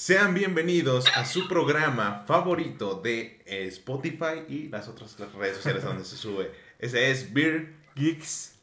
Sean 0.00 0.32
bienvenidos 0.32 1.04
a 1.14 1.26
su 1.26 1.46
programa 1.46 2.24
favorito 2.26 2.94
de 2.94 3.42
Spotify 3.44 4.46
y 4.48 4.68
las 4.70 4.88
otras 4.88 5.14
redes 5.34 5.58
sociales 5.58 5.84
donde 5.84 6.06
se 6.06 6.16
sube. 6.16 6.54
Ese 6.78 7.10
es 7.10 7.34
Beer 7.34 7.74
Geeks. 7.94 8.54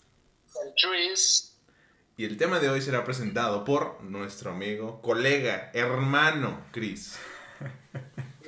Y 2.17 2.25
el 2.25 2.37
tema 2.37 2.59
de 2.59 2.71
hoy 2.71 2.81
será 2.81 3.03
presentado 3.03 3.63
por 3.63 4.01
nuestro 4.01 4.49
amigo, 4.49 4.99
colega, 5.03 5.69
hermano 5.75 6.65
Chris. 6.71 7.19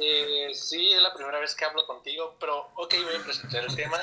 Eh, 0.01 0.49
sí, 0.55 0.91
es 0.91 1.01
la 1.03 1.13
primera 1.13 1.39
vez 1.39 1.53
que 1.53 1.65
hablo 1.65 1.85
contigo, 1.85 2.37
pero 2.39 2.71
ok, 2.73 2.95
voy 3.03 3.15
a 3.17 3.23
presentar 3.23 3.65
el 3.65 3.75
tema. 3.75 3.99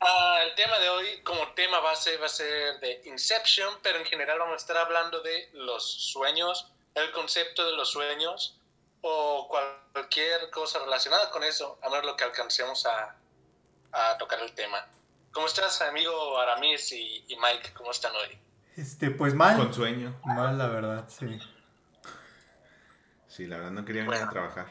Ah, 0.00 0.38
el 0.44 0.56
tema 0.56 0.76
de 0.80 0.88
hoy, 0.88 1.06
como 1.22 1.52
tema 1.52 1.78
base, 1.78 2.16
va 2.16 2.26
a 2.26 2.30
ser 2.30 2.80
de 2.80 3.02
Inception, 3.04 3.74
pero 3.80 4.00
en 4.00 4.06
general 4.06 4.40
vamos 4.40 4.54
a 4.54 4.56
estar 4.56 4.76
hablando 4.76 5.20
de 5.20 5.50
los 5.52 5.84
sueños, 5.84 6.72
el 6.96 7.12
concepto 7.12 7.64
de 7.64 7.76
los 7.76 7.90
sueños 7.90 8.58
o 9.02 9.48
cualquier 9.48 10.50
cosa 10.50 10.80
relacionada 10.80 11.30
con 11.30 11.44
eso, 11.44 11.78
a 11.82 11.90
ver 11.90 12.04
lo 12.04 12.16
que 12.16 12.24
alcancemos 12.24 12.86
a, 12.86 13.16
a 13.92 14.18
tocar 14.18 14.40
el 14.40 14.52
tema. 14.54 14.86
¿Cómo 15.30 15.46
estás, 15.46 15.82
amigo 15.82 16.38
Aramis 16.40 16.92
y, 16.92 17.24
y 17.28 17.36
Mike? 17.36 17.72
¿Cómo 17.74 17.90
están 17.90 18.12
hoy? 18.16 18.38
Este, 18.76 19.10
pues 19.10 19.34
mal. 19.34 19.56
Con 19.56 19.72
sueño. 19.72 20.18
Mal, 20.24 20.56
la 20.56 20.68
verdad, 20.68 21.04
sí. 21.08 21.38
Sí, 23.28 23.46
la 23.46 23.56
verdad 23.56 23.72
no 23.72 23.84
quería 23.84 24.04
venir 24.04 24.22
a 24.22 24.30
trabajar. 24.30 24.66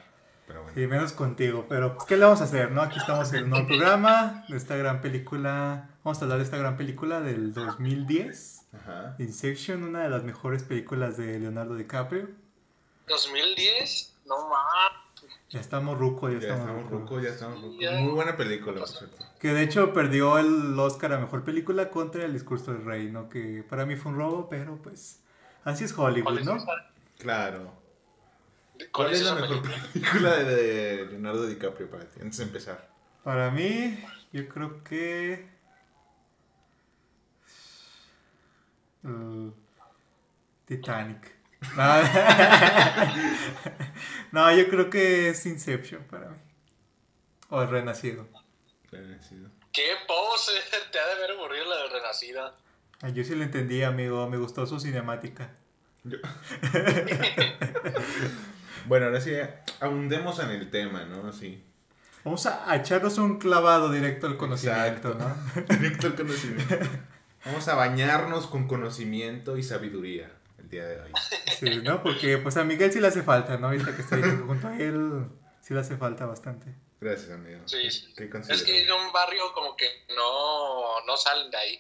Pero 0.48 0.63
bueno. 0.63 0.76
Sí, 0.76 0.87
menos 0.87 1.12
contigo. 1.12 1.65
Pero, 1.70 1.95
pues, 1.95 2.07
¿qué 2.07 2.17
le 2.17 2.26
vamos 2.26 2.41
a 2.41 2.45
hacer, 2.45 2.71
no? 2.71 2.81
Aquí 2.81 2.98
estamos 2.99 3.31
en 3.34 3.45
un 3.45 3.49
nuevo 3.51 3.67
programa 3.67 4.43
de 4.48 4.57
esta 4.57 4.76
gran 4.76 5.01
película. 5.01 5.89
Vamos 6.03 6.20
a 6.20 6.26
hablar 6.26 6.39
de 6.39 6.43
esta 6.43 6.57
gran 6.57 6.77
película 6.77 7.21
del 7.21 7.53
2010. 7.53 8.54
Ajá. 8.81 9.15
Inception, 9.20 9.84
una 9.84 10.04
de 10.04 10.09
las 10.09 10.23
mejores 10.23 10.63
películas 10.63 11.18
de 11.18 11.40
Leonardo 11.40 11.76
DiCaprio. 11.76 12.29
¿2010? 13.07 14.12
No 14.26 14.49
más. 14.49 14.91
Ya 15.49 15.59
estamos 15.59 15.98
ruco, 15.98 16.27
ya, 16.29 16.34
Ya 16.40 16.40
estamos, 16.41 16.62
estamos 16.68 16.84
ruco. 16.91 16.98
rucos, 17.03 17.23
ya 17.23 17.29
estamos 17.29 17.62
rucos. 17.62 17.79
Ya. 17.79 17.91
Muy 17.99 18.12
buena 18.13 18.35
película, 18.35 18.79
por 18.79 18.87
cierto. 18.90 19.18
Que 19.40 19.49
de 19.53 19.63
hecho 19.63 19.93
perdió 19.93 20.37
el 20.40 20.77
Oscar 20.79 21.13
a 21.13 21.20
Mejor 21.20 21.43
Película 21.43 21.90
contra 21.90 22.26
El 22.26 22.34
Discurso 22.34 22.73
del 22.73 22.84
Rey, 22.84 23.12
¿no? 23.12 23.29
Que 23.29 23.63
para 23.68 23.85
mí 23.85 23.96
fue 23.96 24.12
un 24.12 24.18
robo, 24.18 24.49
pero 24.49 24.77
pues 24.81 25.21
así 25.63 25.84
es 25.85 25.98
Hollywood, 25.98 26.23
¿Cuál 26.26 26.40
es 26.40 26.46
¿no? 26.46 26.55
esa- 26.57 26.91
Claro. 27.20 27.71
¿Cuál 28.77 28.90
¿Cuál 28.91 29.13
es 29.13 29.21
la 29.21 29.35
mejor 29.35 29.62
película? 29.62 30.35
de 30.43 31.05
Leonardo 31.12 31.46
DiCaprio 31.48 31.90
para 31.90 32.05
ti? 32.05 32.20
Antes 32.21 32.37
de 32.40 32.43
empezar. 32.43 32.90
Para 33.23 33.49
mí, 33.51 33.98
yo 34.34 34.48
creo 34.49 34.84
que... 34.84 35.54
uh, 39.05 39.53
Titanic. 40.65 41.34
No. 41.77 41.84
No, 44.31 44.51
yo 44.55 44.67
creo 44.70 44.89
que 44.89 45.29
es 45.29 45.45
Inception 45.45 46.03
para 46.09 46.29
mí. 46.29 46.37
O 47.49 47.62
El 47.62 47.70
Renacido. 47.70 48.27
Agradecido. 48.91 49.49
¿Qué 49.71 49.84
pose? 50.07 50.51
Te 50.91 50.99
ha 50.99 51.05
de 51.07 51.13
haber 51.13 51.31
aburrido 51.31 51.65
la 51.65 51.77
de 51.84 51.89
Renacida. 51.89 52.55
Ah, 53.01 53.09
Yo 53.09 53.23
sí 53.23 53.35
lo 53.35 53.43
entendí, 53.43 53.84
amigo. 53.84 54.27
Me 54.29 54.37
gustó 54.37 54.65
su 54.67 54.79
cinemática. 54.79 55.51
Yo- 56.03 56.17
bueno, 58.87 59.07
ahora 59.07 59.21
sí, 59.21 59.31
abundemos 59.79 60.40
en 60.40 60.49
el 60.51 60.69
tema, 60.69 61.03
¿no? 61.05 61.27
Así. 61.27 61.63
Vamos 62.23 62.45
a, 62.45 62.69
a 62.69 62.75
echarnos 62.75 63.17
un 63.17 63.37
clavado 63.40 63.91
directo 63.91 64.28
al 64.28 64.38
conocimiento, 64.38 65.12
Exacto. 65.12 65.16
¿no? 65.69 65.75
Directo 65.78 66.07
al 66.07 66.16
conocimiento. 66.16 66.75
Vamos 67.46 67.68
a 67.68 67.75
bañarnos 67.75 68.47
con 68.47 68.68
conocimiento 68.68 69.57
y 69.57 69.63
sabiduría 69.63 70.31
el 70.57 70.69
día 70.69 70.85
de 70.88 71.00
hoy. 71.01 71.12
Sí, 71.59 71.81
¿no? 71.84 72.02
Porque 72.02 72.38
pues 72.40 72.58
a 72.58 72.64
Miguel 72.64 72.92
sí 72.92 73.00
le 73.00 73.08
hace 73.08 73.22
falta, 73.22 73.58
¿no? 73.58 73.68
Ahorita 73.68 73.96
que 73.96 74.02
está 74.02 74.16
ahí 74.16 74.24
junto 74.47 74.68
a 74.68 74.78
él, 74.78 75.28
sí 75.62 75.74
le 75.74 75.80
hace 75.80 75.96
falta 75.97 76.25
bastante. 76.25 76.74
Gracias, 77.00 77.31
amigo. 77.31 77.59
Sí, 77.66 77.92
sí. 77.92 78.14
¿Qué 78.18 78.30
Es 78.50 78.64
que 78.64 78.84
en 78.84 78.92
un 78.92 79.12
barrio 79.14 79.53
como 79.53 79.75
que 79.75 79.86
no, 80.16 81.06
no 81.06 81.18
salen 81.18 81.52
de 81.52 81.58
ahí. 81.58 81.80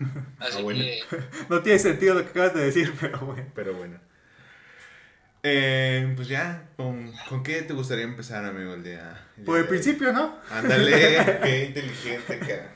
Así 0.40 0.58
Ah, 0.58 0.62
bueno. 0.62 0.80
que 0.80 1.02
No 1.48 1.62
tiene 1.62 1.78
sentido 1.78 2.14
lo 2.14 2.22
que 2.24 2.30
acabas 2.30 2.54
de 2.54 2.64
decir, 2.64 2.92
pero 3.00 3.20
bueno. 3.20 3.46
Pero 3.54 3.74
bueno. 3.74 4.00
Eh, 5.48 6.12
pues 6.16 6.26
ya, 6.26 6.70
¿con, 6.76 7.12
con 7.28 7.44
qué 7.44 7.62
te 7.62 7.72
gustaría 7.72 8.02
empezar, 8.04 8.44
amigo, 8.44 8.74
el 8.74 8.82
día? 8.82 9.28
el 9.36 9.44
Por 9.44 9.58
el 9.60 9.68
principio, 9.68 10.12
¿no? 10.12 10.36
Ándale, 10.50 11.40
qué 11.44 11.64
inteligente, 11.66 12.40
cara. 12.40 12.74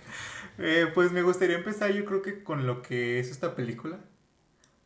Eh, 0.61 0.89
pues 0.95 1.13
me 1.13 1.23
gustaría 1.23 1.57
empezar 1.57 1.93
yo 1.93 2.05
creo 2.05 2.23
que 2.23 2.43
con 2.45 2.67
lo 2.67 2.83
que 2.83 3.19
es 3.19 3.31
esta 3.31 3.55
película. 3.55 4.01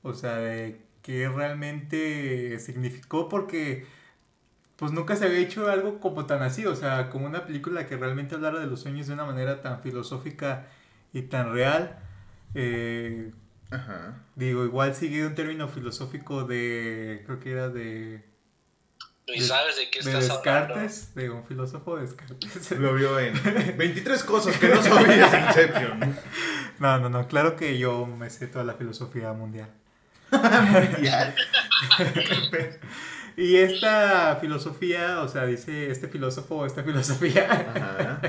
O 0.02 0.14
sea, 0.14 0.36
de 0.36 0.80
qué 1.02 1.28
realmente 1.28 2.58
significó 2.60 3.28
porque 3.28 3.86
pues 4.76 4.92
nunca 4.92 5.16
se 5.16 5.26
había 5.26 5.38
hecho 5.38 5.68
algo 5.70 6.00
como 6.00 6.26
tan 6.26 6.42
así, 6.42 6.66
o 6.66 6.74
sea, 6.76 7.10
como 7.10 7.26
una 7.26 7.46
película 7.46 7.86
que 7.86 7.96
realmente 7.96 8.34
hablara 8.34 8.60
de 8.60 8.66
los 8.66 8.80
sueños 8.82 9.06
de 9.06 9.14
una 9.14 9.24
manera 9.24 9.62
tan 9.62 9.80
filosófica 9.82 10.66
y 11.12 11.22
tan 11.22 11.52
real. 11.52 11.98
Eh, 12.54 13.32
Ajá. 13.70 14.22
digo, 14.36 14.64
igual 14.64 14.94
sigue 14.94 15.26
un 15.26 15.34
término 15.34 15.68
filosófico 15.68 16.44
de, 16.44 17.22
creo 17.26 17.40
que 17.40 17.52
era 17.52 17.68
de, 17.68 18.24
¿y 19.26 19.40
de- 19.40 19.46
sabes 19.46 19.76
de 19.76 19.90
qué 19.90 20.00
de 20.00 20.10
estás 20.10 20.30
hablando? 20.30 20.74
Descartes, 20.74 21.14
de 21.14 21.30
un 21.30 21.44
filósofo 21.46 21.96
Descartes. 21.96 22.70
Lo 22.78 22.94
vio 22.94 23.18
en 23.18 23.34
23 23.76 24.22
cosas 24.24 24.56
que 24.58 24.68
no 24.68 24.82
sabías 24.82 25.30
de 25.32 25.38
Inception. 25.40 26.16
No, 26.78 26.98
no, 26.98 27.08
no, 27.08 27.26
claro 27.28 27.56
que 27.56 27.78
yo 27.78 28.06
me 28.06 28.28
sé 28.30 28.46
toda 28.48 28.64
la 28.64 28.74
filosofía 28.74 29.32
mundial. 29.32 29.68
Mundial. 30.30 31.34
Y 33.36 33.56
esta 33.56 34.36
filosofía, 34.40 35.20
o 35.20 35.26
sea, 35.28 35.44
dice 35.44 35.90
este 35.90 36.06
filósofo, 36.06 36.64
esta 36.66 36.84
filosofía, 36.84 37.50
Ajá. 37.74 38.20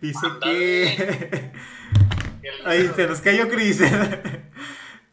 dice 0.00 0.26
que... 0.40 1.50
Ahí 2.64 2.88
se 2.94 3.08
nos 3.08 3.20
cayó 3.20 3.48
Chris. 3.48 3.80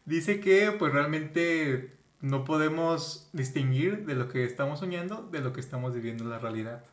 dice 0.04 0.38
que 0.38 0.70
pues 0.70 0.92
realmente 0.92 1.97
no 2.20 2.44
podemos 2.44 3.28
distinguir 3.32 4.04
de 4.06 4.14
lo 4.14 4.28
que 4.28 4.44
estamos 4.44 4.80
soñando 4.80 5.28
de 5.30 5.40
lo 5.40 5.52
que 5.52 5.60
estamos 5.60 5.94
viviendo 5.94 6.24
en 6.24 6.30
la 6.30 6.38
realidad. 6.38 6.84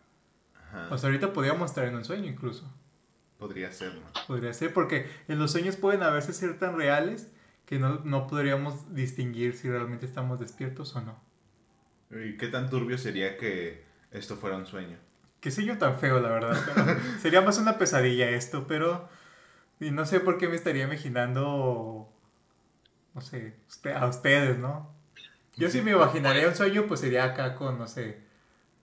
Ajá. 0.56 0.88
O 0.91 0.97
sea, 0.97 1.08
ahorita 1.09 1.34
podríamos 1.34 1.69
estar 1.72 1.86
en 1.86 1.96
un 1.96 2.06
sueño 2.06 2.25
incluso. 2.30 2.72
Podría 3.40 3.72
ser, 3.72 3.96
¿no? 3.96 4.02
Podría 4.28 4.53
ser, 4.53 4.74
porque 4.74 5.09
en 5.28 5.40
los 5.40 5.52
sueños 5.52 5.75
pueden 5.75 6.03
a 6.03 6.09
veces 6.09 6.38
ser 6.38 6.58
tan 6.58 6.78
reales 6.78 7.31
que 7.66 7.80
no, 7.80 8.00
no 8.03 8.28
podríamos 8.28 8.94
distinguir 8.94 9.56
si 9.58 9.69
realmente 9.69 10.06
estamos 10.06 10.40
despiertos 10.40 10.96
o 10.96 11.02
no. 11.02 11.19
¿Y 12.12 12.38
qué 12.38 12.47
tan 12.47 12.69
turbio 12.69 12.97
sería 12.97 13.38
que 13.38 13.84
esto 14.12 14.35
fuera 14.38 14.56
un 14.56 14.66
sueño? 14.68 14.97
Qué 15.41 15.52
sueño 15.52 15.78
tan 15.78 15.97
feo, 16.00 16.19
la 16.19 16.30
verdad. 16.30 16.58
pero 16.74 16.97
sería 17.22 17.41
más 17.41 17.58
una 17.58 17.78
pesadilla 17.78 18.30
esto, 18.30 18.68
pero... 18.68 19.09
Y 19.80 19.91
no 19.91 20.06
sé 20.06 20.19
por 20.22 20.38
qué 20.38 20.47
me 20.47 20.56
estaría 20.56 20.85
imaginando... 20.85 22.09
No 23.14 23.22
sé, 23.22 23.56
usted- 23.68 23.94
a 23.96 24.08
ustedes, 24.08 24.58
¿no? 24.59 24.95
Yo 25.58 25.70
si 25.70 25.82
me 25.82 25.92
imaginaría 25.92 26.48
un 26.48 26.56
sueño, 26.56 26.86
pues 26.88 27.00
sería 27.00 27.24
acá 27.26 27.56
con, 27.56 27.78
no 27.80 27.88
sé, 27.88 28.22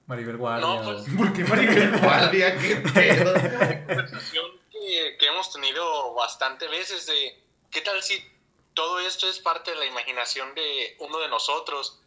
Maribel 0.06 0.36
Guardia. 0.36 0.66
No, 0.66 0.82
pues- 0.82 1.04
¿Por 1.16 1.32
qué 1.32 1.44
Maribel 1.44 1.98
Guardia? 2.00 2.56
¿Qué 2.58 2.76
pedo? 2.76 3.32
conversación 3.86 4.46
que, 4.70 5.16
que 5.18 5.26
hemos 5.26 5.52
tenido 5.52 6.14
bastante 6.14 6.66
veces 6.68 7.06
de 7.06 7.42
qué 7.70 7.80
tal 7.82 8.02
si 8.02 8.22
todo 8.74 9.00
esto 9.00 9.28
es 9.28 9.38
parte 9.38 9.70
de 9.72 9.76
la 9.76 9.84
imaginación 9.86 10.54
de 10.54 10.96
uno 11.00 11.18
de 11.18 11.28
nosotros. 11.28 12.00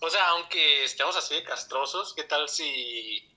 O 0.00 0.10
sea, 0.10 0.28
aunque 0.30 0.82
estemos 0.84 1.16
así 1.16 1.34
de 1.34 1.44
castrosos, 1.44 2.12
qué 2.14 2.24
tal 2.24 2.48
si 2.48 3.28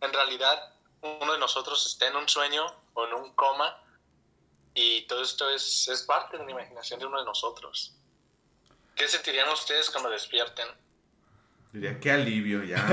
en 0.00 0.12
realidad 0.12 0.72
uno 1.02 1.32
de 1.34 1.38
nosotros 1.38 1.84
está 1.86 2.08
en 2.08 2.16
un 2.16 2.26
sueño 2.28 2.64
o 2.94 3.06
en 3.06 3.12
un 3.12 3.34
coma 3.34 3.78
y 4.72 5.02
todo 5.06 5.22
esto 5.22 5.50
es, 5.50 5.86
es 5.88 6.02
parte 6.02 6.38
de 6.38 6.44
la 6.46 6.50
imaginación 6.50 6.98
de 6.98 7.06
uno 7.06 7.18
de 7.18 7.26
nosotros. 7.26 7.94
¿Qué 8.94 9.08
sentirían 9.08 9.48
ustedes 9.48 9.90
cuando 9.90 10.10
despierten? 10.10 10.66
Diría, 11.72 11.98
qué 11.98 12.12
alivio, 12.12 12.62
ya. 12.62 12.86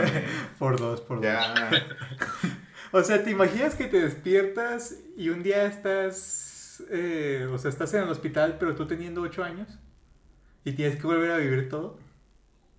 Por 0.60 0.80
dos, 0.80 1.02
por 1.02 1.22
dos. 1.22 1.36
O 2.94 3.02
sea, 3.04 3.24
¿te 3.24 3.32
imaginas 3.32 3.76
que 3.76 3.86
te 3.86 4.02
despiertas 4.02 4.98
y 5.16 5.30
un 5.30 5.44
día 5.44 5.64
estás, 5.64 6.84
eh, 6.90 7.48
o 7.50 7.58
sea, 7.58 7.70
estás 7.70 7.94
en 7.94 8.04
el 8.04 8.10
hospital, 8.10 8.58
pero 8.60 8.76
tú 8.76 8.86
teniendo 8.86 9.22
ocho 9.22 9.46
años 9.46 9.70
y 10.66 10.74
tienes 10.74 10.98
que 11.00 11.08
volver 11.08 11.32
a 11.32 11.38
vivir 11.38 11.70
todo? 11.70 11.98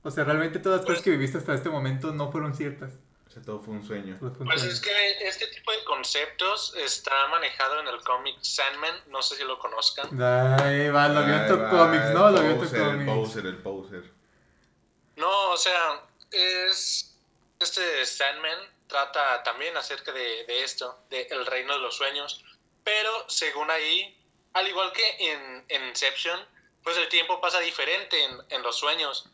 O 0.02 0.10
sea, 0.10 0.24
realmente 0.24 0.58
todas 0.58 0.80
las 0.80 0.86
cosas 0.86 1.02
que 1.02 1.12
viviste 1.12 1.38
hasta 1.38 1.54
este 1.54 1.70
momento 1.70 2.12
no 2.12 2.30
fueron 2.30 2.54
ciertas. 2.54 2.98
O 3.32 3.34
sea, 3.34 3.42
todo 3.44 3.60
fue 3.60 3.72
un 3.72 3.82
sueño. 3.82 4.18
Pues 4.20 4.62
es 4.62 4.78
que 4.78 4.92
este 5.26 5.46
tipo 5.46 5.72
de 5.72 5.82
conceptos 5.84 6.74
está 6.76 7.28
manejado 7.28 7.80
en 7.80 7.88
el 7.88 7.98
cómic 8.02 8.36
Sandman, 8.42 9.04
no 9.06 9.22
sé 9.22 9.36
si 9.36 9.44
lo 9.44 9.58
conozcan. 9.58 10.04
Ay, 10.20 10.90
va, 10.90 11.08
lo 11.08 11.24
vio 11.24 11.34
en 11.36 11.40
Ahí 11.40 11.56
va, 11.56 11.70
Comics, 11.70 12.10
¿no? 12.10 12.30
Lo 12.30 12.42
vio 12.42 12.50
en 12.50 13.00
El 13.00 13.06
poser, 13.06 13.46
el 13.46 13.56
poser. 13.56 14.12
No, 15.16 15.50
o 15.50 15.56
sea, 15.56 16.02
es 16.30 17.16
este 17.58 18.04
Sandman 18.04 18.58
trata 18.86 19.42
también 19.44 19.74
acerca 19.78 20.12
de, 20.12 20.44
de 20.44 20.62
esto, 20.62 20.98
de 21.08 21.22
el 21.30 21.46
reino 21.46 21.72
de 21.72 21.78
los 21.78 21.96
sueños, 21.96 22.44
pero 22.84 23.30
según 23.30 23.70
ahí, 23.70 24.14
al 24.52 24.68
igual 24.68 24.92
que 24.92 25.32
en, 25.32 25.64
en 25.70 25.86
Inception, 25.88 26.38
pues 26.84 26.98
el 26.98 27.08
tiempo 27.08 27.40
pasa 27.40 27.60
diferente 27.60 28.22
en, 28.22 28.38
en 28.50 28.62
los 28.62 28.76
sueños. 28.76 29.30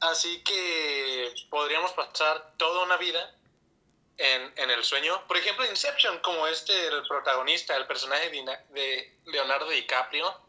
Así 0.00 0.42
que 0.44 1.34
podríamos 1.48 1.92
pasar 1.92 2.52
toda 2.56 2.84
una 2.84 2.96
vida 2.96 3.34
en, 4.18 4.52
en, 4.56 4.70
el 4.70 4.84
sueño. 4.84 5.26
Por 5.26 5.36
ejemplo, 5.36 5.64
Inception, 5.66 6.18
como 6.20 6.46
este, 6.46 6.86
el 6.88 7.06
protagonista, 7.06 7.76
el 7.76 7.86
personaje 7.86 8.30
de 8.70 9.18
Leonardo 9.24 9.68
DiCaprio, 9.68 10.40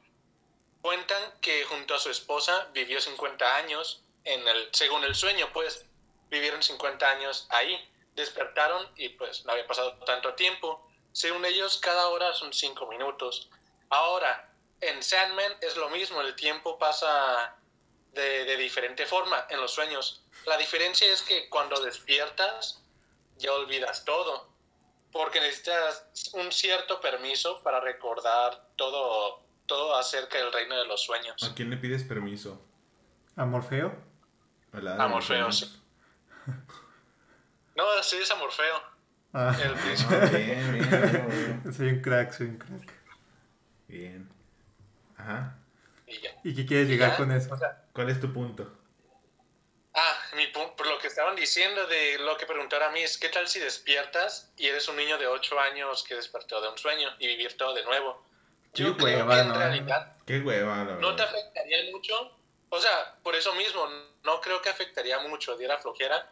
cuentan 0.82 1.40
que 1.42 1.64
junto 1.66 1.96
a 1.96 2.00
su 2.00 2.10
esposa 2.10 2.70
vivió 2.74 3.00
50 3.00 3.56
años, 3.56 4.04
en 4.24 4.46
el, 4.48 4.70
según 4.74 5.04
el 5.06 5.16
sueño, 5.16 5.50
pues 5.54 5.86
vivieron 6.30 6.62
50 6.62 7.10
años 7.10 7.48
ahí. 7.50 7.90
Despertaron 8.16 8.90
y 8.96 9.10
pues 9.10 9.46
no 9.46 9.52
había 9.54 9.68
pasado 9.68 9.94
tanto 10.06 10.34
tiempo. 10.34 10.86
Según 11.12 11.46
ellos, 11.46 11.78
cada 11.78 12.08
hora 12.10 12.34
son 12.34 12.52
5 12.52 12.88
minutos. 12.88 13.50
Ahora, 13.90 14.50
en 14.82 15.02
Sandman 15.02 15.58
es 15.62 15.78
lo 15.78 15.90
mismo, 15.90 16.22
el 16.22 16.36
tiempo 16.36 16.78
pasa 16.78 17.56
de, 18.18 18.44
de 18.46 18.58
diferente 18.58 19.06
forma 19.06 19.46
en 19.50 19.62
los 19.62 19.72
sueños. 19.72 20.26
La 20.46 20.58
diferencia 20.58 21.08
es 21.12 21.22
que 21.22 21.48
cuando 21.50 21.80
despiertas, 21.82 22.84
ya 23.38 23.54
olvidas 23.54 24.04
todo, 24.04 24.50
porque 25.12 25.40
necesitas 25.40 26.06
un 26.34 26.52
cierto 26.52 27.00
permiso 27.02 27.62
para 27.64 27.80
recordar 27.80 28.70
todo, 28.76 29.44
todo 29.66 29.96
acerca 29.96 30.38
del 30.38 30.52
reino 30.52 30.78
de 30.78 30.86
los 30.86 31.02
sueños. 31.02 31.42
¿A 31.44 31.56
quién 31.56 31.70
le 31.70 31.78
pides 31.78 32.04
permiso? 32.04 32.62
¿A 33.36 33.46
Morfeo? 33.46 33.96
A, 34.74 35.08
Morfeo, 35.08 35.52
sí. 35.52 35.82
No, 37.76 37.84
sí 38.04 38.18
es 38.18 38.30
a 38.32 38.36
Morfeo. 38.36 38.82
Ah. 39.34 39.56
El 39.62 39.74
ah, 39.74 40.30
bien, 40.32 40.74
bien, 40.74 41.74
Soy 41.74 41.90
un 41.90 42.02
crack, 42.02 42.32
soy 42.32 42.48
un 42.48 42.58
crack. 42.58 42.94
Bien. 43.88 44.30
Ajá. 45.18 45.57
¿Y, 46.48 46.54
ya. 46.54 46.54
¿Y 46.54 46.56
qué 46.56 46.66
quieres 46.66 46.88
llegar 46.88 47.18
con 47.18 47.32
eso? 47.32 47.58
¿Cuál 47.94 48.10
es 48.10 48.20
tu 48.20 48.32
punto? 48.32 48.72
Ah, 49.94 50.16
mi, 50.36 50.46
por 50.48 50.86
lo 50.86 51.00
que 51.00 51.08
estaban 51.08 51.36
diciendo 51.36 51.88
de 51.88 52.20
lo 52.20 52.38
que 52.38 52.46
preguntaron 52.46 52.90
a 52.90 52.92
mí 52.92 53.02
es, 53.02 53.18
¿qué 53.18 53.30
tal 53.30 53.48
si 53.48 53.60
despiertas 53.60 54.52
y 54.56 54.68
eres 54.68 54.88
un 54.88 54.96
niño 54.96 55.18
de 55.18 55.28
8 55.28 55.60
años 55.60 56.04
que 56.04 56.16
despertó 56.16 56.62
de 56.62 56.70
un 56.70 56.78
sueño 56.78 57.10
y 57.18 57.28
vivir 57.28 57.58
todo 57.58 57.74
de 57.74 57.84
nuevo? 57.84 58.24
Yo 58.74 58.96
creo 58.96 59.28
que 59.28 59.40
en 59.40 59.56
realidad 59.56 60.16
Qué 60.26 60.40
hueva, 60.40 60.84
no 60.84 61.16
te 61.16 61.24
afectaría 61.24 61.92
mucho. 61.92 62.14
O 62.70 62.80
sea, 62.80 63.16
por 63.24 63.36
eso 63.36 63.54
mismo, 63.56 63.88
no 64.24 64.40
creo 64.42 64.62
que 64.62 64.70
afectaría 64.70 65.18
mucho, 65.20 65.58
diera 65.58 65.78
flojera, 65.80 66.32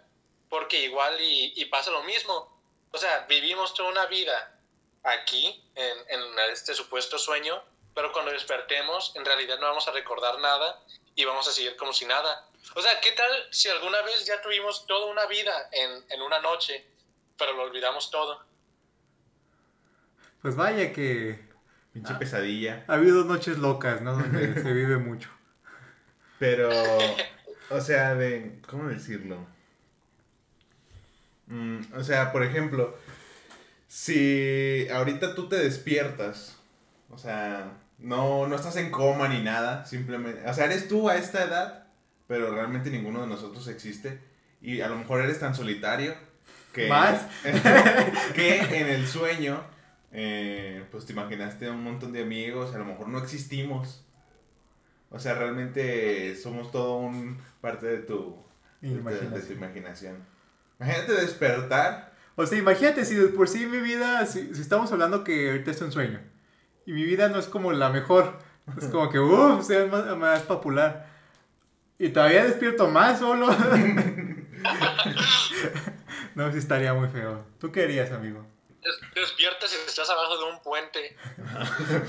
porque 0.49 0.81
igual 0.81 1.19
y, 1.19 1.53
y 1.55 1.65
pasa 1.65 1.89
lo 1.89 2.03
mismo. 2.03 2.61
O 2.91 2.97
sea, 2.97 3.25
vivimos 3.27 3.73
toda 3.73 3.89
una 3.89 4.05
vida 4.05 4.59
aquí, 5.01 5.63
en, 5.73 5.97
en 6.09 6.39
este 6.51 6.75
supuesto 6.75 7.17
sueño, 7.17 7.63
pero 7.95 8.11
cuando 8.11 8.31
despertemos, 8.31 9.13
en 9.15 9.25
realidad 9.25 9.57
no 9.59 9.67
vamos 9.67 9.87
a 9.87 9.91
recordar 9.91 10.39
nada 10.39 10.83
y 11.15 11.23
vamos 11.23 11.47
a 11.47 11.51
seguir 11.51 11.77
como 11.77 11.93
si 11.93 12.05
nada. 12.05 12.45
O 12.75 12.81
sea, 12.81 12.99
¿qué 13.01 13.13
tal 13.13 13.31
si 13.51 13.69
alguna 13.69 14.01
vez 14.01 14.25
ya 14.25 14.41
tuvimos 14.41 14.85
toda 14.85 15.09
una 15.11 15.25
vida 15.27 15.69
en, 15.71 16.03
en 16.09 16.21
una 16.21 16.41
noche, 16.41 16.85
pero 17.37 17.53
lo 17.53 17.63
olvidamos 17.63 18.11
todo? 18.11 18.43
Pues 20.41 20.55
vaya 20.55 20.91
que... 20.91 21.39
Pinche 21.93 22.11
ah, 22.13 22.19
pesadilla. 22.19 22.83
Ha 22.89 22.95
habido 22.95 23.23
noches 23.23 23.57
locas, 23.57 24.01
¿no? 24.01 24.11
Donde 24.17 24.53
se 24.61 24.73
vive 24.73 24.97
mucho. 24.97 25.29
Pero, 26.37 26.69
o 27.69 27.79
sea, 27.79 28.15
de... 28.15 28.59
¿Cómo 28.67 28.89
decirlo? 28.89 29.47
Mm, 31.47 31.93
o 31.95 32.03
sea, 32.03 32.33
por 32.33 32.43
ejemplo, 32.43 32.97
si 33.87 34.89
ahorita 34.89 35.35
tú 35.35 35.47
te 35.47 35.55
despiertas, 35.55 36.57
o 37.09 37.17
sea, 37.17 37.71
no, 38.05 38.47
no 38.47 38.55
estás 38.55 38.77
en 38.77 38.91
coma 38.91 39.27
ni 39.27 39.41
nada, 39.43 39.85
simplemente, 39.85 40.47
o 40.47 40.53
sea, 40.53 40.65
eres 40.65 40.87
tú 40.87 41.09
a 41.09 41.17
esta 41.17 41.43
edad 41.43 41.85
pero 42.27 42.53
realmente 42.53 42.89
ninguno 42.89 43.21
de 43.21 43.27
nosotros 43.27 43.67
existe. 43.67 44.19
Y 44.61 44.81
a 44.81 44.87
lo 44.87 44.97
mejor 44.97 45.21
eres 45.21 45.39
tan 45.39 45.53
solitario 45.53 46.15
que, 46.73 46.87
¿Más? 46.87 47.21
que 48.33 48.57
en 48.57 48.87
el 48.87 49.07
sueño, 49.07 49.61
eh, 50.11 50.83
pues 50.91 51.05
te 51.05 51.13
imaginaste 51.13 51.69
un 51.69 51.83
montón 51.83 52.11
de 52.11 52.23
amigos, 52.23 52.73
a 52.73 52.79
lo 52.79 52.85
mejor 52.85 53.07
no 53.09 53.19
existimos. 53.19 54.03
O 55.11 55.19
sea, 55.19 55.35
realmente 55.35 56.35
somos 56.35 56.71
todo 56.71 56.97
un 56.97 57.37
parte 57.61 57.85
de 57.85 57.97
tu, 57.99 58.35
de, 58.81 58.89
tu 58.89 59.53
imaginación. 59.53 60.17
Imagínate 60.79 61.13
despertar. 61.13 62.13
O 62.35 62.45
sea, 62.45 62.57
imagínate 62.57 63.05
si 63.05 63.15
por 63.27 63.47
sí 63.47 63.65
mi 63.65 63.79
vida, 63.79 64.25
si, 64.25 64.53
si 64.53 64.61
estamos 64.61 64.91
hablando 64.91 65.23
que 65.23 65.51
ahorita 65.51 65.71
es 65.71 65.81
un 65.81 65.91
sueño, 65.91 66.19
y 66.85 66.93
mi 66.93 67.03
vida 67.03 67.29
no 67.29 67.39
es 67.39 67.47
como 67.47 67.71
la 67.71 67.89
mejor, 67.89 68.37
es 68.77 68.85
como 68.87 69.09
que, 69.09 69.19
uff, 69.19 69.65
sea 69.65 69.85
más, 69.85 70.05
más 70.17 70.41
popular. 70.43 71.07
Y 71.97 72.09
todavía 72.09 72.43
despierto 72.45 72.87
más 72.87 73.19
solo. 73.19 73.47
no, 76.35 76.51
sí 76.51 76.57
estaría 76.57 76.93
muy 76.93 77.07
feo. 77.07 77.45
¿Tú 77.59 77.71
qué 77.71 77.83
harías, 77.83 78.11
amigo? 78.11 78.45
Despiertas 79.15 79.71
y 79.73 79.75
estás 79.87 80.09
abajo 80.09 80.37
de 80.37 80.43
un 80.51 80.61
puente. 80.61 81.15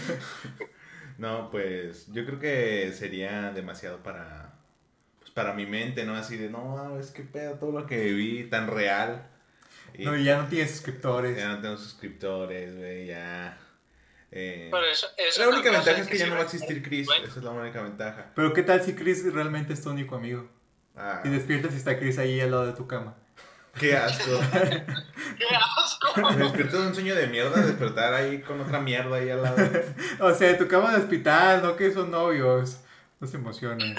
no, 1.19 1.51
pues 1.51 2.13
yo 2.13 2.27
creo 2.27 2.41
que 2.41 2.93
sería 2.93 3.53
demasiado 3.53 4.03
para 4.03 4.53
pues, 5.21 5.31
para 5.31 5.55
mi 5.55 5.67
mente, 5.67 6.05
¿no? 6.05 6.17
Así 6.17 6.37
de, 6.37 6.51
no, 6.51 6.99
es 6.99 7.11
que 7.13 7.23
pedo 7.23 7.55
todo 7.55 7.73
lo 7.73 7.87
que 7.87 7.97
viví 7.97 8.51
tan 8.51 8.67
real. 8.67 9.29
no, 9.99 10.17
y 10.17 10.25
ya 10.25 10.39
no 10.39 10.49
tienes 10.49 10.73
suscriptores. 10.73 11.37
Ya 11.37 11.49
no 11.49 11.61
tengo 11.61 11.77
suscriptores, 11.77 12.77
güey, 12.77 13.07
ya. 13.07 13.59
Eh, 14.33 14.69
Pero 14.71 14.87
eso, 14.87 15.07
la 15.39 15.49
única 15.49 15.71
ventaja 15.71 15.99
es 15.99 16.09
que, 16.09 16.19
ya 16.19 16.27
no 16.27 16.35
va 16.35 16.41
a 16.41 16.45
existir 16.45 16.83
Chris. 16.83 17.09
Esa 17.25 17.39
es 17.39 17.45
la 17.45 17.51
única 17.51 17.83
ventaja. 17.83 18.33
Pero 18.35 18.53
¿qué 18.53 18.63
tal 18.63 18.83
si 18.83 18.95
Chris 18.95 19.33
realmente 19.33 19.73
es 19.73 19.83
tu 19.83 19.91
único 19.91 20.17
amigo? 20.17 20.49
Ah. 20.97 21.23
Y 21.25 21.29
despiertas 21.29 21.73
y 21.75 21.77
está 21.77 21.99
Chris 21.99 22.19
ahí 22.19 22.41
al 22.41 22.51
lado 22.51 22.67
de 22.67 22.73
tu 22.73 22.87
cama. 22.87 23.17
Qué 23.79 23.95
asco. 23.95 24.41
Qué 24.53 25.45
asco. 25.55 26.31
Me 26.31 26.37
despierto 26.37 26.81
de 26.81 26.89
un 26.89 26.95
sueño 26.95 27.15
de 27.15 27.27
mierda, 27.27 27.61
despertar 27.61 28.15
ahí 28.15 28.41
con 28.41 28.61
otra 28.61 28.81
mierda 28.81 29.17
ahí 29.17 29.29
al 29.29 29.43
lado. 29.43 29.57
o 30.21 30.35
sea, 30.35 30.57
tu 30.57 30.67
cama 30.67 30.93
de 30.93 31.03
hospital, 31.03 31.63
no 31.63 31.77
que 31.77 31.93
son 31.93 32.11
novios. 32.11 32.81
No 33.21 33.27
se 33.27 33.37
emocionen. 33.37 33.97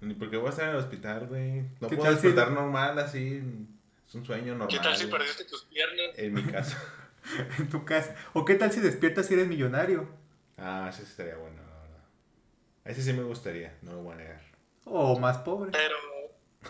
Ni 0.00 0.14
por 0.14 0.30
qué 0.30 0.36
voy 0.36 0.48
a 0.48 0.50
estar 0.50 0.68
en 0.68 0.70
el 0.72 0.76
hospital, 0.76 1.26
güey. 1.26 1.62
No 1.80 1.88
puedo 1.88 2.10
despertar 2.10 2.50
normal 2.50 2.98
así. 2.98 3.42
Es 4.06 4.14
un 4.14 4.24
sueño 4.24 4.52
normal. 4.52 4.68
¿Qué 4.68 4.78
tal 4.78 4.96
si 4.96 5.06
perdiste 5.06 5.44
tus 5.44 5.64
piernas? 5.64 6.16
En 6.16 6.34
mi 6.34 6.42
casa. 6.44 6.78
en 7.58 7.68
tu 7.68 7.84
casa. 7.84 8.14
¿O 8.32 8.44
qué 8.44 8.54
tal 8.54 8.72
si 8.72 8.80
despiertas 8.80 9.30
y 9.30 9.34
eres 9.34 9.46
millonario? 9.46 10.08
Ah, 10.58 10.88
ese 10.90 11.02
estaría 11.02 11.36
bueno, 11.36 11.56
la 11.56 11.80
verdad. 11.80 12.04
Ese 12.84 13.02
sí 13.02 13.12
me 13.12 13.22
gustaría, 13.22 13.76
no 13.82 13.92
lo 13.92 14.02
voy 14.02 14.14
a 14.14 14.16
negar. 14.16 14.42
O 14.84 15.18
más 15.18 15.38
pobre. 15.38 15.70
Pero, 15.72 15.96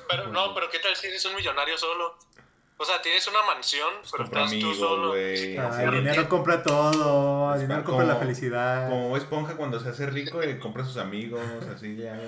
pero 0.08 0.28
no, 0.32 0.54
pero 0.54 0.70
¿qué 0.70 0.78
tal 0.78 0.94
si 0.96 1.08
eres 1.08 1.24
un 1.24 1.34
millonario 1.34 1.76
solo? 1.76 2.16
O 2.76 2.84
sea, 2.84 3.00
tienes 3.00 3.26
una 3.28 3.42
mansión, 3.42 3.94
pues 4.00 4.12
pero 4.12 4.24
estás 4.24 4.50
tú 4.58 4.74
solo. 4.74 5.12
Ah, 5.12 5.82
el 5.84 5.90
dinero 5.92 6.28
compra 6.28 6.62
todo, 6.62 7.54
el 7.54 7.60
dinero 7.60 7.84
compra 7.84 8.04
la 8.04 8.16
felicidad. 8.16 8.88
Como 8.88 9.16
esponja 9.16 9.56
cuando 9.56 9.78
se 9.78 9.90
hace 9.90 10.06
rico 10.06 10.42
y 10.42 10.58
compra 10.58 10.84
sus 10.84 10.96
amigos, 10.96 11.40
así 11.72 11.96
ya. 11.96 12.18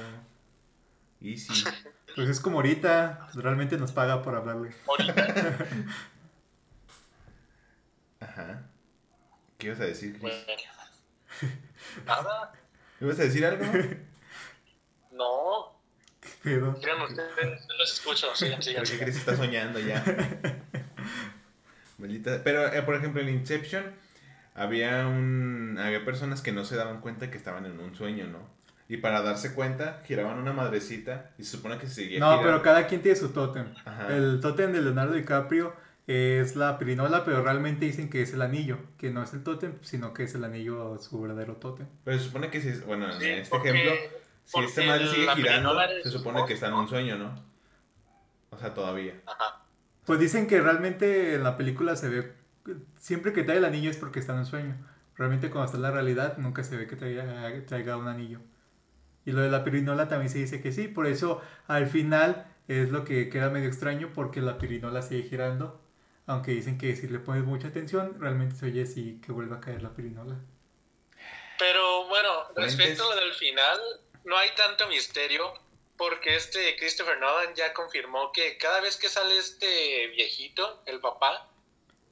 Easy. 1.21 1.65
Pues 2.15 2.31
es 2.31 2.41
como 2.41 2.57
ahorita, 2.57 3.29
realmente 3.35 3.77
nos 3.77 3.93
paga 3.93 4.23
por 4.23 4.35
hablarle. 4.35 4.71
Ahorita. 4.89 5.67
Ajá. 8.37 8.63
¿Qué 9.57 9.69
ibas 9.69 9.81
a 9.81 9.85
decir, 9.85 10.19
Chris? 10.21 10.35
Nada. 12.05 12.53
¿Ibas 13.01 13.19
a 13.19 13.23
decir 13.23 13.47
algo? 13.47 13.65
No. 15.13 15.81
¿Qué 16.43 16.51
Digan 16.51 17.03
ustedes, 17.03 17.67
no 17.67 17.75
los 17.79 17.93
escucho. 17.93 18.35
Sigan, 18.35 18.63
sigan. 18.63 18.85
Porque 18.85 18.99
Chris 18.99 19.17
está 19.17 19.35
soñando 19.37 19.81
ya. 19.81 20.05
Pero, 22.45 22.73
eh, 22.73 22.83
por 22.83 22.95
ejemplo, 22.95 23.23
en 23.23 23.31
Inception 23.31 23.85
había 24.55 25.07
un 25.07 25.79
había 25.81 26.05
personas 26.05 26.43
que 26.43 26.53
no 26.53 26.65
se 26.67 26.77
daban 26.77 27.01
cuenta 27.01 27.31
que 27.31 27.39
estaban 27.39 27.65
en 27.65 27.81
un 27.81 27.95
sueño, 27.95 28.27
¿no? 28.27 28.55
Y 28.89 28.99
para 28.99 29.23
darse 29.23 29.55
cuenta, 29.55 30.03
giraban 30.05 30.39
una 30.39 30.53
madrecita 30.53 31.31
y 31.39 31.45
se 31.45 31.57
supone 31.57 31.79
que 31.79 31.87
seguía 31.89 32.21
No, 32.21 32.41
pero 32.43 32.63
cada 32.63 32.87
quien 32.87 33.03
tiene 33.03 33.17
su 33.17 33.31
tótem. 33.31 33.75
El 34.11 34.41
tótem 34.41 34.73
de 34.73 34.83
Leonardo 34.83 35.15
DiCaprio 35.15 35.75
es 36.07 36.55
la 36.55 36.79
pirinola, 36.79 37.25
pero 37.25 37.43
realmente 37.43 37.85
dicen 37.85 38.09
que 38.09 38.23
es 38.23 38.33
el 38.33 38.43
anillo, 38.43 38.79
que 38.97 39.11
no 39.11 39.23
es 39.23 39.33
el 39.35 39.43
tótem, 39.43 39.75
sino 39.83 40.15
que 40.15 40.23
es 40.25 40.35
el 40.35 40.45
anillo 40.45 40.99
su 40.99 41.21
verdadero 41.21 41.57
tótem. 41.57 41.87
Pero 42.05 42.19
se 42.19 42.25
supone 42.25 42.51
que 42.51 42.61
si, 42.61 42.71
bueno, 42.83 43.07
en 43.07 43.23
este 43.39 43.57
ejemplo, 43.57 43.93
si 44.45 44.61
esta 44.61 44.85
madre 44.85 45.09
sigue 45.09 45.29
girando, 45.35 45.77
se 46.03 46.11
supone 46.11 46.45
que 46.47 46.55
está 46.55 46.69
en 46.69 46.75
un 46.75 46.89
sueño, 46.89 47.19
¿no? 47.19 47.35
O 48.51 48.59
sea, 48.59 48.73
todavía. 48.73 49.15
Ajá. 49.27 49.65
Pues 50.05 50.21
dicen 50.21 50.47
que 50.47 50.61
realmente 50.61 51.35
en 51.35 51.43
la 51.43 51.57
película 51.57 51.97
se 51.97 52.09
ve, 52.09 52.33
siempre 52.97 53.33
que 53.33 53.43
trae 53.43 53.59
el 53.59 53.65
anillo 53.65 53.91
es 53.91 53.97
porque 53.97 54.21
está 54.21 54.35
en 54.35 54.41
un 54.41 54.47
sueño. 54.47 54.77
Realmente 55.17 55.51
cuando 55.51 55.67
está 55.67 55.77
en 55.79 55.83
la 55.83 55.91
realidad 55.91 56.39
nunca 56.39 56.63
se 56.63 56.77
ve 56.77 56.87
que 56.87 56.95
traiga, 56.95 57.25
traiga 57.67 57.97
un 57.97 58.07
anillo. 58.07 58.39
Y 59.25 59.33
lo 59.33 59.41
de 59.41 59.51
la 59.51 59.65
pirinola 59.65 60.07
también 60.07 60.31
se 60.31 60.39
dice 60.39 60.61
que 60.61 60.71
sí, 60.71 60.87
por 60.87 61.09
eso 61.09 61.43
al 61.67 61.89
final 61.89 62.47
es 62.69 62.91
lo 62.91 63.05
que 63.05 63.29
queda 63.29 63.51
medio 63.51 63.67
extraño 63.67 64.11
porque 64.15 64.41
la 64.41 64.59
pirinola 64.59 65.03
sigue 65.03 65.29
girando 65.29 65.83
aunque 66.27 66.51
dicen 66.51 66.77
que 66.79 66.97
si 66.97 67.07
le 67.07 67.19
pones 67.21 67.45
mucha 67.45 67.69
atención, 67.69 68.21
realmente 68.21 68.57
se 68.57 68.67
oye 68.67 68.83
así 68.83 69.21
que 69.25 69.33
vuelve 69.33 69.57
a 69.57 69.61
caer 69.61 69.83
la 69.83 69.95
pirinola. 69.95 70.37
Pero 71.59 72.07
bueno, 72.09 72.49
respecto 72.55 73.05
a 73.05 73.15
lo 73.15 73.21
del 73.21 73.33
final, 73.35 73.79
no 74.25 74.37
hay 74.37 74.51
tanto 74.57 74.89
misterio 74.89 75.55
porque 75.97 76.37
este 76.37 76.77
Christopher 76.77 77.19
Nolan 77.19 77.55
ya 77.55 77.73
confirmó 77.73 78.33
que 78.33 78.59
cada 78.59 78.81
vez 78.81 78.97
que 78.97 79.09
sale 79.09 79.39
este 79.39 80.09
viejito, 80.09 80.83
el 80.87 81.01
papá, 81.01 81.49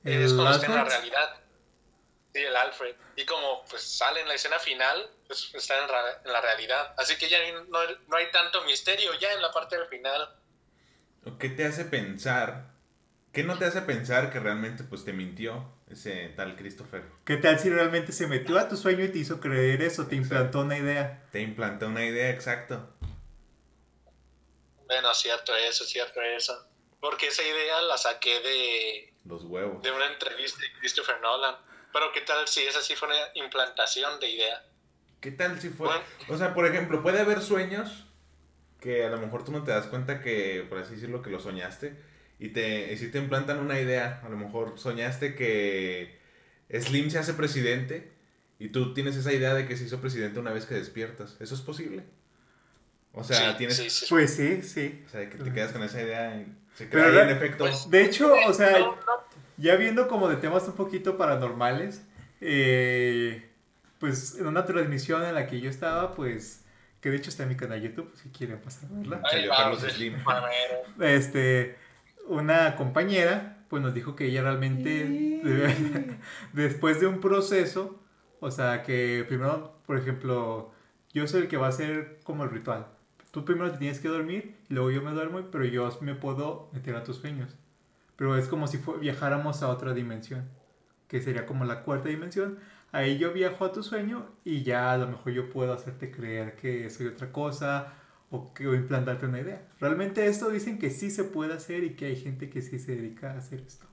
es 0.04 0.30
¿El 0.30 0.37
cuando 0.37 0.56
está 0.56 0.66
en 0.66 0.75
la 0.75 0.85
realidad. 0.85 1.40
Sí, 2.33 2.40
el 2.40 2.56
Alfred. 2.56 2.94
Y 3.16 3.26
como 3.26 3.64
pues 3.66 3.83
sale 3.83 4.21
en 4.21 4.28
la 4.28 4.35
escena 4.35 4.59
final, 4.59 5.11
pues 5.26 5.50
está 5.54 5.78
en, 5.78 5.90
en 6.25 6.33
la 6.33 6.40
realidad. 6.40 6.94
Así 6.97 7.16
que 7.16 7.28
ya 7.28 7.38
no, 7.68 7.78
no 8.09 8.16
hay 8.16 8.30
tanto 8.30 8.64
misterio 8.64 9.12
ya 9.18 9.33
en 9.33 9.42
la 9.42 9.50
parte 9.50 9.76
del 9.76 9.87
final. 9.88 10.35
¿O 11.26 11.37
¿Qué 11.37 11.50
te 11.50 11.64
hace 11.64 11.85
pensar? 11.85 12.74
¿Qué 13.35 13.43
no 13.43 13.59
te 13.59 13.64
hace 13.64 13.83
pensar 13.83 14.31
que 14.31 14.38
realmente 14.38 14.85
pues 14.85 15.05
te 15.05 15.12
mintió 15.12 15.69
ese 15.91 16.29
tal 16.37 16.55
Christopher? 16.55 17.03
¿Qué 17.25 17.37
tal 17.37 17.59
si 17.59 17.69
realmente 17.69 18.12
se 18.12 18.29
metió 18.29 18.57
a 18.61 18.69
tu 18.69 18.76
sueño 18.76 19.05
y 19.05 19.09
te 19.09 19.19
hizo 19.19 19.41
creer 19.41 19.83
eso? 19.83 20.07
Te 20.07 20.14
implantó 20.14 20.61
una 20.61 20.79
idea. 20.79 21.26
Te 21.33 21.41
implantó 21.41 21.88
una 21.88 22.05
idea, 22.05 22.31
exacto. 22.31 22.95
Bueno, 24.87 25.12
cierto 25.14 25.53
eso, 25.57 25.85
cierto 25.85 26.23
eso. 26.23 26.64
Porque 27.00 27.26
esa 27.26 27.43
idea 27.43 27.83
la 27.83 27.99
saqué 27.99 28.38
de, 28.38 29.14
Los 29.25 29.43
huevos. 29.43 29.83
de 29.83 29.91
una 29.91 30.07
entrevista 30.07 30.61
de 30.61 30.73
Christopher 30.79 31.21
Nolan. 31.21 31.57
Pero 31.93 32.12
qué 32.12 32.21
tal 32.21 32.47
si 32.47 32.61
esa 32.61 32.83
sí 32.83 32.95
fue 32.95 33.09
una 33.09 33.19
implantación 33.35 34.21
de 34.21 34.31
idea. 34.31 34.64
¿Qué 35.21 35.33
tal 35.33 35.61
si 35.61 35.71
fue? 35.71 35.88
Bueno. 35.88 36.05
O 36.29 36.38
sea, 36.38 36.55
por 36.55 36.67
ejemplo, 36.67 37.03
puede 37.03 37.19
haber 37.19 37.43
sueños 37.43 38.07
que 38.81 39.05
a 39.05 39.09
lo 39.09 39.19
mejor 39.19 39.45
tú 39.45 39.50
no 39.50 39.64
te 39.64 39.73
das 39.73 39.87
cuenta 39.87 40.21
que, 40.21 40.64
por 40.69 40.79
así 40.79 40.95
decirlo, 40.95 41.21
que 41.21 41.31
lo 41.31 41.41
soñaste. 41.41 42.13
Y, 42.38 42.49
te, 42.49 42.93
y 42.93 42.97
si 42.97 43.09
te 43.09 43.19
implantan 43.19 43.59
una 43.61 43.81
idea, 43.81 44.21
a 44.25 44.29
lo 44.29 44.37
mejor 44.37 44.75
soñaste 44.79 45.35
que 45.35 46.19
Slim 46.71 47.11
se 47.11 47.19
hace 47.19 47.35
presidente 47.35 48.11
y 48.59 48.69
tú 48.69 48.93
tienes 48.95 49.17
esa 49.17 49.33
idea 49.33 49.55
de 49.55 49.67
que 49.67 49.76
se 49.76 49.85
hizo 49.85 50.00
presidente 50.00 50.41
una 50.41 50.53
vez 50.53 50.67
que 50.67 50.75
despiertas. 50.75 51.37
¿Eso 51.41 51.55
es 51.55 51.61
posible? 51.61 52.03
O 53.12 53.23
sea, 53.23 53.53
Sí, 53.53 53.59
tienes... 53.59 53.76
sí, 53.76 53.88
sí. 53.91 54.07
Pues 54.09 54.35
sí, 54.35 54.62
sí. 54.62 55.03
O 55.07 55.09
sea, 55.09 55.29
que 55.31 55.38
te 55.38 55.53
quedas 55.53 55.73
con 55.73 55.83
esa 55.83 56.03
idea 56.03 56.37
y 56.37 56.53
se 56.75 56.88
crea 56.88 57.23
en 57.23 57.31
efecto. 57.31 57.64
pues, 57.64 57.88
De 57.88 58.05
hecho, 58.05 58.35
o 58.47 58.53
sea, 58.53 58.76
ya 59.57 59.76
viendo 59.76 60.09
como 60.09 60.29
de 60.29 60.37
temas 60.37 60.67
un 60.67 60.75
poquito 60.75 61.17
paranormales, 61.17 62.03
eh, 62.41 63.49
pues 64.00 64.37
en 64.38 64.47
una 64.49 64.64
transmisión 64.67 65.25
en 65.25 65.35
la 65.35 65.47
que 65.47 65.61
yo 65.61 65.71
estaba, 65.71 66.14
pues, 66.14 66.64
que 67.00 67.11
de 67.11 67.17
hecho 67.19 67.31
está 67.31 67.45
en 67.45 67.50
mi 67.50 67.57
canal 67.57 67.81
de 67.81 67.88
YouTube, 67.88 68.12
si 68.21 68.31
quieren 68.31 68.59
pasar 68.59 68.91
a 68.91 68.95
verla. 68.99 69.17
ahí 69.25 69.31
Salió 69.33 69.50
va, 69.50 69.57
Carlos 69.57 69.81
sí, 69.83 69.91
Slim. 69.91 70.17
Este, 71.00 71.76
una 72.26 72.76
compañera, 72.76 73.64
pues 73.69 73.83
nos 73.83 73.95
dijo 73.95 74.16
que 74.16 74.26
ella 74.26 74.43
realmente, 74.43 75.40
después 76.52 77.00
de 77.00 77.07
un 77.07 77.21
proceso, 77.21 78.00
o 78.40 78.50
sea, 78.50 78.83
que 78.83 79.25
primero, 79.26 79.78
por 79.87 79.99
ejemplo, 79.99 80.73
yo 81.12 81.26
soy 81.26 81.43
el 81.43 81.49
que 81.49 81.57
va 81.57 81.66
a 81.66 81.71
hacer 81.71 82.21
como 82.25 82.45
el 82.45 82.50
ritual. 82.50 82.87
Tú 83.31 83.45
primero 83.45 83.71
te 83.73 83.78
tienes 83.78 84.00
que 84.00 84.09
dormir, 84.09 84.57
y 84.69 84.75
luego 84.75 84.90
yo 84.90 85.02
me 85.02 85.11
duermo, 85.12 85.40
pero 85.50 85.64
yo 85.64 85.90
me 86.00 86.14
puedo 86.14 86.71
meter 86.73 86.95
a 86.97 87.04
tus 87.04 87.16
sueños. 87.16 87.57
Pero 88.16 88.37
es 88.37 88.47
como 88.47 88.66
si 88.69 88.81
viajáramos 89.00 89.62
a 89.62 89.69
otra 89.69 89.93
dimensión, 89.93 90.49
que 91.09 91.21
sería 91.21 91.47
como 91.47 91.64
la 91.64 91.83
cuarta 91.83 92.09
dimensión. 92.09 92.59
Ahí 92.93 93.19
yo 93.19 93.33
viajo 93.33 93.64
a 93.64 93.73
tu 93.73 93.83
sueño 93.83 94.26
y 94.45 94.62
ya 94.62 94.93
a 94.93 94.99
lo 94.99 95.09
mejor 95.09 95.33
yo 95.33 95.50
puedo 95.50 95.73
hacerte 95.73 96.12
creer 96.12 96.54
que 96.54 96.88
soy 96.90 97.09
otra 97.09 97.33
cosa 97.33 97.93
o 98.35 98.53
que 98.55 98.67
o 98.67 98.75
implantarte 98.75 99.26
una 99.26 99.41
idea. 99.41 99.62
Realmente 99.81 100.26
esto 100.26 100.49
dicen 100.50 100.79
que 100.79 100.91
sí 100.91 101.11
se 101.11 101.25
puede 101.25 101.55
hacer 101.55 101.85
y 101.85 101.95
que 101.97 102.07
hay 102.07 102.21
gente 102.21 102.50
que 102.50 102.62
sí 102.62 102.79
se 102.79 102.97
dedica 102.97 103.33
a 103.33 103.38
hacer 103.38 103.61
esto. 103.61 103.87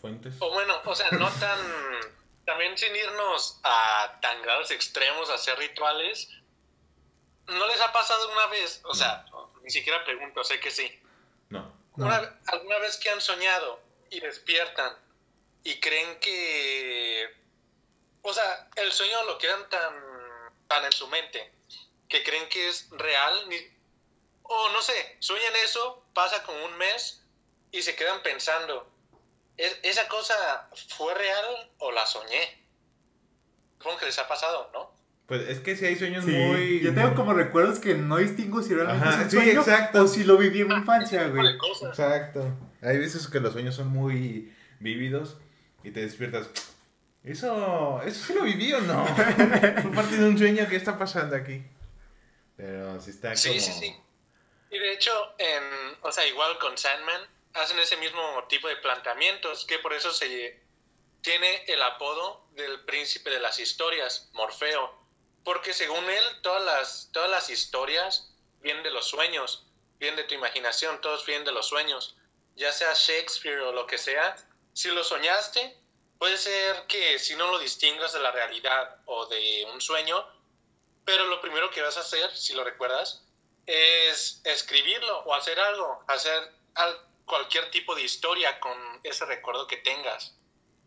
Fuentes. 0.00 0.34
O 0.40 0.50
bueno, 0.52 0.74
o 0.84 0.94
sea, 0.94 1.10
no 1.12 1.28
tan. 1.28 1.58
También 2.46 2.76
sin 2.76 2.94
irnos 2.96 3.60
a 3.62 4.18
tan 4.22 4.42
grados 4.42 4.70
extremos 4.70 5.28
a 5.30 5.34
hacer 5.34 5.58
rituales. 5.58 6.28
¿No 7.46 7.66
les 7.66 7.80
ha 7.80 7.92
pasado 7.92 8.32
una 8.32 8.46
vez? 8.46 8.80
O 8.84 8.94
sea, 8.94 9.24
ni 9.62 9.70
siquiera 9.70 10.02
pregunto, 10.04 10.42
sé 10.42 10.58
que 10.58 10.70
sí. 10.70 10.90
No. 11.50 11.60
No. 11.96 12.06
Una- 12.06 12.38
¿Alguna 12.46 12.78
vez 12.78 12.96
que 12.96 13.10
han 13.10 13.20
soñado 13.20 13.80
y 14.10 14.20
despiertan 14.20 14.94
y 15.64 15.78
creen 15.80 16.18
que... 16.20 17.26
O 18.22 18.32
sea, 18.32 18.68
el 18.76 18.90
sueño 18.92 19.22
lo 19.24 19.38
quedan 19.38 19.68
tan, 19.68 19.94
tan 20.66 20.84
en 20.84 20.92
su 20.92 21.06
mente 21.08 21.52
que 22.10 22.22
creen 22.22 22.46
que 22.50 22.68
es 22.68 22.88
real. 22.90 23.48
ni- 23.48 23.80
o 24.42 24.68
no 24.72 24.82
sé, 24.82 25.16
sueñan 25.20 25.52
eso, 25.64 26.04
pasa 26.12 26.42
como 26.42 26.62
un 26.66 26.76
mes 26.76 27.24
y 27.70 27.82
se 27.82 27.94
quedan 27.94 28.20
pensando, 28.22 28.90
¿es- 29.56 29.78
¿esa 29.84 30.08
cosa 30.08 30.68
fue 30.96 31.14
real 31.14 31.72
o 31.78 31.92
la 31.92 32.04
soñé? 32.04 32.58
Supongo 33.78 33.98
que 33.98 34.06
les 34.06 34.18
ha 34.18 34.26
pasado, 34.28 34.68
¿no? 34.72 34.90
Pues 35.26 35.48
es 35.48 35.60
que 35.60 35.76
si 35.76 35.86
hay 35.86 35.94
sueños 35.96 36.24
Sí, 36.24 36.32
muy... 36.32 36.80
yo 36.80 36.92
tengo 36.92 37.14
como 37.14 37.32
recuerdos 37.32 37.78
que 37.78 37.94
no 37.94 38.16
distingo 38.16 38.60
si 38.62 38.74
realmente 38.74 39.06
Ajá, 39.08 39.18
es 39.18 39.24
un 39.26 39.30
sí, 39.30 39.36
sueño 39.36 39.60
exacto. 39.60 40.02
o 40.02 40.08
si 40.08 40.24
lo 40.24 40.36
viví 40.36 40.62
en 40.62 40.68
mi 40.68 40.74
infancia, 40.74 41.20
Ese 41.22 41.30
tipo 41.30 41.40
güey. 41.42 41.88
Exacto. 41.88 42.52
Hay 42.82 42.98
veces 42.98 43.28
que 43.28 43.38
los 43.38 43.52
sueños 43.52 43.76
son 43.76 43.86
muy 43.88 44.52
vívidos 44.80 45.36
y 45.84 45.92
te 45.92 46.00
despiertas. 46.00 46.48
¿Eso, 47.22 48.02
eso 48.04 48.26
sí 48.26 48.34
lo 48.34 48.42
viví 48.42 48.72
o 48.72 48.80
no? 48.80 49.06
Fue 49.82 49.92
parte 49.92 50.16
de 50.16 50.24
un 50.28 50.36
sueño, 50.36 50.66
¿qué 50.68 50.74
está 50.74 50.98
pasando 50.98 51.36
aquí? 51.36 51.62
Pero 52.60 53.00
sí 53.00 53.10
está 53.10 53.34
Sí, 53.36 53.48
como... 53.48 53.60
sí, 53.60 53.72
sí. 53.72 53.96
Y 54.70 54.78
de 54.78 54.92
hecho, 54.92 55.34
en, 55.38 55.98
o 56.02 56.12
sea, 56.12 56.26
igual 56.26 56.58
con 56.58 56.76
Sandman, 56.76 57.26
hacen 57.54 57.78
ese 57.78 57.96
mismo 57.96 58.44
tipo 58.48 58.68
de 58.68 58.76
planteamientos, 58.76 59.64
que 59.64 59.78
por 59.78 59.92
eso 59.92 60.12
se 60.12 60.60
tiene 61.22 61.64
el 61.66 61.82
apodo 61.82 62.46
del 62.52 62.84
príncipe 62.84 63.30
de 63.30 63.40
las 63.40 63.58
historias, 63.58 64.28
Morfeo. 64.32 64.94
Porque 65.42 65.72
según 65.72 66.08
él, 66.08 66.24
todas 66.42 66.62
las, 66.62 67.08
todas 67.12 67.30
las 67.30 67.50
historias 67.50 68.34
vienen 68.60 68.82
de 68.82 68.90
los 68.90 69.08
sueños, 69.08 69.66
vienen 69.98 70.16
de 70.16 70.24
tu 70.24 70.34
imaginación, 70.34 71.00
todos 71.00 71.24
vienen 71.26 71.44
de 71.44 71.52
los 71.52 71.66
sueños. 71.66 72.16
Ya 72.56 72.72
sea 72.72 72.92
Shakespeare 72.94 73.60
o 73.60 73.72
lo 73.72 73.86
que 73.86 73.98
sea, 73.98 74.36
si 74.74 74.90
lo 74.90 75.02
soñaste, 75.02 75.76
puede 76.18 76.36
ser 76.36 76.86
que 76.86 77.18
si 77.18 77.34
no 77.34 77.50
lo 77.50 77.58
distingas 77.58 78.12
de 78.12 78.20
la 78.20 78.30
realidad 78.30 78.98
o 79.06 79.26
de 79.26 79.66
un 79.72 79.80
sueño, 79.80 80.24
pero 81.10 81.26
lo 81.26 81.40
primero 81.40 81.70
que 81.70 81.82
vas 81.82 81.96
a 81.96 82.00
hacer, 82.00 82.30
si 82.36 82.54
lo 82.54 82.62
recuerdas, 82.62 83.26
es 83.66 84.40
escribirlo 84.44 85.20
o 85.24 85.34
hacer 85.34 85.58
algo, 85.58 86.04
hacer 86.06 86.40
al- 86.76 87.00
cualquier 87.24 87.68
tipo 87.72 87.96
de 87.96 88.02
historia 88.02 88.60
con 88.60 88.76
ese 89.02 89.24
recuerdo 89.26 89.66
que 89.66 89.76
tengas, 89.76 90.36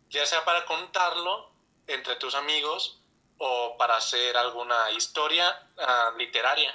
ya 0.10 0.26
sea 0.26 0.46
para 0.46 0.66
contarlo 0.66 1.52
entre 1.88 2.16
tus 2.16 2.36
amigos 2.36 3.02
o 3.38 3.76
para 3.78 3.98
hacer 3.98 4.38
alguna 4.38 4.92
historia 4.92 5.46
ah, 5.78 6.14
literaria, 6.18 6.74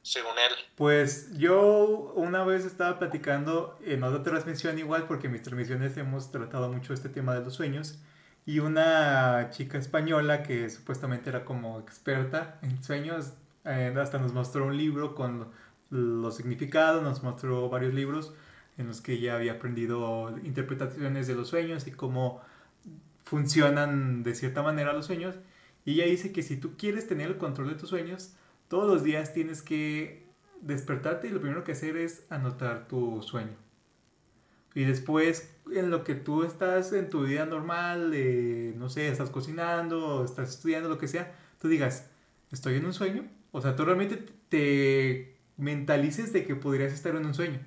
según 0.00 0.38
él. 0.38 0.54
Pues 0.76 1.36
yo 1.38 1.60
una 2.14 2.44
vez 2.44 2.64
estaba 2.64 2.98
platicando 2.98 3.78
en 3.84 4.02
otra 4.04 4.22
transmisión 4.22 4.78
igual, 4.78 5.06
porque 5.06 5.26
en 5.26 5.34
mis 5.34 5.42
transmisiones 5.42 5.96
hemos 5.98 6.30
tratado 6.32 6.68
mucho 6.68 6.94
este 6.94 7.10
tema 7.10 7.34
de 7.34 7.42
los 7.44 7.54
sueños, 7.54 7.96
y 8.48 8.60
una 8.60 9.50
chica 9.50 9.76
española 9.76 10.42
que 10.42 10.70
supuestamente 10.70 11.28
era 11.28 11.44
como 11.44 11.78
experta 11.80 12.58
en 12.62 12.82
sueños, 12.82 13.34
eh, 13.66 13.94
hasta 14.00 14.16
nos 14.16 14.32
mostró 14.32 14.64
un 14.64 14.78
libro 14.78 15.14
con 15.14 15.48
los 15.90 16.36
significados, 16.38 17.02
nos 17.02 17.22
mostró 17.22 17.68
varios 17.68 17.92
libros 17.92 18.32
en 18.78 18.86
los 18.86 19.02
que 19.02 19.12
ella 19.12 19.34
había 19.34 19.52
aprendido 19.52 20.34
interpretaciones 20.44 21.26
de 21.26 21.34
los 21.34 21.48
sueños 21.48 21.86
y 21.86 21.90
cómo 21.90 22.40
funcionan 23.24 24.22
de 24.22 24.34
cierta 24.34 24.62
manera 24.62 24.94
los 24.94 25.04
sueños. 25.04 25.34
Y 25.84 26.00
ella 26.00 26.06
dice 26.06 26.32
que 26.32 26.42
si 26.42 26.56
tú 26.56 26.74
quieres 26.78 27.06
tener 27.06 27.28
el 27.28 27.36
control 27.36 27.68
de 27.68 27.74
tus 27.74 27.90
sueños, 27.90 28.32
todos 28.68 28.88
los 28.88 29.02
días 29.02 29.34
tienes 29.34 29.60
que 29.60 30.26
despertarte 30.62 31.28
y 31.28 31.32
lo 31.32 31.42
primero 31.42 31.64
que 31.64 31.72
hacer 31.72 31.98
es 31.98 32.24
anotar 32.30 32.88
tu 32.88 33.20
sueño. 33.20 33.56
Y 34.74 34.84
después, 34.84 35.54
en 35.74 35.90
lo 35.90 36.04
que 36.04 36.14
tú 36.14 36.44
estás 36.44 36.92
en 36.92 37.10
tu 37.10 37.22
vida 37.24 37.44
normal, 37.46 38.12
eh, 38.14 38.72
no 38.76 38.88
sé, 38.88 39.08
estás 39.08 39.30
cocinando, 39.30 40.24
estás 40.24 40.50
estudiando, 40.50 40.88
lo 40.88 40.98
que 40.98 41.08
sea, 41.08 41.34
tú 41.60 41.68
digas, 41.68 42.08
¿estoy 42.50 42.76
en 42.76 42.84
un 42.86 42.94
sueño? 42.94 43.28
O 43.52 43.60
sea, 43.60 43.76
tú 43.76 43.84
realmente 43.84 44.16
te 44.48 45.36
mentalices 45.56 46.32
de 46.32 46.44
que 46.44 46.54
podrías 46.54 46.92
estar 46.92 47.14
en 47.16 47.26
un 47.26 47.34
sueño. 47.34 47.60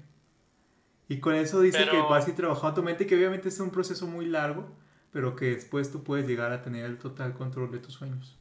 Y 1.07 1.19
con 1.19 1.35
eso 1.35 1.59
dice 1.61 1.79
Pero- 1.79 1.91
que 1.91 2.01
vas 2.01 2.27
y 2.27 2.31
trabajando 2.33 2.75
tu 2.75 2.83
mente, 2.83 3.05
que 3.05 3.15
obviamente 3.15 3.49
es 3.49 3.59
un 3.59 3.69
proceso 3.71 4.07
muy 4.07 4.25
largo, 4.25 4.69
pero 5.11 5.35
que 5.35 5.45
después 5.55 5.91
tú 5.91 6.03
puedes 6.03 6.25
llegar 6.27 6.51
a 6.53 6.61
tener 6.61 6.85
el 6.85 6.97
total 6.97 7.33
control 7.33 7.71
de 7.71 7.79
tus 7.79 7.93
sueños. 7.95 8.37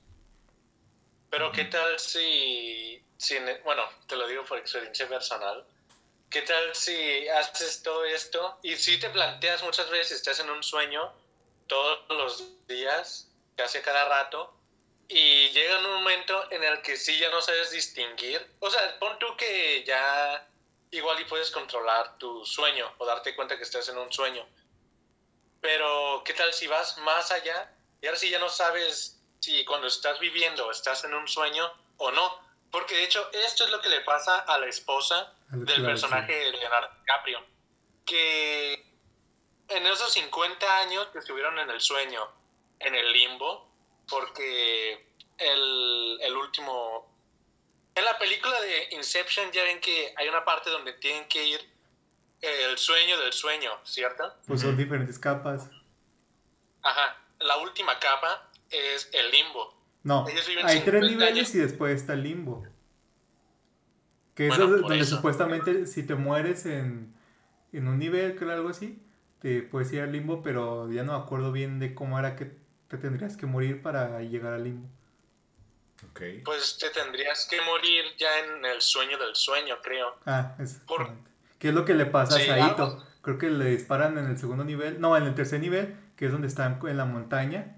Pero 1.30 1.50
¿qué 1.52 1.64
tal 1.64 1.98
si, 1.98 3.02
si 3.16 3.34
en- 3.34 3.62
bueno, 3.64 3.82
te 4.06 4.16
lo 4.16 4.26
digo 4.28 4.44
por 4.48 4.58
experiencia 4.58 5.08
personal, 5.08 5.64
¿qué 6.30 6.42
tal 6.42 6.74
si 6.74 7.28
haces 7.28 7.82
todo 7.82 8.04
esto 8.04 8.58
y 8.62 8.76
si 8.76 8.98
te 8.98 9.10
planteas 9.10 9.62
muchas 9.64 9.90
veces, 9.90 10.18
estás 10.18 10.38
en 10.38 10.48
un 10.48 10.62
sueño 10.62 11.12
todos 11.66 11.98
los 12.08 12.66
días, 12.68 13.28
casi 13.56 13.80
cada 13.80 14.04
rato, 14.04 14.54
y 15.08 15.48
llega 15.48 15.80
un 15.80 15.90
momento 15.90 16.50
en 16.52 16.62
el 16.62 16.80
que 16.82 16.96
sí 16.96 17.18
ya 17.18 17.30
no 17.30 17.42
sabes 17.42 17.72
distinguir, 17.72 18.54
o 18.60 18.70
sea, 18.70 18.98
pon 19.00 19.18
tú 19.18 19.36
que 19.36 19.82
ya 19.84 20.48
igual 20.92 21.20
y 21.20 21.24
puedes 21.24 21.50
controlar 21.50 22.16
tu 22.18 22.44
sueño 22.46 22.94
o 22.98 23.06
darte 23.06 23.34
cuenta 23.34 23.56
que 23.56 23.64
estás 23.64 23.88
en 23.88 23.98
un 23.98 24.12
sueño, 24.12 24.46
pero 25.60 26.22
¿qué 26.24 26.32
tal 26.34 26.52
si 26.52 26.68
vas 26.68 26.96
más 26.98 27.32
allá 27.32 27.74
y 28.00 28.06
ahora 28.06 28.18
sí 28.18 28.30
ya 28.30 28.38
no 28.38 28.48
sabes 28.48 29.20
si 29.40 29.64
cuando 29.64 29.88
estás 29.88 30.20
viviendo 30.20 30.70
estás 30.70 31.02
en 31.04 31.14
un 31.14 31.26
sueño 31.26 31.72
o 31.96 32.12
no, 32.12 32.49
Porque 32.70 32.96
de 32.96 33.04
hecho, 33.04 33.28
esto 33.32 33.64
es 33.64 33.70
lo 33.70 33.80
que 33.80 33.88
le 33.88 34.00
pasa 34.02 34.38
a 34.38 34.58
la 34.58 34.66
esposa 34.66 35.32
del 35.50 35.84
personaje 35.84 36.32
de 36.32 36.52
Leonardo 36.52 36.88
DiCaprio. 37.00 37.44
Que 38.04 38.84
en 39.68 39.86
esos 39.86 40.12
50 40.12 40.78
años 40.78 41.08
que 41.08 41.18
estuvieron 41.18 41.58
en 41.58 41.70
el 41.70 41.80
sueño, 41.80 42.28
en 42.78 42.94
el 42.94 43.12
limbo, 43.12 43.68
porque 44.08 45.06
el, 45.38 46.18
el 46.20 46.36
último... 46.36 47.08
En 47.94 48.04
la 48.04 48.18
película 48.18 48.60
de 48.60 48.88
Inception 48.92 49.50
ya 49.50 49.64
ven 49.64 49.80
que 49.80 50.14
hay 50.16 50.28
una 50.28 50.44
parte 50.44 50.70
donde 50.70 50.92
tienen 50.94 51.26
que 51.28 51.44
ir 51.44 51.60
eh, 52.40 52.66
el 52.70 52.78
sueño 52.78 53.18
del 53.18 53.32
sueño, 53.32 53.78
¿cierto? 53.84 54.32
Pues 54.46 54.60
son 54.62 54.76
diferentes 54.76 55.18
capas. 55.18 55.68
Ajá. 56.82 57.18
La 57.40 57.56
última 57.58 57.98
capa 57.98 58.48
es 58.70 59.10
el 59.12 59.30
limbo. 59.30 59.79
No, 60.02 60.26
Ellos 60.28 60.46
viven 60.48 60.66
hay 60.66 60.80
tres 60.80 61.04
50 61.04 61.08
niveles 61.10 61.32
años. 61.48 61.54
y 61.54 61.58
después 61.58 61.94
está 62.00 62.14
el 62.14 62.22
limbo. 62.22 62.64
Que 64.34 64.44
es 64.46 64.48
Bueno, 64.50 64.64
donde, 64.66 64.80
por 64.82 64.88
donde 64.90 65.04
eso. 65.04 65.16
supuestamente 65.16 65.86
si 65.86 66.02
te 66.04 66.14
mueres 66.14 66.64
en, 66.66 67.12
en 67.72 67.88
un 67.88 67.98
nivel, 67.98 68.36
creo 68.36 68.52
algo 68.52 68.68
así, 68.70 69.02
te 69.40 69.62
puedes 69.62 69.92
ir 69.92 70.00
al 70.00 70.12
limbo, 70.12 70.42
pero 70.42 70.90
ya 70.90 71.02
no 71.02 71.18
me 71.18 71.24
acuerdo 71.24 71.52
bien 71.52 71.78
de 71.78 71.94
cómo 71.94 72.18
era 72.18 72.36
que 72.36 72.50
te 72.88 72.96
tendrías 72.98 73.36
que 73.36 73.46
morir 73.46 73.82
para 73.82 74.20
llegar 74.22 74.52
al 74.54 74.64
limbo. 74.64 74.88
Ok. 76.10 76.20
Pues 76.44 76.78
te 76.78 76.88
tendrías 76.90 77.46
que 77.50 77.60
morir 77.60 78.04
ya 78.18 78.28
en 78.38 78.64
el 78.64 78.80
sueño 78.80 79.18
del 79.18 79.34
sueño, 79.34 79.76
creo. 79.82 80.16
Ah, 80.24 80.56
Por-. 80.86 81.10
¿Qué 81.58 81.68
es 81.68 81.74
lo 81.74 81.84
que 81.84 81.94
le 81.94 82.06
pasa 82.06 82.38
Sí, 82.38 82.48
a 82.48 82.56
Saito? 82.68 83.06
Creo 83.20 83.36
que 83.36 83.50
le 83.50 83.66
disparan 83.66 84.16
en 84.16 84.24
el 84.26 84.38
segundo 84.38 84.64
nivel, 84.64 84.98
no, 84.98 85.14
en 85.16 85.24
el 85.24 85.34
tercer 85.34 85.60
nivel, 85.60 85.94
que 86.16 86.24
es 86.26 86.32
donde 86.32 86.48
están 86.48 86.80
en 86.86 86.96
la 86.96 87.04
montaña 87.04 87.76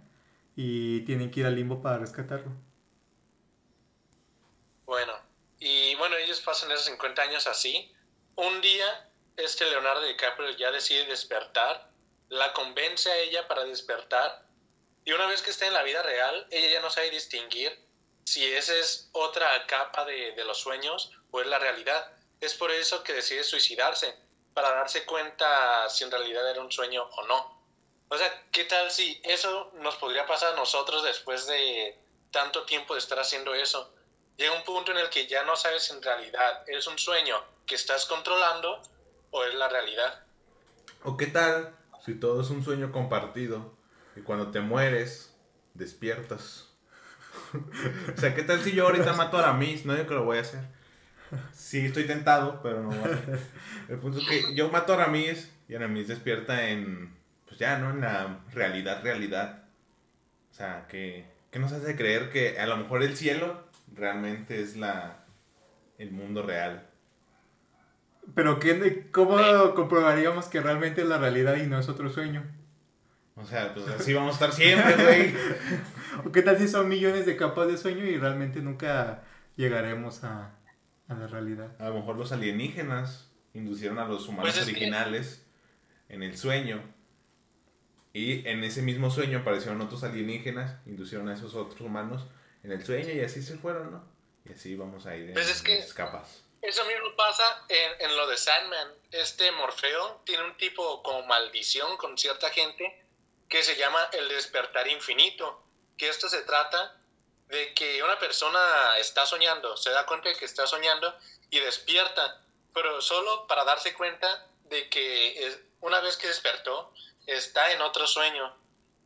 y 0.56 1.00
tienen 1.04 1.30
que 1.30 1.40
ir 1.40 1.46
al 1.46 1.56
limbo 1.56 1.82
para 1.82 1.98
rescatarlo. 1.98 2.50
Bueno, 4.84 5.12
y 5.58 5.94
bueno, 5.94 6.16
ellos 6.16 6.40
pasan 6.40 6.70
esos 6.70 6.86
50 6.86 7.22
años 7.22 7.46
así. 7.46 7.90
Un 8.34 8.60
día, 8.60 9.10
este 9.36 9.64
Leonardo 9.64 10.02
DiCaprio 10.02 10.50
ya 10.50 10.70
decide 10.70 11.06
despertar, 11.06 11.90
la 12.28 12.52
convence 12.52 13.10
a 13.10 13.16
ella 13.18 13.46
para 13.46 13.64
despertar, 13.64 14.46
y 15.04 15.12
una 15.12 15.26
vez 15.26 15.42
que 15.42 15.50
está 15.50 15.66
en 15.66 15.72
la 15.72 15.82
vida 15.82 16.02
real, 16.02 16.46
ella 16.50 16.74
ya 16.74 16.80
no 16.80 16.90
sabe 16.90 17.10
distinguir 17.10 17.78
si 18.24 18.44
esa 18.44 18.74
es 18.76 19.08
otra 19.12 19.66
capa 19.66 20.04
de, 20.04 20.32
de 20.32 20.44
los 20.44 20.58
sueños 20.58 21.10
o 21.30 21.40
es 21.40 21.46
la 21.46 21.58
realidad. 21.58 22.12
Es 22.40 22.54
por 22.54 22.70
eso 22.70 23.02
que 23.02 23.12
decide 23.12 23.42
suicidarse, 23.42 24.16
para 24.54 24.70
darse 24.70 25.04
cuenta 25.04 25.88
si 25.88 26.04
en 26.04 26.10
realidad 26.10 26.48
era 26.50 26.60
un 26.60 26.70
sueño 26.70 27.04
o 27.04 27.26
no. 27.26 27.61
O 28.12 28.18
sea, 28.18 28.26
¿qué 28.50 28.64
tal 28.64 28.90
si 28.90 29.18
eso 29.24 29.72
nos 29.80 29.96
podría 29.96 30.26
pasar 30.26 30.52
a 30.52 30.56
nosotros 30.56 31.02
después 31.02 31.46
de 31.46 31.96
tanto 32.30 32.66
tiempo 32.66 32.92
de 32.92 33.00
estar 33.00 33.18
haciendo 33.18 33.54
eso? 33.54 33.90
Llega 34.36 34.52
un 34.52 34.64
punto 34.64 34.92
en 34.92 34.98
el 34.98 35.08
que 35.08 35.26
ya 35.26 35.44
no 35.44 35.56
sabes 35.56 35.90
en 35.90 36.02
realidad 36.02 36.62
es 36.66 36.86
un 36.86 36.98
sueño 36.98 37.36
que 37.64 37.74
estás 37.74 38.04
controlando 38.04 38.82
o 39.30 39.44
es 39.44 39.54
la 39.54 39.66
realidad. 39.70 40.26
¿O 41.04 41.16
qué 41.16 41.26
tal 41.26 41.74
si 42.04 42.14
todo 42.14 42.42
es 42.42 42.50
un 42.50 42.62
sueño 42.62 42.92
compartido 42.92 43.72
y 44.14 44.20
cuando 44.20 44.50
te 44.50 44.60
mueres, 44.60 45.34
despiertas? 45.72 46.68
o 48.14 48.20
sea, 48.20 48.34
¿qué 48.34 48.42
tal 48.42 48.62
si 48.62 48.72
yo 48.72 48.88
ahorita 48.88 49.14
mato 49.14 49.38
a 49.38 49.40
Aramis? 49.40 49.86
No 49.86 49.94
digo 49.94 50.06
que 50.06 50.14
lo 50.14 50.24
voy 50.26 50.36
a 50.36 50.42
hacer. 50.42 50.60
Sí, 51.54 51.86
estoy 51.86 52.06
tentado, 52.06 52.60
pero 52.62 52.82
no 52.82 52.90
hacer. 52.90 53.40
El 53.88 53.98
punto 54.00 54.18
es 54.18 54.28
que 54.28 54.54
yo 54.54 54.68
mato 54.68 54.92
a 54.92 54.96
Aramis 54.96 55.50
y 55.66 55.74
Aramis 55.74 56.08
despierta 56.08 56.68
en, 56.68 57.21
pues 57.52 57.60
ya, 57.60 57.76
¿no? 57.78 57.90
En 57.90 58.00
la 58.00 58.40
realidad, 58.54 59.02
realidad. 59.02 59.64
O 60.50 60.54
sea, 60.54 60.86
que, 60.88 61.26
que 61.50 61.58
nos 61.58 61.70
hace 61.72 61.96
creer 61.96 62.30
que 62.30 62.58
a 62.58 62.64
lo 62.66 62.78
mejor 62.78 63.02
el 63.02 63.14
cielo 63.14 63.62
realmente 63.94 64.62
es 64.62 64.74
la, 64.76 65.24
el 65.98 66.12
mundo 66.12 66.42
real. 66.42 66.88
Pero 68.34 68.58
¿qué, 68.58 69.08
¿cómo 69.10 69.36
comprobaríamos 69.74 70.46
que 70.46 70.60
realmente 70.62 71.02
es 71.02 71.08
la 71.08 71.18
realidad 71.18 71.56
y 71.56 71.66
no 71.66 71.78
es 71.78 71.88
otro 71.90 72.08
sueño? 72.08 72.42
O 73.36 73.44
sea, 73.44 73.74
pues 73.74 73.86
así 73.88 74.14
vamos 74.14 74.30
a 74.30 74.46
estar 74.46 74.52
siempre, 74.52 74.94
güey. 75.04 75.34
¿O 76.26 76.32
qué 76.32 76.40
tal 76.42 76.56
si 76.58 76.68
son 76.68 76.88
millones 76.88 77.26
de 77.26 77.36
capas 77.36 77.66
de 77.68 77.76
sueño 77.76 78.04
y 78.04 78.16
realmente 78.16 78.60
nunca 78.62 79.24
llegaremos 79.56 80.24
a, 80.24 80.54
a 81.08 81.14
la 81.14 81.26
realidad? 81.26 81.72
A 81.80 81.88
lo 81.90 81.96
mejor 81.96 82.16
los 82.16 82.32
alienígenas 82.32 83.30
inducieron 83.52 83.98
a 83.98 84.06
los 84.06 84.26
humanos 84.28 84.52
Pues 84.54 84.64
que- 84.64 84.70
originales 84.72 85.44
en 86.08 86.22
el 86.22 86.36
sueño. 86.36 86.82
Y 88.12 88.46
en 88.48 88.62
ese 88.64 88.82
mismo 88.82 89.10
sueño 89.10 89.38
aparecieron 89.40 89.80
otros 89.80 90.02
alienígenas, 90.04 90.76
inducieron 90.86 91.28
a 91.28 91.34
esos 91.34 91.54
otros 91.54 91.80
humanos 91.80 92.22
en 92.62 92.72
el 92.72 92.84
sueño 92.84 93.12
y 93.12 93.20
así 93.20 93.42
se 93.42 93.56
fueron, 93.56 93.90
¿no? 93.90 94.04
Y 94.44 94.52
así 94.52 94.74
vamos 94.76 95.06
a 95.06 95.16
ir 95.16 95.28
en 95.28 95.34
Pues 95.34 95.48
es 95.48 95.62
que- 95.62 95.84
capas. 95.94 96.42
Eso 96.60 96.84
mismo 96.84 97.16
pasa 97.16 97.42
en, 97.68 98.08
en 98.10 98.16
lo 98.16 98.26
de 98.28 98.36
Sandman. 98.36 98.88
Este 99.10 99.50
Morfeo 99.52 100.22
tiene 100.24 100.44
un 100.44 100.56
tipo 100.56 101.02
como 101.02 101.26
maldición 101.26 101.96
con 101.96 102.16
cierta 102.16 102.50
gente 102.50 103.04
que 103.48 103.64
se 103.64 103.74
llama 103.76 103.98
el 104.12 104.28
despertar 104.28 104.86
infinito. 104.86 105.60
Que 105.96 106.08
esto 106.08 106.28
se 106.28 106.42
trata 106.42 106.96
de 107.48 107.74
que 107.74 108.02
una 108.04 108.16
persona 108.18 108.60
está 109.00 109.26
soñando, 109.26 109.76
se 109.76 109.90
da 109.90 110.06
cuenta 110.06 110.28
de 110.28 110.36
que 110.36 110.44
está 110.44 110.66
soñando 110.66 111.12
y 111.50 111.58
despierta, 111.58 112.40
pero 112.72 113.00
solo 113.02 113.46
para 113.48 113.64
darse 113.64 113.92
cuenta 113.94 114.46
de 114.70 114.88
que 114.88 115.60
una 115.80 116.00
vez 116.00 116.16
que 116.16 116.28
despertó, 116.28 116.94
está 117.26 117.72
en 117.72 117.80
otro 117.80 118.06
sueño. 118.06 118.54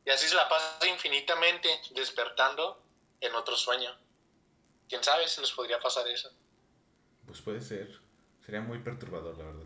Y 0.05 0.11
así 0.11 0.29
se 0.29 0.35
la 0.35 0.49
pasa 0.49 0.87
infinitamente 0.89 1.69
despertando 1.95 2.83
en 3.21 3.35
otro 3.35 3.57
sueño. 3.57 3.91
¿Quién 4.89 5.03
sabe 5.03 5.27
si 5.27 5.41
nos 5.41 5.53
podría 5.53 5.81
pasar 5.81 6.07
eso? 6.07 6.31
Pues 7.27 7.41
puede 7.41 7.61
ser. 7.61 8.01
Sería 8.45 8.61
muy 8.61 8.79
perturbador, 8.79 9.37
la 9.37 9.45
verdad. 9.45 9.65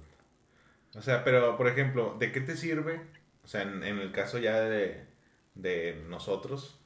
O 0.94 1.02
sea, 1.02 1.22
pero, 1.22 1.56
por 1.56 1.68
ejemplo, 1.68 2.16
¿de 2.18 2.32
qué 2.32 2.40
te 2.40 2.56
sirve? 2.56 3.06
O 3.44 3.48
sea, 3.48 3.62
en, 3.62 3.84
en 3.84 3.98
el 3.98 4.12
caso 4.12 4.38
ya 4.38 4.60
de, 4.60 5.06
de 5.54 6.02
nosotros, 6.08 6.78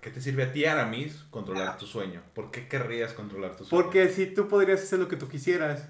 ¿qué 0.00 0.10
te 0.10 0.20
sirve 0.20 0.44
a 0.44 0.52
ti, 0.52 0.64
Aramis, 0.64 1.24
controlar 1.30 1.76
tu 1.76 1.86
sueño? 1.86 2.22
¿Por 2.32 2.50
qué 2.50 2.68
querrías 2.68 3.12
controlar 3.12 3.56
tu 3.56 3.64
sueño? 3.64 3.82
Porque 3.82 4.08
si 4.08 4.26
tú 4.26 4.48
podrías 4.48 4.82
hacer 4.82 4.98
lo 4.98 5.08
que 5.08 5.16
tú 5.16 5.28
quisieras. 5.28 5.88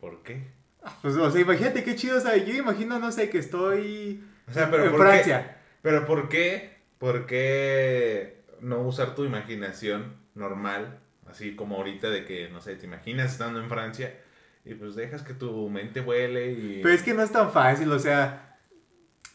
¿Por 0.00 0.22
qué? 0.22 0.52
Pues, 1.02 1.14
o 1.16 1.30
sea, 1.30 1.40
imagínate 1.40 1.84
qué 1.84 1.94
chido, 1.94 2.18
o 2.18 2.20
sea, 2.20 2.36
yo 2.36 2.54
imagino, 2.54 2.98
no 2.98 3.12
sé, 3.12 3.28
que 3.28 3.38
estoy 3.38 4.24
O 4.48 4.52
sea, 4.52 4.70
pero 4.70 4.84
en 4.84 4.90
¿por 4.90 5.00
Francia. 5.00 5.48
qué? 5.48 5.54
¿Pero 5.82 6.06
por 6.06 6.28
qué? 6.28 6.78
¿Por 6.98 7.26
qué 7.26 8.42
no 8.60 8.80
usar 8.82 9.14
tu 9.14 9.24
imaginación 9.24 10.16
normal? 10.34 10.98
Así 11.28 11.54
como 11.54 11.76
ahorita 11.76 12.10
de 12.10 12.24
que, 12.24 12.48
no 12.48 12.60
sé, 12.60 12.76
te 12.76 12.86
imaginas 12.86 13.32
estando 13.32 13.60
en 13.60 13.68
Francia 13.68 14.14
y 14.64 14.74
pues 14.74 14.94
dejas 14.94 15.22
que 15.22 15.32
tu 15.34 15.68
mente 15.70 16.00
vuele 16.00 16.52
y... 16.52 16.80
Pero 16.82 16.94
es 16.94 17.02
que 17.02 17.14
no 17.14 17.22
es 17.22 17.30
tan 17.32 17.52
fácil, 17.52 17.90
o 17.92 17.98
sea, 17.98 18.58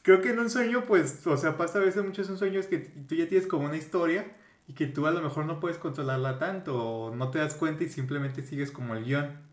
creo 0.02 0.22
que 0.22 0.32
en 0.32 0.40
un 0.40 0.50
sueño, 0.50 0.86
pues, 0.86 1.26
o 1.26 1.38
sea, 1.38 1.58
pasa 1.58 1.80
a 1.80 1.82
veces 1.82 2.04
muchos 2.04 2.28
sueños 2.38 2.68
que 2.68 2.80
tú 2.80 3.16
ya 3.16 3.28
tienes 3.28 3.48
como 3.48 3.66
una 3.66 3.78
historia 3.78 4.26
y 4.68 4.74
que 4.74 4.88
tú 4.88 5.08
a 5.08 5.12
lo 5.12 5.22
mejor 5.22 5.46
no 5.46 5.60
puedes 5.60 5.78
controlarla 5.78 6.38
tanto 6.38 6.78
o 6.78 7.16
no 7.16 7.32
te 7.32 7.40
das 7.40 7.56
cuenta 7.56 7.84
y 7.84 7.90
simplemente 7.90 8.42
sigues 8.42 8.72
como 8.72 8.96
el 8.96 9.06
guion. 9.06 9.45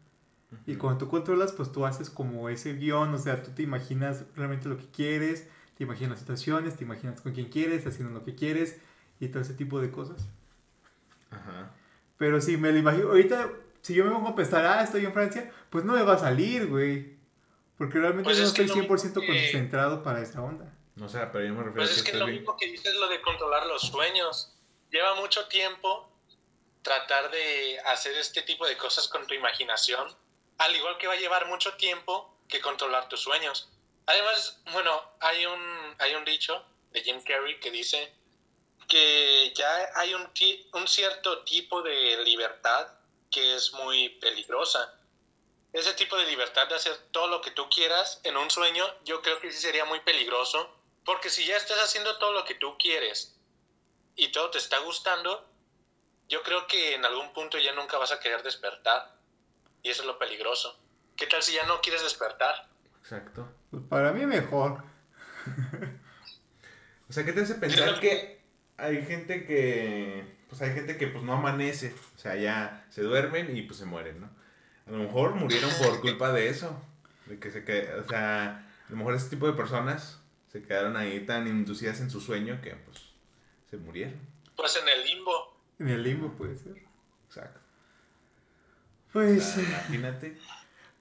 Y 0.67 0.77
cuando 0.77 0.99
tú 0.99 1.09
controlas, 1.11 1.53
pues 1.53 1.73
tú 1.73 1.85
haces 1.87 2.11
como 2.11 2.49
ese 2.49 2.75
guion, 2.75 3.15
o 3.15 3.19
sea, 3.19 3.43
tú 3.43 3.51
te 3.53 3.63
imaginas 3.63 4.25
realmente 4.37 4.69
lo 4.69 4.77
que 4.77 4.87
quieres, 4.91 5.49
te 5.77 5.85
imaginas 5.85 6.19
situaciones, 6.19 6.77
te 6.77 6.85
imaginas 6.85 7.21
con 7.21 7.33
quién 7.33 7.49
quieres, 7.49 7.87
haciendo 7.87 8.13
lo 8.19 8.25
que 8.25 8.35
quieres 8.35 8.79
y 9.21 9.29
todo 9.29 9.43
ese 9.43 9.55
tipo 9.55 9.81
de 9.81 9.91
cosas. 9.91 10.27
Ajá. 11.31 11.73
Pero 12.19 12.41
si 12.41 12.57
me 12.57 12.71
lo 12.73 12.79
imagino, 12.79 13.09
ahorita, 13.09 13.51
si 13.81 13.95
yo 13.95 14.05
me 14.05 14.11
pongo 14.13 14.29
a 14.29 14.35
pensar, 14.37 14.65
ah, 14.67 14.83
estoy 14.83 15.05
en 15.05 15.13
Francia, 15.13 15.51
pues 15.71 15.85
no 15.85 15.95
me 15.95 16.03
va 16.03 16.15
a 16.15 16.19
salir, 16.19 16.69
güey. 16.69 17.17
Porque 17.79 17.99
realmente 17.99 18.25
Pues 18.29 18.39
no 18.39 18.45
es 18.45 18.53
que 18.53 18.63
estoy 18.63 18.77
lo 18.77 18.83
mismo 18.83 18.97
100% 18.97 19.21
que- 19.21 19.27
concentrado 19.27 20.03
para 20.03 20.21
esa 20.21 20.43
onda. 20.43 20.73
O 21.01 21.09
sea, 21.09 21.33
pero 21.33 21.45
yo 21.47 21.53
me 21.55 21.63
refiero 21.63 21.77
Pues 21.83 21.91
a 21.91 21.93
es 21.95 21.99
que 21.99 22.05
que 22.05 22.09
estés 22.11 22.21
lo 22.21 22.27
bien- 22.27 22.39
mismo 22.41 22.57
que 22.57 22.67
dices 22.71 22.95
lo 22.97 23.09
de 23.09 23.21
controlar 23.23 23.67
los 23.67 23.83
sueños. 23.83 24.55
Lleva 24.91 25.15
mucho 25.17 25.49
tiempo 25.49 26.09
tratar 26.83 27.31
de 27.31 27.79
hacer 27.93 28.15
este 28.19 28.43
tipo 28.43 28.67
de 28.67 28.77
cosas 28.77 29.09
con 29.09 29.27
tu 29.27 29.35
imaginación, 29.35 30.07
al 30.63 30.77
igual 30.77 30.97
que 30.99 31.07
va 31.07 31.15
a 31.15 31.19
llevar 31.19 31.47
mucho 31.47 31.75
tiempo 31.75 32.37
que 32.49 32.61
controlar 32.61 33.09
tus 33.09 33.21
sueños. 33.21 33.69
Además, 34.07 34.61
bueno, 34.73 35.03
hay 35.21 35.47
un, 35.47 35.97
hay 35.99 36.15
un 36.15 36.25
dicho 36.25 36.65
de 36.91 37.03
Jim 37.03 37.23
Carrey 37.23 37.59
que 37.59 37.71
dice 37.71 38.13
que 38.89 39.53
ya 39.55 39.91
hay 39.97 40.15
un, 40.15 40.31
un 40.75 40.89
cierto 40.89 41.43
tipo 41.45 41.83
de 41.83 42.23
libertad 42.25 42.89
que 43.31 43.57
es 43.57 43.73
muy 43.73 44.11
peligrosa. 44.21 44.95
Ese 45.73 45.95
tipo 45.95 46.17
de 46.17 46.27
libertad 46.27 46.69
de 46.69 46.75
hacer 46.75 46.97
todo 47.11 47.29
lo 47.29 47.41
que 47.41 47.51
tú 47.51 47.69
quieras 47.69 48.21
en 48.25 48.37
un 48.37 48.51
sueño, 48.51 48.85
yo 49.05 49.23
creo 49.23 49.41
que 49.41 49.51
sí 49.51 49.59
sería 49.59 49.85
muy 49.87 50.01
peligroso, 50.01 50.71
porque 51.05 51.31
si 51.31 51.45
ya 51.47 51.57
estás 51.57 51.79
haciendo 51.79 52.19
todo 52.19 52.33
lo 52.33 52.45
que 52.45 52.55
tú 52.55 52.77
quieres 52.79 53.35
y 54.15 54.29
todo 54.29 54.51
te 54.51 54.59
está 54.59 54.79
gustando, 54.79 55.49
yo 56.29 56.43
creo 56.43 56.67
que 56.67 56.95
en 56.95 57.05
algún 57.05 57.33
punto 57.33 57.59
ya 57.59 57.73
nunca 57.73 57.99
vas 57.99 58.13
a 58.13 58.21
querer 58.21 58.43
despertar. 58.43 59.17
Y 59.83 59.91
eso 59.91 60.03
es 60.03 60.07
lo 60.07 60.19
peligroso. 60.19 60.79
¿Qué 61.17 61.27
tal 61.27 61.43
si 61.43 61.55
ya 61.55 61.67
no 61.67 61.81
quieres 61.81 62.03
despertar? 62.03 62.69
Exacto. 63.01 63.49
Pues 63.71 63.83
para 63.89 64.13
mí 64.13 64.27
mejor. 64.27 64.83
O 67.09 67.15
sea, 67.15 67.27
¿qué 67.27 67.35
te 67.35 67.43
hace 67.43 67.57
pensar 67.57 68.01
que 68.01 68.41
hay 68.79 69.05
gente 69.05 69.45
que, 69.45 70.25
pues 70.49 70.63
hay 70.63 70.73
gente 70.73 70.97
que 70.97 71.09
pues 71.09 71.23
no 71.23 71.35
amanece, 71.35 71.95
o 72.17 72.19
sea, 72.19 72.37
ya 72.37 72.87
se 72.89 73.03
duermen 73.03 73.55
y 73.55 73.61
pues 73.61 73.79
se 73.79 73.85
mueren, 73.85 74.23
¿no? 74.23 74.31
A 74.87 74.91
lo 74.93 74.97
mejor 74.97 75.35
murieron 75.35 75.71
por 75.79 76.01
culpa 76.01 76.33
de 76.33 76.49
eso, 76.49 76.83
de 77.27 77.39
que 77.39 77.51
se 77.51 77.65
que, 77.67 77.93
o 77.93 78.09
sea, 78.09 78.67
a 78.87 78.91
lo 78.91 78.97
mejor 78.97 79.13
ese 79.13 79.29
tipo 79.29 79.47
de 79.47 79.53
personas 79.53 80.23
se 80.51 80.63
quedaron 80.63 80.97
ahí 80.97 81.27
tan 81.27 81.47
inducidas 81.47 82.01
en 82.01 82.11
su 82.11 82.19
sueño 82.19 82.63
que 82.63 82.71
pues 82.77 82.99
se 83.69 83.77
murieron. 83.77 84.19
Pues 84.57 84.75
en 84.77 84.89
el 84.89 85.05
limbo. 85.05 85.61
En 85.81 85.89
el 85.89 86.03
limbo 86.03 86.33
puede 86.33 86.57
ser. 86.57 86.83
Exacto. 87.27 87.61
O 89.13 89.15
Pues, 89.15 89.45
sea, 89.45 89.63
imagínate. 89.63 90.37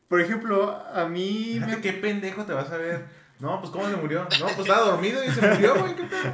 por 0.08 0.20
ejemplo, 0.22 0.72
a 0.94 1.06
mí 1.06 1.52
Fíjate 1.56 1.76
me... 1.76 1.82
qué 1.82 1.94
pendejo 1.94 2.46
te 2.46 2.54
vas 2.54 2.70
a 2.72 2.78
ver. 2.78 3.06
No, 3.40 3.60
pues 3.60 3.72
cómo 3.72 3.90
se 3.90 3.96
murió. 3.96 4.24
No, 4.40 4.46
pues 4.48 4.60
estaba 4.60 4.82
dormido 4.92 5.24
y 5.24 5.30
se 5.32 5.42
murió, 5.42 5.76
güey, 5.80 5.96
qué 5.96 6.04
pedo. 6.04 6.34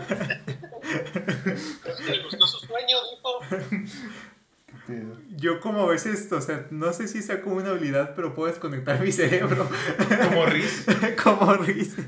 Le 2.08 2.24
gustó 2.24 2.48
su 2.48 2.66
sueño, 2.66 2.98
dijo. 3.16 3.40
Yo 5.36 5.60
como 5.60 5.84
a 5.84 5.88
veces, 5.88 6.32
o 6.32 6.42
sea, 6.42 6.66
no 6.72 6.92
sé 6.94 7.08
si 7.08 7.22
sea 7.22 7.42
como 7.42 7.58
una 7.58 7.70
habilidad, 7.70 8.14
pero 8.16 8.34
puedo 8.34 8.50
desconectar 8.50 9.00
mi 9.02 9.12
cerebro. 9.12 9.70
Como 10.30 10.46
Riz. 10.46 10.86
como 11.24 11.54
risa. 11.56 12.04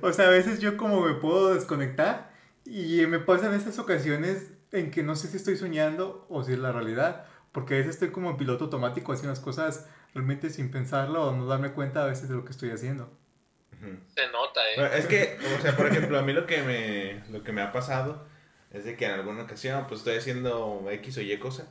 O 0.00 0.12
sea, 0.12 0.26
a 0.26 0.30
veces 0.30 0.58
yo 0.60 0.76
como 0.76 1.00
me 1.02 1.14
puedo 1.14 1.54
desconectar 1.54 2.30
y 2.64 3.06
me 3.06 3.18
pasan 3.20 3.54
esas 3.54 3.78
ocasiones 3.78 4.48
en 4.72 4.90
que 4.90 5.02
no 5.02 5.14
sé 5.16 5.28
si 5.28 5.36
estoy 5.36 5.56
soñando 5.56 6.26
o 6.28 6.42
si 6.44 6.52
es 6.52 6.58
la 6.58 6.72
realidad. 6.72 7.26
Porque 7.52 7.74
a 7.74 7.76
veces 7.78 7.94
estoy 7.94 8.10
como 8.10 8.30
en 8.30 8.36
piloto 8.36 8.64
automático 8.64 9.12
haciendo 9.12 9.32
las 9.32 9.40
cosas 9.40 9.88
realmente 10.14 10.50
sin 10.50 10.70
pensarlo 10.70 11.28
o 11.28 11.32
no 11.32 11.46
darme 11.46 11.72
cuenta 11.72 12.04
a 12.04 12.06
veces 12.06 12.28
de 12.28 12.34
lo 12.34 12.44
que 12.44 12.52
estoy 12.52 12.70
haciendo. 12.70 13.12
Se 13.80 14.28
nota, 14.30 14.60
eh. 14.70 14.74
Bueno, 14.76 14.94
es 14.94 15.06
que, 15.06 15.38
o 15.58 15.62
sea, 15.62 15.74
por 15.74 15.86
ejemplo, 15.86 16.18
a 16.18 16.22
mí 16.22 16.32
lo 16.32 16.46
que 16.46 16.62
me, 16.62 17.24
lo 17.32 17.42
que 17.42 17.52
me 17.52 17.62
ha 17.62 17.72
pasado 17.72 18.26
es 18.70 18.84
de 18.84 18.96
que 18.96 19.06
en 19.06 19.12
alguna 19.12 19.44
ocasión, 19.44 19.86
pues 19.88 20.00
estoy 20.00 20.16
haciendo 20.16 20.86
X 20.90 21.16
o 21.16 21.20
Y 21.22 21.38
cosa 21.38 21.66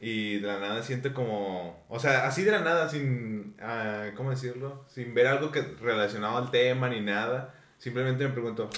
y 0.00 0.38
de 0.40 0.46
la 0.46 0.58
nada 0.58 0.82
siento 0.82 1.14
como, 1.14 1.82
o 1.88 1.98
sea, 1.98 2.26
así 2.26 2.42
de 2.42 2.52
la 2.52 2.60
nada, 2.60 2.90
sin, 2.90 3.56
ah, 3.58 4.10
¿cómo 4.14 4.28
decirlo? 4.28 4.84
Sin 4.86 5.14
ver 5.14 5.26
algo 5.26 5.50
que 5.50 5.62
relacionado 5.80 6.36
al 6.36 6.50
tema 6.50 6.90
ni 6.90 7.00
nada, 7.00 7.54
simplemente 7.78 8.22
me 8.26 8.34
pregunto, 8.34 8.68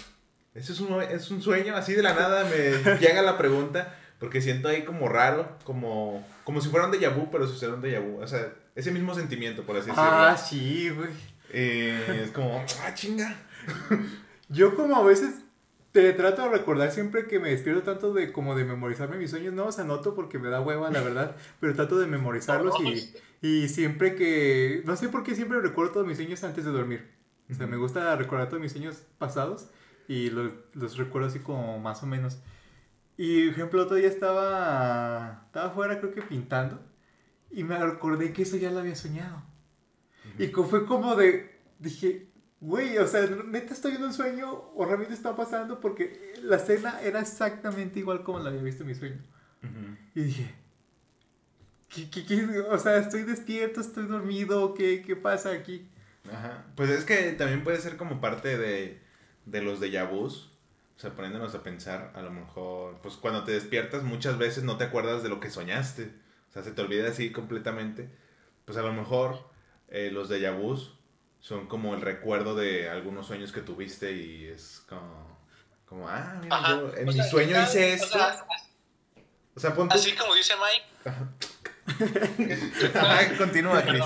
¿eso 0.54 0.72
es 0.72 0.78
un, 0.78 1.02
es 1.02 1.28
un 1.32 1.42
sueño? 1.42 1.74
Así 1.74 1.94
de 1.94 2.02
la 2.04 2.14
nada 2.14 2.44
me 2.44 2.98
llega 3.00 3.22
la 3.22 3.38
pregunta 3.38 3.92
porque 4.20 4.40
siento 4.40 4.68
ahí 4.68 4.82
como 4.82 5.08
raro, 5.08 5.58
como, 5.64 6.24
como 6.46 6.60
si 6.60 6.68
fuera 6.68 6.86
un 6.86 6.92
déjà 6.92 7.12
vu, 7.12 7.28
pero 7.28 7.44
sucede 7.44 7.72
un 7.72 7.82
déjà 7.82 7.98
vu, 7.98 8.22
o 8.22 8.26
sea, 8.28 8.54
ese 8.76 8.92
mismo 8.92 9.12
sentimiento, 9.16 9.64
por 9.64 9.76
así 9.76 9.88
decirlo. 9.88 10.08
Ah, 10.08 10.36
sí, 10.36 10.90
güey. 10.90 11.10
Eh, 11.50 12.22
es 12.22 12.30
como, 12.30 12.64
ah, 12.84 12.94
chinga. 12.94 13.36
Yo 14.48 14.76
como 14.76 14.94
a 14.94 15.02
veces 15.02 15.40
te 15.90 16.12
trato 16.12 16.42
de 16.42 16.50
recordar 16.50 16.92
siempre 16.92 17.26
que 17.26 17.40
me 17.40 17.50
despierto 17.50 17.82
tanto 17.82 18.14
de 18.14 18.30
como 18.30 18.54
de 18.54 18.64
memorizarme 18.64 19.16
mis 19.16 19.30
sueños, 19.30 19.54
no 19.54 19.64
los 19.64 19.80
anoto 19.80 20.14
porque 20.14 20.38
me 20.38 20.48
da 20.48 20.60
hueva, 20.60 20.88
la 20.88 21.00
verdad, 21.00 21.34
pero 21.60 21.74
trato 21.74 21.98
de 21.98 22.06
memorizarlos 22.06 22.76
y, 22.80 23.12
y 23.44 23.68
siempre 23.68 24.14
que, 24.14 24.82
no 24.84 24.94
sé 24.94 25.08
por 25.08 25.24
qué 25.24 25.34
siempre 25.34 25.60
recuerdo 25.60 25.94
todos 25.94 26.06
mis 26.06 26.16
sueños 26.16 26.44
antes 26.44 26.64
de 26.64 26.70
dormir. 26.70 27.10
O 27.50 27.54
sea, 27.54 27.66
me 27.66 27.76
gusta 27.76 28.14
recordar 28.14 28.48
todos 28.48 28.62
mis 28.62 28.70
sueños 28.70 29.02
pasados 29.18 29.66
y 30.06 30.30
los, 30.30 30.52
los 30.74 30.96
recuerdo 30.96 31.26
así 31.26 31.40
como 31.40 31.80
más 31.80 32.04
o 32.04 32.06
menos. 32.06 32.38
Y, 33.16 33.46
por 33.46 33.54
ejemplo, 33.54 33.82
otro 33.82 33.96
día 33.96 34.08
estaba, 34.08 35.42
estaba 35.46 35.66
afuera 35.68 35.98
creo 36.00 36.12
que 36.12 36.22
pintando 36.22 36.80
y 37.50 37.64
me 37.64 37.76
acordé 37.76 38.32
que 38.32 38.42
eso 38.42 38.56
ya 38.56 38.70
lo 38.70 38.80
había 38.80 38.96
soñado. 38.96 39.42
Y 40.38 40.48
co- 40.50 40.64
fue 40.64 40.86
como 40.86 41.14
de, 41.16 41.58
dije, 41.78 42.28
güey, 42.60 42.98
o 42.98 43.06
sea, 43.06 43.26
neta 43.46 43.72
estoy 43.74 43.94
en 43.94 44.04
un 44.04 44.12
sueño 44.12 44.50
o 44.74 44.84
realmente 44.84 45.14
está 45.14 45.34
pasando 45.36 45.80
porque 45.80 46.34
la 46.42 46.56
escena 46.56 47.00
era 47.02 47.20
exactamente 47.20 48.00
igual 48.00 48.22
como 48.22 48.40
la 48.40 48.50
había 48.50 48.62
visto 48.62 48.82
en 48.82 48.88
mi 48.88 48.94
sueño. 48.94 49.22
Ujú. 49.62 49.96
Y 50.14 50.22
dije, 50.24 50.54
¿qué, 51.88 52.10
qué, 52.10 52.24
qué? 52.26 52.60
O 52.70 52.78
sea, 52.78 52.98
estoy 52.98 53.22
despierto, 53.22 53.80
estoy 53.80 54.06
dormido, 54.06 54.74
¿qué, 54.74 55.02
qué 55.02 55.16
pasa 55.16 55.52
aquí? 55.52 55.88
Ajá. 56.32 56.64
Pues 56.74 56.90
es 56.90 57.04
que 57.04 57.32
también 57.32 57.62
puede 57.64 57.78
ser 57.80 57.96
como 57.96 58.20
parte 58.20 58.58
de, 58.58 59.00
de 59.46 59.62
los 59.62 59.80
déjà 59.80 60.08
vus. 60.10 60.55
O 60.96 61.00
sea, 61.00 61.10
poniéndonos 61.14 61.54
a 61.54 61.62
pensar, 61.62 62.12
a 62.14 62.22
lo 62.22 62.30
mejor, 62.30 62.98
pues 63.02 63.16
cuando 63.16 63.44
te 63.44 63.52
despiertas 63.52 64.02
muchas 64.02 64.38
veces 64.38 64.64
no 64.64 64.78
te 64.78 64.84
acuerdas 64.84 65.22
de 65.22 65.28
lo 65.28 65.40
que 65.40 65.50
soñaste. 65.50 66.10
O 66.48 66.52
sea, 66.52 66.62
se 66.62 66.72
te 66.72 66.80
olvida 66.80 67.08
así 67.08 67.30
completamente. 67.32 68.08
Pues 68.64 68.78
a 68.78 68.82
lo 68.82 68.92
mejor 68.94 69.50
eh, 69.88 70.10
los 70.10 70.30
déjà 70.30 70.56
vus 70.56 70.94
son 71.40 71.66
como 71.68 71.94
el 71.94 72.00
recuerdo 72.00 72.54
de 72.54 72.88
algunos 72.88 73.26
sueños 73.26 73.52
que 73.52 73.60
tuviste 73.60 74.12
y 74.12 74.46
es 74.46 74.82
como, 74.88 75.38
como 75.84 76.08
ah, 76.08 76.38
mira, 76.42 76.56
Ajá. 76.56 76.70
yo 76.70 76.94
en 76.96 77.04
O 77.08 77.12
mi 77.12 77.18
sea, 77.18 77.24
sueño 77.24 77.62
hice 77.62 77.92
o 77.92 77.94
esto. 77.94 78.06
sea, 78.18 78.46
O 79.54 79.60
sea, 79.60 79.74
pon 79.74 79.88
tú- 79.88 79.94
así 79.96 80.12
como 80.16 80.34
dice 80.34 80.54
Mike, 80.56 80.86
Ajá, 82.98 83.28
continúa, 83.38 83.82
Chris. 83.86 84.04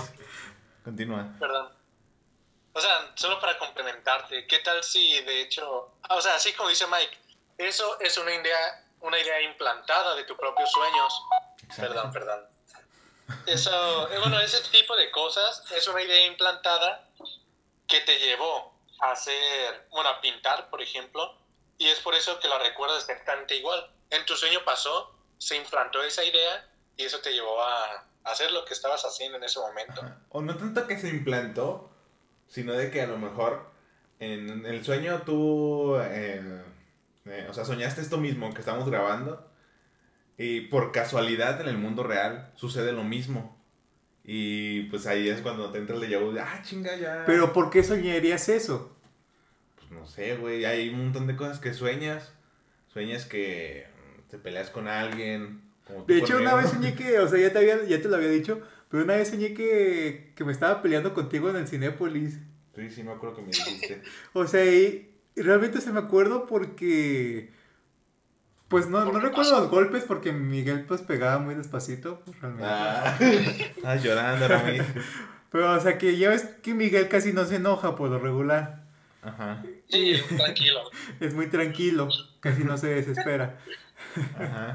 Continúa. 0.85 1.33
perdón. 1.39 1.69
O 2.81 2.83
sea, 2.83 3.13
solo 3.15 3.39
para 3.39 3.59
complementarte, 3.59 4.47
¿qué 4.47 4.61
tal 4.61 4.83
si 4.83 5.21
de 5.21 5.43
hecho, 5.43 5.97
ah, 6.05 6.15
o 6.15 6.23
sea, 6.23 6.37
así 6.37 6.55
como 6.55 6.71
dice 6.71 6.87
Mike, 6.87 7.15
eso 7.59 8.01
es 8.01 8.17
una 8.17 8.35
idea, 8.35 8.87
una 9.03 9.19
idea 9.19 9.39
implantada 9.43 10.15
de 10.15 10.25
tus 10.25 10.39
propios 10.39 10.73
sueños. 10.73 11.23
Perdón, 11.77 12.11
perdón. 12.11 12.49
Eso, 13.45 14.11
eh, 14.11 14.19
bueno, 14.19 14.41
ese 14.41 14.63
tipo 14.71 14.97
de 14.97 15.11
cosas 15.11 15.63
es 15.77 15.87
una 15.89 16.01
idea 16.01 16.25
implantada 16.25 17.07
que 17.87 18.01
te 18.01 18.19
llevó 18.19 18.73
a 19.03 19.11
hacer, 19.11 19.87
bueno, 19.91 20.09
a 20.09 20.23
pintar, 20.23 20.71
por 20.71 20.81
ejemplo, 20.81 21.37
y 21.77 21.87
es 21.87 21.99
por 21.99 22.15
eso 22.15 22.41
que 22.41 22.49
la 22.49 22.61
recuerdas 22.61 23.07
exactamente 23.07 23.57
igual. 23.57 23.93
En 24.09 24.25
tu 24.25 24.35
sueño 24.37 24.65
pasó, 24.65 25.15
se 25.37 25.55
implantó 25.55 26.03
esa 26.03 26.25
idea 26.25 26.67
y 26.97 27.05
eso 27.05 27.19
te 27.21 27.31
llevó 27.35 27.63
a 27.63 28.07
hacer 28.25 28.51
lo 28.53 28.65
que 28.65 28.73
estabas 28.73 29.05
haciendo 29.05 29.37
en 29.37 29.45
ese 29.45 29.61
momento. 29.61 30.01
O 30.31 30.41
no 30.41 30.57
tanto 30.57 30.87
que 30.87 30.99
se 30.99 31.09
implantó, 31.09 31.90
sino 32.51 32.75
de 32.75 32.91
que 32.91 33.01
a 33.01 33.07
lo 33.07 33.17
mejor 33.17 33.71
en 34.19 34.67
el 34.67 34.85
sueño 34.85 35.23
tú, 35.23 35.97
eh, 35.97 36.43
eh, 37.25 37.47
o 37.49 37.55
sea, 37.55 37.65
soñaste 37.65 38.03
esto 38.03 38.19
mismo 38.19 38.53
que 38.53 38.61
estamos 38.61 38.91
grabando 38.91 39.49
y 40.37 40.63
por 40.63 40.93
casualidad 40.93 41.61
en 41.63 41.69
el 41.69 41.79
mundo 41.79 42.03
real 42.03 42.51
sucede 42.57 42.93
lo 42.93 43.05
mismo. 43.05 43.57
Y 44.25 44.83
pues 44.85 45.07
ahí 45.07 45.29
es 45.29 45.41
cuando 45.41 45.71
te 45.71 45.79
entra 45.79 45.97
el 45.97 46.03
déjà 46.03 46.21
vu 46.21 46.33
de, 46.33 46.41
ah, 46.41 46.61
chinga, 46.63 46.95
ya. 46.97 47.25
Pero 47.25 47.53
¿por 47.53 47.71
qué 47.71 47.83
soñarías 47.83 48.49
eso? 48.49 48.95
Pues 49.77 49.91
no 49.91 50.07
sé, 50.07 50.37
güey, 50.37 50.65
hay 50.65 50.91
un 50.91 51.05
montón 51.05 51.27
de 51.27 51.37
cosas 51.37 51.59
que 51.59 51.73
sueñas. 51.73 52.33
Sueñas 52.93 53.25
que 53.25 53.87
te 54.29 54.39
peleas 54.39 54.71
con 54.71 54.89
alguien. 54.89 55.63
Como 55.87 56.05
tú 56.05 56.13
De 56.13 56.19
hecho, 56.19 56.37
una 56.37 56.55
vez 56.55 56.71
soñé 56.71 56.95
que, 56.95 57.19
o 57.19 57.29
sea, 57.29 57.39
ya 57.39 57.53
te, 57.53 57.59
había, 57.59 57.83
ya 57.85 58.01
te 58.01 58.09
lo 58.09 58.17
había 58.17 58.29
dicho, 58.29 58.61
pero 58.91 59.05
una 59.05 59.15
vez 59.15 59.29
soñé 59.29 59.55
que, 59.55 60.33
que 60.35 60.45
me 60.45 60.53
estaba 60.53 60.83
peleando 60.83 61.15
contigo 61.15 61.49
en 61.49 61.57
el 61.57 61.69
Cinépolis. 61.69 62.41
Sí, 62.75 62.91
sí, 62.91 63.03
me 63.05 63.13
acuerdo 63.13 63.37
que 63.37 63.43
me 63.43 63.49
dijiste. 63.49 64.03
O 64.33 64.47
sea, 64.47 64.65
y 64.65 65.15
realmente 65.37 65.81
se 65.81 65.93
me 65.93 66.01
acuerdo 66.01 66.47
porque... 66.47 67.53
Pues 68.69 68.89
no, 68.89 69.05
no 69.05 69.13
¿Por 69.13 69.21
qué 69.21 69.29
recuerdo 69.29 69.61
los 69.61 69.71
golpes 69.71 70.05
porque 70.05 70.33
Miguel 70.33 70.85
pues 70.87 71.03
pegaba 71.03 71.39
muy 71.39 71.57
despacito, 71.57 72.21
pues 72.25 72.41
realmente. 72.41 72.69
Ah, 72.69 73.19
ah 73.85 73.97
llorando, 73.97 74.47
Rami. 74.47 74.79
Pero, 75.51 75.73
o 75.73 75.81
sea, 75.81 75.99
que 75.99 76.17
ya 76.17 76.29
ves 76.29 76.45
que 76.63 76.75
Miguel 76.75 77.09
casi 77.09 77.33
no 77.33 77.45
se 77.45 77.57
enoja 77.57 77.97
por 77.97 78.11
lo 78.11 78.19
regular. 78.21 78.85
Ajá, 79.23 79.63
Sí, 79.89 80.15
tranquilo. 80.37 80.81
Es 81.19 81.35
muy 81.35 81.49
tranquilo, 81.49 82.09
casi 82.39 82.63
no 82.63 82.79
se 82.79 82.89
desespera. 82.89 83.59
Ajá. 84.39 84.75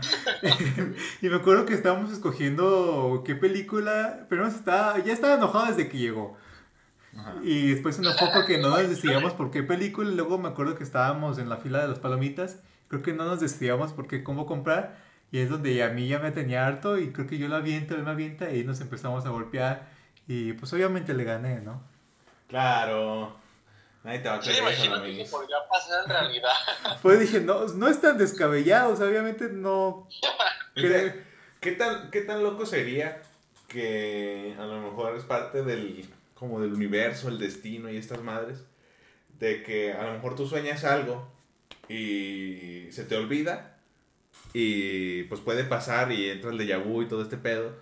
Y 1.21 1.29
me 1.29 1.35
acuerdo 1.35 1.65
que 1.65 1.73
estábamos 1.73 2.11
escogiendo 2.11 3.23
qué 3.25 3.35
película, 3.35 4.25
pero 4.29 4.47
estaba, 4.47 4.97
ya 4.99 5.13
estaba 5.13 5.35
enojado 5.35 5.67
desde 5.67 5.89
que 5.89 5.97
llegó. 5.97 6.37
Ajá. 7.17 7.35
Y 7.43 7.71
después 7.71 7.95
se 7.95 8.01
enojó 8.01 8.27
porque 8.33 8.57
no 8.57 8.69
nos 8.69 8.89
decidíamos 8.89 9.33
por 9.33 9.51
qué 9.51 9.63
película. 9.63 10.11
Y 10.11 10.15
luego 10.15 10.37
me 10.37 10.49
acuerdo 10.49 10.75
que 10.75 10.83
estábamos 10.83 11.37
en 11.37 11.49
la 11.49 11.57
fila 11.57 11.81
de 11.81 11.87
las 11.87 11.99
palomitas. 11.99 12.59
Creo 12.87 13.01
que 13.01 13.13
no 13.13 13.25
nos 13.25 13.39
decidíamos 13.39 13.93
por 13.93 14.07
qué, 14.07 14.23
cómo 14.23 14.45
comprar. 14.45 14.97
Y 15.31 15.39
es 15.39 15.49
donde 15.49 15.81
a 15.83 15.89
mí 15.89 16.07
ya 16.07 16.19
me 16.19 16.31
tenía 16.31 16.67
harto. 16.67 16.97
Y 16.97 17.11
creo 17.11 17.27
que 17.27 17.37
yo 17.37 17.47
la 17.47 17.57
aviento, 17.57 17.95
él 17.95 18.03
me 18.03 18.11
avienta. 18.11 18.53
Y 18.53 18.63
nos 18.63 18.81
empezamos 18.81 19.25
a 19.25 19.29
golpear. 19.29 19.87
Y 20.27 20.53
pues 20.53 20.73
obviamente 20.73 21.13
le 21.13 21.23
gané, 21.23 21.61
¿no? 21.61 21.81
Claro. 22.47 23.44
Nadie 24.05 24.19
te 24.19 24.29
va 24.29 24.35
a 24.35 24.41
Sí, 24.41 24.49
creer 24.49 24.63
eso, 24.67 24.85
imagino 24.85 24.95
que 25.01 25.09
amigos. 25.09 25.29
podría 25.29 25.57
pasar 25.69 26.03
en 26.03 26.09
realidad. 26.09 26.49
Pues 27.01 27.19
dije, 27.19 27.41
no, 27.41 27.65
no 27.67 27.87
es 27.89 27.99
tan 27.99 28.17
descabellado. 28.17 28.93
O 28.93 28.95
sea, 28.95 29.07
obviamente 29.07 29.49
no. 29.49 30.07
Sea, 30.75 31.15
¿Qué 31.59 31.71
tan, 31.73 32.11
¿Qué 32.11 32.21
tan 32.21 32.43
loco 32.43 32.65
sería 32.65 33.21
que 33.67 34.55
a 34.59 34.63
lo 34.65 34.79
mejor 34.81 35.15
es 35.17 35.23
parte 35.23 35.63
del, 35.63 36.07
como 36.35 36.61
del 36.61 36.73
universo, 36.73 37.27
el 37.29 37.39
destino 37.39 37.89
y 37.89 37.97
estas 37.97 38.21
madres? 38.21 38.63
De 39.39 39.63
que 39.63 39.91
a 39.93 40.03
lo 40.03 40.13
mejor 40.13 40.35
tú 40.35 40.47
sueñas 40.47 40.83
algo 40.83 41.27
y 41.89 42.87
se 42.91 43.03
te 43.03 43.15
olvida 43.17 43.77
y 44.53 45.23
pues 45.23 45.41
puede 45.41 45.63
pasar 45.65 46.11
y 46.11 46.29
entra 46.29 46.51
el 46.51 46.57
déjà 46.59 46.81
vu 46.81 47.01
y 47.01 47.07
todo 47.07 47.21
este 47.23 47.37
pedo. 47.37 47.75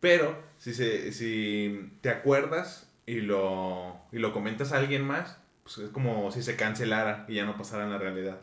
Pero 0.00 0.36
si, 0.58 0.72
se, 0.74 1.12
si 1.12 1.90
te 2.00 2.10
acuerdas 2.10 2.88
y 3.06 3.20
lo, 3.22 3.96
y 4.12 4.18
lo 4.18 4.32
comentas 4.32 4.72
a 4.72 4.78
alguien 4.78 5.02
más, 5.04 5.36
pues 5.74 5.86
es 5.86 5.92
como 5.92 6.30
si 6.32 6.42
se 6.42 6.56
cancelara 6.56 7.24
y 7.28 7.34
ya 7.36 7.44
no 7.44 7.56
pasara 7.56 7.84
en 7.84 7.90
la 7.92 7.98
realidad, 7.98 8.38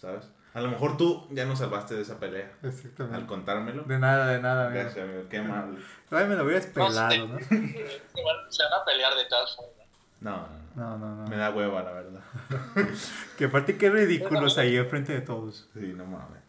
¿sabes? 0.00 0.24
A 0.54 0.60
lo 0.60 0.68
mejor 0.68 0.96
tú 0.96 1.26
ya 1.30 1.44
nos 1.44 1.58
salvaste 1.60 1.94
de 1.94 2.02
esa 2.02 2.18
pelea 2.18 2.52
al 2.62 2.70
Exactamente. 2.70 3.26
contármelo. 3.26 3.82
De 3.84 3.98
nada, 3.98 4.26
de 4.28 4.40
nada, 4.40 4.66
amigo. 4.66 4.82
Gracias, 4.82 5.04
amigo. 5.04 5.28
Qué 5.28 5.38
amable. 5.38 5.78
Ay, 6.10 6.26
me 6.26 6.34
lo 6.36 6.44
hubieras 6.44 6.66
No, 6.68 6.72
pelado. 6.88 7.28
¿no? 7.28 7.38
Se 7.38 7.54
van- 7.54 8.72
a 8.80 8.84
pelear 8.84 9.14
de 9.14 9.24
todas 9.26 9.54
formas. 9.54 9.86
No, 10.20 10.48
no, 10.74 10.98
no. 10.98 10.98
No, 10.98 11.14
no, 11.16 11.28
Me 11.28 11.36
no. 11.36 11.42
da 11.42 11.50
hueva, 11.50 11.82
la 11.82 11.92
verdad. 11.92 12.20
Que 13.38 13.44
aparte 13.44 13.76
qué 13.78 13.90
ridículos 13.90 14.58
ahí 14.58 14.76
enfrente 14.76 15.12
de 15.12 15.20
todos. 15.20 15.68
Sí, 15.74 15.92
no 15.94 16.04
mames. 16.06 16.42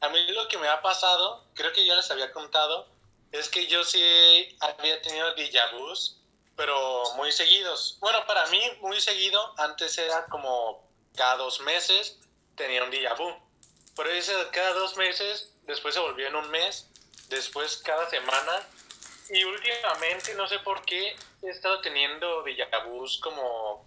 A 0.00 0.08
mí 0.08 0.18
lo 0.32 0.48
que 0.48 0.56
me 0.58 0.68
ha 0.68 0.80
pasado, 0.80 1.44
creo 1.54 1.72
que 1.72 1.84
ya 1.86 1.96
les 1.96 2.10
había 2.10 2.30
contado, 2.32 2.86
es 3.32 3.48
que 3.48 3.66
yo 3.66 3.82
sí 3.84 4.00
había 4.60 5.00
tenido 5.02 5.34
déjà 5.34 5.60
vus, 5.78 6.22
pero 6.56 7.02
muy 7.16 7.32
seguidos. 7.32 7.98
Bueno, 8.00 8.24
para 8.26 8.46
mí 8.46 8.60
muy 8.80 9.00
seguido, 9.00 9.54
antes 9.58 9.96
era 9.98 10.26
como 10.26 10.82
cada 11.16 11.36
dos 11.36 11.60
meses 11.60 12.18
tenía 12.56 12.84
un 12.84 12.90
déjà 12.90 13.16
vu. 13.16 13.32
Pero 13.96 14.10
ese 14.10 14.32
cada 14.50 14.72
dos 14.74 14.96
meses, 14.96 15.52
después 15.62 15.94
se 15.94 16.00
volvió 16.00 16.26
en 16.26 16.36
un 16.36 16.50
mes, 16.50 16.88
después 17.28 17.78
cada 17.78 18.08
semana. 18.10 18.66
Y 19.30 19.42
últimamente, 19.44 20.34
no 20.34 20.46
sé 20.46 20.58
por 20.58 20.84
qué, 20.84 21.16
he 21.42 21.50
estado 21.50 21.80
teniendo 21.80 22.44
déjà 22.44 22.68
como 23.20 23.86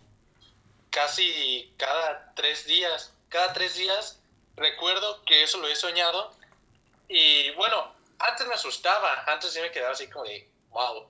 casi 0.90 1.74
cada 1.78 2.34
tres 2.36 2.66
días. 2.66 3.14
Cada 3.30 3.54
tres 3.54 3.76
días 3.76 4.20
recuerdo 4.56 5.24
que 5.26 5.44
eso 5.44 5.60
lo 5.60 5.68
he 5.68 5.76
soñado. 5.76 6.34
Y 7.08 7.52
bueno, 7.52 7.94
antes 8.20 8.48
me 8.48 8.56
asustaba, 8.56 9.24
antes 9.28 9.54
sí 9.54 9.60
me 9.60 9.72
quedaba 9.72 9.94
así 9.94 10.10
como 10.10 10.26
de, 10.26 10.50
wow. 10.70 11.08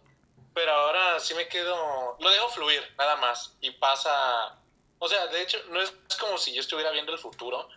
Pero 0.58 0.72
ahora 0.72 1.20
sí 1.20 1.36
me 1.36 1.48
quedo, 1.48 2.18
lo 2.20 2.30
dejo 2.32 2.50
fluir, 2.50 2.82
nada 2.98 3.16
más. 3.18 3.56
Y 3.62 3.70
pasa, 3.70 4.56
o 4.98 5.08
sea, 5.08 5.28
de 5.28 5.44
hecho, 5.44 5.60
no 5.70 5.80
es 5.80 5.94
como 6.20 6.36
si 6.40 6.52
yo 6.52 6.62
estuviera 6.62 6.90
viendo 6.90 7.12
el 7.12 7.20
futuro, 7.20 7.70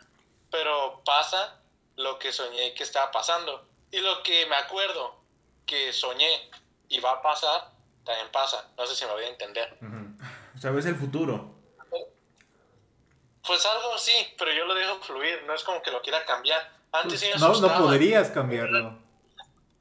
pero 0.51 1.03
pasa 1.05 1.61
lo 1.97 2.19
que 2.19 2.33
soñé 2.33 2.73
que 2.73 2.83
estaba 2.85 3.11
pasando. 3.11 3.67
Y 3.91 3.99
lo 4.01 4.23
que 4.23 4.47
me 4.47 4.57
acuerdo 4.57 5.15
que 5.67 5.93
soñé 5.93 6.49
y 6.89 7.01
va 7.01 7.11
a 7.11 7.21
pasar, 7.21 7.71
también 8.03 8.29
pasa. 8.33 8.71
No 8.79 8.87
sé 8.87 8.95
si 8.95 9.05
me 9.05 9.13
voy 9.13 9.25
a 9.25 9.29
entender. 9.29 9.77
Ujú. 9.83 10.17
O 10.57 10.59
sea, 10.59 10.71
ves 10.71 10.87
el 10.87 10.97
futuro. 10.97 11.55
Pues 13.47 13.67
algo 13.67 13.99
sí, 13.99 14.35
pero 14.39 14.55
yo 14.55 14.65
lo 14.65 14.73
dejo 14.75 15.01
fluir, 15.03 15.43
no 15.47 15.53
es 15.53 15.63
como 15.65 15.83
que 15.83 15.91
lo 15.91 16.01
quiera 16.01 16.25
cambiar. 16.25 16.67
Antes 16.93 17.21
sí 17.21 17.27
me 17.27 17.33
Pues, 17.33 17.43
No, 17.43 17.49
no 17.49 17.53
asustaba. 17.53 17.79
podrías 17.79 18.31
cambiarlo. 18.31 18.97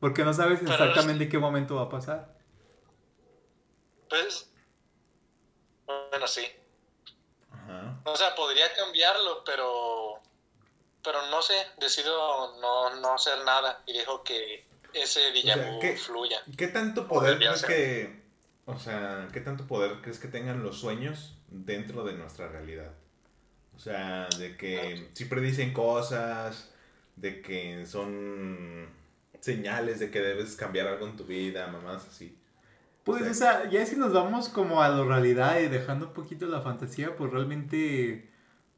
Porque 0.01 0.25
no 0.25 0.33
sabes 0.33 0.61
exactamente 0.61 1.29
qué 1.29 1.37
momento 1.37 1.75
va 1.75 1.83
a 1.83 1.89
pasar. 1.89 2.38
Pues, 4.09 4.49
bueno, 5.85 6.27
sí. 6.27 6.45
Ajá. 7.51 8.01
O 8.05 8.15
sea, 8.15 8.35
podría 8.35 8.73
cambiarlo, 8.73 9.43
pero, 9.43 10.19
pero 11.03 11.27
no 11.29 11.41
sé, 11.41 11.53
decido 11.79 12.59
no, 12.59 12.95
no 12.99 13.13
hacer 13.13 13.43
nada 13.45 13.83
y 13.85 13.93
dejo 13.97 14.23
que 14.23 14.65
ese 14.93 15.31
déjà 15.33 15.55
sea, 15.55 15.71
vu 15.71 15.79
¿qué- 15.79 15.97
fluya. 15.97 16.41
¿Qué 16.57 16.67
tanto 16.67 17.07
poder 17.07 17.33
Podría 17.33 17.49
crees 17.49 17.61
ser. 17.61 17.69
que... 17.69 18.19
O 18.65 18.77
sea, 18.77 19.27
¿qué 19.33 19.41
tanto 19.41 19.65
poder 19.65 20.01
crees 20.01 20.19
que 20.19 20.27
tengan 20.27 20.61
los 20.63 20.79
sueños 20.79 21.35
dentro 21.47 22.03
de 22.03 22.13
nuestra 22.13 22.47
realidad? 22.49 22.93
O 23.75 23.79
sea, 23.79 24.27
de 24.37 24.57
que 24.57 25.09
si 25.13 25.25
predicen 25.25 25.73
cosas, 25.73 26.71
de 27.15 27.41
que 27.41 27.85
son 27.87 28.89
señales 29.39 29.99
de 29.99 30.11
que 30.11 30.19
debes 30.21 30.55
cambiar 30.55 30.87
algo 30.87 31.07
en 31.07 31.15
tu 31.17 31.23
vida, 31.25 31.65
mamás 31.67 32.05
así. 32.07 32.37
Pues, 33.09 33.23
Sí. 33.23 33.29
o 33.29 33.33
sea, 33.33 33.69
ya 33.69 33.85
si 33.85 33.95
nos 33.95 34.13
vamos 34.13 34.49
como 34.49 34.81
a 34.81 34.89
la 34.89 35.03
realidad 35.03 35.59
y 35.59 35.67
dejando 35.67 36.07
un 36.07 36.13
poquito 36.13 36.45
la 36.47 36.61
fantasía, 36.61 37.15
pues 37.15 37.31
realmente, 37.31 38.29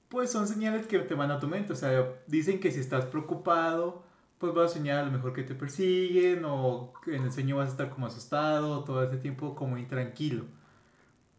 pues 0.10 0.32
son 0.32 0.48
señales 0.48 0.88
que 0.88 1.00
te 1.00 1.16
van 1.16 1.32
a 1.32 1.40
tu 1.40 1.48
mente. 1.48 1.74
O 1.74 1.76
sea, 1.76 2.14
dicen 2.28 2.60
que 2.60 2.72
si 2.72 2.80
estás 2.80 3.06
preocupado, 3.06 4.04
pues 4.38 4.54
vas 4.54 4.72
a 4.72 4.74
soñar 4.76 5.00
a 5.00 5.06
lo 5.06 5.12
mejor 5.12 5.34
que 5.34 5.44
te 5.44 5.54
persiguen 5.56 6.44
o 6.46 6.94
que 7.04 7.16
en 7.16 7.24
el 7.24 7.32
sueño 7.32 7.58
vas 7.58 7.70
a 7.70 7.72
estar 7.72 7.90
como 7.90 8.08
asustado, 8.08 8.84
todo 8.84 9.04
ese 9.04 9.18
tiempo 9.18 9.56
como 9.56 9.78
intranquilo. 9.78 10.46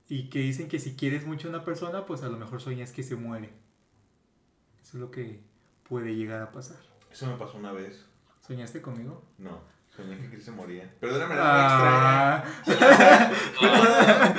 Y 0.08 0.28
que 0.30 0.40
dicen 0.40 0.68
que 0.68 0.78
si 0.78 0.94
quieres 0.94 1.26
mucho 1.26 1.48
a 1.48 1.50
una 1.50 1.64
persona, 1.64 2.04
pues 2.06 2.22
a 2.22 2.28
lo 2.28 2.36
mejor 2.36 2.60
sueñas 2.60 2.92
que 2.92 3.02
se 3.02 3.16
muere. 3.16 3.50
Eso 4.82 4.96
es 4.98 5.00
lo 5.00 5.10
que 5.10 5.40
puede 5.88 6.14
llegar 6.14 6.42
a 6.42 6.52
pasar. 6.52 6.76
Eso 7.10 7.26
me 7.26 7.36
pasó 7.36 7.56
una 7.58 7.72
vez. 7.72 8.04
¿Soñaste 8.46 8.82
conmigo? 8.82 9.22
No, 9.38 9.58
soñé 9.94 10.16
que 10.18 10.30
Chris 10.30 10.44
se 10.44 10.50
moría. 10.50 10.90
Pero 11.00 11.12
de 11.12 11.18
una 11.18 11.28
manera 11.28 11.44
muy 11.44 11.62
Ah, 11.62 12.44
extraña. 12.66 14.34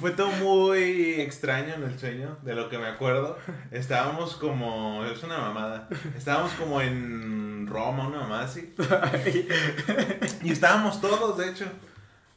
Fue 0.00 0.10
todo 0.12 0.28
muy 0.32 1.20
extraño 1.20 1.74
en 1.74 1.84
el 1.84 1.98
sueño, 1.98 2.38
de 2.42 2.54
lo 2.54 2.68
que 2.68 2.78
me 2.78 2.86
acuerdo. 2.86 3.38
Estábamos 3.70 4.36
como. 4.36 5.04
Es 5.04 5.22
una 5.22 5.38
mamada. 5.38 5.88
Estábamos 6.16 6.52
como 6.52 6.80
en 6.80 7.66
Roma, 7.66 8.06
una 8.08 8.20
mamada 8.20 8.44
así. 8.44 8.74
Y 10.42 10.52
estábamos 10.52 11.00
todos, 11.00 11.38
de 11.38 11.50
hecho. 11.50 11.66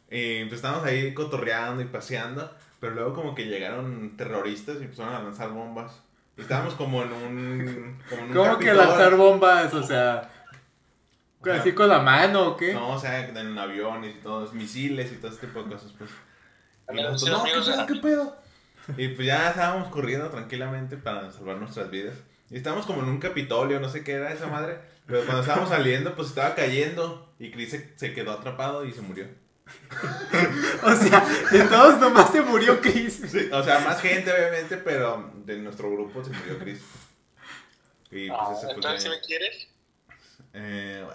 Y 0.09 0.43
pues 0.45 0.55
estábamos 0.55 0.85
ahí 0.85 1.13
cotorreando 1.13 1.81
y 1.81 1.85
paseando. 1.85 2.51
Pero 2.79 2.93
luego, 2.93 3.13
como 3.13 3.35
que 3.35 3.45
llegaron 3.45 4.15
terroristas 4.15 4.77
y 4.79 4.83
empezaron 4.83 5.13
a 5.15 5.23
lanzar 5.23 5.49
bombas. 5.49 6.01
Y 6.37 6.41
estábamos 6.41 6.75
como 6.75 7.01
en 7.03 7.11
un. 7.11 7.97
Como 8.09 8.21
en 8.21 8.27
un 8.29 8.33
¿Cómo 8.35 8.59
que 8.59 8.73
lanzar 8.73 9.15
bombas? 9.15 9.73
O 9.73 9.83
sea. 9.83 10.29
Así 11.51 11.73
con 11.73 11.89
la 11.89 11.99
mano 11.99 12.49
o 12.49 12.57
qué? 12.57 12.73
No, 12.73 12.91
o 12.91 12.99
sea, 12.99 13.27
en 13.27 13.57
aviones 13.57 14.15
y 14.15 14.19
todos, 14.19 14.53
misiles 14.53 15.11
y 15.11 15.15
todo 15.15 15.31
ese 15.31 15.47
tipo 15.47 15.63
de 15.63 15.73
cosas, 15.73 15.93
pues. 15.97 16.11
Y 16.91 17.01
no, 17.01 17.43
¿qué 17.43 17.51
pedo, 17.51 17.85
qué 17.87 17.95
pedo? 17.95 18.37
Y 18.97 19.07
pues 19.09 19.27
ya 19.27 19.49
estábamos 19.49 19.89
corriendo 19.89 20.29
tranquilamente 20.29 20.97
para 20.97 21.31
salvar 21.31 21.57
nuestras 21.57 21.89
vidas. 21.89 22.15
Y 22.51 22.57
estábamos 22.57 22.85
como 22.85 23.01
en 23.01 23.09
un 23.09 23.17
capitolio, 23.19 23.79
no 23.79 23.89
sé 23.89 24.03
qué 24.03 24.13
era 24.13 24.31
esa 24.31 24.47
madre. 24.47 24.77
Pero 25.07 25.23
cuando 25.23 25.41
estábamos 25.41 25.69
saliendo, 25.69 26.15
pues 26.15 26.29
estaba 26.29 26.53
cayendo. 26.53 27.33
Y 27.39 27.51
Chris 27.51 27.71
se, 27.71 27.97
se 27.97 28.13
quedó 28.13 28.31
atrapado 28.31 28.85
y 28.85 28.91
se 28.91 29.01
murió. 29.01 29.27
O 30.83 30.95
sea, 30.95 31.25
de 31.51 31.63
todos 31.63 31.99
nomás 31.99 32.31
se 32.31 32.41
murió 32.41 32.79
Chris. 32.79 33.21
Sí, 33.27 33.49
o 33.51 33.63
sea, 33.63 33.79
más 33.79 33.99
gente 33.99 34.31
obviamente, 34.31 34.77
pero 34.77 35.31
de 35.43 35.57
nuestro 35.57 35.91
grupo 35.91 36.23
se 36.23 36.29
murió 36.29 36.59
Chris. 36.59 36.81
Y 38.11 38.29
pues 38.29 38.39
Ah, 38.39 38.53
ese 38.55 38.65
fue 38.65 38.75
entonces, 38.75 39.03
si 39.03 39.09
me 39.09 39.19
quieres, 39.21 39.67
eh, 40.55 41.05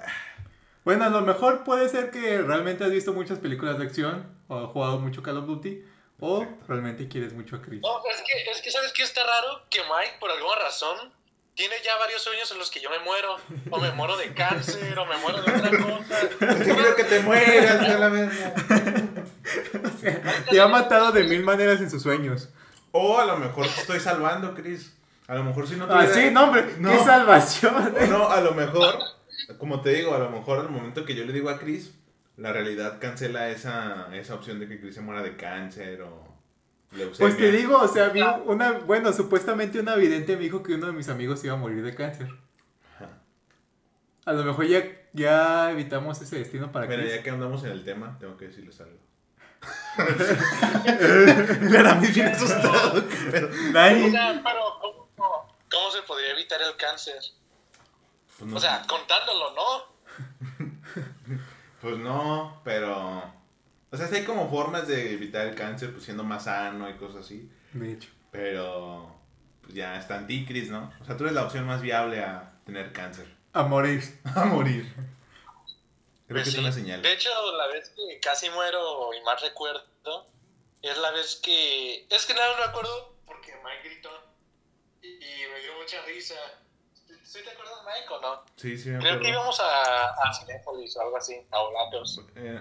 Bueno, 0.84 1.04
a 1.04 1.08
lo 1.10 1.20
mejor 1.22 1.64
puede 1.64 1.88
ser 1.88 2.10
que 2.10 2.38
realmente 2.42 2.84
has 2.84 2.90
visto 2.90 3.12
muchas 3.12 3.38
películas 3.38 3.78
de 3.78 3.84
acción 3.84 4.26
o 4.48 4.58
has 4.64 4.70
jugado 4.70 4.98
mucho 4.98 5.22
Call 5.22 5.36
of 5.38 5.46
Duty 5.46 5.84
o 6.20 6.42
Exacto. 6.42 6.64
realmente 6.68 7.08
quieres 7.08 7.32
mucho 7.32 7.56
a 7.56 7.62
Chris. 7.62 7.80
No, 7.82 7.98
es 8.10 8.22
que, 8.22 8.50
es 8.50 8.60
que 8.62 8.70
¿sabes 8.70 8.92
qué 8.92 9.02
está 9.02 9.22
raro? 9.22 9.62
Que 9.70 9.80
Mike, 9.80 10.16
por 10.20 10.30
alguna 10.30 10.56
razón, 10.56 10.96
tiene 11.54 11.74
ya 11.84 11.96
varios 11.98 12.22
sueños 12.22 12.50
en 12.52 12.58
los 12.58 12.70
que 12.70 12.80
yo 12.80 12.88
me 12.90 12.98
muero. 13.00 13.36
O 13.70 13.78
me 13.80 13.90
muero 13.92 14.16
de 14.16 14.32
cáncer, 14.34 14.98
o 14.98 15.04
me 15.06 15.16
muero 15.18 15.42
de 15.42 15.50
otra 15.52 15.70
cosa. 15.70 16.28
Yo 16.64 16.74
quiero 16.74 16.96
que 16.96 17.04
te 17.04 17.20
mueras, 17.20 17.86
ya 17.86 17.98
la 17.98 18.08
verga. 18.08 18.54
O 19.84 19.98
sea, 20.00 20.44
te 20.48 20.60
ha 20.60 20.68
matado 20.68 21.12
de 21.12 21.24
mil 21.24 21.42
maneras 21.42 21.80
en 21.80 21.90
sus 21.90 22.02
sueños. 22.02 22.48
O 22.92 23.18
a 23.18 23.24
lo 23.26 23.36
mejor 23.36 23.66
te 23.68 23.80
estoy 23.80 24.00
salvando, 24.00 24.54
Chris. 24.54 24.92
A 25.28 25.34
lo 25.34 25.44
mejor 25.44 25.68
si 25.68 25.76
no 25.76 25.84
Ah, 25.84 25.88
tuviera- 26.06 26.14
sí, 26.14 26.30
no, 26.32 26.44
hombre, 26.44 26.74
No. 26.78 26.90
qué 26.90 26.98
salvación. 27.04 27.94
O 28.00 28.06
no, 28.06 28.28
a 28.30 28.40
lo 28.40 28.52
mejor, 28.52 28.98
como 29.58 29.80
te 29.80 29.90
digo, 29.90 30.14
a 30.14 30.18
lo 30.18 30.30
mejor 30.30 30.60
al 30.60 30.70
momento 30.70 31.04
que 31.04 31.14
yo 31.14 31.24
le 31.24 31.32
digo 31.32 31.50
a 31.50 31.58
Chris, 31.58 31.92
la 32.36 32.52
realidad 32.52 32.98
cancela 33.00 33.50
esa, 33.50 34.14
esa 34.16 34.34
opción 34.34 34.58
de 34.58 34.68
que 34.68 34.80
Chris 34.80 34.94
se 34.94 35.00
muera 35.00 35.22
de 35.22 35.36
cáncer 35.36 36.02
o 36.02 36.34
leucemia. 36.92 37.18
Pues 37.18 37.36
te 37.36 37.52
digo, 37.52 37.78
o 37.78 37.88
sea, 37.88 38.08
vi 38.08 38.22
una, 38.46 38.72
bueno, 38.72 39.12
supuestamente 39.12 39.80
una 39.80 39.96
vidente 39.96 40.36
me 40.36 40.44
dijo 40.44 40.62
que 40.62 40.74
uno 40.74 40.86
de 40.86 40.92
mis 40.92 41.08
amigos 41.08 41.44
iba 41.44 41.54
a 41.54 41.58
morir 41.58 41.82
de 41.82 41.94
cáncer. 41.94 42.28
Ajá. 42.96 43.18
A 44.24 44.32
lo 44.32 44.44
mejor 44.44 44.66
ya, 44.66 44.82
ya 45.12 45.70
evitamos 45.70 46.20
ese 46.22 46.38
destino 46.38 46.72
para 46.72 46.86
Mira, 46.86 47.02
Chris. 47.02 47.14
ya 47.14 47.22
que 47.22 47.30
andamos 47.30 47.62
en 47.64 47.72
el 47.72 47.84
tema, 47.84 48.16
tengo 48.18 48.36
que 48.36 48.46
decirles 48.46 48.80
algo. 48.80 48.98
Muy 51.98 52.08
bien 52.08 52.28
asustado, 52.28 53.04
pero... 53.30 53.48
O 53.48 54.10
sea, 54.10 54.40
pero 54.42 54.60
¿cómo, 54.80 55.08
cómo 55.70 55.90
se 55.90 56.00
podría 56.06 56.32
evitar 56.32 56.60
el 56.62 56.76
cáncer? 56.76 57.16
Pues 58.40 58.50
no, 58.50 58.56
O 58.56 58.60
sea, 58.60 58.82
contándolo, 58.88 59.52
¿no? 59.54 60.80
pues 61.82 61.96
no, 61.98 62.60
pero... 62.64 63.18
O 63.92 63.96
sea, 63.96 64.06
sí 64.06 64.16
hay 64.16 64.24
como 64.24 64.48
formas 64.48 64.88
de 64.88 65.12
evitar 65.12 65.46
el 65.46 65.54
cáncer, 65.54 65.92
pues 65.92 66.04
siendo 66.04 66.24
más 66.24 66.44
sano 66.44 66.88
y 66.88 66.94
cosas 66.94 67.26
así. 67.26 67.50
De 67.74 67.92
hecho. 67.92 68.08
Pero 68.30 69.14
pues 69.60 69.74
ya 69.74 69.98
está 69.98 70.16
en 70.16 70.26
ti, 70.26 70.46
Chris, 70.46 70.70
¿no? 70.70 70.90
O 71.02 71.04
sea, 71.04 71.18
tú 71.18 71.24
eres 71.24 71.34
la 71.34 71.44
opción 71.44 71.66
más 71.66 71.82
viable 71.82 72.22
a 72.22 72.54
tener 72.64 72.92
cáncer. 72.94 73.26
A 73.52 73.64
morir. 73.64 74.02
A 74.34 74.44
morir. 74.46 74.90
Creo 74.94 76.42
Pues 76.42 76.44
que 76.44 76.50
es 76.50 76.58
una 76.58 76.72
señal. 76.72 77.02
De 77.02 77.12
hecho, 77.12 77.28
la 77.58 77.66
vez 77.66 77.90
que 77.90 78.20
casi 78.20 78.48
muero 78.48 79.12
y 79.12 79.22
más 79.22 79.42
recuerdo, 79.42 80.30
es 80.80 80.96
la 80.96 81.10
vez 81.10 81.40
que... 81.42 82.06
Es 82.08 82.24
que 82.24 82.32
nada, 82.32 82.52
no 82.52 82.58
me 82.58 82.64
acuerdo 82.70 83.16
porque 83.26 83.52
Mike 83.62 83.88
gritó 83.88 84.10
y, 85.02 85.08
y 85.08 85.46
me 85.52 85.60
dio 85.60 85.74
mucha 85.78 86.00
risa. 86.06 86.36
¿Sí 87.30 87.38
te 87.44 87.50
acuerdas, 87.50 87.78
Mike, 87.86 88.12
o 88.12 88.20
no? 88.20 88.42
Sí, 88.56 88.76
sí, 88.76 88.90
me 88.90 88.98
Creo 88.98 89.12
que 89.12 89.16
acuerdo. 89.18 89.34
íbamos 89.34 89.60
a, 89.60 90.04
a 90.04 90.34
Cinépolis 90.34 90.96
o 90.96 91.02
algo 91.02 91.16
así, 91.16 91.36
a 91.52 91.60
Olatos. 91.60 92.20
Eh, 92.34 92.60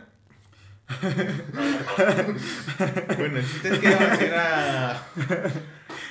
bueno, 3.17 3.39
el 3.39 3.49
chiste 3.49 3.69
es 3.69 3.79
que 3.79 3.87
íbamos 3.89 4.19
a 4.19 4.23
ir 4.23 4.33
a... 4.35 5.03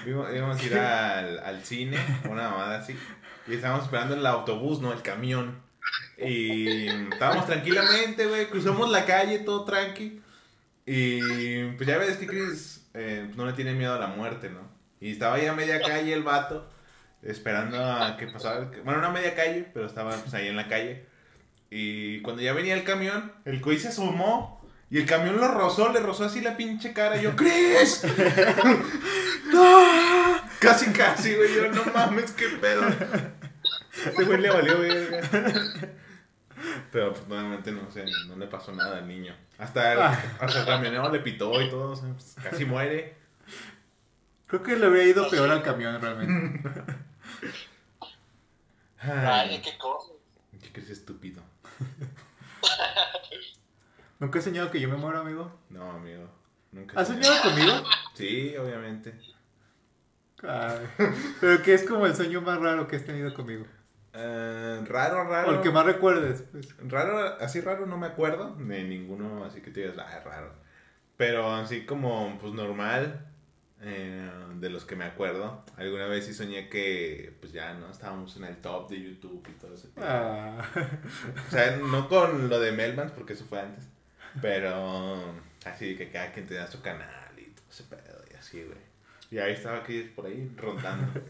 Íbamos, 0.06 0.60
a 0.60 0.64
ir 0.64 0.76
al, 0.76 1.38
al 1.38 1.64
cine, 1.64 1.98
una 2.24 2.50
mamada 2.50 2.80
así. 2.80 2.98
Y 3.46 3.54
estábamos 3.54 3.84
esperando 3.84 4.16
el 4.16 4.26
autobús, 4.26 4.80
no 4.80 4.92
el 4.92 5.02
camión. 5.02 5.62
Y 6.16 6.88
estábamos 7.12 7.46
tranquilamente, 7.46 8.26
güey. 8.26 8.48
Cruzamos 8.48 8.90
la 8.90 9.04
calle, 9.04 9.38
todo 9.38 9.64
tranqui. 9.64 10.20
Y 10.84 11.64
pues 11.76 11.88
ya 11.88 11.96
ves 11.96 12.16
que 12.16 12.26
Chris 12.26 12.88
eh, 12.94 13.30
no 13.36 13.46
le 13.46 13.52
tiene 13.52 13.72
miedo 13.74 13.94
a 13.94 14.00
la 14.00 14.08
muerte, 14.08 14.50
¿no? 14.50 14.68
Y 15.00 15.12
estaba 15.12 15.36
ahí 15.36 15.46
a 15.46 15.52
media 15.52 15.80
calle 15.80 16.12
el 16.12 16.24
vato, 16.24 16.68
esperando 17.22 17.82
a 17.82 18.16
que 18.16 18.26
pasara. 18.26 18.70
Bueno, 18.84 19.00
no 19.00 19.08
a 19.08 19.12
media 19.12 19.34
calle, 19.34 19.68
pero 19.72 19.86
estaba 19.86 20.12
pues, 20.16 20.34
ahí 20.34 20.48
en 20.48 20.56
la 20.56 20.68
calle. 20.68 21.06
Y 21.70 22.20
cuando 22.22 22.42
ya 22.42 22.52
venía 22.52 22.74
el 22.74 22.84
camión, 22.84 23.32
el 23.44 23.60
coy 23.60 23.78
se 23.78 23.88
asomó. 23.88 24.58
Y 24.90 24.98
el 24.98 25.06
camión 25.06 25.36
lo 25.36 25.48
rozó, 25.48 25.92
le 25.92 26.00
rozó 26.00 26.24
así 26.24 26.40
la 26.40 26.56
pinche 26.56 26.94
cara. 26.94 27.18
Y 27.18 27.22
yo, 27.22 27.36
¡Chris! 27.36 28.04
¡No! 29.52 29.86
Casi, 30.60 30.90
casi, 30.92 31.34
güey. 31.34 31.54
Yo, 31.54 31.70
no 31.70 31.84
mames, 31.92 32.32
qué 32.32 32.48
pedo. 32.60 32.82
Ese 34.06 34.24
güey 34.24 34.40
le 34.40 34.50
valió 34.50 34.80
verga. 34.80 35.20
Pero 36.90 37.10
afortunadamente 37.10 37.70
no, 37.70 37.82
o 37.86 37.90
sea, 37.90 38.04
no 38.28 38.36
le 38.36 38.46
pasó 38.46 38.72
nada 38.72 38.98
al 38.98 39.08
niño. 39.08 39.36
Hasta 39.58 39.92
el, 39.92 40.00
hasta 40.00 40.60
el 40.60 40.66
camionero 40.66 41.10
le 41.10 41.20
pitó 41.20 41.60
y 41.60 41.68
todo. 41.68 41.92
o 41.92 41.96
sea, 41.96 42.08
pues, 42.12 42.36
casi 42.42 42.64
muere. 42.64 43.14
Creo 44.46 44.62
que 44.62 44.76
le 44.76 44.86
habría 44.86 45.04
ido 45.04 45.28
peor 45.28 45.50
al 45.50 45.62
camión 45.62 46.00
realmente. 46.00 46.68
Ay, 49.00 49.60
qué 49.62 49.78
cosa. 49.78 50.12
qué 50.60 50.72
Chris 50.72 50.90
estúpido. 50.90 51.42
¿Nunca 54.18 54.40
has 54.40 54.44
soñado 54.44 54.70
que 54.70 54.80
yo 54.80 54.88
me 54.88 54.96
muero, 54.96 55.20
amigo? 55.20 55.52
No, 55.70 55.92
amigo. 55.92 56.28
Nunca. 56.72 57.00
¿Has 57.00 57.08
soñado 57.08 57.40
conmigo? 57.42 57.72
Sí, 58.14 58.56
obviamente. 58.56 59.14
Ay, 60.42 60.86
pero 61.40 61.62
que 61.62 61.74
es 61.74 61.84
como 61.84 62.06
el 62.06 62.14
sueño 62.14 62.40
más 62.40 62.60
raro 62.60 62.86
que 62.88 62.96
has 62.96 63.04
tenido 63.04 63.32
conmigo. 63.34 63.66
Eh, 64.12 64.82
raro, 64.86 65.24
raro. 65.24 65.50
O 65.50 65.54
el 65.54 65.60
que 65.60 65.70
más 65.70 65.86
recuerdes, 65.86 66.42
pues. 66.50 66.76
Raro, 66.78 67.36
así 67.40 67.60
raro 67.60 67.86
no 67.86 67.96
me 67.96 68.08
acuerdo 68.08 68.54
de 68.56 68.84
ninguno, 68.84 69.44
así 69.44 69.60
que 69.60 69.70
te 69.70 69.80
digas, 69.80 69.98
ah, 69.98 70.20
raro. 70.24 70.52
Pero 71.16 71.54
así 71.54 71.86
como, 71.86 72.38
pues 72.40 72.52
normal, 72.54 73.26
eh, 73.80 74.30
de 74.56 74.70
los 74.70 74.84
que 74.84 74.96
me 74.96 75.04
acuerdo. 75.04 75.64
Alguna 75.76 76.06
vez 76.06 76.26
sí 76.26 76.34
soñé 76.34 76.68
que, 76.68 77.36
pues 77.40 77.52
ya, 77.52 77.74
¿no? 77.74 77.90
Estábamos 77.90 78.36
en 78.36 78.44
el 78.44 78.56
top 78.56 78.90
de 78.90 79.00
YouTube 79.00 79.46
y 79.48 79.52
todo 79.52 79.74
ese 79.74 79.88
tipo. 79.88 80.00
Ah. 80.04 80.64
O 81.46 81.50
sea, 81.50 81.76
no 81.76 82.08
con 82.08 82.48
lo 82.48 82.60
de 82.60 82.72
Melvans, 82.72 83.12
porque 83.12 83.34
eso 83.34 83.44
fue 83.44 83.60
antes. 83.60 83.84
Pero 84.40 85.34
así 85.64 85.96
que 85.96 86.10
cada 86.10 86.32
quien 86.32 86.46
tenía 86.46 86.66
su 86.66 86.80
canal 86.80 87.32
y 87.36 87.46
todo 87.46 87.64
ese 87.70 87.84
pedo 87.84 88.24
y 88.30 88.34
así, 88.34 88.62
güey. 88.62 88.88
Y 89.30 89.38
ahí 89.38 89.52
estaba 89.52 89.78
aquí 89.78 90.10
por 90.14 90.26
ahí 90.26 90.50
rondando. 90.56 91.20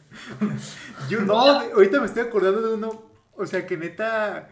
Yo 1.09 1.21
no, 1.23 1.39
ahorita 1.39 2.01
me 2.01 2.07
estoy 2.07 2.23
acordando 2.23 2.63
de 2.63 2.75
uno, 2.75 3.11
o 3.35 3.47
sea, 3.47 3.67
que 3.67 3.77
neta 3.77 4.49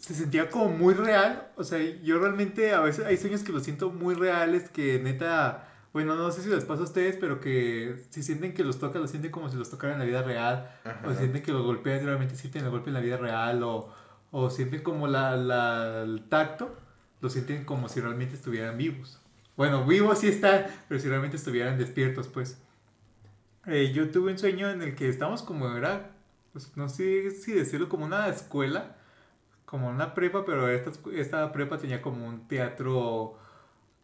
se 0.00 0.14
sentía 0.14 0.48
como 0.48 0.68
muy 0.68 0.94
real. 0.94 1.50
O 1.56 1.64
sea, 1.64 1.78
yo 2.02 2.18
realmente 2.18 2.72
a 2.72 2.80
veces 2.80 3.04
hay 3.04 3.16
sueños 3.16 3.42
que 3.42 3.52
los 3.52 3.62
siento 3.62 3.90
muy 3.90 4.14
reales, 4.14 4.70
que 4.70 4.98
neta, 4.98 5.68
bueno, 5.92 6.14
no 6.14 6.30
sé 6.30 6.42
si 6.42 6.48
les 6.48 6.64
pasa 6.64 6.82
a 6.82 6.84
ustedes, 6.84 7.16
pero 7.20 7.40
que 7.40 8.04
si 8.10 8.22
sienten 8.22 8.54
que 8.54 8.62
los 8.64 8.78
toca, 8.78 8.98
los 8.98 9.10
sienten 9.10 9.30
como 9.32 9.48
si 9.48 9.56
los 9.56 9.70
tocaran 9.70 9.94
en 9.94 10.00
la 10.00 10.04
vida 10.06 10.22
real. 10.22 10.70
Ajá. 10.84 11.00
O 11.08 11.14
sienten 11.14 11.42
que 11.42 11.52
los 11.52 11.62
golpean 11.64 12.04
realmente 12.04 12.36
sienten 12.36 12.64
el 12.64 12.70
golpe 12.70 12.90
en 12.90 12.94
la 12.94 13.00
vida 13.00 13.16
real. 13.16 13.62
O, 13.62 13.92
o 14.30 14.50
sienten 14.50 14.82
como 14.82 15.08
la, 15.08 15.36
la- 15.36 16.02
el 16.02 16.22
tacto, 16.28 16.76
lo 17.20 17.28
sienten 17.28 17.64
como 17.64 17.88
si 17.88 18.00
realmente 18.00 18.34
estuvieran 18.36 18.76
vivos. 18.78 19.20
Bueno, 19.56 19.84
vivos 19.84 20.20
sí 20.20 20.28
están, 20.28 20.66
pero 20.88 21.00
si 21.00 21.08
realmente 21.08 21.36
estuvieran 21.36 21.76
despiertos, 21.76 22.28
pues. 22.28 22.58
Eh, 23.66 23.92
yo 23.92 24.10
tuve 24.10 24.32
un 24.32 24.38
sueño 24.38 24.70
en 24.70 24.80
el 24.82 24.94
que 24.94 25.08
estábamos 25.08 25.42
como 25.42 25.68
era, 25.76 26.12
pues, 26.52 26.74
no 26.76 26.88
sé 26.88 27.30
si 27.30 27.52
decirlo 27.52 27.88
como 27.88 28.06
una 28.06 28.28
escuela, 28.28 28.96
como 29.66 29.88
una 29.88 30.14
prepa, 30.14 30.44
pero 30.46 30.68
esta, 30.68 30.90
esta 31.12 31.52
prepa 31.52 31.76
tenía 31.78 32.00
como 32.00 32.26
un 32.26 32.48
teatro, 32.48 33.38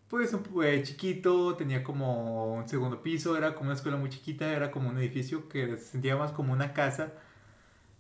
pues 0.08 0.32
eh, 0.64 0.82
chiquito, 0.84 1.56
tenía 1.56 1.82
como 1.82 2.54
un 2.54 2.68
segundo 2.68 3.02
piso, 3.02 3.36
era 3.36 3.54
como 3.54 3.66
una 3.66 3.74
escuela 3.74 3.96
muy 3.98 4.10
chiquita, 4.10 4.52
era 4.52 4.70
como 4.70 4.88
un 4.88 4.98
edificio 4.98 5.48
que 5.48 5.76
se 5.78 5.84
sentía 5.84 6.16
más 6.16 6.32
como 6.32 6.52
una 6.52 6.72
casa, 6.72 7.12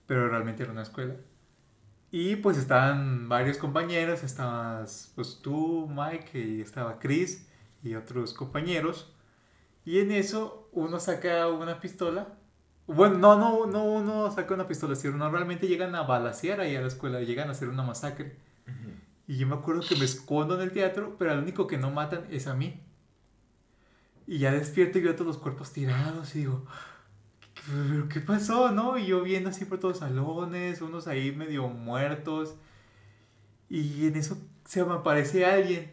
pero 0.06 0.28
realmente 0.28 0.62
era 0.62 0.72
una 0.72 0.82
escuela. 0.82 1.14
Y 2.10 2.36
pues 2.36 2.56
estaban 2.58 3.28
varios 3.28 3.58
compañeros, 3.58 4.22
estabas 4.22 5.12
pues 5.14 5.40
tú, 5.42 5.88
Mike, 5.88 6.38
y 6.38 6.60
estaba 6.60 6.98
Chris 6.98 7.48
y 7.82 7.94
otros 7.94 8.32
compañeros. 8.32 9.12
Y 9.84 10.00
en 10.00 10.12
eso 10.12 10.68
uno 10.72 11.00
saca 11.00 11.48
una 11.48 11.80
pistola. 11.80 12.28
Bueno, 12.86 13.18
no, 13.18 13.36
no, 13.38 13.66
no 13.66 13.84
uno 13.84 14.30
saca 14.30 14.54
una 14.54 14.68
pistola, 14.68 14.94
sino 14.96 15.16
normalmente 15.16 15.66
llegan 15.68 15.94
a 15.94 16.02
balasear 16.02 16.60
ahí 16.60 16.76
a 16.76 16.80
la 16.80 16.86
escuela, 16.88 17.20
llegan 17.20 17.48
a 17.48 17.52
hacer 17.52 17.68
una 17.68 17.82
masacre. 17.82 18.36
Y 19.26 19.38
yo 19.38 19.46
me 19.46 19.54
acuerdo 19.54 19.82
que 19.82 19.96
me 19.96 20.04
escondo 20.04 20.54
en 20.54 20.62
el 20.62 20.72
teatro, 20.72 21.16
pero 21.18 21.32
al 21.32 21.40
único 21.40 21.66
que 21.66 21.78
no 21.78 21.90
matan 21.90 22.26
es 22.30 22.46
a 22.46 22.54
mí. 22.54 22.80
Y 24.26 24.38
ya 24.38 24.52
despierto 24.52 24.98
y 24.98 25.02
veo 25.02 25.14
todos 25.14 25.26
los 25.26 25.38
cuerpos 25.38 25.72
tirados 25.72 26.34
y 26.34 26.40
digo, 26.40 26.66
¿qué, 27.54 27.72
pero 27.90 28.08
qué 28.08 28.20
pasó, 28.20 28.72
no? 28.72 28.98
Y 28.98 29.06
yo 29.06 29.22
viendo 29.22 29.50
así 29.50 29.64
por 29.64 29.78
todos 29.78 30.00
los 30.00 30.00
salones, 30.00 30.80
unos 30.82 31.06
ahí 31.06 31.32
medio 31.32 31.68
muertos. 31.68 32.56
Y 33.68 34.06
en 34.06 34.16
eso 34.16 34.38
se 34.64 34.84
me 34.84 34.94
aparece 34.94 35.44
alguien 35.44 35.92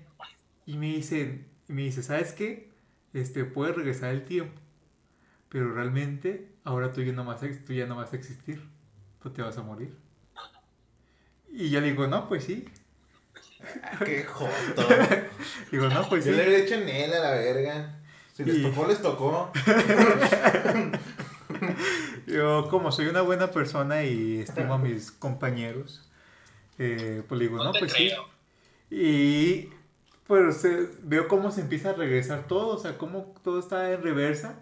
y 0.65 0.77
me 0.77 0.87
dice, 0.87 1.45
y 1.67 1.73
me 1.73 1.83
dice, 1.83 2.03
¿sabes 2.03 2.33
qué? 2.33 2.71
Este, 3.13 3.45
puedes 3.45 3.75
regresar 3.75 4.11
el 4.11 4.25
tiempo, 4.25 4.59
pero 5.49 5.73
realmente 5.73 6.51
ahora 6.63 6.91
tú 6.91 7.01
ya 7.01 7.13
no 7.13 7.25
vas 7.25 7.43
a, 7.43 7.47
tú 7.65 7.73
ya 7.73 7.85
no 7.85 7.95
vas 7.95 8.13
a 8.13 8.15
existir, 8.15 8.61
tú 9.21 9.29
te 9.29 9.41
vas 9.41 9.57
a 9.57 9.63
morir. 9.63 9.95
Y 11.51 11.69
yo 11.69 11.81
le 11.81 11.91
digo, 11.91 12.07
no, 12.07 12.27
pues 12.27 12.45
sí. 12.45 12.65
Qué 14.05 14.23
joto. 14.23 14.87
Digo, 15.71 15.87
no, 15.89 16.07
pues 16.09 16.25
Yo 16.25 16.31
sí. 16.31 16.37
le 16.37 16.43
habría 16.43 16.59
hecho 16.59 16.75
en 16.75 16.89
él 16.89 17.13
a 17.13 17.19
la 17.19 17.31
verga. 17.31 17.99
Si 18.33 18.43
les 18.43 18.57
Y- 18.57 18.63
tocó, 18.63 18.87
les 18.87 19.01
tocó. 19.01 19.51
Yo, 22.27 22.67
como 22.69 22.91
soy 22.91 23.07
una 23.07 23.21
buena 23.21 23.51
persona 23.51 24.03
y 24.03 24.39
estimo 24.39 24.73
a 24.73 24.77
mis 24.77 25.11
compañeros, 25.11 26.09
eh, 26.79 27.23
pues 27.27 27.39
le 27.39 27.47
digo, 27.47 27.63
No 27.63 27.71
pues 27.77 27.93
sí. 27.93 28.11
Y 28.89 29.69
pues 30.27 30.57
se- 30.57 30.89
veo 31.03 31.27
cómo 31.27 31.51
se 31.51 31.61
empieza 31.61 31.91
a 31.91 31.93
regresar 31.93 32.47
todo, 32.47 32.75
o 32.75 32.79
sea, 32.79 32.97
cómo 32.97 33.33
todo 33.43 33.59
está 33.59 33.91
en 33.91 34.01
reversa. 34.01 34.59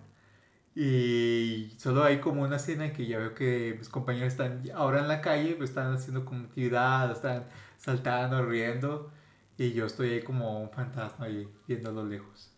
Y 0.76 1.74
solo 1.78 2.04
hay 2.04 2.20
como 2.20 2.44
una 2.44 2.56
escena 2.56 2.86
en 2.86 2.94
que 2.94 3.06
ya 3.06 3.18
veo 3.20 3.36
que 3.36 3.76
mis 3.78 3.90
compañeros 3.90 4.32
están 4.32 4.64
ahora 4.74 5.00
en 5.02 5.08
la 5.10 5.22
calle, 5.22 5.56
pues 5.58 5.70
están 5.70 5.94
haciendo 5.94 6.24
como 6.26 6.46
actividad, 6.46 7.12
están 7.12 7.46
saltando, 7.84 8.46
riendo. 8.46 9.12
Y 9.58 9.74
yo 9.74 9.86
estoy 9.86 10.13
ahí 10.13 10.24
como 10.24 10.62
un 10.62 10.72
fantasma 10.72 11.26
ahí, 11.26 11.48
viendo 11.67 11.89
a 11.89 11.94
lo 11.94 12.06
lejos. 12.06 12.52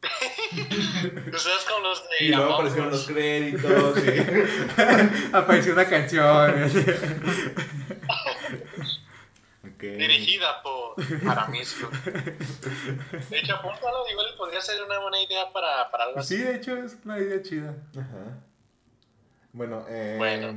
Ustedes 0.52 1.64
con 1.68 1.82
los 1.82 2.02
de 2.08 2.24
Y 2.24 2.28
luego 2.28 2.54
aparecieron 2.54 2.90
los 2.90 3.06
créditos. 3.06 3.98
Y... 3.98 5.32
Apareció 5.36 5.72
una 5.72 5.88
canción. 5.88 6.70
Dirigida 9.78 10.62
por 10.62 10.96
Aramisco. 11.28 11.88
De 13.30 13.38
hecho, 13.38 13.54
apúntalo, 13.56 14.08
igual 14.10 14.26
podría 14.36 14.60
ser 14.60 14.82
una 14.82 14.98
buena 14.98 15.22
idea 15.22 15.52
para, 15.52 15.90
para 15.90 16.04
algo 16.04 16.18
así. 16.18 16.36
sí, 16.36 16.42
de 16.42 16.56
hecho 16.56 16.76
es 16.76 16.96
una 17.04 17.18
idea 17.18 17.42
chida. 17.42 17.76
Ajá. 17.96 18.38
Bueno, 19.52 19.84
eh. 19.88 20.14
Bueno. 20.18 20.54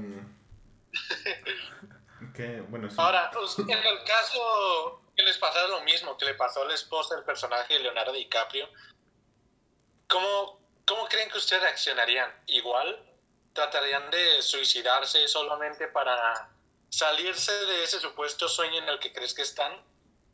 ¿Qué? 2.34 2.62
Bueno, 2.70 2.90
sí. 2.90 2.96
Ahora, 3.00 3.30
en 3.58 3.70
el 3.72 4.04
caso 4.04 5.02
que 5.16 5.24
les 5.24 5.38
pasara 5.38 5.68
lo 5.68 5.82
mismo 5.82 6.18
que 6.18 6.26
le 6.26 6.34
pasó 6.36 6.62
a 6.64 6.66
la 6.66 6.74
esposa 6.74 7.16
del 7.16 7.24
personaje 7.24 7.74
de 7.76 7.80
Leonardo 7.82 8.14
DiCaprio, 8.14 8.68
¿cómo, 10.08 10.60
cómo 10.86 11.06
creen 11.08 11.30
que 11.30 11.38
ustedes 11.38 11.62
reaccionarían? 11.62 12.32
¿Igual? 12.48 12.98
¿Tratarían 13.54 14.10
de 14.12 14.42
suicidarse 14.42 15.28
solamente 15.28 15.88
para 15.88 16.50
salirse 16.90 17.52
de 17.52 17.84
ese 17.84 18.00
supuesto 18.00 18.48
sueño 18.48 18.78
en 18.82 18.90
el 18.90 19.00
que 19.00 19.12
crees 19.12 19.34
que 19.34 19.42
están? 19.42 19.74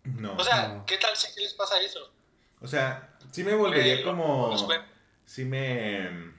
No. 0.03 0.36
O 0.38 0.43
sea, 0.43 0.67
No. 0.69 0.86
¿qué 0.86 0.97
tal 0.97 1.15
si 1.15 1.39
les 1.41 1.53
pasa 1.53 1.80
eso? 1.80 2.11
O 2.61 2.67
sea, 2.67 3.17
sí 3.32 3.43
me 3.43 3.53
volvería 3.55 3.95
Eh, 3.95 4.03
como. 4.03 4.55
Sí 5.26 5.43
me. 5.45 6.36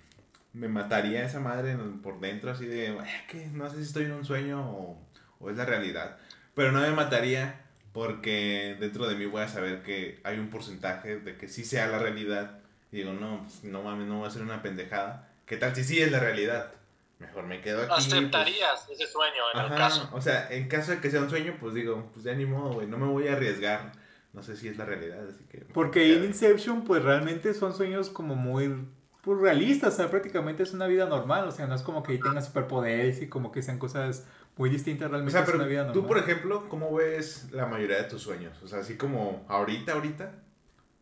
Me 0.55 0.67
mataría 0.67 1.25
esa 1.25 1.39
madre 1.41 1.77
por 2.03 2.19
dentro, 2.21 2.51
así 2.51 2.65
de. 2.67 2.87
"Eh, 2.89 3.27
que 3.29 3.37
No 3.49 3.69
sé 3.71 3.77
si 3.77 3.83
estoy 3.83 4.05
en 4.07 4.13
un 4.15 4.25
sueño 4.25 4.61
o, 4.61 4.99
o 5.41 5.51
es 5.51 5.57
la 5.57 5.65
realidad. 5.65 6.17
Pero 6.55 6.73
no 6.73 6.81
me 6.81 6.91
mataría 6.91 7.61
porque 7.93 8.77
dentro 8.79 9.07
de 9.09 9.15
mí 9.15 9.27
voy 9.27 9.43
a 9.43 9.49
saber 9.49 9.83
que 9.83 10.21
hay 10.25 10.39
un 10.39 10.51
porcentaje 10.51 11.19
de 11.19 11.37
que 11.37 11.49
sí 11.49 11.65
sea 11.65 11.89
la 11.89 11.99
realidad. 11.99 12.59
Y 12.93 12.99
digo, 12.99 13.13
no, 13.13 13.43
pues, 13.43 13.65
no 13.65 13.83
mames, 13.83 14.07
no 14.07 14.21
va 14.21 14.29
a 14.29 14.31
ser 14.31 14.43
una 14.43 14.63
pendejada. 14.63 15.29
¿Qué 15.47 15.57
tal 15.57 15.75
si 15.75 15.85
sí 15.85 16.01
es 16.01 16.11
la 16.11 16.21
realidad? 16.21 16.73
Mejor 17.19 17.47
me 17.47 17.61
quedo 17.61 17.83
aquí. 17.83 17.89
pues, 17.89 18.07
¿Aceptarías 18.07 18.89
ese 18.91 19.07
sueño 19.07 19.43
en 19.55 19.61
el 19.61 19.79
caso? 19.79 20.09
O 20.13 20.21
sea, 20.21 20.49
en 20.51 20.69
caso 20.69 20.93
de 20.93 21.01
que 21.01 21.11
sea 21.11 21.21
un 21.21 21.31
sueño, 21.31 21.57
pues 21.59 21.75
digo, 21.75 22.11
pues 22.13 22.25
ya 22.25 22.35
ni 22.35 22.47
modo, 22.47 22.75
güey, 22.75 22.87
no 22.87 22.99
me 22.99 23.07
voy 23.07 23.29
a 23.29 23.33
arriesgar. 23.33 23.93
No 24.33 24.43
sé 24.43 24.57
si 24.57 24.69
es 24.69 24.77
la 24.77 24.85
realidad, 24.85 25.27
así 25.27 25.45
que... 25.51 25.59
Porque 25.73 26.15
en 26.15 26.25
Inception, 26.25 26.85
pues 26.85 27.03
realmente 27.03 27.55
son 27.55 27.75
sueños 27.75 28.11
como 28.11 28.37
muy, 28.37 28.87
pues, 29.23 29.41
realistas, 29.41 29.95
o 29.95 29.97
sea, 29.97 30.11
prácticamente 30.11 30.63
es 30.63 30.73
una 30.73 30.87
vida 30.87 31.07
normal, 31.07 31.49
o 31.49 31.51
sea, 31.51 31.67
no 31.67 31.75
es 31.75 31.83
como 31.83 32.03
que 32.03 32.19
tengan 32.19 32.45
superpoderes 32.45 33.23
y 33.23 33.29
como 33.29 33.51
que 33.51 33.63
sean 33.63 33.79
cosas 33.79 34.27
muy 34.59 34.71
distintas 34.71 35.07
O 35.07 35.11
realmente 35.11 35.33
sea, 35.33 35.47
pero 35.47 35.65
vida 35.67 35.85
normal. 35.85 35.95
tú, 35.95 36.07
por 36.07 36.19
ejemplo, 36.19 36.69
¿cómo 36.69 36.95
ves 36.95 37.49
la 37.53 37.67
mayoría 37.67 37.97
de 37.97 38.05
tus 38.05 38.23
sueños? 38.23 38.61
O 38.63 38.69
sea, 38.69 38.81
así 38.81 38.97
como 38.97 39.45
ahorita, 39.49 39.93
ahorita, 39.93 40.33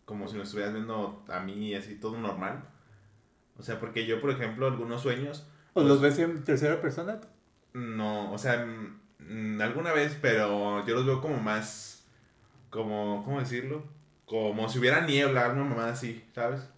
como 0.05 0.29
si 0.29 0.37
nos 0.37 0.45
estuvieras 0.45 0.75
viendo 0.75 1.25
a 1.29 1.41
mí 1.41 1.75
así 1.75 1.97
todo 1.97 2.17
normal. 2.19 2.63
O 3.59 3.63
sea, 3.63 3.81
porque 3.81 4.07
yo, 4.07 4.21
por 4.21 4.31
ejemplo, 4.31 4.67
algunos 4.67 5.03
sueños, 5.03 5.47
¿O 5.73 5.83
los 5.83 6.01
ves 6.01 6.19
en 6.19 6.45
tercera 6.45 6.81
persona? 6.81 7.21
no, 7.73 8.33
o 8.33 8.39
sea, 8.39 8.65
mm, 9.19 9.61
alguna 9.61 9.93
vez, 9.93 10.17
pero 10.21 10.87
yo 10.87 10.95
los 10.95 11.05
veo 11.07 11.21
como 11.21 11.39
más, 11.39 12.07
como, 12.71 13.23
¿cómo 13.25 13.41
decirlo? 13.41 13.83
Como 14.27 14.69
si 14.69 14.79
hubiera 14.79 15.01
niebla, 15.03 15.49
una 15.51 15.65
mamada 15.65 15.93
así, 15.93 16.25
¿sabes? 16.35 16.69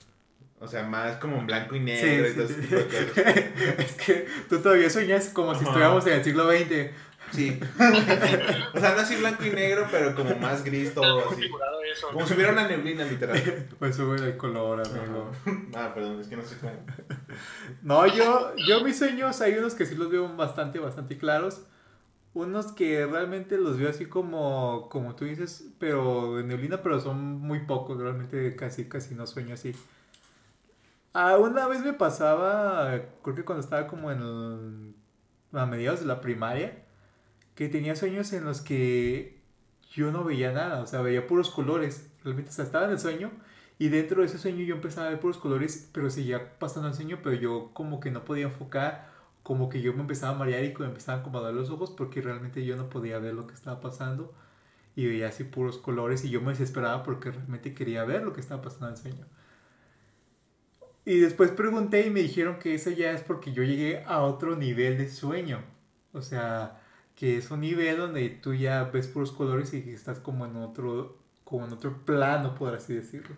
O 0.60 0.66
sea, 0.66 0.82
más 0.82 1.16
como 1.18 1.36
en 1.36 1.46
blanco 1.46 1.76
y 1.76 1.80
negro 1.80 2.26
y 2.26 2.30
Sí, 2.30 2.36
todo 2.36 2.48
sí, 2.48 2.54
ese 2.54 2.62
tipo 2.62 2.76
de 2.76 3.08
cosas. 3.08 3.26
es 3.78 3.92
que 3.92 4.26
tú 4.48 4.58
todavía 4.60 4.90
sueñas 4.90 5.30
como 5.32 5.54
si 5.54 5.64
estuviéramos 5.64 6.06
en 6.06 6.14
el 6.14 6.24
siglo 6.24 6.50
XX. 6.50 6.90
Sí. 7.30 7.60
o 8.74 8.80
sea, 8.80 8.94
no 8.94 9.00
así 9.00 9.16
blanco 9.16 9.44
y 9.44 9.50
negro, 9.50 9.86
pero 9.90 10.14
como 10.14 10.34
más 10.36 10.64
gris 10.64 10.94
todo 10.94 11.30
así. 11.30 11.44
eso. 11.92 12.08
Como 12.12 12.26
si 12.26 12.34
hubiera 12.34 12.52
una 12.52 12.66
neblina, 12.66 13.04
literal. 13.04 13.68
Pues 13.78 13.96
sube 13.96 14.16
el 14.16 14.36
color, 14.36 14.82
amigo. 14.84 15.30
Ah, 15.74 15.92
perdón, 15.94 16.20
es 16.20 16.28
que 16.28 16.36
no 16.36 16.42
sé 16.42 16.56
cómo. 16.58 16.72
No, 17.82 18.06
yo, 18.06 18.54
yo 18.56 18.82
mis 18.82 18.98
sueños 18.98 19.40
hay 19.40 19.54
unos 19.54 19.74
que 19.74 19.86
sí 19.86 19.94
los 19.94 20.10
veo 20.10 20.28
bastante, 20.36 20.78
bastante 20.78 21.18
claros. 21.18 21.62
Unos 22.34 22.72
que 22.72 23.06
realmente 23.06 23.58
los 23.58 23.78
veo 23.78 23.90
así 23.90 24.06
como, 24.06 24.88
como 24.90 25.14
tú 25.14 25.24
dices, 25.24 25.66
pero 25.78 26.40
en 26.40 26.48
neblina, 26.48 26.82
pero 26.82 27.00
son 27.00 27.40
muy 27.40 27.60
pocos, 27.60 27.98
realmente 27.98 28.54
casi, 28.56 28.86
casi 28.88 29.14
no 29.14 29.26
sueño 29.26 29.54
así. 29.54 29.74
Ah, 31.12 31.36
una 31.38 31.66
vez 31.66 31.84
me 31.84 31.92
pasaba, 31.92 33.00
creo 33.22 33.34
que 33.34 33.44
cuando 33.44 33.62
estaba 33.64 33.86
como 33.86 34.10
en 34.12 34.94
a 35.52 35.66
mediados 35.66 36.00
de 36.00 36.06
la 36.06 36.20
primaria, 36.20 36.84
que 37.54 37.68
tenía 37.68 37.96
sueños 37.96 38.32
en 38.32 38.44
los 38.44 38.60
que 38.60 39.40
yo 39.90 40.12
no 40.12 40.24
veía 40.24 40.52
nada, 40.52 40.80
o 40.82 40.86
sea, 40.86 41.00
veía 41.02 41.26
puros 41.26 41.50
colores. 41.50 42.10
Realmente, 42.24 42.50
o 42.50 42.52
sea, 42.54 42.64
estaba 42.64 42.86
en 42.86 42.92
el 42.92 42.98
sueño 42.98 43.30
y 43.78 43.88
dentro 43.88 44.20
de 44.20 44.26
ese 44.26 44.38
sueño 44.38 44.64
yo 44.64 44.74
empezaba 44.74 45.06
a 45.08 45.10
ver 45.10 45.20
puros 45.20 45.38
colores, 45.38 45.88
pero 45.92 46.10
seguía 46.10 46.58
pasando 46.58 46.88
el 46.88 46.94
sueño, 46.94 47.20
pero 47.22 47.36
yo 47.36 47.70
como 47.74 48.00
que 48.00 48.10
no 48.10 48.24
podía 48.24 48.44
enfocar, 48.46 49.10
como 49.42 49.68
que 49.68 49.80
yo 49.80 49.94
me 49.94 50.00
empezaba 50.02 50.34
a 50.34 50.38
marear 50.38 50.64
y 50.64 50.74
me 50.76 50.86
empezaban 50.86 51.34
a 51.34 51.40
dar 51.40 51.54
los 51.54 51.70
ojos 51.70 51.90
porque 51.90 52.20
realmente 52.20 52.64
yo 52.64 52.76
no 52.76 52.90
podía 52.90 53.18
ver 53.18 53.34
lo 53.34 53.46
que 53.46 53.54
estaba 53.54 53.80
pasando 53.80 54.34
y 54.96 55.06
veía 55.06 55.28
así 55.28 55.44
puros 55.44 55.78
colores 55.78 56.24
y 56.24 56.30
yo 56.30 56.40
me 56.42 56.50
desesperaba 56.50 57.02
porque 57.02 57.30
realmente 57.30 57.74
quería 57.74 58.04
ver 58.04 58.22
lo 58.24 58.32
que 58.32 58.40
estaba 58.40 58.62
pasando 58.62 58.88
en 58.88 58.92
el 58.94 58.98
sueño. 58.98 59.26
Y 61.08 61.18
después 61.20 61.50
pregunté 61.52 62.06
y 62.06 62.10
me 62.10 62.20
dijeron 62.20 62.58
que 62.58 62.74
eso 62.74 62.90
ya 62.90 63.12
es 63.12 63.22
porque 63.22 63.52
yo 63.52 63.62
llegué 63.62 64.04
a 64.06 64.20
otro 64.22 64.56
nivel 64.56 64.98
de 64.98 65.08
sueño. 65.08 65.60
O 66.12 66.20
sea, 66.22 66.80
que 67.16 67.38
es 67.38 67.50
un 67.50 67.60
nivel 67.62 67.96
donde 67.96 68.28
tú 68.30 68.52
ya 68.54 68.84
ves 68.84 69.08
puros 69.08 69.32
colores 69.32 69.72
y 69.74 69.78
estás 69.90 70.20
como 70.20 70.44
en 70.46 70.56
otro, 70.56 71.16
como 71.44 71.64
en 71.66 71.72
otro 71.72 72.04
plano, 72.04 72.54
por 72.54 72.74
así 72.74 72.94
decirlo. 72.94 73.34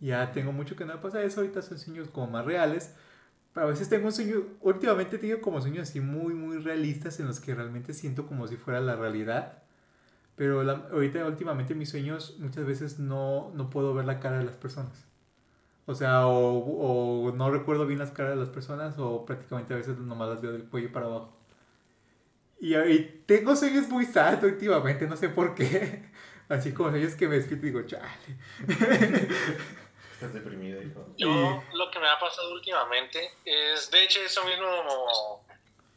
Ya 0.00 0.32
tengo 0.32 0.52
mucho 0.52 0.76
que 0.76 0.84
no 0.86 1.00
pasa 1.00 1.22
eso, 1.22 1.40
ahorita 1.40 1.62
son 1.62 1.78
sueños 1.78 2.08
como 2.10 2.28
más 2.28 2.44
reales. 2.46 2.94
Pero 3.54 3.66
a 3.68 3.70
veces 3.70 3.88
tengo 3.90 4.06
un 4.06 4.12
sueño, 4.12 4.44
últimamente 4.62 5.16
he 5.16 5.18
tenido 5.20 5.40
como 5.42 5.60
sueños 5.62 5.88
así 5.90 6.00
muy, 6.00 6.34
muy 6.34 6.58
realistas 6.58 7.20
en 7.20 7.28
los 7.28 7.40
que 7.40 7.54
realmente 7.54 7.94
siento 7.94 8.26
como 8.28 8.48
si 8.48 8.56
fuera 8.56 8.80
la 8.80 8.96
realidad. 8.96 9.62
Pero 10.36 10.62
la- 10.64 10.88
ahorita 10.92 11.26
últimamente 11.26 11.74
mis 11.76 11.90
sueños 11.90 12.36
muchas 12.40 12.66
veces 12.66 12.98
no, 13.00 13.52
no 13.54 13.70
puedo 13.70 13.94
ver 13.94 14.06
la 14.06 14.20
cara 14.20 14.38
de 14.38 14.44
las 14.46 14.56
personas. 14.56 15.06
O 15.86 15.94
sea, 15.94 16.26
o, 16.26 17.28
o 17.28 17.32
no 17.32 17.50
recuerdo 17.50 17.86
bien 17.86 18.00
las 18.00 18.10
caras 18.10 18.32
de 18.32 18.40
las 18.40 18.48
personas 18.48 18.98
o 18.98 19.24
prácticamente 19.24 19.72
a 19.72 19.76
veces 19.76 19.96
nomás 19.98 20.28
las 20.28 20.40
veo 20.40 20.52
del 20.52 20.68
cuello 20.68 20.92
para 20.92 21.06
abajo. 21.06 21.36
Y, 22.60 22.74
y 22.76 23.22
tengo 23.26 23.54
sueños 23.54 23.88
muy 23.88 24.04
sad 24.04 24.42
últimamente, 24.42 25.06
no 25.06 25.16
sé 25.16 25.28
por 25.28 25.54
qué. 25.54 26.10
Así 26.48 26.72
como 26.72 26.90
sueños 26.90 27.14
que 27.14 27.28
me 27.28 27.36
despierto 27.36 27.66
y 27.66 27.70
digo, 27.70 27.86
chale. 27.86 28.08
Estás 30.14 30.32
deprimido, 30.32 30.82
hijo. 30.82 31.06
Yo 31.16 31.62
lo 31.74 31.90
que 31.90 31.98
me 31.98 32.08
ha 32.08 32.18
pasado 32.18 32.54
últimamente 32.54 33.32
es, 33.44 33.90
de 33.90 34.02
hecho, 34.02 34.20
eso 34.20 34.44
mismo 34.44 35.44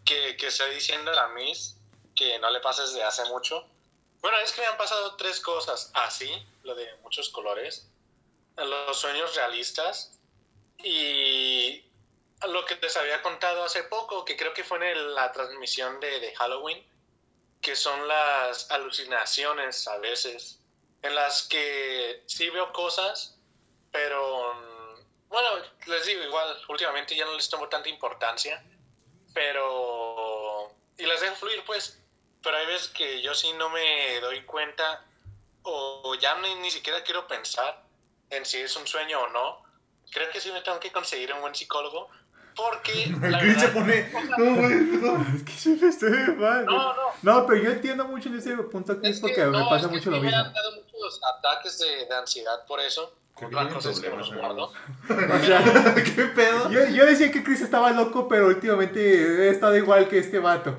que, 0.04 0.36
que 0.38 0.48
estoy 0.48 0.74
diciendo 0.74 1.12
a 1.12 1.16
la 1.16 1.28
Miss, 1.30 1.78
que 2.16 2.38
no 2.40 2.50
le 2.50 2.60
pasa 2.60 2.82
desde 2.82 3.04
hace 3.04 3.24
mucho. 3.30 3.66
Bueno, 4.22 4.38
es 4.44 4.52
que 4.52 4.62
me 4.62 4.68
han 4.68 4.78
pasado 4.78 5.16
tres 5.16 5.40
cosas 5.40 5.92
así, 5.94 6.30
lo 6.64 6.76
de 6.76 6.86
muchos 7.02 7.30
colores, 7.30 7.89
los 8.66 9.00
sueños 9.00 9.36
realistas. 9.36 10.20
Y 10.84 11.84
lo 12.48 12.66
que 12.66 12.76
les 12.76 12.96
había 12.98 13.22
contado 13.22 13.64
hace 13.64 13.84
poco, 13.84 14.24
que 14.26 14.38
creo 14.38 14.54
que 14.54 14.64
fue 14.64 14.78
en 14.78 14.84
el- 14.84 15.16
la 15.16 15.32
transmisión 15.32 16.00
de, 16.00 16.20
de 16.20 16.36
Halloween, 16.36 16.86
que 17.62 17.76
son 17.76 18.08
las 18.08 18.72
alucinaciones 18.72 19.88
a 19.88 19.98
veces, 19.98 20.62
en 21.02 21.16
las 21.16 21.44
que 21.44 22.24
sí 22.28 22.50
veo 22.50 22.72
cosas, 22.72 23.38
pero 23.92 24.54
mm, 24.54 25.28
bueno, 25.28 25.50
les 25.88 26.06
digo 26.06 26.24
igual, 26.24 26.58
últimamente 26.70 27.16
ya 27.16 27.26
no 27.26 27.34
les 27.34 27.50
tomo 27.50 27.68
tanta 27.70 27.90
importancia, 27.90 28.64
pero... 29.34 30.74
Y 30.98 31.06
las 31.06 31.22
dejo 31.22 31.36
fluir 31.36 31.64
pues, 31.66 32.02
pero 32.42 32.58
hay 32.58 32.66
veces 32.68 32.90
que 32.90 33.22
yo 33.22 33.34
sí 33.34 33.52
no 33.54 33.70
me 33.70 34.20
doy 34.22 34.44
cuenta 34.46 35.06
o 35.64 36.16
ya 36.16 36.36
ni, 36.36 36.56
ni 36.56 36.72
siquiera 36.72 37.04
quiero 37.04 37.28
pensar 37.28 37.84
en 38.30 38.46
si 38.46 38.58
es 38.58 38.76
un 38.76 38.86
sueño 38.88 39.20
o 39.22 39.30
no. 39.30 39.64
Creo 40.12 40.30
que 40.32 40.40
sí 40.40 40.52
me 40.52 40.62
tengo 40.62 40.80
que 40.80 40.92
conseguir 40.92 41.32
un 41.34 41.42
buen 41.42 41.54
psicólogo 41.56 42.10
porque... 42.56 43.14
la 43.22 43.40
Chris 43.40 43.60
se 43.60 43.68
verdad- 43.68 43.74
pone. 43.74 44.12
No, 44.38 44.56
güey, 44.56 44.76
no. 44.76 45.36
Es 45.36 45.44
que 45.44 45.52
siempre 45.52 45.90
estoy 45.90 46.12
mal. 46.36 46.66
No, 46.66 46.94
no, 46.94 47.02
No, 47.22 47.46
pero 47.46 47.62
yo 47.64 47.72
entiendo 47.72 48.06
mucho 48.06 48.30
en 48.30 48.40
ese 48.40 48.56
punto 48.58 49.00
que 49.00 49.08
es, 49.10 49.16
Es 49.16 49.22
porque 49.22 49.36
que, 49.36 49.46
me 49.46 49.58
no, 49.60 49.70
pasa 49.70 49.86
es 49.86 49.88
que 49.88 49.88
mucho 49.98 50.04
sí 50.04 50.10
lo 50.10 50.18
me 50.18 50.24
mismo. 50.24 50.38
han 50.38 50.54
dado 50.54 50.72
muchos 50.76 51.22
ataques 51.36 51.78
de, 51.80 52.06
de 52.06 52.16
ansiedad 52.16 52.66
por 52.66 52.80
eso. 52.80 53.14
Creo 53.36 53.50
que 53.52 53.56
Otra 53.56 53.68
tienen 53.70 53.76
cosa 53.76 53.92
es 53.92 54.00
que 54.02 54.10
me 54.10 54.18
los 54.18 54.34
guardo. 54.36 54.74
O 55.10 55.46
sea, 55.46 55.96
¿Qué 55.96 56.24
pedo? 56.36 56.70
yo, 56.72 56.86
yo 56.90 57.06
decía 57.06 57.32
que 57.32 57.42
Chris 57.44 57.62
estaba 57.62 57.92
loco, 57.92 58.28
pero 58.28 58.48
últimamente 58.48 59.00
he 59.00 59.50
estado 59.50 59.78
igual 59.78 60.10
que 60.10 60.18
este 60.18 60.40
vato. 60.40 60.78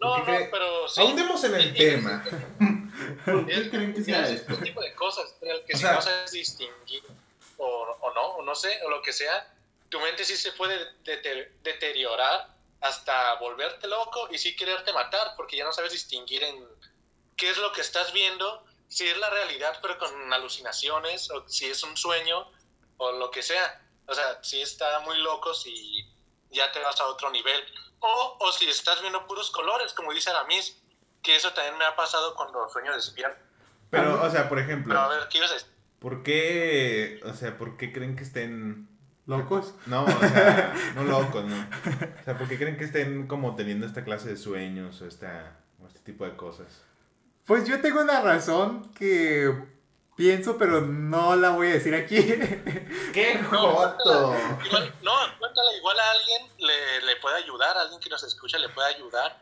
No, 0.00 0.24
¿Qué 0.24 0.32
no, 0.32 0.38
pero 0.52 0.88
sí. 0.88 1.00
Ahondemos 1.00 1.42
en 1.44 1.50
Y- 1.52 1.54
el 1.54 1.68
y- 1.70 1.78
tema. 1.78 2.24
¿Por 3.24 3.50
Es- 3.50 3.62
qué 3.64 3.70
creen 3.70 3.92
que 3.94 4.00
es 4.00 4.06
sea 4.06 4.22
ese 4.24 4.34
esto? 4.34 4.56
tipo 4.58 4.80
de 4.80 4.94
cosas, 4.94 5.34
que 5.40 5.72
O 5.74 5.76
si 5.76 5.82
sea- 5.82 5.92
no 5.94 6.02
sabes 6.02 6.30
distinguir 6.32 7.04
o, 7.58 7.66
o 8.00 8.14
no, 8.14 8.22
o 8.36 8.42
no 8.42 8.54
sé, 8.54 8.80
o 8.84 8.90
lo 8.90 9.02
que 9.02 9.12
sea, 9.12 9.52
tu 9.88 10.00
mente 10.00 10.24
sí 10.24 10.36
se 10.36 10.52
puede 10.52 10.78
dete- 11.04 11.52
deteriorar 11.62 12.48
hasta 12.80 13.34
volverte 13.34 13.86
loco 13.88 14.28
y 14.30 14.38
sí 14.38 14.56
quererte 14.56 14.92
matar, 14.92 15.34
porque 15.36 15.56
ya 15.56 15.64
no 15.64 15.72
sabes 15.72 15.92
distinguir 15.92 16.42
en 16.44 16.66
qué 17.36 17.50
es 17.50 17.58
lo 17.58 17.72
que 17.72 17.80
estás 17.82 18.12
viendo, 18.12 18.64
si 18.88 19.06
es 19.06 19.16
la 19.18 19.28
realidad 19.30 19.78
pero 19.82 19.98
con 19.98 20.32
alucinaciones, 20.32 21.30
o 21.30 21.46
si 21.48 21.66
es 21.66 21.82
un 21.82 21.96
sueño, 21.96 22.50
o 22.96 23.12
lo 23.12 23.30
que 23.30 23.42
sea. 23.42 23.82
O 24.06 24.14
sea, 24.14 24.42
si 24.42 24.60
está 24.60 25.00
muy 25.00 25.18
loco, 25.18 25.54
si 25.54 26.04
ya 26.50 26.72
te 26.72 26.80
vas 26.80 26.98
a 27.00 27.06
otro 27.06 27.30
nivel. 27.30 27.62
O, 28.00 28.36
o 28.40 28.52
si 28.52 28.68
estás 28.68 29.00
viendo 29.02 29.26
puros 29.26 29.50
colores, 29.50 29.92
como 29.92 30.12
dice 30.12 30.30
Aramis, 30.30 30.79
que 31.22 31.36
eso 31.36 31.52
también 31.52 31.78
me 31.78 31.84
ha 31.84 31.96
pasado 31.96 32.34
cuando 32.34 32.68
sueño 32.68 32.94
despierto. 32.94 33.40
Pero, 33.90 34.22
o 34.22 34.30
sea, 34.30 34.48
por 34.48 34.58
ejemplo, 34.58 34.94
Pero 34.94 35.00
a 35.00 35.08
ver, 35.08 35.28
¿qué 35.28 35.38
ibas 35.38 35.50
a 35.50 35.54
decir? 35.54 35.70
¿por 35.98 36.22
qué, 36.22 37.20
o 37.24 37.34
sea, 37.34 37.58
por 37.58 37.76
qué 37.76 37.92
creen 37.92 38.16
que 38.16 38.22
estén 38.22 38.88
¿Locos? 39.30 39.74
No, 39.86 40.04
o 40.04 40.08
sea, 40.08 40.74
no 40.96 41.04
locos, 41.04 41.44
no. 41.44 41.56
O 41.56 42.24
sea, 42.24 42.36
¿por 42.36 42.48
qué 42.48 42.58
creen 42.58 42.76
que 42.76 42.84
estén 42.84 43.28
como 43.28 43.54
teniendo 43.54 43.86
esta 43.86 44.02
clase 44.02 44.30
de 44.30 44.36
sueños 44.36 45.00
o, 45.02 45.06
esta, 45.06 45.56
o 45.80 45.86
este 45.86 46.00
tipo 46.00 46.24
de 46.24 46.34
cosas? 46.34 46.66
Pues 47.46 47.64
yo 47.68 47.80
tengo 47.80 48.00
una 48.00 48.20
razón 48.22 48.92
que 48.92 49.54
pienso, 50.16 50.58
pero 50.58 50.80
no 50.80 51.36
la 51.36 51.50
voy 51.50 51.68
a 51.68 51.74
decir 51.74 51.94
aquí. 51.94 52.16
¡Qué 53.12 53.40
joto! 53.48 54.34
Igual, 54.64 54.94
no, 55.02 55.12
cuéntale, 55.38 55.76
igual 55.76 56.00
a 56.00 56.10
alguien 56.10 56.50
le, 56.58 57.06
le 57.06 57.16
puede 57.20 57.36
ayudar, 57.36 57.76
a 57.76 57.82
alguien 57.82 58.00
que 58.00 58.10
nos 58.10 58.24
escucha 58.24 58.58
le 58.58 58.68
puede 58.70 58.94
ayudar. 58.96 59.40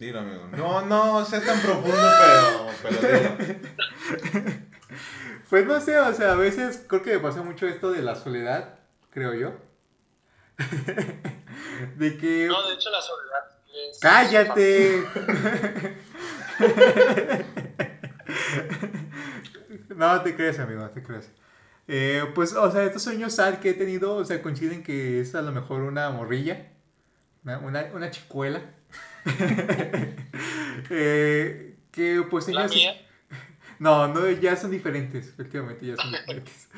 Dilo, 0.00 0.18
amigo. 0.20 0.48
No, 0.56 0.80
no, 0.80 1.24
sea 1.26 1.44
tan 1.44 1.60
profundo, 1.60 1.94
pero, 2.20 2.66
pero 2.82 2.96
dilo. 3.06 4.60
Pues 5.50 5.66
no 5.66 5.80
sé, 5.80 5.98
o 5.98 6.14
sea, 6.14 6.32
a 6.32 6.36
veces 6.36 6.84
creo 6.86 7.02
que 7.02 7.14
me 7.14 7.18
pasa 7.18 7.42
mucho 7.42 7.66
esto 7.66 7.90
de 7.90 8.02
la 8.02 8.14
soledad, 8.14 8.78
creo 9.10 9.34
yo. 9.34 9.52
de 11.96 12.16
que... 12.16 12.46
No, 12.46 12.68
de 12.68 12.74
hecho 12.74 12.88
la 12.90 13.02
soledad 13.02 13.50
es... 13.90 13.98
¡Cállate! 13.98 15.04
no 19.96 20.22
te 20.22 20.36
crees, 20.36 20.60
amigo, 20.60 20.82
no 20.82 20.90
te 20.90 21.02
crees. 21.02 21.32
Eh, 21.88 22.30
pues, 22.34 22.54
o 22.54 22.70
sea, 22.70 22.84
estos 22.84 23.02
sueños 23.02 23.34
sad 23.34 23.58
que 23.58 23.70
he 23.70 23.74
tenido, 23.74 24.14
o 24.14 24.24
sea, 24.24 24.40
coinciden 24.40 24.84
que 24.84 25.20
es 25.20 25.34
a 25.34 25.42
lo 25.42 25.50
mejor 25.50 25.82
una 25.82 26.08
morrilla, 26.10 26.70
una, 27.42 27.58
una, 27.58 27.90
una 27.92 28.10
chicuela. 28.12 28.62
Eh, 30.90 31.76
que 31.92 32.22
pues 32.30 32.48
La 32.48 32.64
así- 32.64 32.76
mía, 32.76 32.94
No, 33.78 34.08
no, 34.08 34.28
ya 34.30 34.56
son 34.56 34.70
diferentes. 34.70 35.34
Últimamente 35.38 35.86
ya 35.86 35.96
son 35.96 36.10
diferentes. 36.12 36.68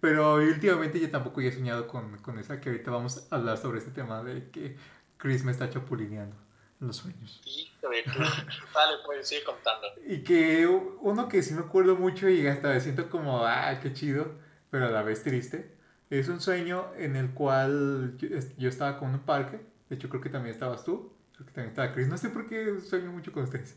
Pero 0.00 0.34
últimamente 0.34 1.00
yo 1.00 1.10
tampoco 1.10 1.40
he 1.40 1.50
soñado 1.50 1.88
con, 1.88 2.18
con 2.18 2.38
esa 2.38 2.60
que 2.60 2.68
ahorita 2.70 2.90
vamos 2.90 3.26
a 3.30 3.36
hablar 3.36 3.58
sobre 3.58 3.78
este 3.78 3.90
tema 3.90 4.22
de 4.22 4.48
que 4.50 4.76
Chris 5.16 5.44
me 5.44 5.52
está 5.52 5.68
chapulineando 5.70 6.36
en 6.80 6.86
los 6.86 6.96
sueños. 6.96 7.40
Híjole. 7.44 8.04
Dale, 8.04 8.96
pues 9.06 9.28
sigue 9.28 9.42
contando. 9.44 9.86
Y 10.06 10.18
que 10.22 10.66
uno 10.66 11.28
que 11.28 11.42
sí 11.42 11.54
me 11.54 11.60
acuerdo 11.60 11.96
mucho 11.96 12.28
y 12.28 12.46
hasta 12.46 12.68
me 12.68 12.80
siento 12.80 13.08
como, 13.10 13.44
ah, 13.44 13.78
qué 13.82 13.92
chido, 13.92 14.32
pero 14.70 14.86
a 14.86 14.90
la 14.90 15.02
vez 15.02 15.22
triste. 15.22 15.72
Es 16.10 16.28
un 16.28 16.40
sueño 16.40 16.92
en 16.98 17.16
el 17.16 17.30
cual 17.30 18.16
yo, 18.18 18.28
yo 18.58 18.68
estaba 18.68 18.98
con 18.98 19.10
un 19.10 19.20
parque. 19.20 19.60
De 19.88 19.96
hecho, 19.96 20.08
creo 20.08 20.20
que 20.20 20.28
también 20.28 20.52
estabas 20.54 20.84
tú. 20.84 21.12
Creo 21.34 21.46
que 21.46 21.52
también 21.52 21.70
estaba 21.70 21.92
Chris. 21.92 22.08
No 22.08 22.18
sé 22.18 22.28
por 22.28 22.46
qué 22.46 22.80
sueño 22.80 23.10
mucho 23.10 23.32
con 23.32 23.44
ustedes. 23.44 23.76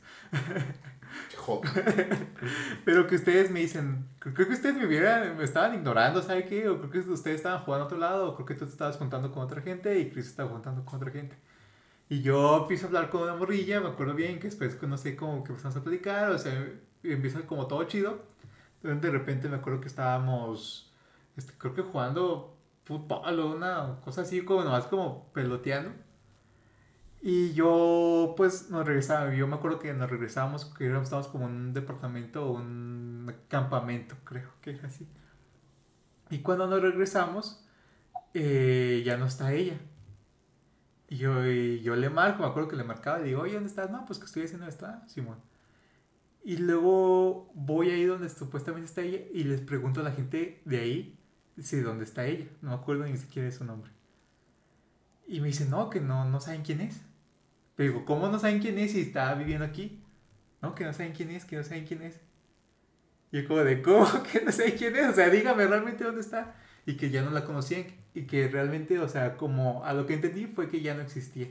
Joder. 1.38 2.28
Pero 2.84 3.08
que 3.08 3.16
ustedes 3.16 3.49
me 3.49 3.62
dicen, 3.62 4.08
creo 4.20 4.34
que 4.36 4.53
ustedes 4.53 4.76
me 4.76 4.86
vieran, 4.86 5.38
me 5.38 5.43
estaban 5.43 5.74
ignorando, 5.74 6.22
¿sabe 6.22 6.45
qué? 6.45 6.68
O 6.68 6.80
creo 6.80 6.91
que 6.91 6.99
ustedes 6.99 7.38
estaban 7.38 7.64
jugando 7.64 7.84
a 7.84 7.88
otro 7.88 7.97
lado, 7.97 8.30
o 8.30 8.36
creo 8.36 8.45
que 8.45 8.56
tú 8.56 8.66
te 8.66 8.72
estabas 8.72 8.97
juntando 8.97 9.32
con 9.32 9.43
otra 9.43 9.62
gente 9.62 9.97
y 9.99 10.10
Chris 10.10 10.28
estaba 10.28 10.49
juntando 10.49 10.84
con 10.84 10.97
otra 10.97 11.12
gente. 11.12 11.38
Y 12.10 12.22
yo 12.22 12.62
empiezo 12.62 12.86
a 12.86 12.88
hablar 12.88 13.10
con 13.10 13.24
una 13.24 13.36
morrilla, 13.36 13.80
me 13.82 13.88
acuerdo 13.88 14.14
bien 14.14 14.39
que 14.39 14.47
después, 14.47 14.82
no 14.84 14.97
sé, 14.97 15.16
como 15.16 15.43
que 15.43 15.51
empezamos 15.51 15.78
a 15.78 15.84
platicar, 15.84 16.32
o 16.32 16.38
sea, 16.38 16.53
empieza 17.03 17.41
como 17.47 17.68
todo 17.68 17.84
chido. 17.86 18.24
Entonces 18.78 19.01
de 19.01 19.12
repente 19.12 19.49
me 19.49 19.56
acuerdo 19.56 19.82
que 19.82 19.88
estábamos, 19.88 20.93
este, 21.38 21.53
creo 21.58 21.74
que 21.74 21.82
jugando 21.82 22.56
fútbol 22.84 23.39
o 23.39 23.56
una 23.56 23.99
cosa 24.03 24.22
así, 24.22 24.43
como 24.43 24.64
nomás 24.64 24.86
como 24.86 25.32
peloteando. 25.34 26.05
Y 27.22 27.53
yo, 27.53 28.36
pues, 28.38 28.70
nos 28.70 28.86
regresaba. 28.86 29.34
Yo 29.34 29.47
me 29.47 29.55
acuerdo 29.55 29.80
que 29.80 29.93
nos 29.93 30.09
regresábamos, 30.09 30.66
que 30.66 30.86
estábamos 30.86 31.28
como 31.28 31.47
en 31.47 31.53
un 31.53 31.74
departamento 31.74 32.45
o 32.47 32.51
un 32.53 33.34
campamento, 33.47 34.16
creo 34.24 34.49
que 34.61 34.72
era 34.72 34.88
así. 34.88 35.07
Y 36.30 36.39
cuando 36.39 36.68
nos 36.68 36.82
regresamos, 36.82 37.66
eh, 38.34 39.03
ya 39.05 39.18
no 39.18 39.26
está 39.26 39.53
ella. 39.53 39.80
Y 41.07 41.18
yo, 41.18 41.45
y 41.45 41.82
yo 41.82 41.95
le 41.95 42.09
marco, 42.09 42.43
me 42.43 42.49
acuerdo 42.49 42.70
que 42.70 42.76
le 42.76 42.84
marcaba 42.84 43.22
y 43.22 43.26
digo, 43.26 43.41
oye, 43.41 43.53
¿dónde 43.53 43.70
estás? 43.70 43.91
No, 43.91 44.05
pues 44.05 44.20
que 44.20 44.26
estoy 44.26 44.43
haciendo 44.43 44.68
está, 44.68 45.07
Simón. 45.07 45.38
Y 46.43 46.57
luego 46.57 47.51
voy 47.55 47.89
ahí 47.89 48.05
donde 48.05 48.30
supuestamente 48.30 48.88
está 48.88 49.01
ella 49.01 49.20
y 49.34 49.43
les 49.45 49.61
pregunto 49.61 50.01
a 50.01 50.03
la 50.03 50.11
gente 50.11 50.61
de 50.66 50.80
ahí 50.80 51.20
si 51.59 51.80
dónde 51.80 52.03
está 52.03 52.26
ella. 52.26 52.47
No 52.61 52.70
me 52.70 52.76
acuerdo 52.76 53.05
ni 53.05 53.18
siquiera 53.18 53.47
de 53.47 53.51
su 53.51 53.66
nombre. 53.66 53.94
Y 55.28 55.39
me 55.39 55.47
dicen, 55.47 55.69
no, 55.69 55.89
que 55.89 55.99
no, 55.99 56.26
no 56.26 56.39
saben 56.39 56.61
quién 56.61 56.82
es. 56.82 57.01
Pero 57.76 57.91
digo, 57.91 58.05
¿cómo 58.05 58.30
no 58.30 58.39
saben 58.39 58.59
quién 58.59 58.78
es 58.78 58.91
si 58.91 59.01
está 59.01 59.34
viviendo 59.34 59.65
aquí? 59.65 60.01
No, 60.61 60.76
que 60.76 60.86
no 60.86 60.93
saben 60.93 61.13
quién 61.13 61.32
es, 61.32 61.45
que 61.45 61.57
no 61.57 61.63
saben 61.63 61.86
quién 61.86 62.01
es. 62.01 62.19
Y 63.32 63.41
yo 63.41 63.47
como 63.47 63.63
de, 63.63 63.82
¿cómo 63.82 64.07
que 64.32 64.41
no 64.41 64.51
saben 64.51 64.78
quién 64.78 64.95
es? 64.95 65.09
O 65.09 65.13
sea, 65.13 65.30
dígame 65.30 65.67
realmente 65.67 66.03
dónde 66.03 66.21
está. 66.21 66.55
Y 66.86 66.95
que 66.95 67.09
ya 67.09 67.23
no 67.23 67.32
la 67.32 67.43
conocían. 67.45 67.86
Y 68.13 68.23
que 68.23 68.47
realmente, 68.47 68.99
o 68.99 69.09
sea, 69.09 69.36
como 69.38 69.84
a 69.84 69.93
lo 69.93 70.05
que 70.05 70.13
entendí 70.13 70.45
fue 70.47 70.69
que 70.69 70.82
ya 70.82 70.93
no 70.93 71.01
existía. 71.01 71.47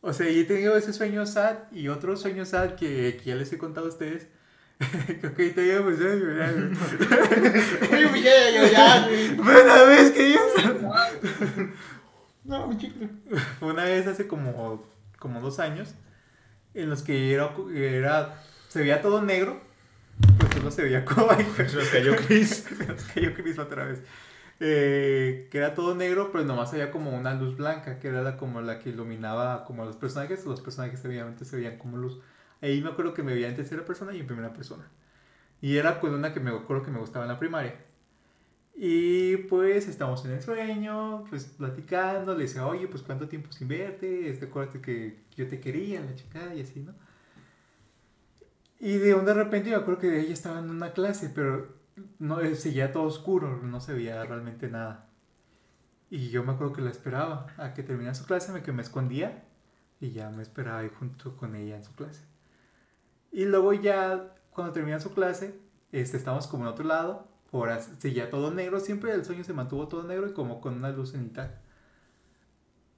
O 0.00 0.12
sea, 0.12 0.28
y 0.28 0.40
he 0.40 0.44
tenido 0.44 0.76
ese 0.76 0.92
sueño 0.92 1.24
sad 1.26 1.70
y 1.70 1.86
otro 1.88 2.16
sueño 2.16 2.44
sad 2.44 2.74
que, 2.74 3.16
que 3.16 3.24
ya 3.24 3.36
les 3.36 3.52
he 3.52 3.58
contado 3.58 3.86
a 3.86 3.90
ustedes. 3.90 4.26
Creo 5.20 5.34
que 5.34 5.42
ahorita 5.42 5.62
ya 5.62 5.80
me 5.80 5.92
puse 5.92 6.10
a 6.10 6.14
llorar. 6.14 6.54
Oye, 7.92 8.22
ya, 8.22 8.50
ya, 8.50 8.70
ya. 8.70 9.08
Fue 9.42 9.62
una 9.62 9.82
vez 9.84 10.10
que 10.10 10.32
yo... 10.32 10.40
No, 12.44 12.66
mi 12.66 12.76
chico. 12.76 13.06
Fue 13.60 13.72
una 13.72 13.84
vez 13.84 14.06
hace 14.06 14.26
como, 14.26 14.84
como 15.18 15.40
dos 15.40 15.58
años 15.60 15.94
en 16.74 16.90
los 16.90 17.02
que 17.02 17.32
era, 17.32 17.54
era 17.74 18.42
se 18.68 18.80
veía 18.80 19.02
todo 19.02 19.22
negro, 19.22 19.60
pues 20.38 20.52
solo 20.54 20.70
se 20.70 20.82
veía 20.82 21.04
güey, 21.04 21.68
Se 21.68 21.76
nos 21.76 21.88
cayó 21.88 22.16
Chris. 22.16 22.64
se 22.66 22.86
nos 22.86 23.02
cayó 23.04 23.34
Chris 23.34 23.58
otra 23.58 23.84
vez. 23.84 24.02
Eh, 24.60 25.48
que 25.50 25.58
era 25.58 25.74
todo 25.74 25.94
negro, 25.94 26.30
pero 26.32 26.44
nomás 26.44 26.72
había 26.72 26.90
como 26.90 27.10
una 27.10 27.34
luz 27.34 27.56
blanca, 27.56 27.98
que 27.98 28.08
era 28.08 28.22
la, 28.22 28.36
como 28.36 28.60
la 28.60 28.78
que 28.78 28.90
iluminaba 28.90 29.64
como 29.64 29.82
a 29.82 29.86
los 29.86 29.96
personajes, 29.96 30.44
los 30.46 30.60
personajes 30.60 31.04
obviamente 31.04 31.44
se 31.44 31.56
veían 31.56 31.78
como 31.78 31.96
luz. 31.96 32.20
Ahí 32.62 32.80
me 32.80 32.90
acuerdo 32.90 33.12
que 33.12 33.22
me 33.22 33.34
veía 33.34 33.48
en 33.48 33.56
tercera 33.56 33.84
persona 33.84 34.14
y 34.14 34.20
en 34.20 34.26
primera 34.26 34.52
persona. 34.52 34.88
Y 35.60 35.76
era 35.76 36.00
con 36.00 36.14
una 36.14 36.32
que 36.32 36.40
me 36.40 36.50
acuerdo 36.50 36.84
que 36.84 36.90
me 36.90 36.98
gustaba 36.98 37.24
en 37.24 37.32
la 37.32 37.38
primaria. 37.38 37.74
Y 38.74 39.36
pues 39.48 39.86
estamos 39.88 40.24
en 40.24 40.32
el 40.32 40.42
sueño, 40.42 41.24
pues 41.28 41.44
platicando, 41.44 42.34
le 42.34 42.44
decía, 42.44 42.66
oye, 42.66 42.88
pues 42.88 43.02
cuánto 43.02 43.28
tiempo 43.28 43.52
sin 43.52 43.68
verte, 43.68 44.30
este, 44.30 44.46
acuérdate 44.46 44.80
que 44.80 45.24
yo 45.36 45.46
te 45.46 45.60
quería, 45.60 46.00
la 46.00 46.14
chica, 46.14 46.54
y 46.54 46.62
así, 46.62 46.80
¿no? 46.80 46.94
Y 48.80 48.98
de 48.98 49.14
un 49.14 49.24
de 49.24 49.34
repente 49.34 49.70
me 49.70 49.76
acuerdo 49.76 50.00
que 50.00 50.20
ella 50.20 50.32
estaba 50.32 50.58
en 50.58 50.70
una 50.70 50.92
clase, 50.92 51.30
pero 51.34 51.76
no 52.18 52.40
eh, 52.40 52.56
seguía 52.56 52.92
todo 52.92 53.04
oscuro, 53.04 53.60
no 53.62 53.80
se 53.80 53.92
veía 53.92 54.24
realmente 54.24 54.68
nada. 54.68 55.08
Y 56.10 56.30
yo 56.30 56.42
me 56.44 56.52
acuerdo 56.52 56.72
que 56.72 56.82
la 56.82 56.90
esperaba 56.90 57.46
a 57.58 57.74
que 57.74 57.82
terminara 57.82 58.14
su 58.14 58.26
clase, 58.26 58.52
me 58.52 58.62
que 58.62 58.72
me 58.72 58.82
escondía 58.82 59.44
y 60.00 60.12
ya 60.12 60.30
me 60.30 60.42
esperaba 60.42 60.78
ahí 60.80 60.90
junto 60.98 61.36
con 61.36 61.54
ella 61.54 61.76
en 61.76 61.84
su 61.84 61.94
clase. 61.94 62.31
Y 63.32 63.46
luego 63.46 63.72
ya 63.72 64.34
cuando 64.50 64.72
termina 64.72 65.00
su 65.00 65.12
clase, 65.14 65.58
este, 65.90 66.18
estábamos 66.18 66.46
como 66.46 66.64
en 66.64 66.70
otro 66.70 66.84
lado, 66.84 67.26
ahora 67.50 67.80
seguía 67.80 68.30
todo 68.30 68.50
negro, 68.50 68.78
siempre 68.78 69.12
el 69.12 69.24
sueño 69.24 69.42
se 69.42 69.54
mantuvo 69.54 69.88
todo 69.88 70.04
negro 70.04 70.28
y 70.28 70.32
como 70.32 70.60
con 70.60 70.74
una 70.74 70.90
luz 70.90 71.12
cenital. 71.12 71.58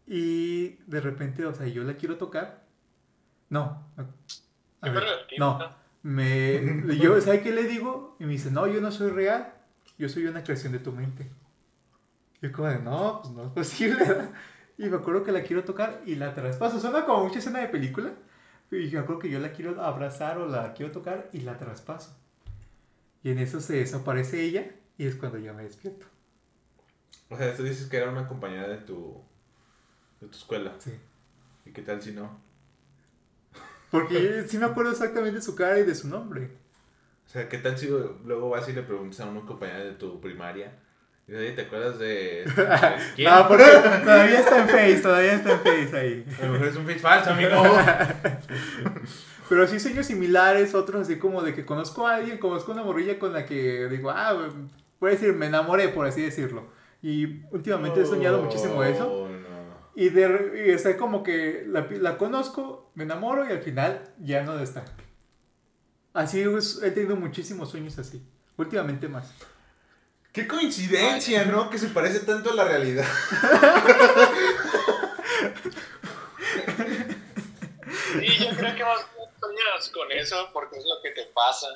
Y 0.06 0.76
de 0.86 1.00
repente, 1.00 1.46
o 1.46 1.54
sea, 1.54 1.66
yo 1.66 1.82
la 1.84 1.94
quiero 1.94 2.18
tocar. 2.18 2.64
No. 3.48 3.86
A 4.80 4.90
ver, 4.90 5.04
no. 5.38 5.58
Me, 6.02 6.82
yo, 7.00 7.18
¿sabe 7.20 7.40
qué 7.40 7.52
le 7.52 7.64
digo? 7.64 8.16
Y 8.18 8.24
me 8.24 8.32
dice, 8.32 8.50
no, 8.50 8.66
yo 8.66 8.80
no 8.80 8.92
soy 8.92 9.10
real, 9.10 9.54
yo 9.96 10.08
soy 10.08 10.26
una 10.26 10.42
creación 10.42 10.72
de 10.72 10.78
tu 10.80 10.92
mente. 10.92 11.30
Y 12.42 12.46
yo 12.46 12.52
como 12.52 12.68
de, 12.68 12.78
no, 12.80 13.20
pues 13.22 13.32
no 13.32 13.44
es 13.44 13.52
posible. 13.52 14.04
¿verdad?". 14.04 14.30
Y 14.76 14.86
me 14.88 14.96
acuerdo 14.96 15.22
que 15.22 15.30
la 15.30 15.44
quiero 15.44 15.62
tocar 15.62 16.02
y 16.04 16.16
la 16.16 16.34
traspaso. 16.34 16.80
Suena 16.80 17.04
como 17.04 17.22
mucha 17.22 17.38
escena 17.38 17.60
de 17.60 17.68
película. 17.68 18.12
Y 18.70 18.88
yo 18.88 19.00
acuerdo 19.00 19.20
que 19.20 19.30
yo 19.30 19.38
la 19.38 19.52
quiero 19.52 19.80
abrazar 19.82 20.38
o 20.38 20.46
la 20.46 20.74
quiero 20.74 20.92
tocar 20.92 21.28
y 21.32 21.40
la 21.40 21.58
traspaso. 21.58 22.16
Y 23.22 23.30
en 23.30 23.38
eso 23.38 23.60
se 23.60 23.76
desaparece 23.76 24.42
ella 24.42 24.70
y 24.98 25.06
es 25.06 25.16
cuando 25.16 25.38
ya 25.38 25.52
me 25.52 25.64
despierto. 25.64 26.06
O 27.30 27.36
sea, 27.36 27.56
tú 27.56 27.62
dices 27.62 27.86
que 27.88 27.96
era 27.96 28.10
una 28.10 28.26
compañera 28.26 28.68
de 28.68 28.78
tu, 28.78 29.20
de 30.20 30.26
tu 30.28 30.36
escuela. 30.36 30.74
Sí. 30.78 30.92
¿Y 31.64 31.70
qué 31.70 31.82
tal 31.82 32.02
si 32.02 32.12
no? 32.12 32.38
Porque 33.90 34.44
sí 34.48 34.58
me 34.58 34.66
acuerdo 34.66 34.92
exactamente 34.92 35.36
de 35.36 35.42
su 35.42 35.54
cara 35.54 35.78
y 35.78 35.84
de 35.84 35.94
su 35.94 36.08
nombre. 36.08 36.50
O 37.26 37.28
sea, 37.28 37.48
¿qué 37.48 37.58
tal 37.58 37.78
si 37.78 37.88
luego 37.88 38.50
vas 38.50 38.68
y 38.68 38.72
le 38.72 38.82
preguntas 38.82 39.20
a 39.20 39.26
una 39.26 39.40
compañera 39.46 39.84
de 39.84 39.92
tu 39.92 40.20
primaria? 40.20 40.78
¿Te 41.26 41.62
acuerdas 41.62 41.98
de, 41.98 42.44
quién? 43.16 43.28
Ah, 43.30 43.46
porque 43.48 43.64
todavía 43.64 44.40
está 44.40 44.58
en 44.60 44.68
Face, 44.68 45.00
todavía 45.00 45.34
está 45.34 45.52
en 45.52 45.60
Face 45.60 45.96
ahí. 45.96 46.26
A 46.40 46.46
lo 46.46 46.52
mejor 46.52 46.68
es 46.68 46.76
un 46.76 46.84
face 46.84 46.98
falso, 46.98 47.30
amigo. 47.30 47.50
Pero 49.48 49.66
sí 49.66 49.80
sueños 49.80 50.06
similares, 50.06 50.74
otros 50.74 51.02
así 51.02 51.18
como 51.18 51.42
de 51.42 51.54
que 51.54 51.64
conozco 51.64 52.06
a 52.06 52.16
alguien, 52.16 52.38
conozco 52.38 52.72
una 52.72 52.82
morrilla 52.82 53.18
con 53.18 53.32
la 53.32 53.46
que 53.46 53.88
digo, 53.88 54.10
ah, 54.10 54.48
puedo 54.98 55.14
decir, 55.14 55.32
me 55.34 55.46
enamoré, 55.46 55.88
por 55.88 56.06
así 56.06 56.22
decirlo. 56.22 56.68
Y 57.02 57.42
últimamente 57.50 58.00
he 58.00 58.06
soñado 58.06 58.42
muchísimo 58.42 58.82
eso. 58.82 59.10
Oh, 59.10 59.28
no. 59.28 59.34
Y, 59.94 60.08
de, 60.08 60.64
y 60.66 60.70
está 60.70 60.96
como 60.96 61.22
que 61.22 61.64
la, 61.66 61.86
la 62.00 62.16
conozco, 62.16 62.90
me 62.94 63.04
enamoro 63.04 63.46
y 63.46 63.52
al 63.52 63.62
final 63.62 64.02
ya 64.18 64.42
no 64.42 64.58
está. 64.58 64.84
Así 66.14 66.40
es, 66.40 66.82
he 66.82 66.90
tenido 66.90 67.16
muchísimos 67.16 67.70
sueños 67.70 67.98
así. 67.98 68.26
Últimamente 68.56 69.08
más. 69.08 69.34
Qué 70.34 70.46
coincidencia, 70.48 71.44
¿no? 71.46 71.70
Que 71.70 71.78
se 71.78 71.86
parece 71.88 72.20
tanto 72.20 72.50
a 72.50 72.54
la 72.54 72.64
realidad. 72.64 73.06
Y 78.20 78.44
yo 78.44 78.50
creo 78.56 78.74
que 78.74 78.84
más 78.84 79.00
sueñas 79.40 79.88
con 79.92 80.10
eso 80.12 80.50
porque 80.52 80.78
es 80.78 80.84
lo 80.84 81.00
que 81.02 81.10
te 81.10 81.30
pasa. 81.34 81.66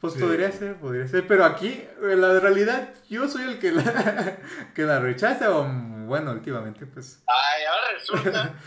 Pues 0.00 0.14
Sí. 0.14 0.20
podría 0.20 0.50
ser, 0.50 0.76
podría 0.76 1.06
ser. 1.06 1.26
Pero 1.26 1.44
aquí, 1.44 1.84
en 2.02 2.20
la 2.20 2.40
realidad, 2.40 2.90
yo 3.08 3.28
soy 3.28 3.42
el 3.44 3.58
que 3.58 3.70
la, 3.72 3.84
que 4.74 4.82
la 4.82 4.98
rechaza. 4.98 5.50
O 5.50 5.64
bueno, 5.64 6.32
últimamente, 6.32 6.86
pues. 6.86 7.20
Ay, 7.26 7.64
ahora 7.64 7.98
resulta. 7.98 8.54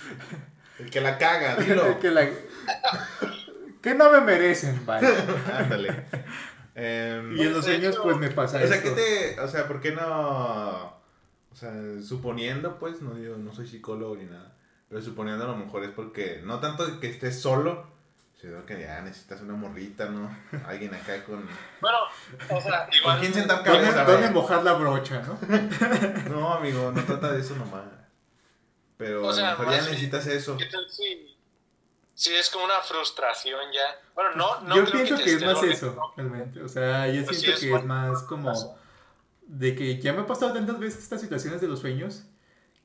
El 0.77 0.89
que 0.91 0.99
la 0.99 1.17
caga, 1.17 1.53
el 1.57 1.65
dilo. 1.67 1.99
que 2.01 2.11
la. 2.11 2.27
Que 3.81 3.93
no 3.95 4.11
me 4.11 4.19
merecen, 4.19 4.85
vaya. 4.85 5.07
Ándale. 5.57 6.03
Em, 6.75 7.37
Y 7.37 7.41
en 7.41 7.53
los 7.53 7.63
sueños, 7.63 7.97
pues 8.03 8.17
me 8.17 8.29
pasa 8.29 8.57
o 8.61 8.67
sea, 8.67 8.81
¿qué 8.81 8.89
eso. 8.89 8.95
te. 8.95 9.39
O 9.39 9.47
sea, 9.47 9.67
¿por 9.67 9.79
qué 9.81 9.91
no. 9.91 10.93
O 11.51 11.55
sea, 11.55 11.71
suponiendo, 12.05 12.77
pues, 12.77 13.01
no 13.01 13.13
digo, 13.15 13.37
no 13.37 13.53
soy 13.53 13.65
psicólogo 13.67 14.15
ni 14.17 14.25
nada. 14.25 14.53
Pero 14.89 15.01
suponiendo 15.01 15.45
a 15.45 15.47
lo 15.47 15.55
mejor 15.55 15.83
es 15.85 15.91
porque. 15.91 16.41
No 16.43 16.59
tanto 16.59 16.99
que 16.99 17.07
estés 17.09 17.39
solo. 17.41 17.93
Sino 18.39 18.65
que 18.65 18.79
ya 18.81 19.01
necesitas 19.01 19.41
una 19.41 19.53
morrita, 19.53 20.07
¿no? 20.09 20.29
Alguien 20.67 20.93
acá 20.93 21.23
con. 21.23 21.47
Bueno, 21.79 21.97
o 22.49 22.61
sea, 22.61 22.89
igual. 22.91 23.15
¿Con 23.15 23.19
quién 23.21 23.33
sentar 23.33 23.63
¿Dónde, 23.63 23.81
cabeza? 23.87 24.03
dónde 24.03 24.29
mojar 24.31 24.63
la 24.63 24.73
brocha, 24.73 25.21
no? 25.21 25.39
No, 26.29 26.53
amigo, 26.53 26.91
no 26.91 27.01
trata 27.03 27.31
de 27.31 27.39
eso 27.39 27.55
nomás. 27.55 27.85
Pero 28.97 29.25
O 29.25 29.33
sea, 29.33 29.49
a 29.49 29.53
lo 29.53 29.59
mejor 29.59 29.73
ya 29.75 29.81
necesitas 29.81 30.27
eso. 30.27 30.57
¿Qué 30.57 30.65
tal 30.65 30.85
si.? 30.89 31.34
Sí 32.15 32.33
es 32.35 32.49
como 32.49 32.65
una 32.65 32.81
frustración 32.81 33.71
ya. 33.73 34.01
Bueno, 34.15 34.31
no, 34.35 34.61
no 34.61 34.75
yo 34.77 34.85
creo 34.85 35.03
pienso 35.03 35.17
te 35.17 35.23
que, 35.23 35.33
es 35.35 35.43
más 35.43 35.61
eso, 35.63 35.87
loco. 35.87 36.13
realmente. 36.17 36.63
O 36.63 36.67
sea, 36.69 37.07
yo 37.09 37.23
Pues 37.25 37.37
sí, 37.39 37.43
siento 37.43 37.57
es 37.57 37.59
que 37.61 37.75
es 37.75 37.83
más 37.83 38.23
como 38.23 38.79
de 39.47 39.75
que 39.75 40.01
ya 40.01 40.13
me 40.13 40.21
ha 40.21 40.27
pasado 40.27 40.53
tantas 40.53 40.79
veces 40.79 41.03
estas 41.03 41.21
situaciones 41.21 41.61
de 41.61 41.67
los 41.67 41.79
sueños 41.81 42.23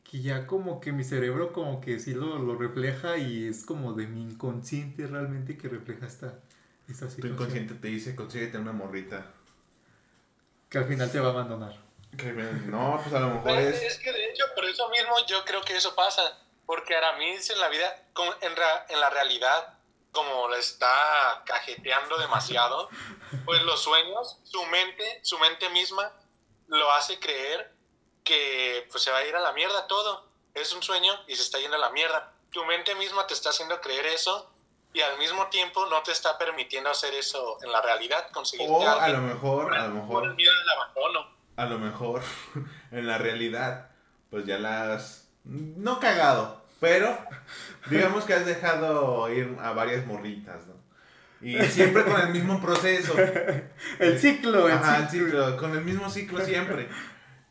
que 0.04 0.20
ya 0.22 0.46
como 0.46 0.80
que 0.80 0.92
mi 0.92 1.04
cerebro 1.04 1.52
como 1.52 1.80
que 1.80 1.98
sí 2.00 2.14
lo, 2.14 2.38
lo 2.38 2.56
refleja 2.56 3.16
y 3.18 3.48
es 3.48 3.64
como 3.64 3.92
de 3.94 4.06
mi 4.08 4.22
inconsciente 4.22 5.06
realmente 5.06 5.56
que 5.56 5.68
refleja 5.68 6.06
esta, 6.06 6.40
esta 6.88 7.06
Tu 7.06 7.12
situación. 7.12 7.32
inconsciente 7.34 7.74
te 7.74 7.88
dice, 7.88 8.16
consíguete 8.16 8.58
una 8.58 8.72
morrita. 8.72 9.32
Que 10.68 10.78
al 10.78 10.84
final 10.86 11.10
te 11.10 11.20
va 11.20 11.28
a 11.28 11.30
abandonar. 11.32 11.76
Que, 12.16 12.32
No, 12.32 13.00
pues 13.02 13.14
a 13.14 13.20
lo 13.20 13.34
mejor 13.34 13.50
es... 13.58 13.82
es 13.82 13.98
que 13.98 14.12
de 14.12 14.30
hecho, 14.30 14.44
por 14.54 14.64
eso 14.64 14.88
mismo 14.90 15.14
yo 15.28 15.44
creo 15.44 15.62
que 15.62 15.76
eso 15.76 15.94
pasa. 15.94 16.22
Porque 16.70 16.94
Aramis 16.94 17.50
en 17.50 17.58
la 17.60 17.68
vida, 17.68 17.96
en, 18.42 18.54
ra- 18.54 18.86
en 18.88 19.00
la 19.00 19.10
realidad, 19.10 19.74
como 20.12 20.48
le 20.48 20.58
está 20.58 21.42
cajeteando 21.44 22.16
demasiado, 22.18 22.88
pues 23.44 23.60
los 23.62 23.82
sueños, 23.82 24.38
su 24.44 24.64
mente, 24.66 25.18
su 25.24 25.36
mente 25.40 25.68
misma, 25.70 26.12
lo 26.68 26.92
hace 26.92 27.18
creer 27.18 27.72
que 28.22 28.86
pues 28.88 29.02
se 29.02 29.10
va 29.10 29.18
a 29.18 29.24
ir 29.24 29.34
a 29.34 29.40
la 29.40 29.50
mierda 29.52 29.88
todo. 29.88 30.28
Es 30.54 30.72
un 30.72 30.80
sueño 30.82 31.12
y 31.26 31.34
se 31.34 31.42
está 31.42 31.58
yendo 31.58 31.76
a 31.76 31.80
la 31.80 31.90
mierda. 31.90 32.32
Tu 32.52 32.64
mente 32.66 32.94
misma 32.94 33.26
te 33.26 33.34
está 33.34 33.50
haciendo 33.50 33.80
creer 33.80 34.06
eso 34.06 34.48
y 34.92 35.00
al 35.00 35.18
mismo 35.18 35.48
tiempo 35.48 35.86
no 35.86 36.02
te 36.04 36.12
está 36.12 36.38
permitiendo 36.38 36.88
hacer 36.90 37.14
eso 37.14 37.58
en 37.64 37.72
la 37.72 37.82
realidad, 37.82 38.30
conseguir 38.30 38.68
O 38.70 38.88
a 38.88 39.08
lo 39.08 39.18
mejor, 39.18 39.74
a 39.74 39.88
lo 39.88 40.06
por 40.06 40.22
el 40.24 40.30
mejor, 40.30 40.34
miedo 40.36 40.52
al 40.62 40.70
abandono. 40.78 41.36
a 41.56 41.64
lo 41.66 41.78
mejor, 41.80 42.22
en 42.92 43.06
la 43.08 43.18
realidad, 43.18 43.90
pues 44.30 44.46
ya 44.46 44.58
las... 44.58 45.26
No 45.42 45.98
cagado, 46.00 46.59
pero 46.80 47.16
digamos 47.90 48.24
que 48.24 48.34
has 48.34 48.46
dejado 48.46 49.32
ir 49.32 49.56
a 49.60 49.72
varias 49.72 50.06
morritas, 50.06 50.66
¿no? 50.66 50.80
Y 51.42 51.56
siempre 51.64 52.04
con 52.04 52.20
el 52.20 52.32
mismo 52.32 52.60
proceso. 52.60 53.14
El 53.98 54.18
ciclo, 54.18 54.66
el 54.68 54.74
Ajá, 54.74 54.98
el 54.98 55.08
ciclo. 55.08 55.26
ciclo, 55.26 55.56
con 55.56 55.74
el 55.76 55.82
mismo 55.82 56.10
ciclo 56.10 56.44
siempre. 56.44 56.86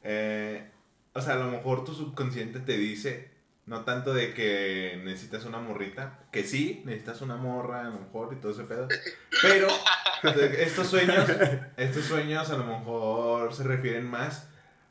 Eh, 0.03 0.69
o 1.13 1.21
sea, 1.21 1.33
a 1.33 1.37
lo 1.37 1.45
mejor 1.49 1.83
tu 1.83 1.93
subconsciente 1.93 2.59
te 2.59 2.77
dice, 2.77 3.31
no 3.65 3.83
tanto 3.85 4.13
de 4.13 4.33
que 4.35 5.01
necesitas 5.03 5.45
una 5.45 5.57
morrita, 5.59 6.19
que 6.31 6.43
sí, 6.43 6.83
necesitas 6.85 7.21
una 7.21 7.35
morra, 7.37 7.81
a 7.81 7.83
lo 7.85 7.99
mejor, 7.99 8.33
y 8.33 8.35
todo 8.37 8.51
ese 8.51 8.63
pedo. 8.63 8.87
Pero 9.41 9.67
estos 10.59 10.87
sueños, 10.87 11.25
estos 11.77 12.05
sueños 12.05 12.49
a 12.51 12.57
lo 12.57 12.65
mejor 12.65 13.53
se 13.53 13.63
refieren 13.63 14.05
más 14.07 14.47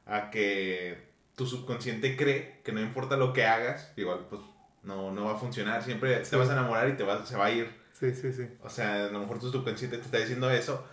a 0.07 0.31
que 0.31 1.08
tu 1.39 1.47
subconsciente 1.47 2.17
cree 2.17 2.61
que 2.65 2.73
no 2.73 2.81
importa 2.81 3.17
lo 3.17 3.33
que 3.33 3.47
hagas, 3.47 3.93
igual 3.97 4.27
pues 4.29 4.43
no, 4.83 5.13
no 5.13 5.25
va 5.27 5.35
a 5.35 5.39
funcionar, 5.39 5.83
siempre 5.85 6.25
Sí. 6.25 6.31
te 6.33 6.37
vas 6.37 6.49
a 6.51 6.55
enamorar 6.55 6.89
y 6.89 6.97
te 6.97 7.05
va, 7.05 7.25
se 7.25 7.37
va 7.37 7.47
a 7.47 7.51
ir. 7.53 7.71
Sí, 7.93 8.13
sí, 8.15 8.33
sí. 8.33 8.49
O 8.63 8.69
sea, 8.69 9.07
a 9.07 9.09
lo 9.11 9.21
mejor 9.21 9.39
tu 9.39 9.51
subconsciente 9.51 9.99
te 9.99 10.05
está 10.05 10.19
diciendo 10.19 10.51
eso. 10.51 10.85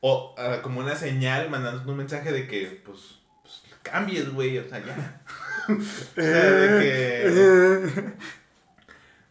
O 0.00 0.34
ah, 0.38 0.58
como 0.62 0.80
una 0.80 0.96
señal, 0.96 1.50
mandándote 1.50 1.88
un 1.88 1.96
mensaje 1.96 2.32
de 2.32 2.46
que, 2.48 2.82
pues, 2.84 3.20
pues 3.42 3.62
cambies, 3.82 4.32
güey. 4.32 4.58
O 4.58 4.68
sea, 4.68 4.84
ya. 4.84 5.22
o 5.68 5.80
sea, 5.80 6.50
de 6.50 6.80
que. 6.80 8.14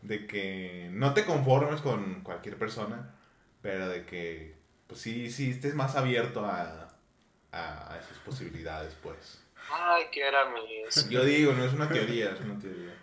De 0.02 0.28
que 0.28 0.90
no 0.92 1.14
te 1.14 1.26
conformes 1.26 1.82
con 1.82 2.22
cualquier 2.22 2.58
persona, 2.58 3.10
pero 3.62 3.88
de 3.90 4.06
que, 4.06 4.56
pues 4.88 5.02
sí, 5.02 5.32
sí, 5.32 5.52
estés 5.52 5.74
más 5.76 5.96
abierto 5.96 6.46
a, 6.46 6.96
a, 7.52 7.94
a 7.94 8.00
esas 8.00 8.18
posibilidades, 8.26 8.94
pues. 9.02 9.42
Ay, 9.72 10.04
que 10.12 10.24
Aramis. 10.24 11.10
Yo 11.10 11.24
digo, 11.24 11.54
no 11.54 11.64
es 11.66 11.74
una 11.74 11.88
teoría, 11.90 12.32
es 12.32 12.42
una 12.42 12.60
teoría. 12.60 12.94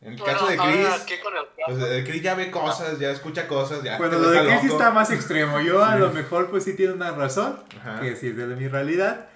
En 0.00 0.12
el 0.12 0.18
Bueno, 0.18 0.32
caso 0.38 0.46
de 0.48 0.56
Chris, 0.56 0.88
¿qué 1.08 1.20
con 1.20 1.36
el 1.36 1.42
pues 1.66 1.90
el 1.90 2.04
Chris 2.04 2.22
ya 2.22 2.34
ve 2.36 2.50
cosas, 2.52 2.98
ya 3.00 3.10
escucha 3.10 3.48
cosas, 3.48 3.82
ya. 3.82 3.98
Bueno, 3.98 4.18
lo 4.20 4.30
de 4.30 4.38
Chris 4.46 4.62
loco. 4.64 4.74
está 4.76 4.90
más 4.92 5.10
extremo. 5.10 5.60
Yo 5.60 5.82
a 5.84 5.94
Sí. 5.94 5.98
lo 5.98 6.12
mejor 6.12 6.50
pues 6.50 6.62
sí 6.64 6.74
tiene 6.76 6.92
una 6.92 7.10
razón, 7.10 7.58
Ajá. 7.80 8.00
que 8.00 8.14
sí 8.14 8.28
es 8.28 8.36
de 8.36 8.46
mi 8.46 8.68
realidad. 8.68 9.28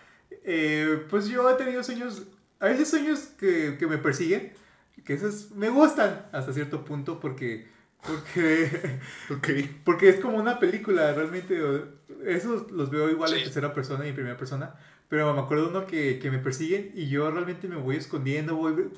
Eh, 0.45 1.05
pues 1.11 1.27
yo 1.27 1.51
he 1.51 1.55
tenido 1.55 1.83
sueños, 1.83 2.23
a 2.61 2.67
veces 2.67 2.89
sueños 2.89 3.21
que, 3.39 3.77
que 3.77 3.87
me 3.89 3.99
persiguen, 3.99 4.53
que 5.05 5.15
esos 5.15 5.51
me 5.51 5.69
gustan 5.69 6.27
hasta 6.31 6.53
cierto 6.53 6.85
punto 6.85 7.19
porque, 7.19 7.67
porque, 8.07 9.01
Ok. 9.31 9.49
porque 9.85 10.11
es 10.11 10.21
como 10.21 10.37
una 10.39 10.61
película, 10.61 11.13
realmente. 11.13 11.61
Esos 12.25 12.71
los 12.71 12.89
veo 12.91 13.11
igual 13.11 13.33
en 13.33 13.39
Sí. 13.39 13.45
tercera 13.47 13.75
persona 13.75 14.07
y 14.07 14.11
en 14.11 14.15
primera 14.15 14.37
persona. 14.37 14.77
Pero 15.09 15.35
me 15.35 15.41
acuerdo 15.41 15.69
uno 15.69 15.87
que, 15.87 16.19
que 16.19 16.31
me 16.31 16.39
persiguen 16.39 16.93
y 16.95 17.09
yo 17.09 17.31
realmente 17.31 17.69
me 17.69 17.77
voy 17.77 17.97
escondiendo, 17.97 18.57
voy, 18.57 18.89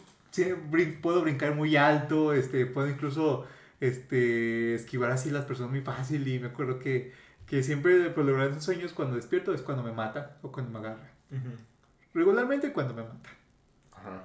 brin- 0.71 1.01
puedo 1.01 1.23
brincar 1.23 1.55
muy 1.55 1.77
alto, 1.77 2.33
este, 2.33 2.67
puedo 2.67 2.89
incluso 2.89 3.47
este, 3.81 4.75
esquivar 4.75 5.11
así 5.11 5.31
las 5.31 5.45
personas 5.45 5.73
muy 5.73 5.81
fácil 5.81 6.27
y 6.29 6.39
me 6.39 6.47
acuerdo 6.49 6.79
que, 6.79 7.13
que 7.47 7.63
siempre 7.63 8.11
por 8.11 8.25
lograr 8.25 8.51
esos 8.51 8.65
sueños 8.65 8.93
cuando 8.93 9.17
despierto 9.17 9.53
es 9.55 9.61
cuando 9.63 9.83
me 9.83 9.93
mata 9.93 10.39
o 10.43 10.53
cuando 10.53 10.71
me 10.73 10.79
agarra. 10.87 11.11
Regularmente 12.15 12.73
cuando 12.73 12.95
me 12.95 13.03
mata. 13.03 13.31
Ajá. 13.93 14.25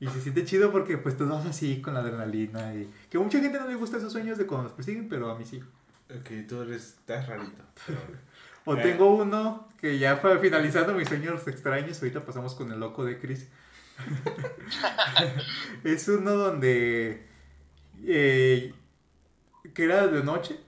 Y 0.00 0.08
se 0.08 0.20
siente 0.20 0.44
chido 0.44 0.72
porque 0.72 0.98
pues 0.98 1.16
te 1.16 1.24
vas 1.24 1.46
así 1.46 1.80
con 1.80 1.94
la 1.94 2.00
adrenalina 2.00 2.74
y 2.74 2.90
que 3.10 3.18
a 3.18 3.20
mucha 3.20 3.38
gente 3.38 3.58
no 3.60 3.68
le 3.68 3.74
gusta 3.76 3.98
esos 3.98 4.12
sueños 4.12 4.36
de 4.38 4.46
cuando 4.46 4.64
nos 4.64 4.72
persiguen, 4.72 5.08
pero 5.08 5.30
a 5.30 5.38
mí 5.38 5.44
sí. 5.44 5.62
Ok, 6.10 6.46
tú 6.48 6.62
eres, 6.62 6.86
estás 6.98 7.28
rarito. 7.28 7.62
pero- 7.86 8.00
O 8.64 8.74
Eh. 8.76 8.82
tengo 8.82 9.14
uno 9.14 9.68
que 9.80 9.98
ya 9.98 10.16
fue 10.16 10.38
finalizando 10.38 10.94
mis 10.94 11.08
sueños 11.08 11.46
extraños, 11.48 11.98
ahorita 12.00 12.24
pasamos 12.24 12.54
con 12.54 12.70
el 12.72 12.78
loco 12.80 13.04
de 13.04 13.18
Chris. 13.18 13.48
es 15.84 16.08
uno 16.08 16.32
donde 16.32 17.26
eh, 18.04 18.74
que 19.74 19.84
era 19.84 20.06
de 20.06 20.22
noche 20.22 20.58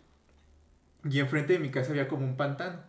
y 1.05 1.19
enfrente 1.21 1.55
de 1.55 1.59
mi 1.59 1.71
casa 1.71 1.91
había 1.91 2.09
como 2.09 2.25
un 2.25 2.37
pantano, 2.37 2.81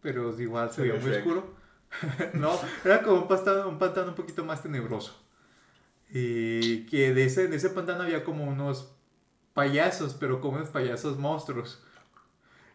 pero 0.00 0.38
igual 0.40 0.70
se 0.70 0.82
veía 0.82 0.94
muy 0.94 1.10
Shrek. 1.10 1.18
oscuro. 1.18 1.54
no, 2.34 2.58
era 2.84 3.02
como 3.02 3.22
un 3.22 3.28
pantano, 3.28 3.68
un 3.68 3.78
pantano 3.78 4.08
un 4.08 4.14
poquito 4.14 4.44
más 4.44 4.62
tenebroso. 4.62 5.18
Y 6.10 6.84
que 6.86 7.14
de 7.14 7.24
ese, 7.24 7.48
de 7.48 7.56
ese 7.56 7.70
pantano 7.70 8.02
había 8.02 8.22
como 8.22 8.44
unos 8.44 8.92
payasos, 9.54 10.14
pero 10.14 10.40
como 10.40 10.56
unos 10.56 10.68
payasos 10.68 11.18
monstruos. 11.18 11.82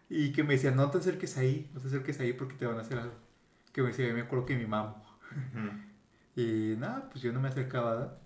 Y 0.09 0.31
que 0.31 0.43
me 0.43 0.53
decían, 0.53 0.75
no 0.75 0.89
te 0.89 0.99
acerques 0.99 1.37
ahí, 1.37 1.69
no 1.73 1.81
te 1.81 1.87
acerques 1.87 2.19
ahí 2.19 2.33
porque 2.33 2.55
te 2.55 2.65
van 2.65 2.77
a 2.77 2.81
hacer 2.81 2.97
algo. 2.97 3.15
Que 3.73 3.81
me 3.81 3.89
decía, 3.89 4.13
me 4.13 4.21
acuerdo 4.21 4.45
que 4.45 4.55
mi 4.55 4.65
mamo. 4.65 5.03
Ujú. 5.31 5.69
Y 6.37 6.75
nada, 6.77 7.09
pues 7.09 7.23
yo 7.23 7.33
no 7.33 7.39
me 7.39 7.47
acercaba. 7.47 7.95
¿verdad? 7.95 8.17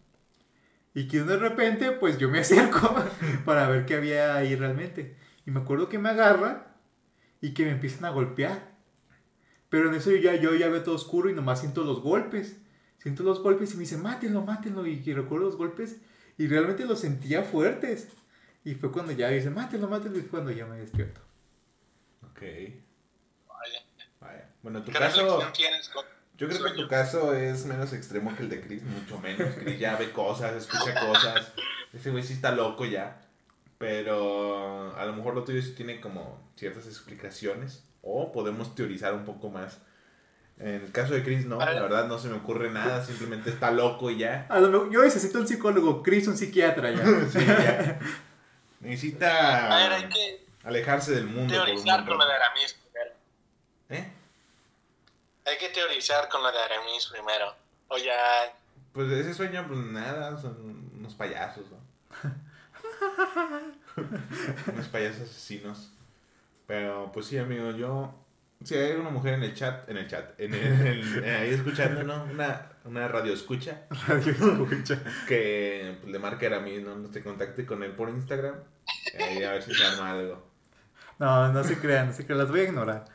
Y 0.93 1.07
que 1.07 1.23
de 1.23 1.37
repente, 1.37 1.91
pues 1.91 2.17
yo 2.17 2.29
me 2.29 2.39
acerco 2.39 2.93
para 3.45 3.69
ver 3.69 3.85
qué 3.85 3.95
había 3.95 4.35
ahí 4.35 4.55
realmente. 4.55 5.15
Y 5.45 5.51
me 5.51 5.61
acuerdo 5.61 5.87
que 5.87 5.97
me 5.97 6.09
agarra 6.09 6.75
y 7.39 7.53
que 7.53 7.63
me 7.63 7.71
empiezan 7.71 8.05
a 8.05 8.09
golpear. 8.09 8.75
Pero 9.69 9.87
en 9.89 9.95
eso 9.95 10.11
yo 10.11 10.17
ya, 10.17 10.35
yo 10.35 10.53
ya 10.55 10.67
veo 10.67 10.83
todo 10.83 10.95
oscuro 10.95 11.29
y 11.29 11.33
nomás 11.33 11.61
siento 11.61 11.85
los 11.85 12.01
golpes. 12.01 12.57
Siento 12.97 13.23
los 13.23 13.41
golpes 13.41 13.71
y 13.73 13.75
me 13.75 13.81
dice, 13.81 13.97
mátenlo, 13.97 14.43
mátenlo. 14.43 14.85
Y 14.85 15.01
que 15.01 15.13
recuerdo 15.13 15.45
los 15.45 15.55
golpes 15.55 16.01
y 16.37 16.47
realmente 16.47 16.85
los 16.85 16.99
sentía 16.99 17.43
fuertes. 17.43 18.09
Y 18.65 18.75
fue 18.75 18.91
cuando 18.91 19.13
ya 19.13 19.29
dice, 19.29 19.49
mátenlo, 19.49 19.87
mátenlo. 19.87 20.17
Y 20.17 20.21
fue 20.21 20.31
cuando 20.31 20.51
ya 20.51 20.65
me 20.65 20.77
despierto. 20.77 21.21
Ok. 22.41 22.73
Vaya. 23.47 23.79
Vaya. 24.19 24.49
Bueno, 24.63 24.79
en 24.79 24.85
tu 24.85 24.91
¿Qué 24.91 24.97
caso, 24.99 25.17
reflexión 25.21 25.53
tienes 25.53 25.89
con 25.89 26.05
yo 26.37 26.47
creo 26.49 26.63
que 26.63 26.71
tu 26.81 26.87
caso 26.87 27.35
es 27.35 27.65
menos 27.65 27.93
extremo 27.93 28.35
que 28.35 28.41
el 28.41 28.49
de 28.49 28.61
Chris, 28.61 28.81
mucho 28.81 29.19
menos. 29.19 29.53
Chris 29.59 29.77
ya 29.77 29.95
ve 29.95 30.11
cosas, 30.11 30.53
escucha 30.55 30.99
cosas. 30.99 31.51
Ese 31.93 32.09
güey 32.09 32.23
sí 32.23 32.33
está 32.33 32.51
loco 32.51 32.83
ya. 32.85 33.21
Pero 33.77 34.95
a 34.97 35.05
lo 35.05 35.13
mejor 35.13 35.35
lo 35.35 35.43
tuyo 35.43 35.61
sí 35.61 35.73
tiene 35.75 36.01
como 36.01 36.41
ciertas 36.55 36.87
explicaciones. 36.87 37.83
O 38.01 38.31
podemos 38.31 38.73
teorizar 38.73 39.13
un 39.13 39.23
poco 39.23 39.51
más. 39.51 39.77
En 40.57 40.67
el 40.81 40.91
caso 40.91 41.13
de 41.13 41.23
Chris, 41.23 41.45
no, 41.45 41.57
la 41.59 41.79
verdad 41.81 42.07
no 42.07 42.17
se 42.17 42.27
me 42.27 42.35
ocurre 42.37 42.71
nada, 42.71 43.05
simplemente 43.05 43.51
está 43.51 43.69
loco 43.69 44.09
y 44.09 44.17
ya. 44.17 44.47
A 44.49 44.59
lo 44.59 44.69
mejor- 44.69 44.91
yo 44.91 45.03
necesito 45.03 45.37
un 45.39 45.47
psicólogo, 45.47 46.01
Chris 46.01 46.27
un 46.27 46.37
psiquiatra 46.37 46.89
ya. 46.91 47.03
Sí, 47.31 47.39
ya. 47.45 47.99
Necesita 48.79 49.71
A 49.71 49.77
ver, 49.77 49.91
hay 49.93 50.09
que 50.09 50.45
alejarse 50.63 51.13
del 51.13 51.25
mundo. 51.25 51.53
teorizar 51.53 52.05
con 52.05 52.17
lo 52.17 52.25
de. 52.25 52.33
Aramis 52.33 52.73
primero. 52.73 53.11
¿Eh? 53.89 54.11
Hay 55.45 55.57
que 55.57 55.69
teorizar 55.69 56.29
con 56.29 56.43
lo 56.43 56.51
de 56.51 56.59
Aramis 56.59 57.07
primero. 57.07 57.55
O 57.87 57.97
ya. 57.97 58.53
Pues 58.93 59.11
ese 59.11 59.33
sueño, 59.33 59.65
pues 59.67 59.79
nada, 59.79 60.37
son 60.39 60.91
unos 60.97 61.15
payasos, 61.15 61.65
¿no? 61.71 61.79
unos 64.73 64.87
payasos 64.87 65.29
asesinos. 65.29 65.91
Pero 66.67 67.11
pues 67.11 67.25
sí, 67.25 67.37
amigo, 67.37 67.71
yo. 67.71 68.13
Si 68.63 68.75
hay 68.75 68.91
una 68.91 69.09
mujer 69.09 69.33
en 69.33 69.43
el 69.43 69.55
chat, 69.55 69.89
en 69.89 69.97
el 69.97 70.07
chat, 70.07 70.39
en 70.39 70.53
el, 70.53 71.23
ahí 71.25 71.49
escuchando, 71.49 72.03
¿no? 72.03 72.25
Una, 72.25 72.73
una 72.85 73.07
radio 73.07 73.33
escucha 73.33 73.87
Radio 74.07 74.31
escucha. 74.31 75.01
que 75.27 75.97
pues, 75.99 76.11
le 76.11 76.19
marque 76.19 76.45
a 76.45 76.59
mí, 76.59 76.77
¿no? 76.77 77.11
Se 77.11 77.23
contacte 77.23 77.65
con 77.65 77.81
él 77.81 77.93
por 77.93 78.09
Instagram. 78.09 78.55
Ahí 79.19 79.43
a 79.43 79.53
ver 79.53 79.63
si 79.63 79.73
se 79.73 79.83
arma 79.83 80.11
algo. 80.11 80.50
No, 81.21 81.53
no 81.53 81.63
se 81.63 81.77
crean, 81.79 82.07
no 82.07 82.13
se 82.13 82.25
crean, 82.25 82.39
las 82.39 82.49
voy 82.49 82.61
a 82.61 82.63
ignorar. 82.63 83.05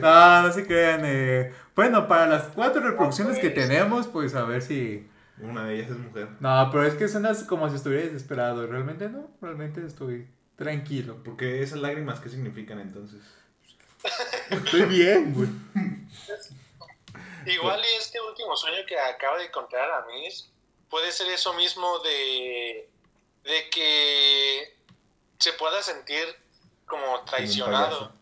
No, 0.00 0.42
no 0.42 0.52
se 0.52 0.66
crean. 0.66 1.02
eh. 1.04 1.52
Bueno, 1.74 2.06
para 2.06 2.26
las 2.28 2.44
cuatro 2.54 2.80
reproducciones 2.80 3.38
que 3.38 3.50
tenemos, 3.50 4.06
pues 4.06 4.34
a 4.36 4.44
ver 4.44 4.62
si, 4.62 5.08
Una 5.40 5.64
de 5.64 5.74
ellas 5.74 5.90
es 5.90 5.98
mujer. 5.98 6.28
No, 6.38 6.68
pero 6.70 6.84
es 6.84 6.94
que 6.94 7.08
suenas 7.08 7.42
como 7.42 7.68
si 7.68 7.76
estuviera 7.76 8.04
desesperado. 8.04 8.66
Realmente 8.68 9.08
no, 9.08 9.30
realmente 9.42 9.84
estoy 9.84 10.28
tranquilo. 10.56 11.20
Porque 11.24 11.62
esas 11.62 11.80
lágrimas, 11.80 12.20
¿qué 12.20 12.28
significan 12.28 12.78
entonces? 12.78 13.20
Estoy 14.50 14.82
bien, 14.84 15.34
güey. 15.34 15.48
Igual 17.46 17.80
y 17.80 17.98
este 17.98 18.20
último 18.20 18.56
sueño 18.56 18.78
que 18.86 18.98
acaba 18.98 19.38
de 19.38 19.50
contar 19.50 19.90
a 19.90 20.06
mí 20.06 20.28
puede 20.88 21.10
ser 21.12 21.26
eso 21.32 21.52
mismo 21.54 21.98
de, 21.98 22.88
de 23.42 23.70
que 23.70 24.23
se 25.44 25.52
pueda 25.52 25.82
sentir 25.82 26.24
como 26.86 27.22
traicionado. 27.24 28.12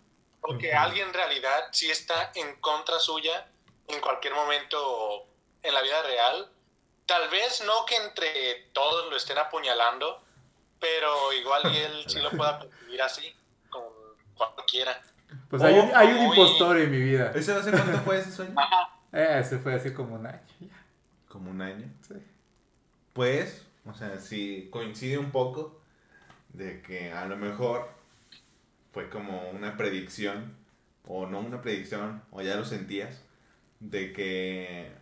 Porque 0.41 0.73
alguien 0.73 1.07
en 1.07 1.15
realidad 1.15 1.69
sí 1.71 1.89
está 1.89 2.33
en 2.35 2.57
contra 2.57 2.99
suya 2.99 3.47
en 3.87 4.01
cualquier 4.01 4.35
momento 4.35 5.29
en 5.63 5.73
la 5.73 5.83
vida 5.83 6.03
real. 6.03 6.51
Tal 7.07 7.29
vez 7.31 7.63
no 7.65 7.87
que 7.87 7.95
entre 7.95 8.71
todos 8.73 9.09
lo 9.09 9.17
estén 9.17 9.39
apuñalando, 9.39 10.21
pero 10.81 11.33
igual 11.33 11.73
y 11.73 11.77
él 11.77 12.05
sí 12.09 12.19
lo 12.19 12.31
pueda 12.31 12.59
percibir 12.59 13.01
así, 13.03 13.33
con 13.71 13.85
cualquiera. 14.35 15.01
Pues 15.49 15.63
hay 15.63 15.79
un, 15.79 15.95
hay 15.95 16.09
un 16.09 16.25
impostor 16.27 16.77
en 16.79 16.91
mi 16.91 16.99
vida. 16.99 17.31
¿Ese 17.37 17.53
hace 17.53 17.71
cuánto 17.71 17.99
fue 18.01 18.19
ese 18.19 18.33
sueño? 18.33 18.57
Eh, 19.13 19.45
se 19.49 19.59
fue 19.59 19.75
así 19.75 19.93
como 19.93 20.17
un 20.17 20.27
año. 20.27 20.41
ya, 20.59 20.87
Como 21.29 21.51
un 21.51 21.63
año. 21.63 21.87
sí. 22.09 22.15
Pues, 23.13 23.65
o 23.89 23.95
sea, 23.95 24.19
sí 24.19 24.69
coincide 24.73 25.19
un 25.19 25.31
poco 25.31 25.82
de 26.53 26.83
que 26.83 27.13
a 27.13 27.27
lo 27.27 27.37
mejor 27.37 27.89
fue 28.93 29.09
como 29.09 29.51
una 29.51 29.77
predicción, 29.77 30.55
o 31.07 31.27
no 31.27 31.41
una 31.41 31.63
predicción, 31.63 32.23
o 32.31 32.43
ya 32.43 32.57
lo 32.57 32.65
sentías, 32.65 33.23
de 33.81 34.13
que, 34.13 34.93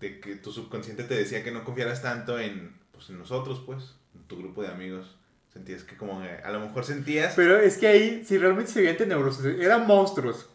de 0.00 0.20
que 0.20 0.36
tu 0.36 0.52
subconsciente 0.52 1.04
te 1.04 1.14
decía 1.14 1.42
que 1.42 1.52
no 1.52 1.64
confiaras 1.64 2.02
tanto 2.02 2.38
en, 2.38 2.74
pues, 2.92 3.08
en 3.10 3.18
nosotros, 3.18 3.62
pues, 3.64 3.94
en 4.14 4.24
tu 4.24 4.36
grupo 4.38 4.62
de 4.62 4.68
amigos. 4.68 5.16
Sentías 5.52 5.84
que 5.84 5.96
como 5.96 6.20
a 6.20 6.50
lo 6.50 6.60
mejor 6.60 6.84
sentías... 6.84 7.34
Pero 7.36 7.56
es 7.56 7.78
que 7.78 7.86
ahí, 7.86 8.24
si 8.24 8.38
realmente 8.38 8.72
se 8.72 8.80
veían 8.80 8.96
tenebrosos, 8.96 9.44
eran 9.46 9.86
monstruos. 9.86 10.50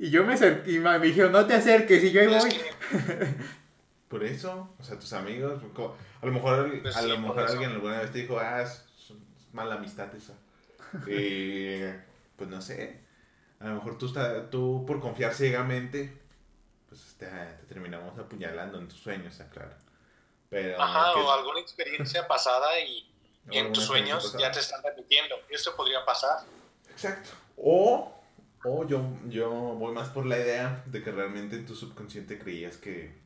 Y 0.00 0.10
yo 0.10 0.24
me 0.24 0.34
acerqué 0.34 0.72
y 0.72 0.78
me 0.80 0.98
dijeron, 0.98 1.30
no 1.30 1.46
te 1.46 1.54
acerques. 1.54 2.02
Y 2.02 2.10
yo 2.10 2.22
ahí 2.22 2.26
voy. 2.26 2.50
Por 4.08 4.24
eso, 4.24 4.74
o 4.78 4.82
sea, 4.82 4.98
tus 4.98 5.12
amigos, 5.12 5.62
a 5.62 6.26
lo 6.26 6.32
mejor, 6.32 6.82
Pues 6.82 6.96
a 6.96 7.02
sí, 7.02 7.08
lo 7.08 7.18
mejor 7.18 7.38
alguien 7.38 7.70
alguna 7.70 8.00
vez 8.00 8.10
te 8.10 8.18
dijo, 8.18 8.38
ah, 8.38 8.62
es 8.62 8.84
mala 9.52 9.74
amistad 9.76 10.14
esa. 10.14 10.34
Y, 11.06 11.80
pues 12.36 12.48
no 12.50 12.60
sé, 12.60 13.00
a 13.60 13.68
lo 13.68 13.74
mejor 13.74 13.98
tú, 13.98 14.06
está- 14.06 14.50
tú 14.50 14.84
por 14.86 15.00
confiar 15.00 15.34
ciegamente, 15.34 16.20
pues 16.88 17.14
te, 17.18 17.26
te 17.26 17.66
terminamos 17.68 18.18
apuñalando 18.18 18.78
en 18.78 18.88
tus 18.88 18.98
sueños, 19.00 19.32
está 19.32 19.48
claro. 19.48 19.74
Pero, 20.50 20.80
Ajá, 20.80 21.14
que- 21.14 21.20
o 21.20 21.32
alguna 21.32 21.60
experiencia 21.60 22.26
pasada 22.28 22.78
y, 22.80 23.08
y 23.50 23.58
en 23.58 23.72
tus 23.72 23.84
sueños 23.84 24.24
pasada. 24.24 24.40
ya 24.40 24.52
te 24.52 24.60
están 24.60 24.82
repitiendo. 24.82 25.36
Esto 25.48 25.74
podría 25.76 26.04
pasar. 26.04 26.40
Exacto. 26.90 27.30
O, 27.56 28.12
o 28.64 28.86
yo, 28.86 29.02
yo 29.28 29.50
voy 29.50 29.94
más 29.94 30.08
por 30.10 30.26
la 30.26 30.38
idea 30.38 30.82
de 30.86 31.02
que 31.02 31.10
realmente 31.10 31.56
en 31.56 31.64
tu 31.66 31.74
subconsciente 31.74 32.38
creías 32.38 32.76
que, 32.76 33.18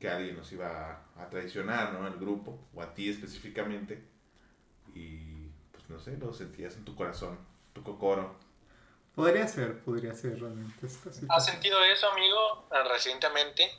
que 0.00 0.08
alguien 0.10 0.36
nos 0.36 0.50
iba 0.52 1.02
a, 1.16 1.22
a 1.22 1.30
traicionar, 1.30 1.92
¿no? 1.92 2.06
El 2.06 2.14
grupo, 2.18 2.58
o 2.74 2.82
a 2.82 2.92
ti 2.94 3.08
específicamente. 3.08 4.02
Y, 4.94 5.35
no 5.88 5.98
sé, 5.98 6.16
lo 6.18 6.32
sentías 6.32 6.76
en 6.76 6.84
tu 6.84 6.94
corazón, 6.94 7.38
tu 7.72 7.82
cocoro. 7.82 8.36
Podría 9.14 9.48
ser, 9.48 9.80
podría 9.80 10.14
ser 10.14 10.38
realmente 10.38 10.86
esta 10.86 11.10
¿Has 11.30 11.46
sentido 11.46 11.82
eso, 11.84 12.10
amigo, 12.10 12.68
eh, 12.70 12.88
recientemente? 12.92 13.70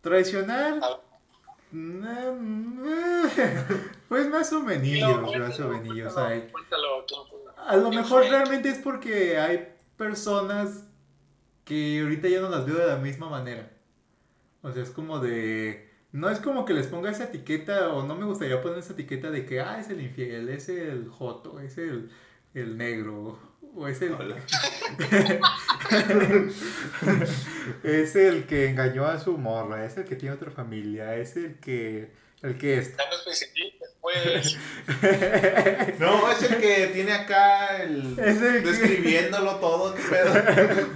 Traicionar. 0.00 0.80
Ah. 0.82 0.98
Pues 4.08 4.28
más 4.28 4.52
o 4.52 4.60
menos, 4.60 5.22
más 5.22 5.60
o 5.60 5.68
menos. 5.68 6.16
A 7.56 7.76
lo 7.76 7.88
¿Quién 7.88 8.02
mejor 8.02 8.24
realmente 8.24 8.68
es 8.68 8.78
porque 8.78 9.38
hay 9.38 9.72
personas 9.96 10.84
que 11.64 12.00
ahorita 12.02 12.28
ya 12.28 12.40
no 12.40 12.50
las 12.50 12.66
veo 12.66 12.76
de 12.76 12.88
la 12.88 12.96
misma 12.96 13.30
manera. 13.30 13.70
O 14.62 14.70
sea, 14.70 14.82
es 14.82 14.90
como 14.90 15.18
de... 15.18 15.90
No 16.12 16.28
es 16.30 16.38
como 16.40 16.64
que 16.66 16.74
les 16.74 16.86
ponga 16.88 17.10
esa 17.10 17.24
etiqueta, 17.24 17.88
o 17.92 18.06
no 18.06 18.14
me 18.14 18.26
gustaría 18.26 18.60
poner 18.60 18.78
esa 18.78 18.92
etiqueta 18.92 19.30
de 19.30 19.46
que, 19.46 19.60
ah, 19.60 19.80
es 19.80 19.88
el 19.88 20.02
infiel, 20.02 20.48
es 20.50 20.68
el 20.68 21.08
joto, 21.08 21.58
es 21.58 21.78
el, 21.78 22.10
el 22.52 22.76
negro, 22.76 23.38
o 23.74 23.88
es 23.88 24.02
el, 24.02 24.12
Hola. 24.12 24.36
es 27.82 28.14
el 28.16 28.44
que 28.44 28.68
engañó 28.68 29.06
a 29.06 29.18
su 29.18 29.38
morra, 29.38 29.86
es 29.86 29.96
el 29.96 30.04
que 30.04 30.16
tiene 30.16 30.34
otra 30.34 30.50
familia, 30.50 31.16
es 31.16 31.36
el 31.36 31.54
que, 31.58 32.10
el 32.42 32.58
que 32.58 32.78
es. 32.78 32.92
Pues. 34.00 34.58
No, 35.98 36.30
es 36.30 36.42
el 36.42 36.60
que 36.60 36.90
tiene 36.92 37.12
acá 37.12 37.82
el... 37.82 38.18
Es 38.18 38.40
el 38.42 38.62
que- 38.62 38.68
Describiéndolo 38.70 39.56
todo, 39.56 39.94
qué 39.94 40.02
pedo. 40.02 40.34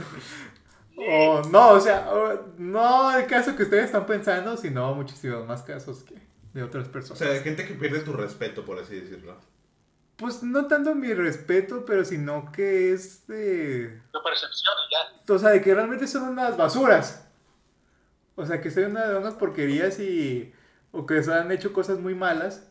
O 0.96 1.42
no, 1.50 1.70
o 1.72 1.80
sea, 1.80 2.08
o- 2.12 2.46
no 2.58 3.16
el 3.16 3.26
caso 3.26 3.54
que 3.54 3.64
ustedes 3.64 3.86
están 3.86 4.06
pensando, 4.06 4.56
sino 4.56 4.94
muchísimos 4.94 5.46
más 5.46 5.62
casos 5.62 6.02
que 6.04 6.14
de 6.54 6.62
otras 6.62 6.88
O 6.88 6.92
personas. 6.92 7.18
sea, 7.18 7.42
gente 7.42 7.66
que 7.66 7.74
pierde 7.74 8.00
tu 8.00 8.12
respeto, 8.14 8.64
por 8.64 8.78
así 8.78 8.98
decirlo. 8.98 9.36
pues 10.16 10.42
no 10.42 10.66
tanto 10.66 10.94
mi 10.94 11.12
respeto, 11.12 11.84
pero 11.84 12.02
sino 12.02 12.50
que 12.50 12.94
es 12.94 13.26
de... 13.26 14.00
Tu 14.10 14.22
percepción 14.22 14.74
ya. 14.90 15.34
O 15.34 15.38
sea, 15.38 15.50
de 15.50 15.60
que 15.60 15.74
realmente 15.74 16.06
son 16.06 16.22
unas 16.30 16.56
basuras. 16.56 17.28
O 18.34 18.46
sea, 18.46 18.62
que 18.62 18.70
son 18.70 18.92
una- 18.92 19.18
unas 19.18 19.34
porquerías 19.34 19.98
y... 20.00 20.54
O 20.92 21.04
que 21.04 21.22
se 21.22 21.34
han 21.34 21.52
hecho 21.52 21.74
cosas 21.74 21.98
muy 21.98 22.14
malas 22.14 22.66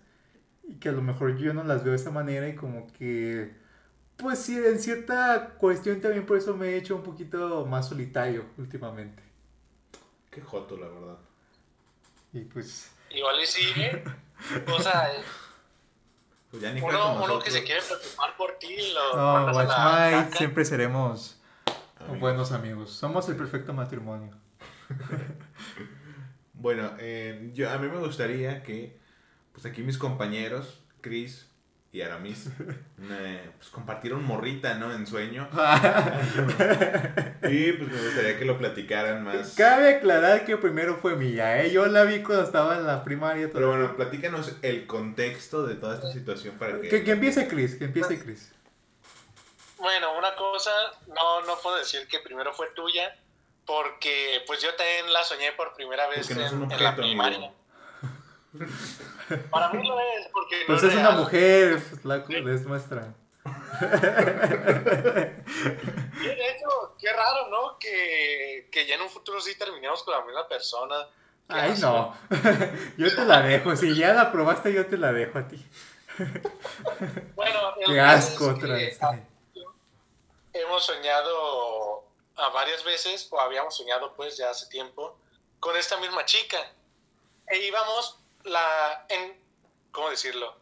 y 0.63 0.79
que 0.79 0.89
a 0.89 0.93
lo 0.93 1.03
mejor 1.03 1.37
yo 1.37 1.53
no 1.53 1.63
las 1.63 1.83
veo 1.83 1.91
de 1.91 1.97
esa 1.97 2.09
manera 2.09 2.47
y 2.49 2.55
como 2.55 2.87
que... 2.93 3.53
Pues 4.17 4.39
sí, 4.39 4.57
en 4.57 4.79
cierta 4.79 5.55
cuestión 5.57 5.99
también 5.99 6.25
por 6.25 6.37
eso 6.37 6.55
me 6.55 6.69
he 6.69 6.77
hecho 6.77 6.95
un 6.95 7.03
poquito 7.03 7.65
más 7.65 7.89
solitario 7.89 8.45
últimamente. 8.57 9.21
Qué 10.31 10.41
joto, 10.41 10.77
la 10.77 10.87
verdad. 10.87 11.17
Y 12.33 12.41
pues... 12.41 12.91
Igual 13.09 13.41
y 13.41 13.45
sí, 13.45 13.73
¿eh? 13.77 14.03
O 14.73 14.79
sea, 14.81 15.11
Pues 16.51 16.61
ya 16.61 16.73
ni 16.73 16.81
uno, 16.81 17.23
uno 17.23 17.39
que 17.39 17.51
se 17.51 17.63
quiere 17.63 17.81
preocupar 17.81 18.35
por 18.37 18.57
ti 18.59 18.75
lo 18.93 19.15
No, 19.15 19.47
a 19.47 19.63
la 19.63 20.31
siempre 20.31 20.65
seremos 20.65 21.39
Amigos. 21.99 22.19
buenos 22.19 22.51
amigos. 22.51 22.91
Somos 22.91 23.27
el 23.29 23.35
perfecto 23.35 23.73
matrimonio. 23.73 24.31
Bueno, 26.57 26.95
eh, 26.99 27.51
yo, 27.53 27.69
a 27.69 27.77
mí 27.77 27.87
me 27.87 27.99
gustaría 27.99 28.63
que, 28.63 28.97
pues 29.51 29.65
aquí 29.65 29.83
mis 29.83 29.97
compañeros, 29.97 30.79
Chris 31.01 31.47
y 31.95 32.01
Aramis, 32.01 32.47
eh, 33.09 33.49
pues 33.57 33.69
compartieron 33.69 34.21
morrita, 34.25 34.73
¿no? 34.73 34.91
En 34.93 35.07
sueño. 35.07 35.47
Y 37.47 37.71
pues 37.73 37.91
me 37.91 38.01
gustaría 38.01 38.37
que 38.37 38.43
lo 38.43 38.57
platicaran 38.57 39.23
más. 39.23 39.53
Cabe 39.55 39.95
aclarar 39.95 40.45
que 40.45 40.57
primero 40.57 40.97
fue 40.97 41.15
mía, 41.15 41.61
¿eh? 41.61 41.71
Yo 41.71 41.85
la 41.85 42.03
vi 42.03 42.21
cuando 42.21 42.43
estaba 42.43 42.75
en 42.75 42.85
la 42.85 43.03
primaria. 43.03 43.49
Pero 43.53 43.69
bueno, 43.69 43.95
platícanos 43.95 44.53
el 44.61 44.87
contexto 44.87 45.65
de 45.65 45.75
toda 45.75 45.95
esta 45.95 46.11
situación 46.11 46.57
para 46.57 46.81
que... 46.81 46.89
que, 46.89 47.03
que 47.03 47.11
empiece 47.11 47.47
Chris, 47.47 47.75
que 47.75 47.85
empiece 47.85 48.19
Chris. 48.19 48.51
Bueno, 49.77 50.17
una 50.17 50.35
cosa, 50.35 50.71
no, 51.07 51.41
no 51.45 51.57
puedo 51.61 51.77
decir 51.77 52.07
que 52.07 52.19
primero 52.19 52.51
fue 52.53 52.67
tuya, 52.75 53.15
porque 53.65 54.41
pues 54.47 54.61
yo 54.61 54.73
también 54.75 55.13
la 55.13 55.23
soñé 55.23 55.51
por 55.53 55.73
primera 55.75 56.07
vez 56.07 56.29
no 56.35 56.43
es 56.45 56.51
en, 56.51 56.57
un 56.57 56.63
en 56.63 56.83
la 56.83 56.89
objeto, 56.89 56.95
primaria. 57.07 57.37
amigo. 57.37 57.55
Para 59.49 59.69
mí 59.69 59.87
lo 59.87 59.99
es, 59.99 60.27
porque 60.31 60.59
no 60.61 60.67
Pues 60.67 60.83
es 60.83 60.95
una 60.95 61.11
mujer, 61.11 61.81
pues 61.89 62.05
la 62.05 62.17
es 62.53 62.65
nuestra. 62.65 63.13
Y 66.21 66.25
de 66.25 66.49
hecho, 66.49 66.95
qué 66.99 67.11
raro, 67.13 67.49
¿no? 67.49 67.77
Que, 67.77 68.69
que 68.71 68.85
ya 68.87 68.95
en 68.95 69.01
un 69.01 69.09
futuro 69.09 69.39
sí 69.41 69.57
terminemos 69.57 70.03
con 70.03 70.13
la 70.13 70.25
misma 70.25 70.47
persona. 70.47 71.07
Ay, 71.47 71.75
no. 71.79 72.15
Yo 72.97 73.15
te 73.15 73.25
la 73.25 73.41
dejo. 73.41 73.75
Si 73.75 73.95
ya 73.95 74.13
la 74.13 74.31
probaste, 74.31 74.73
yo 74.73 74.85
te 74.87 74.97
la 74.97 75.13
dejo 75.13 75.39
a 75.39 75.47
ti. 75.47 75.63
Bueno, 77.35 77.59
Qué 77.85 77.99
asco 77.99 78.49
otra 78.49 78.73
vez. 78.75 78.97
hemos 80.53 80.85
soñado 80.85 82.05
a 82.37 82.49
varias 82.49 82.83
veces, 82.83 83.27
o 83.31 83.39
habíamos 83.39 83.75
soñado 83.75 84.13
pues 84.15 84.37
ya 84.37 84.49
hace 84.49 84.67
tiempo, 84.67 85.17
con 85.59 85.75
esta 85.77 85.97
misma 85.97 86.25
chica. 86.25 86.57
E 87.47 87.57
íbamos 87.59 88.17
la, 88.45 89.05
en, 89.09 89.39
¿cómo 89.91 90.09
decirlo? 90.09 90.57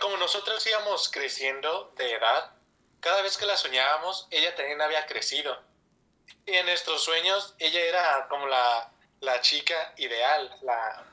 Como 0.00 0.16
nosotros 0.16 0.66
íbamos 0.66 1.10
creciendo 1.10 1.92
de 1.96 2.12
edad, 2.12 2.52
cada 3.00 3.22
vez 3.22 3.36
que 3.36 3.46
la 3.46 3.56
soñábamos, 3.56 4.26
ella 4.30 4.54
también 4.54 4.80
había 4.80 5.06
crecido. 5.06 5.60
Y 6.46 6.54
en 6.54 6.66
nuestros 6.66 7.02
sueños, 7.02 7.54
ella 7.58 7.80
era 7.80 8.26
como 8.28 8.46
la, 8.46 8.92
la 9.20 9.40
chica 9.40 9.94
ideal, 9.96 10.54
la, 10.62 11.04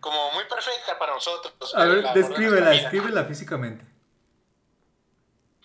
como 0.00 0.32
muy 0.32 0.44
perfecta 0.44 0.98
para 0.98 1.14
nosotros. 1.14 1.74
A 1.74 1.84
ver, 1.84 2.12
descríbela, 2.12 2.70
descríbela 2.70 3.24
físicamente. 3.24 3.84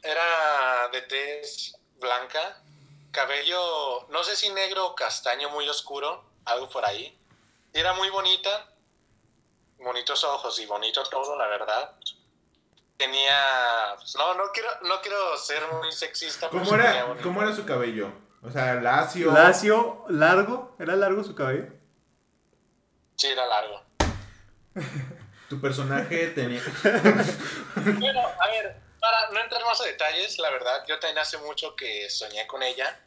Era 0.02 0.88
de 0.90 1.02
tez 1.02 1.76
blanca, 1.98 2.62
cabello, 3.12 4.08
no 4.10 4.24
sé 4.24 4.36
si 4.36 4.50
negro 4.50 4.88
o 4.88 4.96
castaño 4.96 5.50
muy 5.50 5.68
oscuro, 5.68 6.24
algo 6.46 6.70
por 6.70 6.86
ahí. 6.86 7.18
Era 7.74 7.94
muy 7.94 8.10
bonita, 8.10 8.70
bonitos 9.80 10.24
ojos 10.24 10.60
y 10.60 10.66
bonito 10.66 11.04
todo, 11.04 11.38
la 11.38 11.48
verdad. 11.48 11.96
Tenía, 12.98 13.96
pues, 13.96 14.16
no, 14.16 14.34
no 14.36 14.52
quiero, 14.54 14.70
no 14.84 15.02
quiero 15.02 15.38
ser 15.38 15.62
muy 15.82 15.92
sexista. 15.92 16.50
pero 16.50 16.64
¿Cómo 16.64 16.78
tenía 16.78 17.06
era. 17.06 17.22
¿Cómo 17.22 17.42
era 17.42 17.54
su 17.54 17.66
cabello? 17.66 18.12
O 18.42 18.52
sea, 18.52 18.76
lacio. 18.76 19.32
Lacio, 19.32 20.06
largo. 20.10 20.76
¿Era 20.80 20.96
largo 20.96 21.24
su 21.24 21.36
cabello? 21.36 21.68
Sí, 23.16 23.28
era 23.28 23.46
largo. 23.46 23.82
Tu 25.50 25.62
personaje 25.62 26.28
tenía. 26.30 26.62
Bueno, 27.76 28.22
a 28.40 28.48
ver, 28.48 28.82
para 29.00 29.30
no 29.32 29.40
entrar 29.40 29.64
más 29.64 29.80
a 29.82 29.84
detalles, 29.84 30.40
la 30.40 30.50
verdad, 30.50 30.84
yo 30.88 30.98
también 31.00 31.20
hace 31.20 31.38
mucho 31.38 31.76
que 31.76 32.10
soñé 32.10 32.48
con 32.48 32.64
ella 32.64 33.00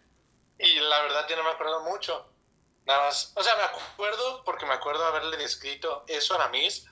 y 0.59 0.79
la 0.79 1.03
verdad 1.03 1.27
yo 1.29 1.37
no 1.37 1.43
me 1.43 1.51
acuerdo 1.51 1.81
mucho. 1.81 2.31
Nada 2.89 3.05
más, 3.05 3.33
o 3.37 3.43
sea, 3.43 3.55
me 3.57 3.63
acuerdo 3.65 4.43
porque 4.45 4.65
me 4.67 4.73
acuerdo 4.73 5.05
haberle 5.05 5.37
descrito 5.37 6.05
eso 6.09 6.33
a 6.33 6.37
Aramis 6.39 6.87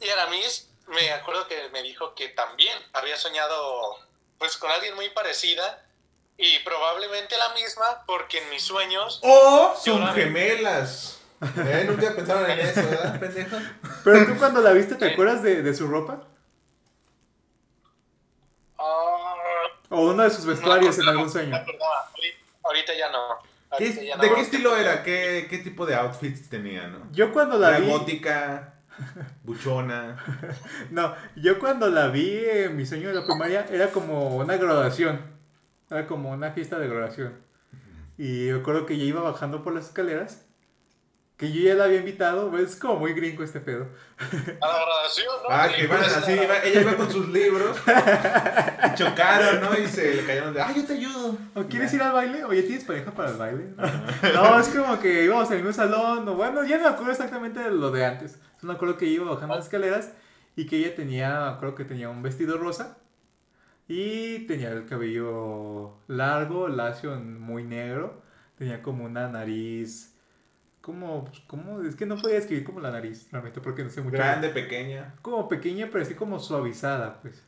y 0.00 0.08
Aramis 0.08 0.68
me 0.88 1.12
acuerdo 1.12 1.46
que 1.46 1.68
me 1.68 1.80
dijo 1.82 2.12
que 2.16 2.28
también 2.30 2.76
había 2.92 3.16
soñado 3.16 3.96
pues 4.38 4.56
con 4.56 4.68
alguien 4.70 4.96
muy 4.96 5.08
parecida 5.10 5.84
y 6.36 6.58
probablemente 6.60 7.36
la 7.38 7.50
misma 7.50 8.02
porque 8.06 8.38
en 8.42 8.50
mis 8.50 8.64
sueños 8.64 9.20
¡Oh! 9.22 9.74
Son 9.80 10.00
la- 10.04 10.12
gemelas. 10.12 11.20
¿Eh? 11.40 11.84
Nunca 11.86 12.12
pensaron 12.16 12.50
en 12.50 12.58
eso, 12.58 12.82
¿verdad, 12.88 13.20
pendejos? 13.20 13.62
Pero 14.02 14.26
tú 14.26 14.38
cuando 14.38 14.60
la 14.60 14.72
viste, 14.72 14.96
¿te 14.96 15.12
acuerdas 15.12 15.40
de, 15.44 15.62
de 15.62 15.72
su 15.72 15.86
ropa? 15.86 16.24
ah, 18.76 19.34
¿O 19.90 20.00
uno 20.00 20.22
de 20.24 20.30
sus 20.30 20.44
vestuarios 20.46 20.96
no, 20.98 21.02
en 21.04 21.08
algún 21.10 21.30
sueño? 21.30 21.56
Ahorita 22.64 22.92
ya 22.94 23.08
no. 23.10 23.38
¿Qué- 23.76 23.84
Ahorita 23.86 24.02
ya 24.02 24.16
¿De 24.16 24.34
qué 24.34 24.40
estilo 24.40 24.76
era? 24.76 25.02
¿Qué, 25.02 25.46
¿Qué 25.50 25.58
tipo 25.58 25.84
de 25.86 25.94
outfits 25.94 26.48
tenía, 26.48 26.88
no? 26.88 27.10
Yo 27.12 27.32
cuando 27.32 27.58
la 27.58 27.70
¿Era 27.70 27.80
vi... 27.80 27.88
gótica? 27.90 28.74
¿Buchona? 29.44 30.16
No, 30.90 31.14
yo 31.36 31.58
cuando 31.58 31.88
la 31.90 32.08
vi 32.08 32.30
en 32.44 32.76
mi 32.76 32.84
sueño 32.86 33.08
de 33.08 33.14
la 33.14 33.24
primaria 33.26 33.66
era 33.70 33.90
como 33.90 34.36
una 34.36 34.56
graduación. 34.56 35.20
Era 35.90 36.06
como 36.06 36.30
una 36.30 36.50
fiesta 36.52 36.78
de 36.78 36.88
graduación. 36.88 37.34
Y 38.16 38.48
me 38.50 38.60
acuerdo 38.60 38.86
que 38.86 38.94
ella 38.94 39.04
iba 39.04 39.20
bajando 39.22 39.62
por 39.62 39.72
las 39.74 39.86
escaleras. 39.86 40.46
Que 41.38 41.52
yo 41.52 41.62
ya 41.62 41.74
la 41.74 41.84
había 41.84 42.00
invitado. 42.00 42.56
Es 42.58 42.74
como 42.76 42.96
muy 42.96 43.12
gringo 43.14 43.44
este 43.44 43.60
pedo. 43.60 43.86
A 44.18 44.66
la 44.66 44.74
graduación, 44.74 45.26
¿no? 45.44 45.48
Ah, 45.48 45.68
que 45.74 45.84
iban 45.84 45.98
pues, 46.00 46.16
así, 46.16 46.32
iba- 46.32 46.62
ella 46.64 46.80
iba 46.80 46.96
con 46.96 47.10
sus 47.10 47.28
libros. 47.28 47.76
Y 47.86 48.94
chocaron, 48.96 49.60
¿no? 49.60 49.78
Y 49.78 49.86
se 49.86 50.14
le 50.16 50.24
cayeron 50.26 50.52
de, 50.52 50.60
¡ay, 50.60 50.74
yo 50.74 50.84
te 50.84 50.94
ayudo! 50.94 51.38
¿O 51.54 51.62
quieres 51.64 51.94
ir 51.94 52.02
al 52.02 52.12
baile? 52.12 52.42
Oye, 52.44 52.62
¿tienes 52.64 52.84
pareja 52.84 53.12
para 53.12 53.30
el 53.30 53.36
baile? 53.36 53.68
No, 54.34 54.58
es 54.58 54.68
como 54.68 54.98
que 54.98 55.24
íbamos 55.24 55.48
al 55.50 55.58
mismo 55.58 55.72
salón. 55.72 56.28
O 56.28 56.34
bueno, 56.34 56.64
ya 56.64 56.76
no 56.78 56.82
me 56.82 56.88
acuerdo 56.90 57.12
exactamente 57.12 57.60
de 57.60 57.70
lo 57.70 57.92
de 57.92 58.04
antes. 58.04 58.32
Solo 58.60 58.72
me 58.72 58.74
acuerdo 58.74 58.96
que 58.96 59.04
iba 59.06 59.24
bajando 59.32 59.54
las 59.54 59.66
escaleras 59.66 60.10
y 60.56 60.66
que 60.66 60.78
ella 60.78 60.96
tenía, 60.96 61.56
creo 61.60 61.76
que 61.76 61.84
tenía 61.84 62.08
un 62.08 62.20
vestido 62.20 62.58
rosa. 62.58 62.98
Y 63.86 64.40
tenía 64.48 64.70
el 64.72 64.86
cabello 64.86 65.94
largo, 66.08 66.66
lacio, 66.68 67.14
muy 67.14 67.62
negro. 67.62 68.20
Tenía 68.58 68.82
como 68.82 69.04
una 69.04 69.28
nariz. 69.28 70.14
Como, 70.88 71.26
pues, 71.26 71.40
como, 71.40 71.82
es 71.82 71.94
que 71.96 72.06
no 72.06 72.16
podía 72.16 72.36
describir 72.36 72.64
como 72.64 72.80
la 72.80 72.90
nariz, 72.90 73.28
realmente, 73.30 73.60
porque 73.60 73.84
no 73.84 73.90
sé 73.90 74.00
mucho. 74.00 74.16
Grande, 74.16 74.48
pequeña. 74.48 75.14
Como 75.20 75.46
pequeña, 75.46 75.90
pero 75.92 76.02
así 76.02 76.14
como 76.14 76.38
suavizada, 76.40 77.20
pues. 77.20 77.44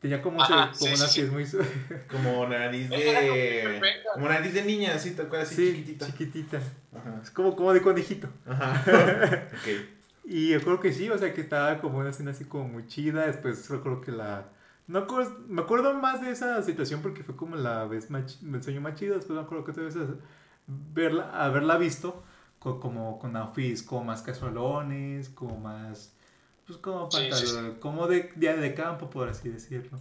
Tenía 0.00 0.20
como, 0.20 0.42
Ajá, 0.42 0.72
ese- 0.72 0.80
como 0.80 0.96
sí, 0.96 1.00
una 1.00 1.08
sí, 1.08 1.22
muy. 1.30 1.46
su- 1.46 1.64
Como 2.10 2.44
nariz 2.48 2.90
de. 2.90 3.60
perfecta. 3.62 4.10
Como 4.14 4.28
nariz 4.28 4.52
de 4.52 4.64
niña, 4.64 4.94
así, 4.96 5.12
tal 5.12 5.28
cual, 5.28 5.42
así 5.42 5.54
sí, 5.54 5.70
chiquitita. 5.76 6.06
chiquitita. 6.06 6.56
Ajá. 6.92 7.20
Es 7.22 7.30
como, 7.30 7.54
como 7.54 7.72
de 7.72 7.80
conejito. 7.82 8.28
Ajá. 8.46 8.82
Ok. 9.52 9.68
Y 10.24 10.48
yo 10.48 10.60
creo 10.60 10.80
que 10.80 10.92
sí, 10.92 11.08
o 11.08 11.16
sea, 11.16 11.32
que 11.32 11.40
estaba 11.42 11.78
como 11.80 11.98
una 11.98 12.10
escena 12.10 12.32
así 12.32 12.46
como 12.46 12.66
muy 12.66 12.88
chida. 12.88 13.28
Después 13.28 13.70
recuerdo 13.70 14.00
que 14.00 14.10
la... 14.10 14.48
No 14.88 14.98
acuerdo- 14.98 15.38
me 15.46 15.62
acuerdo 15.62 15.94
más 15.94 16.20
de 16.20 16.32
esa 16.32 16.60
situación 16.64 17.00
porque 17.00 17.22
fue 17.22 17.36
como 17.36 17.54
la 17.54 17.84
vez 17.84 18.10
más, 18.10 18.40
el 18.42 18.60
sueño 18.60 18.80
más 18.80 18.96
chido. 18.96 19.14
Después 19.14 19.36
me 19.38 19.44
acuerdo 19.44 19.62
que 19.64 19.70
otra 19.70 19.84
vez 19.84 19.94
verla, 20.66 21.30
haberla 21.32 21.76
visto 21.78 22.24
co- 22.58 22.80
como 22.80 23.18
con 23.18 23.36
outfits 23.36 23.82
como 23.82 24.04
más 24.04 24.22
casualones, 24.22 25.28
como 25.30 25.56
más... 25.58 26.12
Pues 26.66 26.78
como 26.78 27.10
Sí, 27.10 27.18
sí, 27.24 27.30
pantalón, 27.30 27.74
como 27.80 28.06
de 28.08 28.32
día 28.36 28.56
de 28.56 28.74
campo, 28.74 29.08
por 29.08 29.28
así 29.28 29.48
decirlo. 29.48 29.98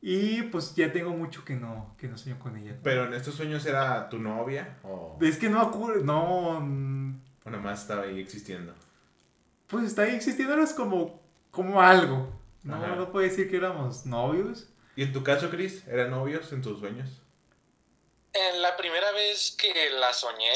Y 0.00 0.42
pues 0.44 0.74
ya 0.74 0.92
tengo 0.92 1.10
mucho 1.10 1.44
que 1.44 1.54
no, 1.54 1.94
que 1.98 2.08
no 2.08 2.18
sueño 2.18 2.38
con 2.38 2.56
ella. 2.56 2.78
Pero 2.82 3.06
en 3.06 3.14
estos 3.14 3.34
sueños 3.34 3.64
era 3.64 4.08
tu 4.10 4.18
novia 4.18 4.78
o, 4.84 5.16
Es 5.20 5.38
que 5.38 5.48
no 5.48 5.60
acuerdo, 5.60 6.04
no... 6.04 6.58
o 7.44 7.50
nomás 7.50 7.82
estaba 7.82 8.02
ahí 8.02 8.20
existiendo. 8.20 8.74
Pues 9.66 9.84
está 9.84 10.02
ahí 10.02 10.14
existiendo, 10.14 10.54
es 10.58 10.74
como, 10.74 11.20
como 11.50 11.80
algo. 11.80 12.28
No, 12.62 12.76
Ajá. 12.76 12.96
no 12.96 13.10
puedo 13.12 13.26
decir 13.26 13.50
que 13.50 13.56
éramos 13.56 14.04
novios. 14.06 14.68
¿Y 14.96 15.02
en 15.02 15.12
tu 15.12 15.22
caso, 15.22 15.50
Chris, 15.50 15.86
eran 15.88 16.10
novios 16.10 16.52
en 16.52 16.62
tus 16.62 16.78
sueños? 16.80 17.20
En 18.32 18.62
la 18.62 18.76
primera 18.76 19.10
vez 19.12 19.54
que 19.58 19.72
la 19.98 20.12
soñé, 20.12 20.52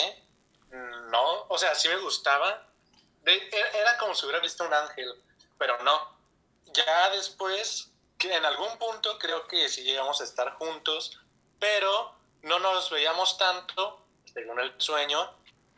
no, 0.72 1.46
o 1.48 1.58
sea, 1.58 1.74
sí 1.74 1.88
me 1.88 1.96
gustaba. 1.96 2.66
De- 3.22 3.34
e- 3.36 3.78
era 3.80 3.96
como 3.98 4.14
si 4.14 4.24
hubiera 4.26 4.40
visto 4.40 4.64
un 4.64 4.72
ángel, 4.74 5.12
pero 5.58 5.78
no. 5.82 6.16
Ya 6.72 7.10
después, 7.10 7.90
que 8.18 8.34
en 8.34 8.44
algún 8.44 8.76
punto 8.78 9.18
creo 9.18 9.46
que 9.46 9.68
sí 9.68 9.82
llegamos 9.82 10.20
a 10.20 10.24
estar 10.24 10.54
juntos, 10.54 11.18
pero 11.58 12.14
no 12.42 12.58
nos 12.58 12.90
veíamos 12.90 13.38
tanto, 13.38 14.04
según 14.32 14.60
el 14.60 14.74
sueño, 14.78 15.32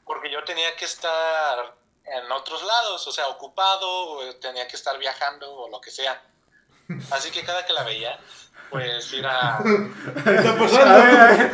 porque 0.05 0.31
yo 0.31 0.43
tenía 0.45 0.75
que 0.77 0.85
estar 0.85 1.75
en 2.05 2.33
otros 2.33 2.63
lados, 2.65 3.07
o 3.07 3.13
sea, 3.13 3.29
ocupado, 3.29 3.89
o 3.89 4.37
tenía 4.37 4.67
que 4.67 4.77
estar 4.77 4.99
viajando 4.99 5.51
o 5.53 5.71
lo 5.71 5.81
que 5.81 5.91
sea. 5.91 6.21
Así 7.13 7.31
que 7.31 7.45
cada 7.45 7.65
que 7.65 7.73
la 7.73 7.85
veía, 7.85 8.19
pues 8.69 9.13
era... 9.13 9.61
¿Qué 10.25 10.35
está 10.35 10.51
A 10.93 10.97
ver, 10.97 11.21
a 11.21 11.27
ver. 11.27 11.53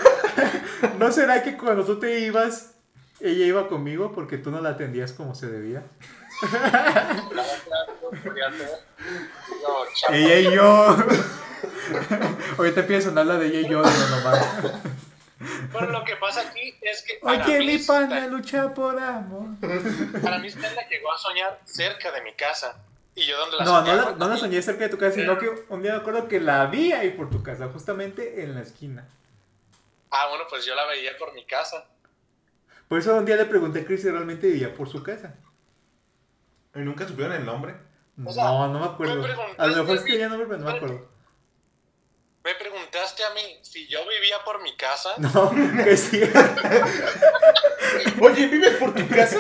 ¿No 0.99 1.13
será 1.13 1.43
que 1.43 1.57
cuando 1.59 1.85
tú 1.85 2.01
te 2.01 2.21
ibas, 2.21 2.76
ella 3.21 3.47
iba 3.47 3.69
conmigo 3.69 4.13
porque 4.13 4.39
tú 4.39 4.51
no 4.51 4.61
la 4.61 4.71
atendías 4.71 5.13
como 5.13 5.35
se 5.35 5.47
debía? 5.49 5.83
Ella 10.11 10.39
y 10.39 10.55
yo. 10.55 10.97
Ahorita 12.59 12.81
empieza 12.81 13.09
a 13.09 13.11
sonar 13.11 13.27
la 13.27 13.37
de 13.39 13.47
ella 13.47 13.61
y 13.61 13.71
yo 13.71 13.83
de 13.83 13.91
lo 13.91 14.09
nomás. 14.17 14.47
Bueno, 15.73 15.91
lo 15.91 16.05
que 16.05 16.17
pasa 16.17 16.41
aquí 16.41 16.75
es 16.81 17.03
que 17.03 17.19
Oye, 17.23 17.39
mi 17.39 17.53
Aramis 17.55 17.87
pana 17.87 18.27
lucha 18.27 18.73
por 18.75 18.99
amor. 18.99 19.49
Aramis 20.25 20.55
Tela 20.55 20.89
llegó 20.89 21.13
a 21.13 21.19
soñar 21.19 21.61
cerca 21.65 22.11
de 22.13 22.23
mi 22.23 22.33
casa. 22.35 22.77
Y 23.15 23.25
yo 23.27 23.39
donde 23.39 23.57
la 23.57 23.65
No, 23.65 23.81
no 23.81 23.87
soñaba. 23.87 24.11
la, 24.11 24.17
no 24.17 24.29
la 24.29 24.37
soñé 24.37 24.61
cerca 24.63 24.85
de 24.85 24.91
tu 24.91 24.99
casa, 24.99 25.15
sino 25.15 25.39
que 25.39 25.51
un 25.69 25.83
día 25.83 25.93
me 25.93 25.99
acuerdo 25.99 26.29
que 26.29 26.41
la 26.41 26.67
vi 26.67 26.93
ahí 26.93 27.11
por 27.11 27.31
tu 27.31 27.43
casa, 27.43 27.69
justamente 27.73 28.43
en 28.43 28.55
la 28.55 28.61
esquina. 28.63 29.07
Ah, 30.11 30.27
bueno, 30.29 30.45
pues 30.49 30.65
yo 30.65 30.75
la 30.75 30.87
veía 30.87 31.17
por 31.19 31.33
mi 31.35 31.45
casa. 31.45 31.85
Por 32.89 32.99
eso 32.99 33.17
un 33.17 33.25
día 33.25 33.37
le 33.37 33.47
pregunté 33.47 33.81
a 33.81 33.85
Chris 33.85 34.03
si 34.03 34.11
realmente 34.11 34.47
vivía 34.47 34.75
por 34.75 34.89
su 34.89 35.03
casa. 35.03 35.35
¿Y 36.75 36.81
nunca 36.81 37.07
supieron 37.07 37.35
el 37.35 37.45
nombre? 37.45 37.75
O 38.25 38.33
sea, 38.33 38.45
no, 38.45 38.69
no 38.69 38.79
me 38.81 38.87
acuerdo. 38.87 39.17
me 39.17 39.29
A 39.59 39.67
lo 39.67 39.77
mejor 39.77 39.97
a 39.97 40.01
sí 40.01 40.05
mí- 40.05 40.11
tenía 40.13 40.29
nombre, 40.29 40.47
pero 40.47 40.59
no 40.61 40.71
me 40.71 40.77
acuerdo. 40.77 41.09
Me 42.45 42.55
preguntaste 42.55 43.25
a 43.25 43.31
mí 43.35 43.41
si 43.63 43.89
yo 43.89 43.99
vivía 44.07 44.37
por 44.45 44.63
mi 44.63 44.77
casa. 44.77 45.11
No, 45.19 45.51
que 45.85 45.97
sí. 45.97 46.21
Oye, 48.21 48.47
¿vives 48.47 48.77
por 48.77 48.95
tu 48.95 49.07
casa? 49.09 49.39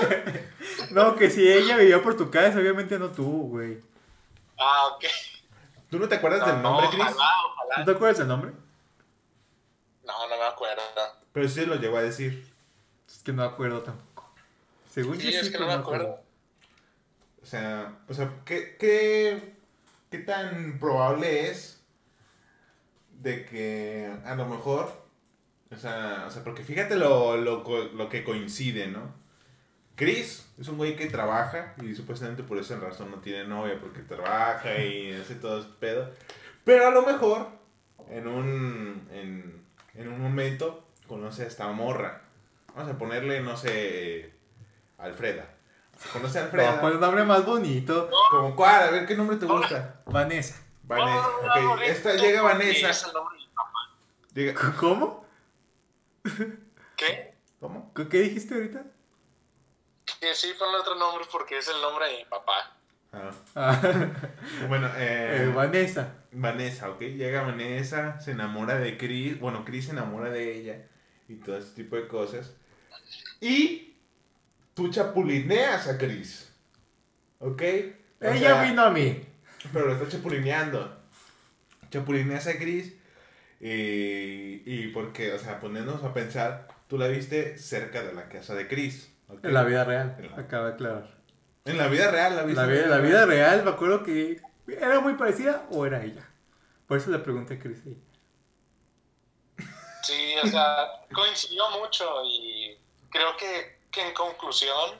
No, 0.90 1.14
que 1.14 1.30
si 1.30 1.46
ella 1.50 1.76
vivía 1.76 2.02
por 2.02 2.16
tu 2.16 2.30
casa, 2.30 2.58
obviamente 2.58 2.98
no 2.98 3.10
tú, 3.10 3.48
güey. 3.50 3.80
Ah, 4.58 4.88
ok. 4.94 5.04
¿Tú 5.90 5.98
no 6.00 6.08
te 6.08 6.16
acuerdas 6.16 6.40
No, 6.40 6.46
del 6.52 6.62
nombre, 6.62 6.86
Chris? 6.90 7.00
ojalá, 7.00 7.14
¿No 7.14 7.52
ojalá. 7.64 7.84
te 7.84 7.90
acuerdas 7.92 8.18
del 8.18 8.28
nombre? 8.28 8.52
No, 10.04 10.28
no 10.28 10.36
me 10.36 10.44
acuerdo. 10.44 10.82
Pero 11.32 11.48
sí 11.48 11.64
lo 11.66 11.76
llegó 11.76 11.98
a 11.98 12.02
decir. 12.02 12.52
Que 13.26 13.32
no 13.32 13.42
me 13.42 13.48
acuerdo 13.48 13.82
tampoco. 13.82 14.32
Según 14.88 15.18
Sí, 15.18 15.32
yo 15.32 15.40
es 15.40 15.46
sí, 15.46 15.52
que 15.52 15.58
no 15.58 15.66
me 15.66 15.72
acuerdo. 15.72 16.22
O 17.42 17.44
sea, 17.44 17.98
o 18.08 18.14
sea 18.14 18.30
¿qué, 18.44 18.76
qué, 18.78 19.56
qué 20.12 20.18
tan 20.18 20.78
probable 20.78 21.50
es 21.50 21.84
de 23.20 23.44
que 23.44 24.08
a 24.24 24.36
lo 24.36 24.46
mejor, 24.46 24.92
o 25.72 25.76
sea, 25.76 26.26
o 26.28 26.30
sea 26.30 26.44
porque 26.44 26.62
fíjate 26.62 26.94
lo, 26.94 27.36
lo, 27.36 27.64
lo 27.94 28.08
que 28.08 28.22
coincide, 28.22 28.86
¿no? 28.86 29.12
Chris 29.96 30.46
es 30.60 30.68
un 30.68 30.76
güey 30.76 30.94
que 30.94 31.06
trabaja 31.06 31.74
y 31.82 31.96
supuestamente 31.96 32.44
por 32.44 32.58
esa 32.58 32.78
razón 32.78 33.10
no 33.10 33.16
tiene 33.16 33.44
novia, 33.48 33.80
porque 33.80 34.02
trabaja 34.02 34.78
y 34.78 35.12
hace 35.14 35.34
todo 35.34 35.62
este 35.62 35.72
pedo. 35.80 36.12
Pero 36.62 36.86
a 36.86 36.90
lo 36.92 37.02
mejor 37.02 37.48
en 38.08 38.28
un, 38.28 39.08
en, 39.10 39.64
en 39.94 40.06
un 40.06 40.20
momento 40.20 40.86
conoce 41.08 41.42
a 41.42 41.46
esta 41.48 41.66
morra. 41.72 42.22
Vamos 42.76 42.92
a 42.92 42.98
ponerle, 42.98 43.40
no 43.40 43.56
sé, 43.56 44.32
Alfreda. 44.98 45.46
Conoce 46.12 46.38
a 46.38 46.44
Alfreda. 46.44 46.74
No, 46.74 46.80
¿cuál 46.80 46.92
es 46.92 46.96
el 46.96 47.00
nombre 47.00 47.24
más 47.24 47.44
bonito? 47.46 48.10
¿Como 48.30 48.54
cuál? 48.54 48.82
A 48.82 48.90
ver, 48.90 49.06
¿qué 49.06 49.16
nombre 49.16 49.38
te 49.38 49.46
gusta? 49.46 50.02
Vanessa. 50.04 50.62
Vanessa. 50.82 51.26
Ok, 51.72 51.80
esta 51.86 52.14
llega 52.14 52.42
Vanessa. 52.42 52.90
Es 52.90 53.04
el 53.06 53.12
nombre 53.14 53.38
de 53.38 53.44
mi 53.46 53.50
papá. 53.54 53.78
Llega- 54.34 54.76
¿Cómo? 54.78 55.26
¿Qué? 56.96 57.34
¿Cómo? 57.60 57.92
¿Qué 57.94 58.08
qué 58.08 58.18
dijiste 58.20 58.54
ahorita? 58.54 58.84
que 60.20 60.34
sí 60.34 60.52
ponle 60.58 60.78
otro 60.78 60.94
nombre 60.94 61.24
porque 61.32 61.58
es 61.58 61.68
el 61.68 61.80
nombre 61.80 62.06
de 62.08 62.18
mi 62.18 62.24
papá. 62.26 62.76
Ah. 63.12 63.30
Ah, 63.54 63.80
Bueno, 64.68 64.86
eh, 64.96 65.44
eh, 65.48 65.52
Vanessa. 65.54 66.14
Vanessa, 66.30 66.90
¿ok? 66.90 67.00
Llega 67.00 67.42
Vanessa, 67.42 68.20
se 68.20 68.32
enamora 68.32 68.74
de 68.78 68.98
Chris, 68.98 69.40
bueno, 69.40 69.64
Chris 69.64 69.86
se 69.86 69.92
enamora 69.92 70.28
de 70.30 70.56
ella 70.58 70.86
y 71.28 71.36
todo 71.36 71.56
ese 71.56 71.74
tipo 71.74 71.96
de 71.96 72.06
cosas. 72.06 72.54
Y 73.40 73.94
tú 74.74 74.90
chapulineas 74.90 75.88
a 75.88 75.98
Chris, 75.98 76.52
¿ok? 77.38 77.62
O 78.20 78.26
Ella 78.26 78.38
sea, 78.38 78.62
vino 78.62 78.82
a 78.82 78.90
mí. 78.90 79.22
Pero 79.72 79.86
lo 79.86 79.92
está 79.94 80.08
chapulineando. 80.08 80.96
Chapulineas 81.90 82.46
a 82.46 82.58
Chris 82.58 82.94
y, 83.60 84.62
y 84.66 84.90
porque, 84.92 85.32
o 85.32 85.38
sea, 85.38 85.60
poniéndonos 85.60 86.02
a 86.04 86.12
pensar, 86.12 86.68
tú 86.88 86.98
la 86.98 87.08
viste 87.08 87.58
cerca 87.58 88.02
de 88.02 88.12
la 88.12 88.28
casa 88.28 88.54
de 88.54 88.68
Chris. 88.68 89.12
En 89.42 89.54
la 89.54 89.64
vida 89.64 89.84
real, 89.84 90.16
la- 90.36 90.42
acaba 90.42 90.68
de 90.68 90.74
aclarar. 90.74 91.16
En 91.64 91.78
la 91.78 91.88
vida 91.88 92.10
real 92.10 92.36
la 92.36 92.42
viste. 92.44 92.60
La 92.60 92.66
vida, 92.66 92.86
la 92.86 92.98
vida 92.98 93.26
real, 93.26 93.64
me 93.64 93.70
acuerdo 93.70 94.02
que 94.02 94.40
era 94.68 95.00
muy 95.00 95.14
parecida 95.14 95.66
o 95.70 95.84
era 95.86 96.04
ella. 96.04 96.28
Por 96.86 96.98
eso 96.98 97.10
le 97.10 97.18
pregunté 97.18 97.54
a 97.54 97.58
Chris. 97.58 97.78
Sí, 100.02 100.34
o 100.42 100.46
sea, 100.46 100.86
coincidió 101.12 101.64
mucho 101.80 102.04
y 102.24 102.78
creo 103.10 103.36
que, 103.36 103.78
que 103.90 104.06
en 104.06 104.14
conclusión, 104.14 104.92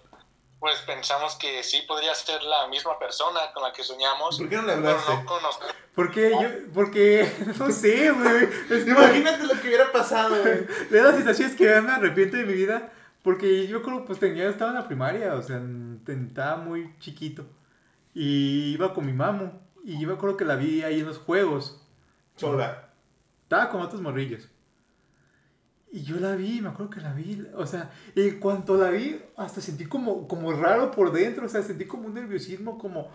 pues 0.59 0.81
pensamos 0.81 1.37
que 1.37 1.63
sí 1.63 1.83
podría 1.87 2.15
ser 2.15 2.43
la 2.43 2.67
misma 2.69 2.99
persona 2.99 3.53
con 3.53 3.63
la 3.63 3.73
que 3.73 3.83
soñamos, 3.83 4.39
¿Por 4.39 4.49
qué 4.49 4.57
no 4.57 4.63
le 4.63 4.75
pero 4.75 4.89
hablaste? 4.89 5.15
no 5.15 5.27
conocemos. 5.27 5.75
¿Por 5.95 6.11
qué? 6.11 6.31
Yo, 6.31 6.73
porque, 6.75 7.31
no 7.59 7.71
sé, 7.71 8.11
güey. 8.11 8.49
Es 8.71 8.87
Imagínate 8.87 9.45
lo 9.45 9.61
que 9.61 9.69
hubiera 9.69 9.93
pasado, 9.93 10.41
güey. 10.43 10.67
de 10.91 11.03
las 11.03 11.17
situaciones 11.17 11.57
que 11.57 11.81
me 11.81 11.93
arrepiento 11.93 12.37
de 12.37 12.45
mi 12.45 12.55
vida. 12.55 12.93
Porque 13.23 13.67
yo 13.67 13.83
creo, 13.83 14.05
pues 14.05 14.21
tenía, 14.21 14.49
estaba 14.49 14.71
en 14.71 14.77
la 14.77 14.87
primaria, 14.87 15.35
o 15.35 15.43
sea, 15.43 15.61
estaba 16.07 16.59
muy 16.59 16.97
chiquito. 17.01 17.45
Y 18.15 18.75
iba 18.75 18.95
con 18.95 19.05
mi 19.05 19.13
mamo. 19.13 19.61
Y 19.85 20.01
yo 20.01 20.07
me 20.07 20.15
acuerdo 20.15 20.37
que 20.37 20.45
la 20.45 20.55
vi 20.55 20.83
ahí 20.83 21.01
en 21.01 21.07
los 21.07 21.19
juegos. 21.19 21.83
Sola. 22.37 22.91
Estaba 23.43 23.69
con 23.69 23.81
otros 23.81 24.01
morrillos. 24.01 24.49
Y 25.93 26.03
yo 26.03 26.17
la 26.17 26.35
vi, 26.35 26.61
me 26.61 26.69
acuerdo 26.69 26.91
que 26.91 27.01
la 27.01 27.13
vi. 27.13 27.47
O 27.55 27.67
sea, 27.67 27.91
en 28.15 28.39
cuanto 28.41 28.77
la 28.77 28.91
vi, 28.91 29.21
hasta 29.37 29.61
sentí 29.61 29.87
como, 29.87 30.27
como 30.29 30.53
raro 30.53 30.91
por 30.91 31.13
dentro. 31.13 31.47
O 31.47 31.49
sea, 31.49 31.63
sentí 31.63 31.87
como 31.87 32.07
un 32.07 32.15
nerviosismo, 32.15 32.79
como, 32.79 33.11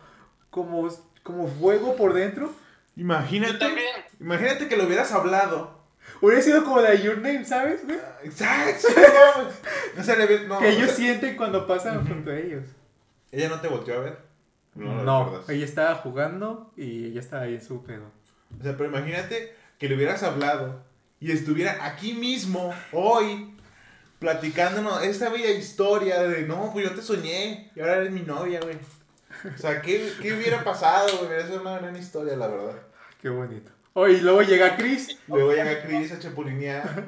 como, 0.50 0.90
como 1.24 1.48
fuego 1.48 1.96
por 1.96 2.14
dentro. 2.14 2.52
Imagínate. 2.96 3.66
Imagínate 4.20 4.68
que 4.68 4.78
lo 4.78 4.86
hubieras 4.86 5.12
hablado. 5.12 5.82
Hubiera 6.22 6.42
sido 6.42 6.64
como 6.64 6.82
la 6.82 6.94
Your 6.94 7.18
Name, 7.18 7.46
¿sabes? 7.46 7.86
güey? 7.86 7.98
Exacto. 8.24 8.88
Le 10.18 10.48
no, 10.48 10.60
que 10.60 10.70
ellos 10.70 10.84
o 10.84 10.88
sea, 10.88 10.96
sienten 10.96 11.36
cuando 11.36 11.68
pasan 11.68 12.06
junto 12.08 12.32
a 12.32 12.38
ellos. 12.38 12.64
Ella 13.32 13.50
no 13.50 13.60
te 13.60 13.68
volteó 13.68 13.96
a 13.96 14.00
ver. 14.00 14.18
No, 14.76 15.04
No, 15.04 15.42
ella 15.48 15.66
estaba 15.66 15.96
jugando 15.96 16.72
y 16.76 17.08
ella 17.08 17.20
estaba 17.20 17.44
ahí 17.44 17.56
en 17.56 17.62
su 17.64 17.84
pedo. 17.84 18.06
O 18.60 18.64
sea, 18.64 18.76
pero 18.78 18.90
imagínate 18.90 19.56
que 19.78 19.90
le 19.90 19.96
hubieras 19.96 20.24
hablado 20.24 20.84
y 21.22 21.32
estuviera 21.32 21.86
aquí 21.86 22.14
mismo, 22.14 22.74
hoy, 22.92 23.54
platicándonos 24.18 25.04
esta 25.04 25.30
bella 25.30 25.52
historia 25.52 26.24
de 26.24 26.42
no, 26.48 26.72
pues 26.74 26.90
yo 26.90 26.96
te 26.96 27.04
soñé 27.04 27.72
y 27.76 27.80
ahora 27.80 27.98
eres 27.98 28.12
mi 28.12 28.22
novia, 28.22 28.60
güey. 28.60 28.78
O 29.54 29.58
sea, 29.58 29.82
¿qué, 29.82 30.12
qué 30.20 30.34
hubiera 30.34 30.64
pasado, 30.64 31.16
güey? 31.18 31.28
Hubiera 31.28 31.46
sido 31.46 31.62
una 31.62 31.78
gran 31.78 31.96
historia, 31.96 32.36
la 32.36 32.48
verdad. 32.48 32.76
Qué 33.22 33.30
bonito. 33.30 33.72
Oh, 33.94 34.08
y 34.08 34.20
luego 34.20 34.42
llega 34.42 34.76
Chris. 34.76 35.16
Luego 35.28 35.54
llega 35.54 35.84
Chris 35.84 36.12
a 36.12 36.20
chapulinear. 36.20 37.06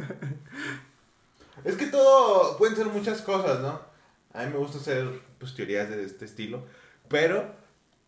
Es 1.64 1.76
que 1.76 1.88
todo 1.88 2.58
pueden 2.58 2.76
ser 2.76 2.88
muchas 2.88 3.22
cosas, 3.22 3.62
¿no? 3.62 3.82
A 4.34 4.44
mí 4.44 4.52
me 4.52 4.58
gusta 4.58 4.78
hacer 4.78 5.08
pues, 5.40 5.56
teorías 5.56 5.90
de 5.90 6.04
este 6.04 6.26
estilo, 6.26 6.66
pero 7.08 7.56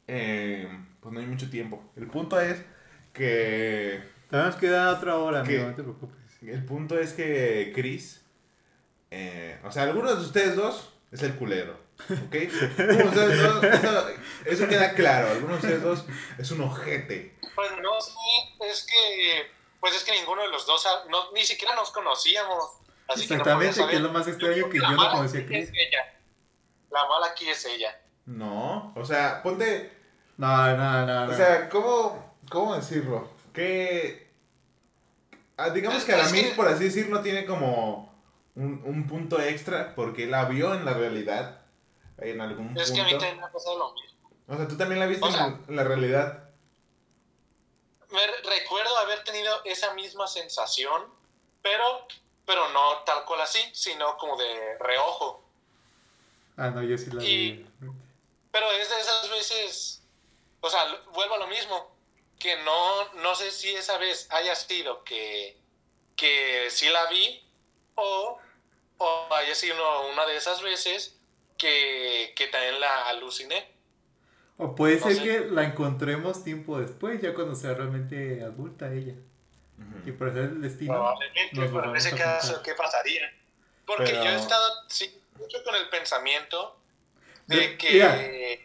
eh, 0.07 0.67
pues 0.99 1.13
no 1.13 1.19
hay 1.19 1.25
mucho 1.25 1.49
tiempo. 1.49 1.81
El 1.95 2.07
punto 2.07 2.39
es 2.39 2.57
que 3.13 4.03
Todavía 4.35 4.51
nos 4.51 4.59
queda 4.59 4.91
otra 4.91 5.17
hora, 5.17 5.39
amigo, 5.39 5.63
no 5.63 5.75
te 5.75 5.81
preocupes. 5.81 6.17
el 6.41 6.65
punto 6.65 6.99
es 6.99 7.13
que 7.13 7.71
Chris, 7.73 8.21
eh, 9.09 9.61
o 9.63 9.71
sea, 9.71 9.83
algunos 9.83 10.19
de 10.19 10.25
ustedes 10.25 10.57
dos 10.57 10.89
es 11.13 11.23
el 11.23 11.35
culero, 11.35 11.79
¿ok? 12.09 12.35
Algunos 12.77 13.15
de 13.15 13.27
ustedes 13.27 13.43
dos, 13.43 13.63
eso, 13.63 14.07
eso 14.43 14.67
queda 14.67 14.93
claro. 14.93 15.29
Algunos 15.29 15.61
de 15.61 15.67
ustedes 15.69 15.81
dos 15.81 16.05
es 16.37 16.51
un 16.51 16.59
ojete. 16.59 17.37
Pues 17.55 17.71
no, 17.81 18.01
sí, 18.01 18.65
es 18.69 18.85
que, 18.85 19.51
pues 19.79 19.95
es 19.95 20.03
que 20.03 20.11
ninguno 20.11 20.41
de 20.41 20.49
los 20.49 20.65
dos, 20.67 20.85
ah, 20.85 21.05
no, 21.09 21.31
ni 21.31 21.45
siquiera 21.45 21.73
nos 21.73 21.91
conocíamos. 21.91 22.81
Así 23.07 23.29
que 23.29 23.37
no 23.37 23.43
podía 23.45 23.69
Exactamente, 23.69 23.89
que 23.89 23.95
es 23.95 24.01
lo 24.01 24.11
más 24.11 24.27
extraño 24.27 24.69
que 24.69 24.79
La 24.79 24.89
yo 24.89 24.95
no 24.97 25.11
conocía 25.11 25.39
a 25.39 25.45
Chris. 25.45 25.69
Es 25.69 25.69
ella. 25.69 26.19
La 26.91 27.07
mala 27.07 27.27
aquí 27.27 27.47
es 27.47 27.63
ella. 27.63 28.01
No, 28.25 28.91
o 28.97 29.05
sea, 29.05 29.41
ponte, 29.41 29.93
No, 30.35 30.75
no, 30.75 31.05
no, 31.05 31.25
no. 31.25 31.31
O 31.31 31.35
sea, 31.37 31.69
¿cómo, 31.69 32.35
cómo 32.49 32.75
decirlo? 32.75 33.29
Que. 33.53 34.24
Ah, 35.57 35.69
digamos 35.69 36.03
que 36.03 36.13
Aramis, 36.13 36.53
por 36.53 36.67
así 36.67 36.85
decirlo, 36.85 37.21
tiene 37.21 37.45
como 37.45 38.13
un, 38.55 38.81
un 38.85 39.07
punto 39.07 39.39
extra 39.41 39.93
porque 39.95 40.25
la 40.27 40.45
vio 40.45 40.73
en 40.73 40.85
la 40.85 40.93
realidad. 40.93 41.61
En 42.17 42.39
algún 42.41 42.77
Es 42.77 42.91
que 42.91 43.01
a 43.01 43.03
mí 43.03 43.09
punto. 43.11 43.25
también 43.25 43.41
me 43.41 43.47
ha 43.47 43.51
pasado 43.51 43.77
lo 43.77 43.93
mismo. 43.93 44.29
O 44.47 44.55
sea, 44.55 44.67
tú 44.67 44.77
también 44.77 44.99
la 44.99 45.05
viste 45.07 45.25
O 45.25 45.31
sea- 45.31 45.57
en, 45.67 45.75
la 45.75 45.83
realidad. 45.83 46.49
Me 48.11 48.25
re- 48.25 48.57
recuerdo 48.59 48.97
haber 48.99 49.23
tenido 49.23 49.51
esa 49.65 49.93
misma 49.95 50.27
sensación, 50.27 51.03
pero, 51.61 52.07
pero 52.45 52.69
no 52.69 52.99
tal 53.05 53.25
cual 53.25 53.41
así, 53.41 53.59
sino 53.73 54.17
como 54.17 54.37
de 54.37 54.77
reojo. 54.79 55.43
Ah, 56.55 56.69
no, 56.69 56.81
yo 56.83 56.97
sí 56.97 57.09
la 57.11 57.23
Y- 57.23 57.51
vi. 57.53 57.67
Pero 58.51 58.71
es 58.71 58.89
de 58.89 58.99
esas 59.01 59.29
veces, 59.29 60.01
o 60.61 60.69
sea, 60.69 60.85
vuelvo 61.13 61.35
a 61.35 61.39
lo 61.39 61.47
mismo, 61.47 61.91
que 62.39 62.55
no, 62.63 63.13
no 63.21 63.35
sé 63.35 63.51
si 63.51 63.73
esa 63.75 63.97
vez 63.97 64.27
haya 64.31 64.55
sido 64.55 65.03
que, 65.03 65.57
que 66.15 66.67
sí 66.69 66.87
la 66.89 67.05
vi 67.07 67.43
o, 67.95 68.37
o 68.97 69.27
haya 69.35 69.55
sido 69.55 70.09
una 70.11 70.25
de 70.25 70.35
esas 70.37 70.61
veces 70.61 71.17
que, 71.57 72.33
que 72.35 72.47
también 72.47 72.79
la 72.79 73.07
aluciné. 73.07 73.73
O 74.57 74.75
puede 74.75 74.99
No 74.99 75.07
ser 75.07 75.15
sé. 75.17 75.23
que 75.23 75.39
la 75.51 75.63
encontremos 75.63 76.43
tiempo 76.43 76.79
después, 76.79 77.21
ya 77.21 77.33
cuando 77.33 77.55
sea 77.55 77.73
realmente 77.73 78.41
adulta 78.43 78.91
ella. 78.93 79.13
Y 80.05 80.11
por 80.11 80.29
hacer 80.29 80.43
el 80.43 80.61
destino. 80.61 80.93
Probablemente, 80.93 81.51
pero 81.59 81.89
en 81.89 81.95
ese 81.97 82.15
caso. 82.15 82.61
¿qué 82.63 82.73
pasaría? 82.75 83.33
Porque 83.85 84.05
Pero- 84.11 84.23
yo 84.23 84.29
he 84.29 84.35
estado 84.35 84.73
sí, 84.87 85.21
mucho 85.37 85.61
con 85.63 85.75
el 85.75 85.89
pensamiento 85.89 86.77
de 87.47 87.57
De- 87.57 87.77
que... 87.77 87.91
mira. 87.91 88.61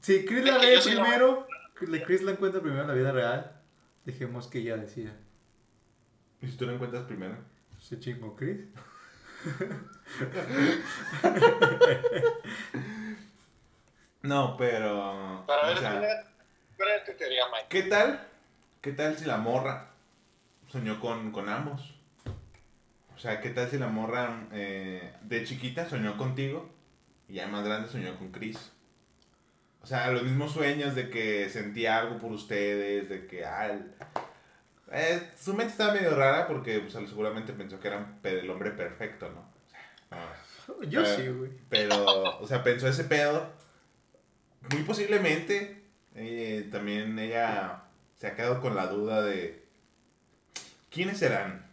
Si 0.00 0.24
Chris 0.24 0.44
la 0.44 0.58
ve 0.58 0.78
primero, 0.82 1.47
Chris 1.78 2.22
la 2.22 2.32
encuentra 2.32 2.60
primero 2.60 2.82
en 2.82 2.88
la 2.88 2.94
vida 2.94 3.12
real, 3.12 3.60
dejemos 4.04 4.48
que 4.48 4.58
ella 4.58 4.76
decida. 4.76 5.12
¿Y 6.40 6.48
si 6.48 6.56
tú 6.56 6.66
lo 6.66 6.72
encuentras 6.72 7.04
primero? 7.04 7.36
Se 7.80 7.98
chingó 8.00 8.34
Chris. 8.36 8.58
No, 14.22 14.56
pero. 14.56 15.44
Para 15.46 15.68
ver, 15.68 15.76
o 15.76 15.80
sea, 15.80 15.90
¿cuál 15.92 16.04
era- 16.04 16.24
cuál 16.76 16.88
era 16.88 17.04
tu 17.04 17.12
teoría, 17.12 17.44
Mike? 17.52 17.66
¿Qué 17.68 17.82
tal? 17.84 18.28
¿Qué 18.80 18.92
tal 18.92 19.16
si 19.16 19.24
la 19.24 19.36
morra 19.36 19.90
soñó 20.68 21.00
con, 21.00 21.30
con 21.32 21.48
ambos? 21.48 21.94
O 23.14 23.18
sea, 23.18 23.40
¿qué 23.40 23.50
tal 23.50 23.68
si 23.68 23.78
la 23.78 23.88
morra 23.88 24.46
eh, 24.52 25.12
de 25.22 25.44
chiquita 25.44 25.88
soñó 25.88 26.16
contigo 26.16 26.70
y 27.28 27.34
ya 27.34 27.48
más 27.48 27.64
grande 27.64 27.88
soñó 27.88 28.16
con 28.18 28.30
Chris? 28.30 28.72
O 29.82 29.86
sea, 29.86 30.10
los 30.10 30.22
mismos 30.22 30.52
sueños 30.52 30.94
de 30.94 31.08
que 31.08 31.48
sentía 31.50 31.98
algo 31.98 32.18
por 32.18 32.32
ustedes, 32.32 33.08
de 33.08 33.26
que... 33.26 33.44
Ah, 33.44 33.66
el- 33.66 33.92
eh, 34.90 35.30
su 35.38 35.52
mente 35.54 35.72
estaba 35.72 35.92
medio 35.92 36.14
rara 36.16 36.46
porque 36.46 36.78
pues, 36.80 36.92
seguramente 37.08 37.52
pensó 37.52 37.78
que 37.78 37.88
era 37.88 38.18
el 38.22 38.48
hombre 38.50 38.70
perfecto, 38.70 39.28
¿no? 39.30 39.40
O 39.40 39.70
sea, 39.70 40.74
no, 40.78 40.82
Yo 40.90 41.02
Eh, 41.02 41.16
sí, 41.16 41.28
güey. 41.28 41.50
pero, 41.68 42.38
o 42.40 42.46
sea, 42.46 42.62
pensó 42.62 42.88
ese 42.88 43.04
pedo. 43.04 43.50
Muy 44.72 44.82
posiblemente 44.82 45.84
eh, 46.14 46.68
también 46.72 47.18
ella 47.18 47.82
se 48.16 48.26
ha 48.26 48.34
quedado 48.34 48.60
con 48.60 48.74
la 48.74 48.86
duda 48.88 49.22
de 49.22 49.64
quiénes 50.90 51.18
serán. 51.18 51.66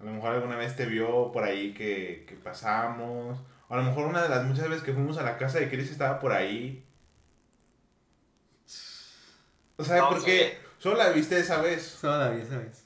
A 0.00 0.04
lo 0.04 0.12
mejor 0.12 0.32
alguna 0.32 0.56
vez 0.56 0.76
te 0.76 0.86
vio 0.86 1.30
por 1.32 1.44
ahí 1.44 1.74
que, 1.74 2.24
que 2.26 2.34
pasamos. 2.36 3.38
O 3.70 3.74
a 3.74 3.76
lo 3.78 3.84
mejor 3.84 4.06
una 4.08 4.22
de 4.22 4.28
las 4.28 4.44
muchas 4.44 4.68
veces 4.68 4.82
que 4.84 4.92
fuimos 4.92 5.16
a 5.16 5.22
la 5.22 5.38
casa 5.38 5.58
de 5.60 5.70
Chris 5.70 5.90
estaba 5.90 6.18
por 6.20 6.32
ahí. 6.32 6.84
O 9.76 9.84
sea, 9.84 9.98
No 9.98 10.10
porque 10.10 10.58
solo 10.78 10.96
la 10.98 11.10
viste 11.10 11.38
esa 11.38 11.60
vez. 11.62 11.98
Todavía, 12.00 12.44
¿sabes? 12.44 12.84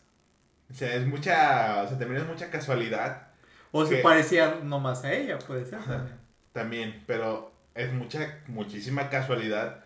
O 0.71 0.75
sea, 0.75 0.95
es 0.95 1.07
mucha, 1.07 1.83
o 1.83 1.89
sea, 1.89 1.99
también 1.99 2.23
es 2.23 2.27
mucha 2.29 2.51
casualidad. 2.51 3.29
O 3.73 3.85
se 3.85 3.97
¿Qué? 3.97 4.03
parecía 4.03 4.61
nomás 4.63 5.05
a 5.05 5.13
ella, 5.13 5.39
puede 5.39 5.65
ser. 5.65 5.81
También. 5.81 6.19
También, 6.53 7.05
pero 7.07 7.53
es 7.75 7.93
mucha, 7.93 8.39
muchísima 8.47 9.11
casualidad 9.11 9.85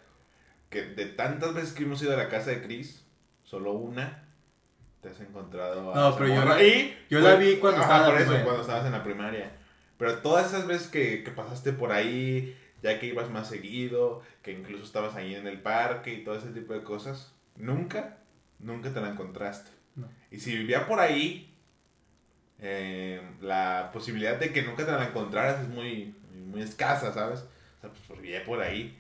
que 0.69 0.83
de 0.83 1.07
tantas 1.07 1.55
veces 1.55 1.73
que 1.73 1.85
hemos 1.85 2.03
ido 2.03 2.13
a 2.13 2.17
la 2.17 2.29
casa 2.29 2.51
de 2.51 2.63
Chris, 2.63 3.05
solo 3.45 3.73
una 3.73 4.25
te 5.01 5.09
has 5.09 5.21
encontrado 5.21 5.93
a 5.93 5.95
No, 5.95 6.09
esa 6.11 6.19
pero 6.19 6.35
yo 6.35 6.45
la- 6.45 6.63
y 6.63 6.99
yo 7.09 7.21
la 7.21 7.37
vi 7.37 7.57
cuando 7.57 7.81
ajá, 7.81 7.87
estaba 7.97 7.99
en 8.01 8.03
la 8.05 8.11
por 8.11 8.17
eso, 8.21 8.25
primaria. 8.27 8.45
cuando 8.45 8.61
estabas 8.63 8.87
en 8.87 8.93
la 8.93 9.05
primaria. 9.05 9.53
Pero 9.99 10.19
todas 10.19 10.47
esas 10.47 10.67
veces 10.67 10.89
que, 10.89 11.25
que 11.25 11.31
pasaste 11.31 11.73
por 11.73 11.93
ahí, 11.93 12.57
ya 12.83 12.99
que 12.99 13.07
ibas 13.07 13.31
más 13.31 13.49
seguido, 13.49 14.23
que 14.43 14.53
incluso 14.53 14.85
estabas 14.85 15.17
ahí 15.17 15.35
en 15.35 15.47
el 15.47 15.61
parque 15.61 16.15
y 16.15 16.25
todo 16.25 16.37
ese 16.37 16.51
tipo 16.51 16.73
de 16.73 16.83
cosas, 16.83 17.33
nunca, 17.57 18.19
nunca 18.61 18.95
te 18.95 19.01
la 19.01 19.11
encontraste. 19.11 19.71
No. 19.97 20.09
Y 20.31 20.39
si 20.39 20.57
vivía 20.57 20.87
por 20.87 21.01
ahí, 21.01 21.53
eh, 22.61 23.21
la 23.41 23.91
posibilidad 23.93 24.37
de 24.37 24.53
que 24.53 24.63
nunca 24.63 24.87
te 24.87 24.93
la 24.93 25.09
encontraras 25.09 25.63
es 25.63 25.69
muy, 25.69 26.15
muy 26.47 26.63
escasa, 26.63 27.13
¿sabes? 27.13 27.41
O 27.41 27.81
sea, 27.81 27.91
pues 27.91 28.03
porque 28.07 28.23
vivía 28.23 28.45
por 28.45 28.61
ahí. 28.61 28.97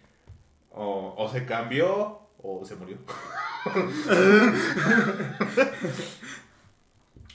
O, 0.71 1.15
o 1.17 1.31
se 1.31 1.47
cambió 1.47 2.21
o 2.43 2.65
se 2.65 2.75
murió. 2.77 2.99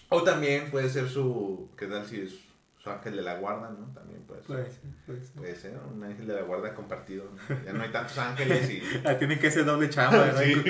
o 0.09 0.23
también 0.23 0.69
puede 0.71 0.89
ser 0.89 1.09
su. 1.09 1.69
¿Qué 1.77 1.87
tal 1.87 2.05
si 2.05 2.21
es 2.21 2.42
su 2.83 2.89
ángel 2.89 3.15
de 3.15 3.21
la 3.21 3.35
guarda, 3.35 3.69
no? 3.69 3.93
También 3.93 4.23
puede 4.23 4.41
ser. 4.41 4.47
Puede 4.47 4.69
ser, 4.69 4.81
puede 5.05 5.21
ser. 5.21 5.35
Puede 5.35 5.55
ser 5.55 5.77
un 5.77 6.03
ángel 6.03 6.27
de 6.27 6.33
la 6.33 6.41
guarda 6.41 6.73
compartido. 6.73 7.31
¿no? 7.31 7.63
Ya 7.63 7.71
no 7.71 7.81
hay 7.81 7.89
tantos 7.89 8.17
ángeles 8.17 8.69
y. 8.69 8.83
Ah, 9.05 9.17
tienen 9.17 9.39
que 9.39 9.47
hacer 9.47 9.63
doble 9.63 9.89
chamba, 9.89 10.19
¿verdad? 10.19 10.41
Sí. 10.41 10.63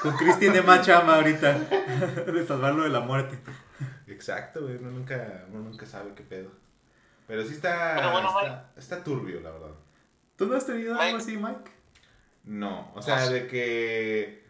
Con, 0.00 0.16
Chris 0.16 0.38
tiene 0.38 0.62
más 0.62 0.86
chamba 0.86 1.16
ahorita. 1.16 1.58
De 2.26 2.46
salvarlo 2.46 2.84
de 2.84 2.90
la 2.90 3.00
muerte. 3.00 3.38
Exacto, 4.06 4.62
güey. 4.62 4.76
Uno 4.76 4.92
nunca, 4.92 5.44
uno 5.50 5.64
nunca 5.64 5.86
sabe 5.86 6.12
qué 6.14 6.22
pedo. 6.22 6.50
Pero 7.26 7.44
sí 7.44 7.54
está. 7.54 7.96
Pero 7.96 8.12
bueno, 8.12 8.28
está, 8.28 8.72
está 8.76 9.04
turbio, 9.04 9.40
la 9.40 9.50
verdad. 9.50 9.74
¿Tú 10.36 10.46
no 10.46 10.56
has 10.56 10.66
tenido 10.66 10.98
algo 10.98 11.18
así, 11.18 11.36
Mike? 11.36 11.70
No, 12.44 12.92
o 12.94 13.02
sea, 13.02 13.24
No 13.24 13.30
de 13.32 13.46
que. 13.48 14.46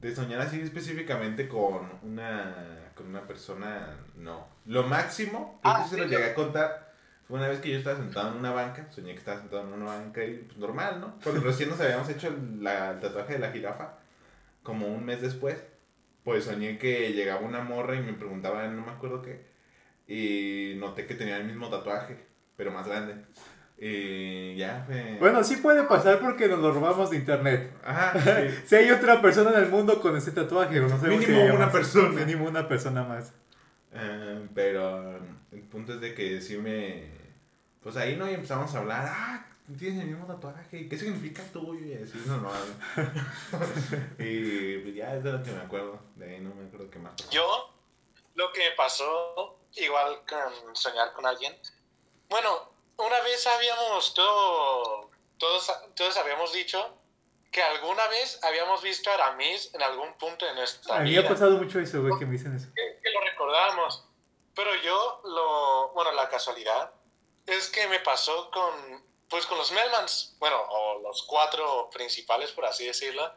De 0.00 0.12
soñar 0.12 0.40
así 0.40 0.60
específicamente 0.60 1.48
con 1.48 1.88
una. 2.02 2.81
Con 2.94 3.06
una 3.08 3.22
persona, 3.26 3.96
no. 4.16 4.46
Lo 4.66 4.82
máximo, 4.84 5.58
creo 5.62 5.74
Ah, 5.74 5.82
que 5.84 5.90
se 5.90 5.98
lo 6.02 6.06
llegué 6.08 6.24
a 6.30 6.34
contar. 6.34 6.92
Fue 7.26 7.38
una 7.38 7.48
vez 7.48 7.60
que 7.60 7.70
yo 7.70 7.78
estaba 7.78 7.96
sentado 7.96 8.32
en 8.32 8.38
una 8.38 8.52
banca. 8.52 8.86
Soñé 8.90 9.12
que 9.12 9.18
estaba 9.18 9.40
sentado 9.40 9.62
en 9.62 9.72
una 9.72 9.86
banca 9.86 10.24
y 10.24 10.38
pues 10.38 10.58
normal, 10.58 11.00
¿no? 11.00 11.18
Cuando 11.22 11.40
recién 11.44 11.70
nos 11.70 11.80
habíamos 11.80 12.08
hecho 12.08 12.28
el, 12.28 12.62
la- 12.62 12.90
el 12.90 13.00
tatuaje 13.00 13.34
de 13.34 13.38
la 13.38 13.50
jirafa, 13.52 13.94
como 14.62 14.86
un 14.88 15.04
mes 15.04 15.22
después, 15.22 15.56
pues 16.24 16.44
soñé 16.44 16.78
que 16.78 17.12
llegaba 17.12 17.40
una 17.40 17.60
morra 17.62 17.96
y 17.96 18.02
me 18.02 18.12
preguntaba, 18.12 18.66
no 18.68 18.84
me 18.84 18.92
acuerdo 18.92 19.22
qué. 19.22 19.50
Y 20.06 20.74
noté 20.78 21.06
que 21.06 21.14
tenía 21.14 21.36
el 21.38 21.44
mismo 21.44 21.68
tatuaje, 21.70 22.26
pero 22.56 22.70
más 22.72 22.86
grande. 22.86 23.24
Y 23.78 24.56
ya 24.56 24.84
fue. 24.86 25.16
Bueno, 25.18 25.42
sí 25.42 25.56
puede 25.56 25.82
pasar 25.84 26.20
porque 26.20 26.46
nos 26.48 26.60
lo 26.60 26.72
robamos 26.72 27.10
de 27.10 27.16
internet. 27.16 27.72
Ajá, 27.84 28.12
sí. 28.48 28.54
Si 28.66 28.76
hay 28.76 28.90
otra 28.90 29.20
persona 29.20 29.50
en 29.50 29.64
el 29.64 29.70
mundo 29.70 30.00
con 30.00 30.16
ese 30.16 30.30
tatuaje, 30.30 30.78
no 30.80 30.96
Mínimo 30.98 31.46
si 31.46 31.50
una 31.50 31.72
persona. 31.72 32.20
Mínimo 32.20 32.46
una 32.46 32.68
persona 32.68 33.02
más. 33.02 33.32
Eh, 33.94 34.48
pero 34.54 35.16
el 35.50 35.60
punto 35.70 35.94
es 35.94 36.00
de 36.00 36.14
que 36.14 36.40
sí 36.40 36.56
me... 36.58 37.10
Pues 37.82 37.96
ahí 37.96 38.16
no 38.16 38.30
y 38.30 38.34
empezamos 38.34 38.72
a 38.74 38.78
hablar, 38.78 39.04
ah, 39.08 39.46
tienes 39.76 40.00
el 40.02 40.10
mismo 40.10 40.26
tatuaje, 40.26 40.78
¿y 40.78 40.88
qué 40.88 40.98
significa 40.98 41.42
tuyo? 41.52 41.84
Y 41.84 41.94
así, 41.94 42.22
no, 42.26 42.38
no. 42.38 42.50
y 44.18 44.78
pues 44.78 44.94
ya 44.94 45.16
es 45.16 45.24
de 45.24 45.32
lo 45.32 45.42
que 45.42 45.50
me 45.50 45.60
acuerdo, 45.60 45.98
de 46.16 46.34
ahí 46.34 46.40
no 46.40 46.54
me 46.54 46.66
acuerdo 46.66 46.90
qué 46.90 46.98
más. 46.98 47.14
Yo, 47.30 47.74
lo 48.34 48.52
que 48.52 48.70
me 48.70 48.76
pasó, 48.76 49.58
igual 49.74 50.20
con 50.28 50.76
soñar 50.76 51.12
con 51.12 51.26
alguien. 51.26 51.54
Bueno, 52.28 52.71
una 52.96 53.20
vez 53.20 53.46
habíamos 53.46 54.14
todo, 54.14 55.10
todos, 55.38 55.70
todos 55.94 56.16
habíamos 56.16 56.52
dicho 56.52 56.98
que 57.50 57.62
alguna 57.62 58.06
vez 58.08 58.38
habíamos 58.44 58.80
visto 58.82 59.10
a 59.10 59.14
Aramis 59.14 59.74
en 59.74 59.82
algún 59.82 60.14
punto 60.14 60.46
de 60.46 60.54
nuestra 60.54 60.96
A 60.96 60.98
mí 61.00 61.10
me 61.10 61.18
vida. 61.18 61.28
ha 61.28 61.32
pasado 61.32 61.52
mucho 61.58 61.78
eso, 61.80 62.00
güey, 62.00 62.18
que 62.18 62.24
me 62.24 62.32
dicen 62.32 62.56
eso. 62.56 62.68
que, 62.74 63.00
que 63.02 63.10
lo 63.10 63.20
recordábamos. 63.20 64.04
Pero 64.54 64.74
yo, 64.76 65.20
lo, 65.24 65.88
bueno, 65.94 66.12
la 66.12 66.28
casualidad 66.28 66.92
es 67.46 67.68
que 67.68 67.86
me 67.88 68.00
pasó 68.00 68.50
con, 68.50 69.04
pues 69.28 69.44
con 69.46 69.58
los 69.58 69.70
Melmans, 69.72 70.36
bueno, 70.38 70.56
o 70.68 71.00
los 71.00 71.22
cuatro 71.24 71.90
principales, 71.90 72.52
por 72.52 72.64
así 72.64 72.86
decirlo. 72.86 73.34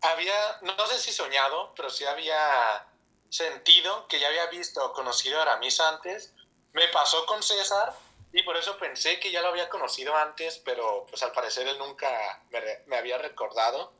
Había, 0.00 0.58
no 0.62 0.86
sé 0.86 0.98
si 0.98 1.12
soñado, 1.12 1.74
pero 1.74 1.90
sí 1.90 2.04
había 2.04 2.86
sentido 3.28 4.06
que 4.08 4.20
ya 4.20 4.28
había 4.28 4.46
visto 4.46 4.84
o 4.84 4.92
conocido 4.92 5.38
a 5.38 5.42
Aramis 5.42 5.80
antes. 5.80 6.34
Me 6.72 6.88
pasó 6.88 7.26
con 7.26 7.42
César 7.42 7.92
y 8.32 8.42
por 8.42 8.56
eso 8.56 8.76
pensé 8.78 9.18
que 9.18 9.30
ya 9.30 9.42
lo 9.42 9.48
había 9.48 9.68
conocido 9.68 10.14
antes, 10.14 10.58
pero 10.58 11.06
pues 11.08 11.22
al 11.22 11.32
parecer 11.32 11.66
él 11.66 11.78
nunca 11.78 12.42
me, 12.50 12.60
me 12.86 12.96
había 12.96 13.18
recordado. 13.18 13.92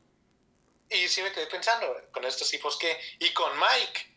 Y 0.91 1.09
sí 1.09 1.23
me 1.23 1.33
quedé 1.33 1.47
pensando 1.47 1.87
con 2.13 2.25
estos 2.25 2.49
tipos 2.51 2.77
que... 2.79 2.99
Y 3.19 3.33
con 3.33 3.51
Mike. 3.59 4.17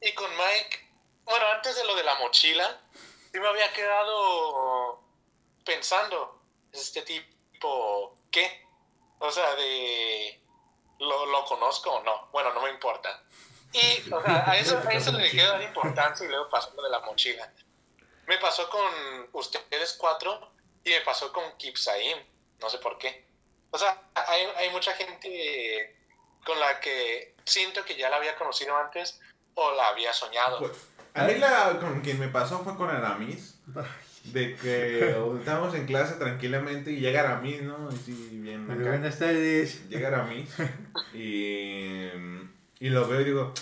Y 0.00 0.12
con 0.14 0.30
Mike, 0.36 0.90
bueno, 1.24 1.46
antes 1.46 1.76
de 1.76 1.84
lo 1.84 1.94
de 1.94 2.02
la 2.02 2.16
mochila, 2.16 2.80
sí 3.32 3.38
me 3.38 3.48
había 3.48 3.72
quedado 3.72 5.00
pensando, 5.64 6.42
este 6.72 7.02
tipo, 7.02 8.18
¿qué? 8.30 8.66
O 9.20 9.30
sea, 9.30 9.54
de, 9.54 10.40
¿lo, 10.98 11.26
lo 11.26 11.44
conozco 11.44 11.90
o 11.92 12.02
no? 12.02 12.28
Bueno, 12.32 12.52
no 12.52 12.62
me 12.62 12.70
importa. 12.70 13.22
Y, 13.72 14.12
o 14.12 14.20
sea, 14.20 14.50
a 14.50 14.58
eso, 14.58 14.82
a 14.86 14.92
eso 14.92 15.12
le 15.12 15.30
quiero 15.30 15.52
dar 15.52 15.62
importancia 15.62 16.26
y 16.26 16.28
luego 16.28 16.48
pasó 16.50 16.72
lo 16.74 16.82
de 16.82 16.90
la 16.90 17.00
mochila. 17.00 17.52
Me 18.26 18.38
pasó 18.38 18.68
con 18.68 18.90
ustedes 19.32 19.94
cuatro 19.98 20.52
y 20.84 20.90
me 20.90 21.00
pasó 21.02 21.32
con 21.32 21.56
Kipsaim, 21.56 22.18
no 22.60 22.70
sé 22.70 22.78
por 22.78 22.98
qué. 22.98 23.24
O 23.70 23.78
sea, 23.78 24.02
hay, 24.14 24.46
hay 24.56 24.70
mucha 24.70 24.92
gente 24.94 25.96
con 26.44 26.58
la 26.58 26.80
que 26.80 27.34
siento 27.44 27.84
que 27.84 27.96
ya 27.96 28.10
la 28.10 28.16
había 28.16 28.36
conocido 28.36 28.76
antes 28.76 29.20
o 29.54 29.72
la 29.72 29.88
había 29.88 30.12
soñado. 30.12 30.58
Pues, 30.58 30.72
a 31.14 31.24
mí 31.24 31.34
la, 31.34 31.78
con 31.78 32.00
quien 32.00 32.18
me 32.18 32.28
pasó 32.28 32.60
fue 32.60 32.76
con 32.76 32.88
Aramis, 32.88 33.56
de 34.24 34.56
que 34.56 35.10
estábamos 35.38 35.74
en 35.74 35.86
clase 35.86 36.14
tranquilamente 36.14 36.90
y 36.92 37.00
llega 37.00 37.20
Aramis, 37.20 37.62
¿no? 37.62 37.88
Así 37.88 38.12
bien 38.32 38.66
buenas 38.66 39.18
tardes. 39.18 39.88
Llega 39.88 40.08
Aramis 40.08 40.50
y, 41.12 42.08
y 42.80 42.88
lo 42.88 43.06
veo 43.08 43.20
y 43.20 43.24
digo, 43.24 43.52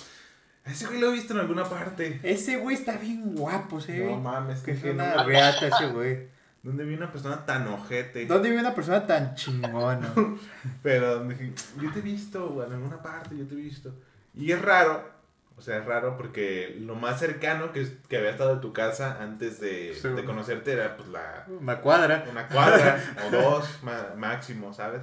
ese 0.65 0.87
güey 0.87 1.01
lo 1.01 1.09
he 1.09 1.13
visto 1.13 1.33
en 1.35 1.41
alguna 1.41 1.65
parte. 1.65 2.21
Ese 2.23 2.57
güey 2.57 2.77
está 2.77 2.97
bien 2.97 3.35
guapo, 3.35 3.81
¿sí? 3.81 3.93
No 3.99 4.17
mames, 4.19 4.61
que 4.61 4.73
es 4.73 4.85
una 4.85 5.25
reata 5.25 5.69
ese 5.69 5.87
güey. 5.89 6.29
¿Dónde 6.63 6.85
vi 6.85 6.95
una 6.95 7.11
persona 7.11 7.47
tan 7.47 7.67
ojete? 7.69 8.27
¿Dónde 8.27 8.51
vive 8.51 8.61
una 8.61 8.75
persona 8.75 9.07
tan 9.07 9.35
chingona? 9.35 10.13
Pero 10.83 11.25
dije, 11.27 11.53
yo 11.81 11.91
te 11.91 12.01
he 12.01 12.03
visto, 12.03 12.49
güey, 12.51 12.67
en 12.69 12.75
alguna 12.75 13.03
parte, 13.03 13.37
yo 13.37 13.47
te 13.47 13.55
he 13.55 13.57
visto. 13.57 13.95
Y 14.35 14.53
es 14.53 14.61
raro, 14.61 15.09
o 15.57 15.63
sea, 15.63 15.79
es 15.79 15.87
raro 15.87 16.19
porque 16.19 16.77
lo 16.79 16.95
más 16.97 17.19
cercano 17.19 17.73
que, 17.73 17.89
que 18.09 18.19
había 18.19 18.31
estado 18.31 18.57
de 18.57 18.61
tu 18.61 18.75
casa 18.75 19.23
antes 19.23 19.59
de, 19.59 19.95
Sí. 19.95 20.09
de 20.09 20.25
conocerte 20.27 20.73
era 20.73 20.97
pues 20.99 21.09
la, 21.09 21.47
Una 21.49 21.81
cuadra. 21.81 22.27
una 22.31 22.47
cuadra 22.47 23.03
o 23.27 23.31
dos 23.31 23.81
máximo, 24.17 24.75
¿sabes? 24.75 25.01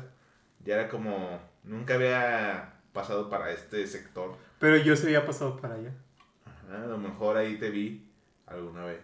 Ya 0.63 0.75
era 0.75 0.89
como, 0.89 1.39
nunca 1.63 1.95
había 1.95 2.73
pasado 2.93 3.29
para 3.31 3.51
este 3.51 3.87
sector. 3.87 4.37
Pero 4.59 4.77
yo 4.77 4.95
se 4.95 5.07
había 5.07 5.25
pasado 5.25 5.57
para 5.57 5.75
allá. 5.75 5.93
Ajá, 6.45 6.83
a 6.83 6.87
lo 6.87 6.97
mejor 6.97 7.37
ahí 7.37 7.57
te 7.57 7.69
vi 7.69 8.09
alguna 8.45 8.85
vez. 8.85 9.01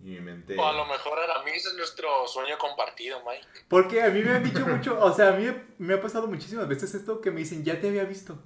Y 0.00 0.10
mi 0.10 0.20
mente... 0.20 0.56
O 0.58 0.66
a 0.66 0.74
lo 0.74 0.84
mejor 0.86 1.18
Aramis 1.18 1.66
es 1.66 1.74
nuestro 1.74 2.08
sueño 2.26 2.58
compartido, 2.58 3.18
Mike. 3.26 3.64
Porque 3.68 4.02
a 4.02 4.10
mí 4.10 4.22
me 4.22 4.32
han 4.32 4.44
dicho 4.44 4.66
mucho, 4.66 5.02
o 5.02 5.12
sea, 5.12 5.28
a 5.28 5.36
mí 5.36 5.46
me 5.78 5.94
ha 5.94 6.00
pasado 6.00 6.26
muchísimas 6.26 6.68
veces 6.68 6.94
esto 6.94 7.20
que 7.20 7.30
me 7.30 7.40
dicen, 7.40 7.64
ya 7.64 7.80
te 7.80 7.88
había 7.88 8.04
visto. 8.04 8.38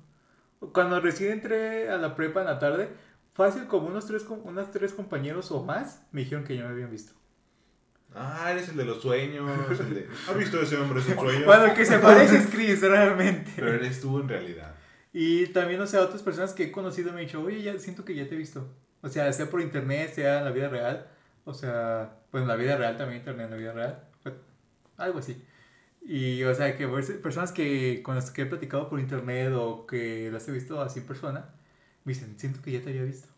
Cuando 0.73 1.01
recién 1.01 1.33
entré 1.33 1.91
a 1.91 1.97
la 1.97 2.15
prepa 2.15 2.41
en 2.41 2.47
la 2.47 2.59
tarde, 2.59 2.91
fácil 3.35 3.67
como 3.67 3.89
unos 3.89 4.07
tres, 4.07 4.25
unos 4.29 4.71
tres 4.71 4.93
compañeros 4.93 5.51
o 5.51 5.65
más 5.65 6.07
me 6.13 6.21
dijeron 6.21 6.45
que 6.45 6.57
ya 6.57 6.63
me 6.65 6.69
habían 6.69 6.91
visto. 6.91 7.15
Ah, 8.15 8.51
eres 8.51 8.69
el 8.69 8.77
de 8.77 8.85
los 8.85 9.01
sueños. 9.03 9.81
El 9.81 9.95
de... 9.95 10.09
¿Has 10.29 10.37
visto 10.37 10.61
ese 10.61 10.77
hombre 10.77 11.01
sin 11.01 11.15
sueños? 11.15 11.47
Bueno, 11.47 11.67
el 11.67 11.75
que 11.75 11.87
se 11.87 11.99
parece 11.99 12.39
es 12.39 12.47
Chris, 12.49 12.81
realmente. 12.83 13.53
Pero 13.57 13.75
eres 13.75 14.01
tú 14.01 14.19
en 14.21 14.29
realidad. 14.29 14.75
Y 15.13 15.47
también, 15.49 15.81
o 15.81 15.87
sea, 15.87 16.03
otras 16.03 16.23
personas 16.23 16.53
que 16.53 16.65
he 16.65 16.73
conocido 16.73 17.13
me 17.13 17.21
han 17.21 17.27
dicho, 17.27 17.43
oye, 17.43 17.63
ya 17.63 17.77
siento 17.79 18.05
que 18.05 18.15
ya 18.15 18.29
te 18.29 18.35
he 18.35 18.39
visto. 18.39 18.69
O 19.03 19.09
sea, 19.09 19.33
sea 19.33 19.47
por 19.51 19.61
internet, 19.61 20.13
sea 20.15 20.39
en 20.39 20.45
la 20.45 20.51
vida 20.51 20.69
real. 20.69 21.09
O 21.45 21.55
sea, 21.55 22.19
pues 22.31 22.43
en 22.43 22.49
la 22.49 22.57
vida 22.57 22.77
real 22.77 22.97
también, 22.97 23.19
internet 23.21 23.47
en 23.47 23.51
la 23.51 23.57
vida 23.57 23.73
real. 23.73 24.09
pues, 24.23 24.35
Algo 24.99 25.19
así. 25.19 25.43
Y, 26.03 26.43
o 26.45 26.55
sea, 26.55 26.77
que 26.77 26.87
verse- 26.87 27.15
personas 27.21 27.53
que 27.53 28.03
con 28.03 28.15
las 28.15 28.31
que 28.31 28.43
he 28.43 28.47
platicado 28.47 28.89
por 28.89 29.01
internet 29.01 29.53
o 29.55 29.87
que 29.87 30.31
las 30.33 30.47
he 30.49 30.53
visto 30.53 30.81
así 30.81 31.01
en 31.01 31.07
persona, 31.07 31.51
me 32.05 32.13
dicen, 32.15 32.39
siento 32.39 32.63
que 32.63 32.73
ya 32.73 32.81
te 32.81 32.91
había 32.91 33.03
visto. 33.03 33.29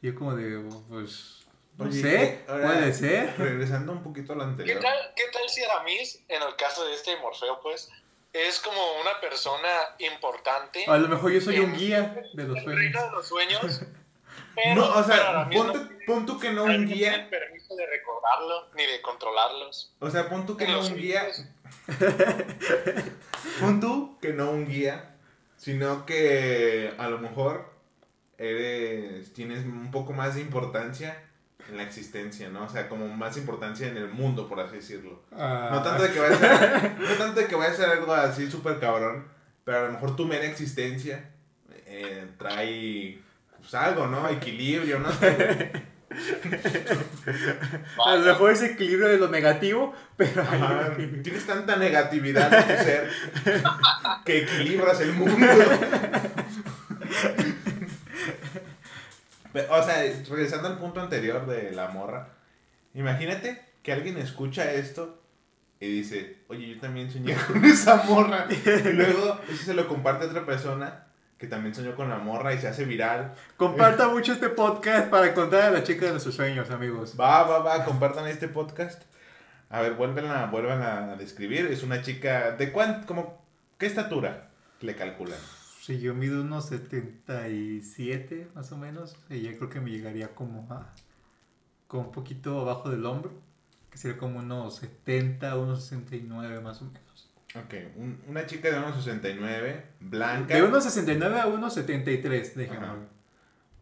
Y 0.00 0.06
yo 0.08 0.14
como 0.14 0.34
de, 0.34 0.62
pues, 0.88 1.46
no 1.78 1.84
Oye, 1.86 2.00
sé, 2.00 2.40
ahora- 2.48 2.66
puede 2.66 2.92
ser. 2.92 3.34
Regresando 3.38 3.92
un 3.92 4.02
poquito 4.02 4.32
a 4.32 4.36
lo 4.36 4.42
¿Qué 4.44 4.50
anterior. 4.50 4.80
tal, 4.80 4.98
¿Qué 5.16 5.22
tal 5.32 5.48
si 5.48 5.62
Aramis, 5.64 6.22
en 6.28 6.42
el 6.42 6.54
caso 6.56 6.84
de 6.86 6.94
este 6.94 7.16
Morfeo, 7.18 7.60
pues, 7.62 7.90
es 8.32 8.58
como 8.60 8.80
una 9.00 9.20
persona 9.20 9.68
importante 9.98 10.84
A 10.86 10.96
lo 10.96 11.08
mejor 11.08 11.32
yo 11.32 11.40
soy 11.40 11.58
un 11.60 11.76
guía 11.76 12.22
de 12.32 12.44
los 12.44 12.62
sueños. 12.62 12.92
de 12.92 13.10
los 13.10 13.26
sueños? 13.26 13.82
Pero, 14.54 14.74
No, 14.74 14.94
o 14.98 15.02
sea, 15.04 15.30
Aramis 15.30 15.56
pon 15.58 15.66
no 15.66 15.72
tú, 15.72 15.88
pon 16.06 16.26
tú 16.26 16.38
que 16.38 16.52
no 16.52 16.64
un 16.64 16.86
guía. 16.86 17.28
permiso 17.30 17.74
de 17.74 17.86
recordarlo 17.86 18.68
ni 18.74 18.84
de 18.86 19.00
controlarlos. 19.00 19.94
O 19.98 20.10
sea, 20.10 20.28
pon 20.28 20.44
tú 20.44 20.56
que 20.56 20.66
no 20.66 20.80
un 20.80 20.96
guía. 20.96 21.26
Pon 23.60 23.80
tú 23.80 24.18
que 24.20 24.32
no 24.32 24.50
un 24.50 24.66
guía. 24.68 25.16
Sino 25.56 26.04
que 26.06 26.92
a 26.98 27.08
lo 27.08 27.18
mejor 27.18 27.72
eres, 28.36 29.32
tienes 29.32 29.64
un 29.64 29.90
poco 29.90 30.12
más 30.12 30.34
de 30.34 30.40
importancia 30.40 31.22
en 31.68 31.76
la 31.76 31.82
existencia, 31.82 32.48
¿no? 32.48 32.64
O 32.64 32.68
sea, 32.68 32.88
como 32.88 33.08
más 33.08 33.36
importancia 33.36 33.88
en 33.88 33.96
el 33.96 34.08
mundo, 34.08 34.48
por 34.48 34.60
así 34.60 34.76
decirlo. 34.76 35.22
Ah, 35.32 35.70
No 35.72 35.82
tanto 35.82 36.02
de 36.02 36.12
que 36.12 36.20
vaya 36.20 36.34
a 36.34 36.38
ser, 36.38 36.92
no 36.98 37.14
tanto 37.14 37.40
de 37.40 37.46
que 37.46 37.56
vaya 37.56 37.72
a 37.72 37.76
ser 37.76 37.88
algo 37.90 38.12
así 38.12 38.50
súper 38.50 38.78
cabrón, 38.78 39.26
pero 39.64 39.78
a 39.78 39.82
lo 39.82 39.92
mejor 39.92 40.16
tu 40.16 40.26
mera 40.26 40.44
existencia 40.44 41.30
eh, 41.86 42.26
trae 42.38 43.18
pues, 43.58 43.74
algo, 43.74 44.06
¿no? 44.06 44.28
Equilibrio, 44.28 44.98
¿no? 44.98 45.08
a 48.04 48.16
lo 48.16 48.24
mejor 48.24 48.52
es 48.52 48.62
equilibrio 48.62 49.08
de 49.08 49.18
lo 49.18 49.28
negativo, 49.28 49.94
pero 50.16 50.42
Ajá, 50.42 50.94
tienes 51.22 51.46
tanta 51.46 51.76
negatividad 51.76 52.52
en 52.52 52.76
tu 52.76 52.84
ser 52.84 53.10
que 54.24 54.42
equilibras 54.42 55.00
el 55.00 55.12
mundo. 55.14 55.46
O 59.54 59.82
sea, 59.82 60.02
regresando 60.28 60.68
al 60.68 60.78
punto 60.78 61.00
anterior 61.00 61.46
de 61.46 61.72
la 61.72 61.88
morra, 61.88 62.28
imagínate 62.94 63.62
que 63.82 63.92
alguien 63.92 64.16
escucha 64.18 64.72
esto 64.72 65.22
y 65.80 65.88
dice, 65.88 66.38
oye, 66.48 66.74
yo 66.74 66.80
también 66.80 67.10
soñé 67.10 67.34
con 67.46 67.64
esa 67.64 68.04
morra. 68.04 68.46
Y 68.50 68.92
luego 68.92 69.40
eso 69.48 69.64
se 69.64 69.74
lo 69.74 69.88
comparte 69.88 70.24
a 70.24 70.28
otra 70.28 70.46
persona 70.46 71.06
que 71.38 71.48
también 71.48 71.74
soñó 71.74 71.96
con 71.96 72.08
la 72.08 72.18
morra 72.18 72.54
y 72.54 72.58
se 72.58 72.68
hace 72.68 72.84
viral. 72.84 73.34
comparta 73.56 74.06
mucho 74.06 74.32
este 74.32 74.48
podcast 74.48 75.10
para 75.10 75.26
encontrar 75.30 75.62
a 75.62 75.70
la 75.72 75.82
chica 75.82 76.04
de 76.04 76.12
nuestros 76.12 76.36
sueños, 76.36 76.70
amigos. 76.70 77.16
Va, 77.18 77.42
va, 77.42 77.58
va, 77.58 77.84
compartan 77.84 78.28
este 78.28 78.46
podcast. 78.46 79.02
A 79.68 79.80
ver, 79.80 79.94
vuelven 79.94 80.26
a, 80.26 80.46
vuelvan 80.46 80.82
a 80.82 81.16
describir. 81.16 81.66
Es 81.66 81.82
una 81.82 82.00
chica, 82.00 82.52
¿de 82.52 82.70
cuánto, 82.70 83.08
como, 83.08 83.44
qué 83.76 83.86
estatura 83.86 84.50
le 84.80 84.94
calculan? 84.94 85.38
Si 85.84 85.98
yo 85.98 86.14
mido 86.14 86.42
unos 86.42 86.66
77 86.66 88.48
más 88.54 88.70
o 88.70 88.76
menos, 88.76 89.16
ella 89.30 89.50
creo 89.56 89.68
que 89.68 89.80
me 89.80 89.90
llegaría 89.90 90.28
como 90.34 90.66
a 90.72 90.86
como 91.88 92.04
un 92.04 92.12
poquito 92.12 92.60
abajo 92.60 92.88
del 92.88 93.04
hombro, 93.04 93.32
que 93.90 93.98
sería 93.98 94.16
como 94.16 94.38
unos 94.38 94.76
70, 94.76 95.56
unos 95.58 95.82
69 95.84 96.60
más 96.60 96.80
o 96.80 96.84
menos. 96.86 97.30
Ok, 97.54 97.74
un- 97.96 98.18
una 98.28 98.46
chica 98.46 98.70
de 98.70 98.78
unos 98.78 98.94
69, 98.96 99.84
blanca. 100.00 100.54
De 100.54 100.62
unos 100.62 100.84
69 100.84 101.40
a 101.40 101.46
unos 101.48 101.74
73, 101.74 102.56
déjenme 102.56 102.86
Ajá. 102.86 102.94
ver. 102.94 103.08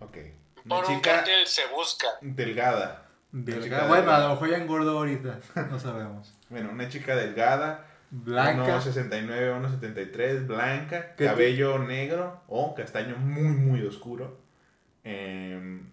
Ok. 0.01 0.16
Una 0.64 0.74
Por 0.77 0.85
un 0.86 0.97
chica 0.97 1.16
cartel 1.16 1.47
se 1.47 1.62
busca. 1.68 2.06
delgada. 2.22 3.06
Delgada. 3.31 3.86
Bueno, 3.86 4.02
delgada. 4.06 4.24
a 4.24 4.28
lo 4.28 4.35
mejor 4.35 4.48
ya 4.51 4.56
engordó 4.56 4.98
ahorita, 4.98 5.39
no 5.70 5.78
sabemos. 5.78 6.35
Bueno, 6.51 6.70
una 6.72 6.89
chica 6.89 7.14
delgada. 7.14 7.86
Blanca. 8.11 8.65
Unos 8.65 8.85
69, 8.85 9.53
unos 9.53 9.70
73, 9.73 10.47
blanca. 10.47 11.15
¿Qué 11.15 11.27
Cabello 11.27 11.78
negro 11.78 12.43
o 12.49 12.74
castaño 12.74 13.16
muy, 13.16 13.55
muy 13.55 13.82
oscuro. 13.87 14.41
Em, 15.05 15.89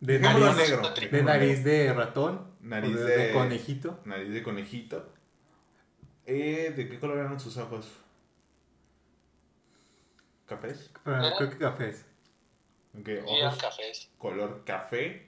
De 0.00 0.18
nariz, 0.18 0.56
negro. 0.56 0.82
de 1.10 1.22
nariz 1.22 1.64
de 1.64 1.92
ratón. 1.94 2.50
Nariz 2.60 2.98
de- 2.98 3.32
conejito. 3.32 4.00
Nariz 4.04 4.32
de 4.32 4.42
conejito. 4.42 5.12
Eh, 6.26 6.72
¿De 6.76 6.88
qué 6.88 6.98
color 6.98 7.18
eran 7.18 7.38
sus 7.38 7.56
ojos? 7.56 7.92
¿Cafés? 10.46 10.90
Pero 11.04 11.24
¿Eh? 11.26 11.32
creo 11.38 11.50
que 11.50 11.58
cafés. 11.58 12.04
Ok, 12.98 13.08
Y 13.08 13.10
eran 13.12 13.48
ojos 13.48 13.62
cafés. 13.62 14.10
color 14.18 14.62
café. 14.64 15.26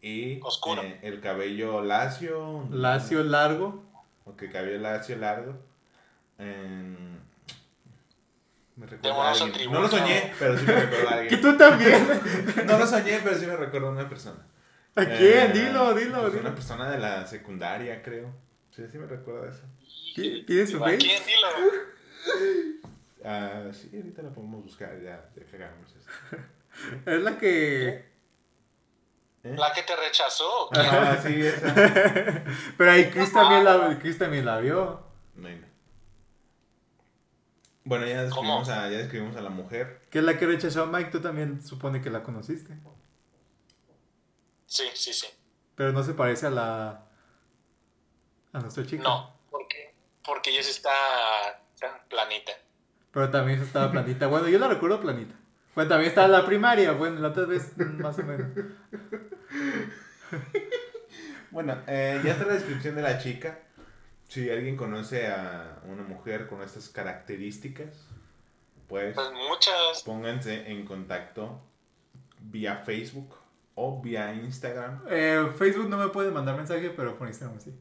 Y 0.00 0.40
Oscuro. 0.42 0.82
eh, 0.82 1.00
el 1.02 1.20
cabello 1.20 1.82
lacio. 1.82 2.66
Lacio 2.70 3.22
largo. 3.24 3.84
Ok, 4.28 4.44
cabello 4.52 4.78
lacio 4.78 5.16
largo. 5.16 5.54
Me 8.76 8.86
recuerda 8.86 9.28
a 9.28 9.32
alguien. 9.32 9.72
No 9.72 9.80
lo 9.82 9.88
soñé, 9.88 10.32
pero 10.38 10.56
sí 10.56 10.64
me 10.66 10.72
recuerda 10.74 11.10
a 11.10 11.14
Que 11.28 11.34
alguien. 11.34 11.40
tú 11.40 11.56
también. 11.56 12.06
No 12.66 12.78
lo 12.78 12.86
soñé, 12.86 13.20
pero 13.24 13.36
sí 13.38 13.46
me 13.46 13.56
recuerda 13.56 13.88
a 13.88 13.90
una 13.90 14.08
persona. 14.08 14.38
¿A 14.94 15.02
Eh, 15.02 15.16
quién? 15.18 15.52
Dilo, 15.52 15.94
dilo, 15.94 16.20
pues 16.22 16.32
dilo. 16.34 16.44
Una 16.46 16.54
persona 16.54 16.90
de 16.90 16.98
la 16.98 17.26
secundaria, 17.26 18.02
creo. 18.02 18.32
Sí, 18.70 18.84
sí 18.90 18.98
me 18.98 19.06
recuerda 19.06 19.46
a 19.46 19.50
eso. 19.50 19.62
¿Qui- 20.14 20.44
¿Tienes 20.46 20.70
su 20.70 20.76
¿A 20.76 20.80
face? 20.86 20.98
quién? 20.98 21.22
Dilo. 21.24 21.48
Ah, 23.24 23.64
sí, 23.72 23.90
ahorita 23.94 24.22
la 24.22 24.30
podemos 24.30 24.62
buscar, 24.62 24.90
ya, 25.02 25.28
ya 25.36 25.44
que 25.44 25.56
hagamos 25.56 25.90
esto. 25.96 26.12
Es 27.06 27.20
la 27.22 27.36
que. 27.38 28.07
¿Eh? 29.44 29.54
La 29.56 29.72
que 29.72 29.82
te 29.82 29.94
rechazó. 29.94 30.68
Ah, 30.74 31.16
sí, 31.22 31.40
esa. 31.40 31.74
Pero 32.76 32.90
ahí 32.90 33.10
Chris 33.10 33.32
también 33.32 33.64
la, 33.64 33.98
Chris 34.00 34.18
también 34.18 34.44
la 34.44 34.58
vio. 34.58 35.00
No, 35.34 35.48
no. 35.48 35.68
Bueno, 37.84 38.06
ya 38.06 38.22
describimos, 38.22 38.68
a, 38.68 38.90
ya 38.90 38.98
describimos 38.98 39.36
a 39.36 39.40
la 39.40 39.50
mujer. 39.50 40.02
Que 40.10 40.18
es 40.18 40.24
la 40.24 40.36
que 40.36 40.46
rechazó 40.46 40.82
a 40.82 40.86
Mike, 40.86 41.10
tú 41.10 41.20
también 41.20 41.62
supone 41.62 42.02
que 42.02 42.10
la 42.10 42.22
conociste. 42.22 42.74
Sí, 44.66 44.84
sí, 44.94 45.14
sí. 45.14 45.26
Pero 45.74 45.92
no 45.92 46.02
se 46.02 46.12
parece 46.12 46.46
a 46.46 46.50
la. 46.50 47.06
a 48.52 48.60
nuestra 48.60 48.84
chica. 48.84 49.02
No, 49.02 49.38
porque, 49.50 49.94
porque 50.22 50.50
ella 50.50 50.62
sí 50.62 50.70
está 50.70 50.90
está 51.78 52.02
planita. 52.08 52.52
Pero 53.12 53.30
también 53.30 53.62
estaba 53.62 53.90
planita. 53.90 54.26
Bueno, 54.26 54.48
yo 54.48 54.58
la 54.58 54.68
recuerdo 54.68 55.00
planita. 55.00 55.34
Bueno, 55.78 55.90
también 55.90 56.08
estaba 56.08 56.26
en 56.26 56.32
la 56.32 56.44
primaria. 56.44 56.90
Bueno, 56.90 57.20
la 57.20 57.28
otra 57.28 57.44
vez 57.44 57.78
más 57.78 58.18
o 58.18 58.24
menos. 58.24 58.48
Bueno, 61.52 61.78
eh, 61.86 62.20
ya 62.24 62.32
está 62.32 62.46
la 62.46 62.54
descripción 62.54 62.96
de 62.96 63.02
la 63.02 63.16
chica. 63.18 63.60
Si 64.26 64.50
alguien 64.50 64.76
conoce 64.76 65.28
a 65.28 65.78
una 65.84 66.02
mujer 66.02 66.48
con 66.48 66.62
estas 66.62 66.88
características, 66.88 68.08
pues 68.88 69.14
Pues 69.14 69.30
muchas. 69.30 70.02
pónganse 70.04 70.68
en 70.68 70.84
contacto 70.84 71.62
vía 72.40 72.78
Facebook 72.78 73.36
o 73.76 74.02
vía 74.02 74.34
Instagram. 74.34 75.04
Eh, 75.08 75.48
Facebook 75.56 75.88
no 75.88 75.96
me 75.96 76.08
puede 76.08 76.32
mandar 76.32 76.56
mensaje, 76.56 76.90
pero 76.90 77.16
por 77.16 77.28
Instagram 77.28 77.60
sí. 77.60 77.72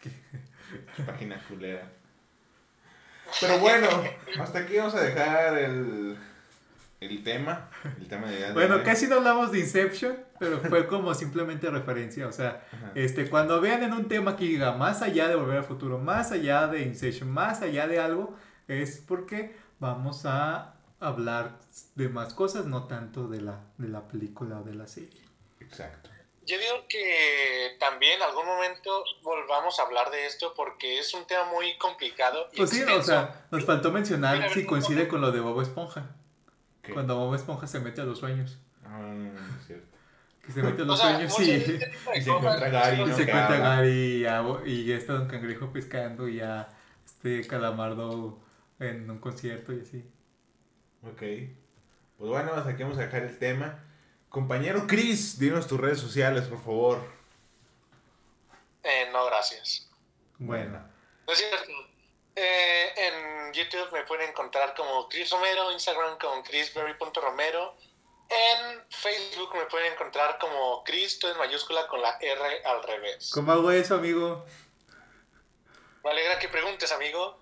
Página 1.06 1.38
culera. 1.46 1.86
Pero 3.42 3.58
bueno, 3.60 3.88
hasta 4.40 4.60
aquí 4.60 4.78
vamos 4.78 4.94
a 4.94 5.02
dejar 5.02 5.58
el, 5.58 6.16
el 7.00 7.24
tema. 7.24 7.70
El 7.98 8.08
tema 8.08 8.30
de 8.30 8.52
Bueno, 8.52 8.82
casi 8.84 9.06
no 9.08 9.16
hablamos 9.16 9.50
de 9.52 9.60
Inception, 9.60 10.18
pero 10.38 10.60
fue 10.60 10.86
como 10.86 11.14
simplemente 11.14 11.70
referencia. 11.70 12.26
O 12.26 12.32
sea, 12.32 12.66
Ajá. 12.72 12.92
este, 12.94 13.28
cuando 13.28 13.60
vean 13.60 13.82
en 13.82 13.94
un 13.94 14.06
tema 14.06 14.36
que 14.36 14.44
diga 14.44 14.72
más 14.72 15.02
allá 15.02 15.28
de 15.28 15.34
Volver 15.34 15.58
al 15.58 15.64
Futuro, 15.64 15.98
más 15.98 16.30
allá 16.30 16.66
de 16.66 16.82
Inception, 16.82 17.30
más 17.30 17.62
allá 17.62 17.86
de 17.86 17.98
algo, 17.98 18.36
es 18.68 19.02
porque 19.06 19.56
vamos 19.78 20.26
a 20.26 20.74
hablar 21.00 21.58
de 21.94 22.08
más 22.10 22.34
cosas, 22.34 22.66
no 22.66 22.86
tanto 22.86 23.28
de 23.28 23.40
la, 23.40 23.64
de 23.78 23.88
la 23.88 24.06
película 24.06 24.60
o 24.60 24.62
de 24.62 24.74
la 24.74 24.86
serie. 24.86 25.22
Exacto. 25.60 26.10
Yo 26.46 26.58
digo 26.58 26.84
que 26.88 27.76
también 27.78 28.16
en 28.16 28.22
algún 28.22 28.44
momento 28.44 29.04
volvamos 29.22 29.78
a 29.78 29.84
hablar 29.84 30.10
de 30.10 30.26
esto 30.26 30.52
porque 30.54 30.98
es 30.98 31.14
un 31.14 31.24
tema 31.26 31.44
muy 31.44 31.78
complicado. 31.78 32.48
Y 32.52 32.56
Pues 32.56 32.70
sí, 32.70 32.82
o 32.82 33.02
sea, 33.02 33.46
nos 33.50 33.64
faltó 33.64 33.92
mencionar 33.92 34.36
Mira, 34.36 34.52
si 34.52 34.66
coincide 34.66 35.06
con 35.06 35.20
lo 35.20 35.30
de 35.30 35.40
Bob 35.40 35.60
Esponja. 35.62 36.16
¿Qué? 36.82 36.92
Cuando 36.92 37.16
Bob 37.16 37.34
Esponja 37.34 37.66
se 37.66 37.80
mete 37.80 38.00
a 38.00 38.04
los 38.04 38.18
sueños. 38.18 38.58
Ah, 38.84 39.12
es 39.60 39.66
cierto. 39.66 39.86
Que 40.44 40.52
se 40.52 40.62
mete 40.62 40.80
a 40.82 40.84
O 40.84 40.88
los 40.88 40.98
sea, 41.00 41.28
sueños 41.28 41.40
y, 41.40 41.60
se 42.22 42.30
encuentra 42.30 42.68
Gary, 42.70 43.02
y 43.02 43.04
¿no? 43.04 43.16
se 43.16 43.30
habla. 43.30 43.56
Gary 43.58 43.90
y, 44.22 44.26
a 44.26 44.40
Bo- 44.40 44.64
y 44.64 44.90
está 44.92 45.12
Don 45.14 45.28
Cangrejo 45.28 45.72
pescando 45.72 46.28
y 46.28 46.40
a 46.40 46.68
este 47.04 47.46
Calamardo 47.46 48.40
en 48.78 49.10
un 49.10 49.18
concierto 49.18 49.72
y 49.74 49.80
así. 49.80 50.10
Ok. 51.02 51.20
Pues 52.18 52.30
bueno, 52.30 52.52
hasta 52.54 52.70
aquí 52.70 52.82
vamos 52.82 52.98
a 52.98 53.02
dejar 53.02 53.22
el 53.24 53.38
tema. 53.38 53.84
Compañero 54.30 54.86
Chris, 54.86 55.38
dinos 55.38 55.66
tus 55.66 55.78
redes 55.80 55.98
sociales, 56.00 56.44
por 56.44 56.58
favor. 56.62 56.98
Eh, 58.82 59.08
no, 59.12 59.26
gracias. 59.26 59.90
Bueno, 60.38 60.78
No 61.26 61.32
es 61.32 61.38
cierto. 61.38 61.72
Eh, 62.42 62.94
en 62.96 63.52
YouTube 63.52 63.92
me 63.92 64.02
pueden 64.04 64.30
encontrar 64.30 64.74
como 64.74 65.06
Chris 65.10 65.28
Romero, 65.28 65.70
Instagram 65.72 66.16
como 66.18 66.42
chrisberry.romero. 66.42 67.76
En 68.30 68.82
Facebook 68.88 69.54
me 69.54 69.66
pueden 69.66 69.92
encontrar 69.92 70.38
como 70.38 70.82
Chris, 70.82 71.18
todo 71.18 71.32
en 71.32 71.36
mayúscula 71.36 71.86
con 71.86 72.00
la 72.00 72.16
R 72.18 72.64
al 72.64 72.82
revés. 72.84 73.30
¿cómo 73.34 73.52
hago 73.52 73.70
eso, 73.70 73.96
amigo? 73.96 74.46
Me 76.02 76.10
alegra 76.12 76.38
que 76.38 76.48
preguntes, 76.48 76.90
amigo. 76.92 77.38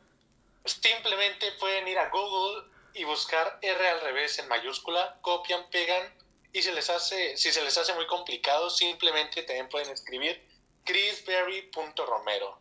Simplemente 0.65 1.53
pueden 1.61 1.87
ir 1.87 1.99
a 1.99 2.09
Google 2.09 2.65
y 2.95 3.05
buscar 3.05 3.61
R 3.63 3.89
al 3.89 4.01
revés 4.01 4.37
en 4.41 4.49
mayúscula, 4.49 5.19
copian, 5.21 5.71
pegan 5.71 6.13
y 6.53 6.61
se 6.61 6.73
les 6.73 6.91
hace, 6.91 7.37
si 7.37 7.53
se 7.53 7.63
les 7.63 7.79
hace 7.79 7.95
muy 7.95 8.09
complicado, 8.09 8.69
simplemente 8.69 9.45
también 9.45 9.69
pueden 9.69 9.91
escribir 9.91 10.45
chrisberry.romero. 10.83 12.59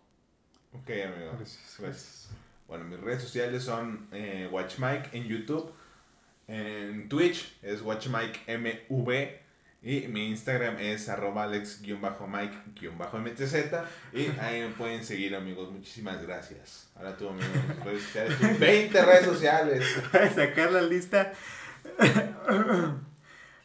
Ok, 0.74 0.90
amigo. 1.04 1.32
Gracias. 1.80 2.17
Bueno, 2.68 2.86
mis 2.86 3.00
redes 3.00 3.24
sociales 3.24 3.64
son 3.64 4.08
eh, 4.12 4.48
WatchMike 4.52 5.10
en 5.14 5.28
YouTube. 5.28 5.72
En 6.48 7.10
Twitch 7.10 7.58
es 7.62 7.82
WatchMikeMV. 7.82 9.30
Y 9.84 10.08
mi 10.08 10.30
Instagram 10.30 10.80
es 10.80 11.08
arroba 11.08 11.44
alex-mike-mtz. 11.44 13.54
Y 14.12 14.26
ahí 14.40 14.62
me 14.62 14.70
pueden 14.70 15.06
seguir, 15.06 15.36
amigos. 15.36 15.72
Muchísimas 15.72 16.20
gracias. 16.24 16.90
Ahora 16.96 17.16
tú, 17.16 17.30
amigo. 17.30 17.46
tus 17.78 17.86
redes 17.86 18.02
sociales, 18.04 18.40
tus 18.40 18.58
20 18.60 19.06
redes 19.06 19.26
sociales. 19.26 19.86
Para 20.12 20.34
sacar 20.34 20.72
la 20.72 20.82
lista. 20.82 21.32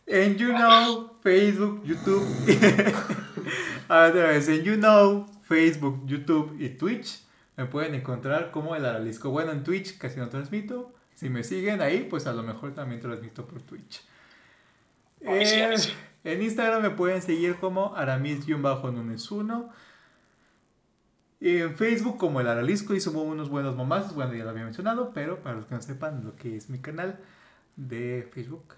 En 0.05 0.37
YouNow, 0.37 1.21
Facebook, 1.23 1.85
YouTube. 1.85 2.27
A 3.89 4.09
vez, 4.09 4.49
en 4.49 4.65
YouNow, 4.65 5.31
Facebook, 5.45 6.05
YouTube 6.07 6.61
y 6.61 6.71
Twitch 6.71 7.22
me 7.57 7.67
pueden 7.67 7.95
encontrar 7.95 8.51
como 8.51 8.75
el 8.77 8.85
Aralisco. 8.85 9.31
Bueno, 9.31 9.53
en 9.53 9.63
Twitch 9.65 9.99
casi 9.99 10.19
no 10.19 10.29
transmito. 10.29 10.95
Si 11.15 11.29
me 11.29 11.45
siguen 11.45 11.81
ahí, 11.83 12.07
pues 12.09 12.27
a 12.27 12.33
lo 12.33 12.43
mejor 12.43 12.75
también 12.75 13.01
transmito 13.01 13.47
por 13.47 13.63
Twitch. 13.63 14.03
Sí, 15.21 15.27
Eh, 15.27 15.75
sí. 15.77 15.93
En 16.25 16.41
Instagram 16.43 16.83
me 16.83 16.91
pueden 16.91 17.21
seguir 17.21 17.57
como 17.57 17.95
aramis-nunes1. 17.97 19.71
Y 21.41 21.59
en 21.59 21.77
Facebook 21.77 22.19
como 22.19 22.41
el 22.41 22.47
Aralisco 22.47 22.95
y 22.95 23.01
subo 23.01 23.23
unos 23.23 23.49
buenos 23.49 23.75
momazos. 23.77 24.15
Bueno, 24.15 24.33
ya 24.35 24.45
lo 24.45 24.51
había 24.51 24.65
mencionado, 24.65 25.13
pero 25.13 25.43
para 25.43 25.57
los 25.57 25.67
que 25.67 25.75
no 25.75 25.83
sepan 25.83 26.25
lo 26.25 26.37
que 26.37 26.57
es 26.57 26.71
mi 26.71 26.79
canal 26.79 27.19
de 27.77 28.29
Facebook. 28.33 28.75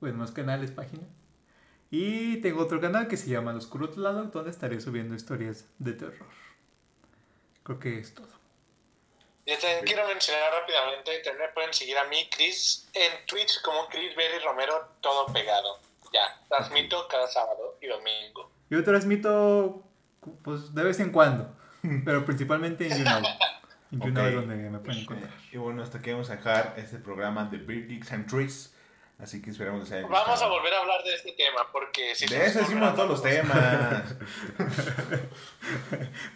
Bueno, 0.00 0.18
no 0.18 0.24
es 0.24 0.30
canal, 0.30 0.64
es 0.64 0.70
página. 0.70 1.02
Y 1.90 2.38
tengo 2.38 2.62
otro 2.62 2.80
canal 2.80 3.06
que 3.06 3.18
se 3.18 3.28
llama 3.28 3.50
El 3.50 3.58
Oscuro 3.58 3.90
Lado, 3.96 4.24
donde 4.24 4.50
estaré 4.50 4.80
subiendo 4.80 5.14
historias 5.14 5.66
de 5.78 5.92
terror. 5.92 6.26
Creo 7.64 7.78
que 7.78 7.98
es 7.98 8.14
todo. 8.14 8.28
Yo 9.46 9.58
también 9.58 9.84
quiero 9.84 10.06
mencionar 10.06 10.52
rápidamente, 10.52 11.18
también 11.24 11.48
me 11.48 11.52
pueden 11.52 11.74
seguir 11.74 11.98
a 11.98 12.04
mí, 12.04 12.28
Chris, 12.30 12.88
en 12.94 13.26
Twitch 13.26 13.60
como 13.62 13.88
Chris 13.88 14.14
Berry 14.14 14.38
Romero, 14.44 14.88
todo 15.00 15.26
pegado. 15.32 15.80
Ya, 16.12 16.40
transmito 16.48 17.08
cada 17.08 17.26
sábado 17.26 17.76
y 17.80 17.86
domingo. 17.88 18.50
Yo 18.70 18.84
transmito 18.84 19.82
pues 20.42 20.74
de 20.74 20.84
vez 20.84 21.00
en 21.00 21.10
cuando, 21.10 21.56
pero 22.04 22.24
principalmente 22.24 22.86
en 22.86 22.98
YouNow. 22.98 23.22
En 23.90 24.00
YouNow 24.00 24.26
es 24.26 24.34
Ok. 24.34 24.40
donde 24.40 24.70
me 24.70 24.78
pueden 24.78 25.00
encontrar. 25.00 25.30
Y 25.50 25.56
bueno, 25.56 25.82
hasta 25.82 25.98
aquí 25.98 26.12
vamos 26.12 26.30
a 26.30 26.36
dejar 26.36 26.74
este 26.76 26.98
programa 26.98 27.44
de 27.46 27.58
Beer 27.58 27.88
Geeks 27.88 28.12
and 28.12 28.30
Trees. 28.30 28.74
Así 29.22 29.40
que 29.40 29.50
esperamos 29.50 29.80
les 29.82 29.92
haya 29.92 30.06
Vamos 30.08 30.42
a 30.42 30.46
volver 30.48 30.74
a 30.74 30.78
hablar 30.80 31.02
de 31.04 31.14
este 31.14 31.30
tema, 31.32 31.60
porque 31.70 32.12
si 32.14 32.26
De 32.26 32.44
eso 32.44 32.58
decimos 32.58 32.82
ocurre 32.88 32.96
todos 32.96 33.08
los 33.10 33.22
temas. 33.22 34.16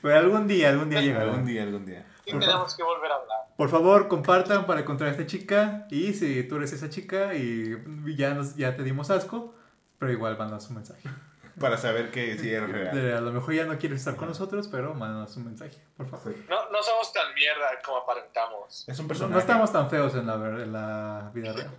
Pero 0.03 0.17
algún 0.19 0.47
día, 0.47 0.69
algún 0.69 0.91
día 0.91 1.01
llegará. 1.01 1.25
algún 1.25 1.45
día, 1.45 1.63
algún 1.65 1.85
día. 1.85 2.07
Sí 2.25 2.31
tenemos 2.31 2.77
que 2.77 2.83
volver 2.83 3.11
a 3.11 3.17
hablar. 3.17 3.39
Por 3.57 3.69
favor, 3.71 4.09
compartan 4.09 4.67
para 4.67 4.81
encontrar 4.81 5.09
a 5.09 5.13
esta 5.13 5.27
chica. 5.27 5.87
Y 5.91 6.13
si 6.15 6.43
tú 6.45 6.57
eres 6.57 6.73
esa 6.73 6.89
chica 6.89 7.35
y 7.35 7.77
ya, 8.17 8.35
nos, 8.35 8.57
ya 8.57 8.77
te 8.77 8.83
dimos 8.83 9.11
asco, 9.11 9.55
pero 9.99 10.13
igual 10.13 10.37
mándanos 10.39 10.69
un 10.69 10.77
mensaje. 10.77 11.03
Para 11.59 11.79
saber 11.79 12.11
que 12.11 12.37
sí 12.37 12.53
es 12.53 12.69
real. 12.69 13.15
A 13.17 13.21
lo 13.23 13.33
mejor 13.33 13.55
ya 13.55 13.65
no 13.65 13.79
quieres 13.79 14.01
estar 14.01 14.15
con 14.17 14.29
nosotros, 14.29 14.69
pero 14.69 14.93
mándanos 14.93 15.35
un 15.39 15.47
mensaje, 15.47 15.79
por 15.97 16.07
favor. 16.07 16.35
No, 16.51 16.69
no 16.71 16.83
somos 16.83 17.11
tan 17.15 17.33
mierda 17.35 17.65
como 17.83 17.97
aparentamos. 17.97 18.87
Es 18.87 18.99
un 18.99 19.07
No, 19.07 19.09
personaje. 19.09 19.33
no 19.33 19.41
estamos 19.41 19.73
tan 19.73 19.89
feos 19.89 20.15
en 20.17 20.27
la, 20.27 20.35
en 20.35 20.71
la 20.71 21.31
vida 21.33 21.55
real. 21.55 21.71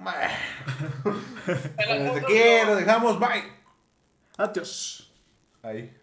Desde 1.76 1.98
mundo 2.00 2.20
aquí 2.26 2.66
lo 2.66 2.76
dejamos. 2.76 3.18
Bye. 3.20 3.52
Adiós. 4.38 5.12
Ahí. 5.62 5.99